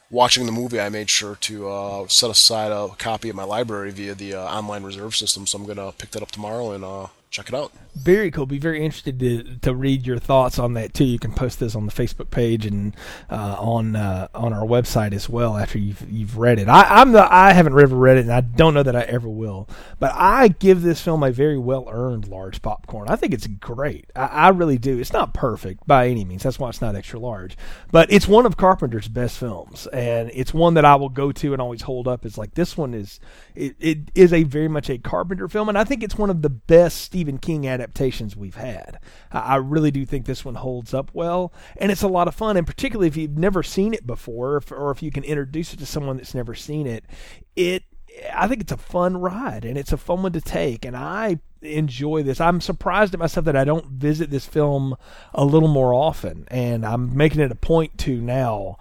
watching 0.09 0.45
the 0.45 0.51
movie, 0.51 0.79
I 0.79 0.89
made 0.89 1.09
sure 1.09 1.35
to 1.35 1.69
uh, 1.69 2.07
set 2.07 2.31
aside 2.31 2.71
a 2.71 2.89
copy 2.97 3.29
of 3.29 3.35
my 3.35 3.43
library 3.43 3.91
via 3.91 4.15
the 4.15 4.33
uh, 4.33 4.43
online 4.43 4.83
reserve 4.83 5.15
system. 5.15 5.45
So 5.45 5.59
I'm 5.59 5.65
gonna 5.65 5.91
pick 5.91 6.11
that 6.11 6.23
up 6.23 6.31
tomorrow 6.31 6.71
and 6.71 6.83
uh, 6.83 7.07
check 7.35 7.49
it 7.49 7.55
out. 7.55 7.71
Very 7.95 8.31
cool. 8.31 8.45
Be 8.45 8.59
very 8.59 8.83
interested 8.83 9.19
to 9.19 9.43
to 9.59 9.75
read 9.75 10.05
your 10.07 10.19
thoughts 10.19 10.57
on 10.57 10.73
that 10.73 10.93
too. 10.93 11.03
You 11.03 11.19
can 11.19 11.33
post 11.33 11.59
this 11.59 11.75
on 11.75 11.85
the 11.85 11.91
Facebook 11.91 12.29
page 12.29 12.65
and 12.65 12.95
uh, 13.29 13.55
on 13.59 13.95
uh, 13.95 14.27
on 14.33 14.53
our 14.53 14.65
website 14.65 15.13
as 15.13 15.27
well 15.27 15.57
after 15.57 15.77
you've 15.77 16.05
you've 16.09 16.37
read 16.37 16.59
it. 16.59 16.69
I, 16.69 16.83
I'm 17.01 17.11
the 17.11 17.33
I 17.33 17.53
haven't 17.53 17.77
ever 17.77 17.95
read 17.95 18.17
it 18.17 18.21
and 18.21 18.31
I 18.31 18.41
don't 18.41 18.73
know 18.73 18.83
that 18.83 18.95
I 18.95 19.01
ever 19.01 19.27
will. 19.27 19.67
But 19.99 20.11
I 20.13 20.49
give 20.49 20.81
this 20.81 21.01
film 21.01 21.23
a 21.23 21.31
very 21.31 21.57
well 21.57 21.87
earned 21.89 22.27
large 22.27 22.61
popcorn. 22.61 23.07
I 23.09 23.15
think 23.15 23.33
it's 23.33 23.47
great. 23.47 24.09
I, 24.15 24.25
I 24.25 24.49
really 24.49 24.77
do. 24.77 24.99
It's 24.99 25.13
not 25.13 25.33
perfect 25.33 25.85
by 25.85 26.07
any 26.07 26.25
means. 26.25 26.43
That's 26.43 26.59
why 26.59 26.69
it's 26.69 26.81
not 26.81 26.95
extra 26.95 27.19
large. 27.19 27.57
But 27.91 28.11
it's 28.11 28.27
one 28.27 28.45
of 28.45 28.57
Carpenter's 28.57 29.07
best 29.07 29.37
films, 29.37 29.87
and 29.87 30.31
it's 30.33 30.53
one 30.53 30.73
that 30.75 30.85
I 30.85 30.95
will 30.95 31.09
go 31.09 31.31
to 31.31 31.53
and 31.53 31.61
always 31.61 31.81
hold 31.83 32.07
up. 32.07 32.25
It's 32.25 32.37
like 32.37 32.53
this 32.55 32.77
one 32.77 32.93
is 32.93 33.19
it, 33.55 33.75
it 33.79 33.97
is 34.15 34.33
a 34.33 34.43
very 34.43 34.67
much 34.67 34.89
a 34.89 34.97
Carpenter 34.97 35.47
film, 35.47 35.69
and 35.69 35.77
I 35.77 35.83
think 35.83 36.03
it's 36.03 36.17
one 36.17 36.29
of 36.29 36.41
the 36.41 36.49
best 36.49 37.01
Stephen 37.25 37.39
King 37.39 37.67
adaptations 37.67 38.35
we've 38.35 38.53
had. 38.53 38.99
I, 39.31 39.55
really 39.55 39.89
do 39.89 40.05
think 40.05 40.27
this 40.27 40.45
one 40.45 40.53
holds 40.53 40.93
up 40.93 41.09
well, 41.11 41.51
and 41.75 41.91
it's 41.91 42.03
a 42.03 42.07
lot 42.07 42.27
of 42.27 42.35
fun. 42.35 42.55
And 42.55 42.67
particularly 42.67 43.07
if 43.07 43.17
you've 43.17 43.35
never 43.35 43.63
seen 43.63 43.95
it 43.95 44.05
before, 44.05 44.51
or 44.51 44.57
if, 44.57 44.71
or 44.71 44.91
if 44.91 45.01
you 45.01 45.09
can 45.09 45.23
introduce 45.23 45.73
it 45.73 45.77
to 45.77 45.87
someone 45.87 46.17
that's 46.17 46.35
never 46.35 46.53
seen 46.53 46.85
it, 46.85 47.03
it 47.55 47.81
I 48.31 48.47
think 48.47 48.61
it's 48.61 48.71
a 48.71 48.77
fun 48.77 49.17
ride 49.17 49.65
and 49.65 49.75
it's 49.75 49.91
a 49.91 49.97
fun 49.97 50.21
one 50.21 50.33
to 50.33 50.41
take, 50.41 50.85
and 50.85 50.95
I 50.95 51.39
enjoy 51.63 52.21
this. 52.21 52.39
I'm 52.39 52.61
surprised 52.61 53.15
at 53.15 53.19
myself 53.19 53.47
that 53.47 53.55
I 53.55 53.63
don't 53.63 53.87
visit 53.87 54.29
this 54.29 54.45
film 54.45 54.95
a 55.33 55.43
little 55.43 55.69
more 55.69 55.95
often, 55.95 56.47
and 56.49 56.85
I'm 56.85 57.17
making 57.17 57.41
it 57.41 57.51
a 57.51 57.55
point 57.55 57.97
to 57.99 58.21
now 58.21 58.77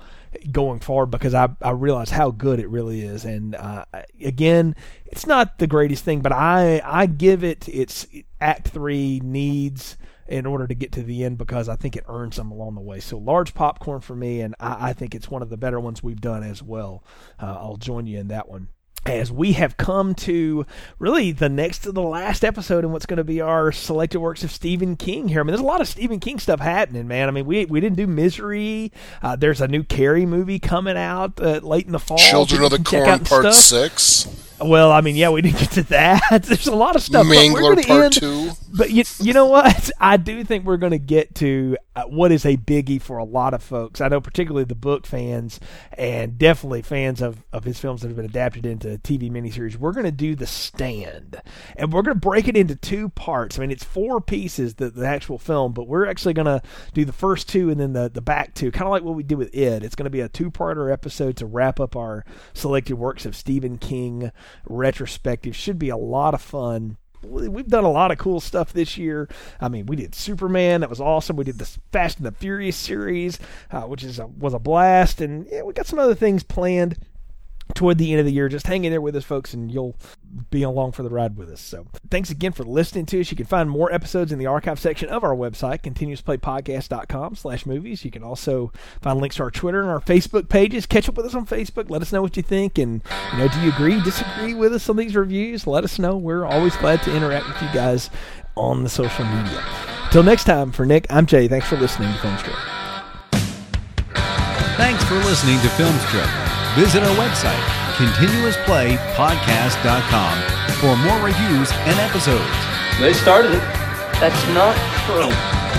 going 0.51 0.81
forward 0.81 1.07
because 1.07 1.35
I, 1.35 1.49
I 1.63 1.71
realize 1.71 2.11
how 2.11 2.31
good 2.31 2.59
it 2.59 2.69
really 2.69 3.03
is. 3.03 3.25
And 3.25 3.55
uh, 3.55 3.85
again, 4.23 4.75
it's 5.07 5.27
not 5.27 5.59
the 5.59 5.67
greatest 5.67 6.05
thing, 6.05 6.21
but 6.21 6.33
I 6.33 6.81
I 6.85 7.07
give 7.07 7.45
it 7.45 7.69
its 7.69 8.07
Act 8.45 8.69
Three 8.69 9.21
needs 9.25 9.97
in 10.29 10.47
order 10.47 10.67
to 10.67 10.75
get 10.75 10.93
to 10.93 11.03
the 11.03 11.25
end 11.25 11.39
because 11.39 11.69
I 11.69 11.77
think 11.77 11.97
it 11.97 12.05
earns 12.09 12.37
them 12.37 12.51
along 12.51 12.75
the 12.75 12.81
way. 12.81 13.01
So 13.01 13.19
large 13.19 13.55
popcorn 13.55 14.01
for 14.01 14.15
me, 14.15 14.41
and 14.41 14.55
I, 14.61 14.91
I 14.91 14.93
think 14.93 15.15
it's 15.15 15.31
one 15.31 15.43
of 15.43 15.51
the 15.51 15.57
better 15.57 15.81
ones 15.81 16.03
we've 16.03 16.21
done 16.21 16.43
as 16.43 16.63
well. 16.63 17.05
Uh, 17.41 17.57
I'll 17.59 17.77
join 17.77 18.07
you 18.07 18.19
in 18.19 18.29
that 18.29 18.49
one 18.49 18.69
as 19.07 19.31
we 19.31 19.53
have 19.53 19.77
come 19.77 20.15
to 20.15 20.65
really 20.99 21.31
the 21.33 21.49
next 21.49 21.81
to 21.81 21.93
the 21.93 22.03
last 22.03 22.45
episode 22.45 22.85
in 22.85 22.93
what's 22.93 23.07
going 23.07 23.19
to 23.19 23.25
be 23.25 23.41
our 23.41 23.71
selected 23.71 24.19
works 24.19 24.43
of 24.43 24.51
Stephen 24.51 24.97
King 24.97 25.29
here. 25.29 25.41
I 25.41 25.43
mean, 25.43 25.49
there's 25.49 25.61
a 25.61 25.65
lot 25.65 25.81
of 25.81 25.89
Stephen 25.89 26.21
King 26.21 26.39
stuff 26.39 26.61
happening, 26.61 27.07
man. 27.07 27.29
I 27.29 27.31
mean, 27.31 27.45
we 27.45 27.65
we 27.67 27.81
didn't 27.81 27.97
do 27.97 28.07
Misery. 28.07 28.93
Uh, 29.23 29.37
there's 29.37 29.61
a 29.61 29.69
new 29.69 29.83
Carrie 29.83 30.27
movie 30.27 30.59
coming 30.59 30.97
out 30.97 31.41
uh, 31.41 31.61
late 31.63 31.87
in 31.87 31.93
the 31.93 31.99
fall. 31.99 32.19
Children 32.19 32.63
of 32.63 32.71
the 32.71 32.79
Corn 32.79 33.21
Part 33.21 33.53
stuff. 33.53 33.55
Six, 33.55 34.54
Well, 34.61 34.93
I 34.93 35.01
mean, 35.01 35.17
yeah, 35.17 35.31
we 35.31 35.43
didn't 35.43 35.59
get 35.59 35.71
to 35.73 35.83
that. 35.85 36.43
There's 36.45 36.69
a 36.69 36.75
lot 36.75 36.95
of 36.97 37.03
stuff. 37.03 37.27
Mangler 37.27 37.85
Part 37.87 38.05
end- 38.05 38.13
Two. 38.15 38.51
but 38.73 38.91
you, 38.91 39.03
you 39.21 39.33
know 39.33 39.47
what? 39.47 39.91
I 40.01 40.17
do 40.17 40.45
think 40.45 40.65
we're 40.65 40.77
going 40.77 40.93
to 40.93 40.99
get 40.99 41.35
to 41.37 41.77
uh, 41.97 42.05
what 42.05 42.31
is 42.31 42.45
a 42.47 42.57
biggie 42.57 43.03
for 43.03 43.19
a 43.19 43.25
lot 43.25 43.53
of 43.53 43.63
folks. 43.63 44.01
I 44.01 44.09
know, 44.09 44.21
particularly 44.21 44.65
the 44.65 44.75
book 44.77 45.07
fans, 45.07 45.59
and 45.99 46.39
definitely 46.39 46.83
fans 46.83 47.21
of, 47.21 47.43
of 47.53 47.65
his 47.65 47.79
films 47.81 48.03
that 48.03 48.09
have 48.09 48.17
been 48.17 48.25
adapted 48.25 48.65
into 48.65 48.89
TV 48.99 49.31
miniseries. 49.31 49.77
We're 49.77 49.93
going 49.93 50.07
to 50.07 50.13
do 50.13 50.35
The 50.37 50.47
Stand, 50.47 51.41
and 51.77 51.93
we're 51.93 52.03
going 52.03 52.17
to 52.17 52.21
break 52.21 52.47
it 52.47 52.57
into 52.57 52.77
two 52.77 53.09
parts. 53.11 53.59
I 53.59 53.61
mean, 53.63 53.71
it's 53.73 53.85
four 53.85 54.21
pieces, 54.21 54.75
the, 54.75 54.89
the 54.89 55.07
actual 55.07 55.39
film, 55.39 55.73
but 55.73 55.89
we're 55.89 56.07
actually 56.07 56.35
going 56.35 56.47
to 56.47 56.63
do 56.93 57.05
the 57.05 57.13
first 57.13 57.49
two 57.49 57.71
and 57.71 57.81
then 57.81 57.93
the, 57.93 58.09
the 58.09 58.23
back 58.23 58.55
two, 58.55 58.71
kind 58.71 58.85
of 58.87 58.91
like 58.91 59.03
what 59.03 59.15
we 59.17 59.25
did 59.25 59.39
with 59.39 59.55
It. 59.55 59.83
It's 59.83 59.97
going 59.97 60.05
to 60.05 60.11
be 60.11 60.21
a 60.21 60.29
two 60.29 60.51
parter 60.51 60.93
episode 60.93 61.37
to 61.39 61.47
wrap 61.47 61.81
up 61.81 61.97
our 61.97 62.25
selected 62.53 62.95
works 62.95 63.27
of 63.27 63.35
Stephen 63.37 63.79
King 63.79 64.31
retrospective. 64.67 65.55
Should 65.57 65.79
be 65.79 65.89
a 65.89 65.97
lot 65.97 66.35
of 66.35 66.43
fun 66.43 66.97
we've 67.27 67.69
done 67.69 67.85
a 67.85 67.91
lot 67.91 68.11
of 68.11 68.19
cool 68.19 68.41
stuff 68.41 68.73
this 68.73 68.97
year. 68.97 69.29
I 69.61 69.69
mean, 69.69 69.87
we 69.87 69.97
did 69.97 70.15
Superman, 70.15 70.81
that 70.81 70.91
was 70.91 71.01
awesome. 71.01 71.37
We 71.37 71.45
did 71.45 71.59
the 71.59 71.79
Fast 71.93 72.19
and 72.19 72.27
the 72.27 72.33
Furious 72.33 72.77
series, 72.77 73.39
uh, 73.71 73.83
which 73.83 74.05
is 74.05 74.19
a, 74.19 74.27
was 74.27 74.55
a 74.55 74.59
blast, 74.59 75.21
and 75.21 75.47
yeah, 75.51 75.63
we 75.63 75.73
got 75.73 75.87
some 75.87 75.99
other 75.99 76.15
things 76.15 76.43
planned 76.43 76.97
toward 77.73 77.99
the 77.99 78.13
end 78.13 78.21
of 78.21 78.27
the 78.27 78.33
year. 78.33 78.49
Just 78.49 78.67
hang 78.67 78.85
in 78.85 78.91
there 78.91 79.01
with 79.01 79.17
us, 79.17 79.25
folks, 79.25 79.55
and 79.55 79.71
you'll 79.71 79.97
be 80.51 80.63
along 80.63 80.93
for 80.93 81.03
the 81.03 81.09
ride 81.09 81.37
with 81.37 81.51
us. 81.51 81.61
So, 81.61 81.87
thanks 82.11 82.31
again 82.31 82.53
for 82.53 82.65
listening 82.65 83.07
to 83.07 83.21
us. 83.21 83.31
You 83.31 83.37
can 83.37 83.47
find 83.47 83.71
more 83.71 83.93
episodes 83.93 84.33
in 84.33 84.39
the 84.39 84.47
archive 84.47 84.79
section 84.79 85.09
of 85.09 85.25
our 85.25 85.35
website, 85.35 85.83
continuousplaypodcast.com 85.83 87.37
slash 87.37 87.67
movies. 87.67 88.05
You 88.05 88.11
can 88.11 88.23
also 88.23 88.73
find 89.01 89.21
links 89.21 89.37
to 89.37 89.45
our 89.45 89.51
Twitter 89.51 89.81
and 89.81 89.91
our 89.91 90.01
Facebook 90.01 90.49
pages. 90.49 90.87
Catch 90.87 91.09
up 91.09 91.17
with 91.17 91.27
us 91.27 91.35
on 91.35 91.47
Facebook. 91.47 91.91
Let 91.91 92.03
us 92.03 92.13
know 92.13 92.23
what 92.23 92.37
you 92.37 92.43
think. 92.43 92.79
And, 92.79 93.03
you 93.33 93.39
know, 93.39 93.49
do 93.49 93.61
you 93.61 93.71
agree, 93.71 94.01
disagree 94.03 94.55
with 94.55 94.75
us 94.75 94.89
on 94.89 94.97
these 94.97 95.17
reviews? 95.17 95.67
Let 95.67 95.85
us 95.85 95.99
know. 95.99 96.17
We're 96.17 96.45
always 96.45 96.77
glad 96.77 97.03
to 97.05 97.17
interact 97.17 97.49
with 97.49 97.63
you 97.63 97.69
guys 97.73 98.11
on 98.57 98.83
the 98.83 98.89
social 98.89 99.25
media. 99.25 99.65
Till 100.11 100.23
next 100.23 100.45
time, 100.45 100.71
for 100.71 100.87
Nick, 100.87 101.07
I'm 101.11 101.27
Jay. 101.27 101.49
Thanks 101.49 101.67
for 101.67 101.77
listening 101.77 102.13
to 102.13 102.19
Film 102.21 102.39
Strip. 102.39 102.57
Thanks 104.77 105.05
for 105.05 105.15
listening 105.15 105.61
to 105.61 105.69
Film 105.71 105.97
Strip. 105.99 106.54
Visit 106.75 107.05
our 107.05 107.15
website, 107.15 107.63
continuousplaypodcast.com, 107.95 110.35
for 110.83 110.97
more 111.07 111.21
reviews 111.23 111.71
and 111.87 111.95
episodes. 112.03 112.51
They 112.99 113.13
started 113.13 113.53
it. 113.55 113.63
That's 114.19 114.43
not 114.51 114.75
true. 115.07 115.31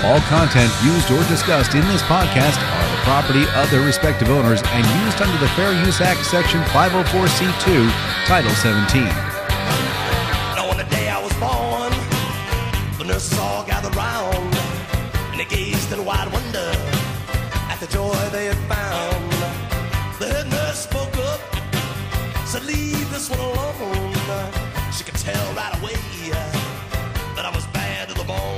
All 0.08 0.22
content 0.32 0.72
used 0.88 1.12
or 1.12 1.20
discussed 1.28 1.76
in 1.76 1.84
this 1.92 2.00
podcast 2.04 2.56
are 2.64 2.90
the 2.96 3.02
property 3.04 3.44
of 3.60 3.70
their 3.72 3.86
respective 3.86 4.30
owners 4.30 4.64
and 4.64 4.88
used 5.04 5.22
under 5.22 5.38
the 5.38 5.50
Fair 5.50 5.74
Use 5.86 6.00
Act, 6.00 6.24
Section 6.24 6.62
504C2, 6.72 7.92
Title 8.26 8.52
17. 8.52 9.04
Now 10.56 10.70
on 10.72 10.78
the 10.78 10.86
day 10.86 11.10
I 11.10 11.22
was 11.22 11.34
born, 11.44 11.92
the 12.98 13.04
nurses 13.04 13.38
all 13.38 13.66
gathered 13.66 13.94
round, 13.98 14.56
and 15.32 15.40
they 15.42 15.46
gazed 15.46 15.92
in 15.92 16.06
wide 16.06 16.32
wonder 16.32 16.72
at 17.68 17.80
the 17.82 17.88
joy 17.88 18.16
they 18.32 18.46
had 18.46 18.56
found. 18.72 19.15
Spoke 20.90 21.18
up, 21.32 21.40
said, 22.46 22.64
"Leave 22.64 23.10
this 23.10 23.28
one 23.30 23.40
alone." 23.40 24.14
She 24.96 25.04
could 25.04 25.16
tell 25.16 25.46
right 25.54 25.74
away 25.80 25.98
uh, 26.32 26.52
that 27.36 27.44
I 27.44 27.52
was 27.58 27.66
bad 27.74 28.08
to 28.10 28.14
the 28.14 28.24
bone, 28.24 28.55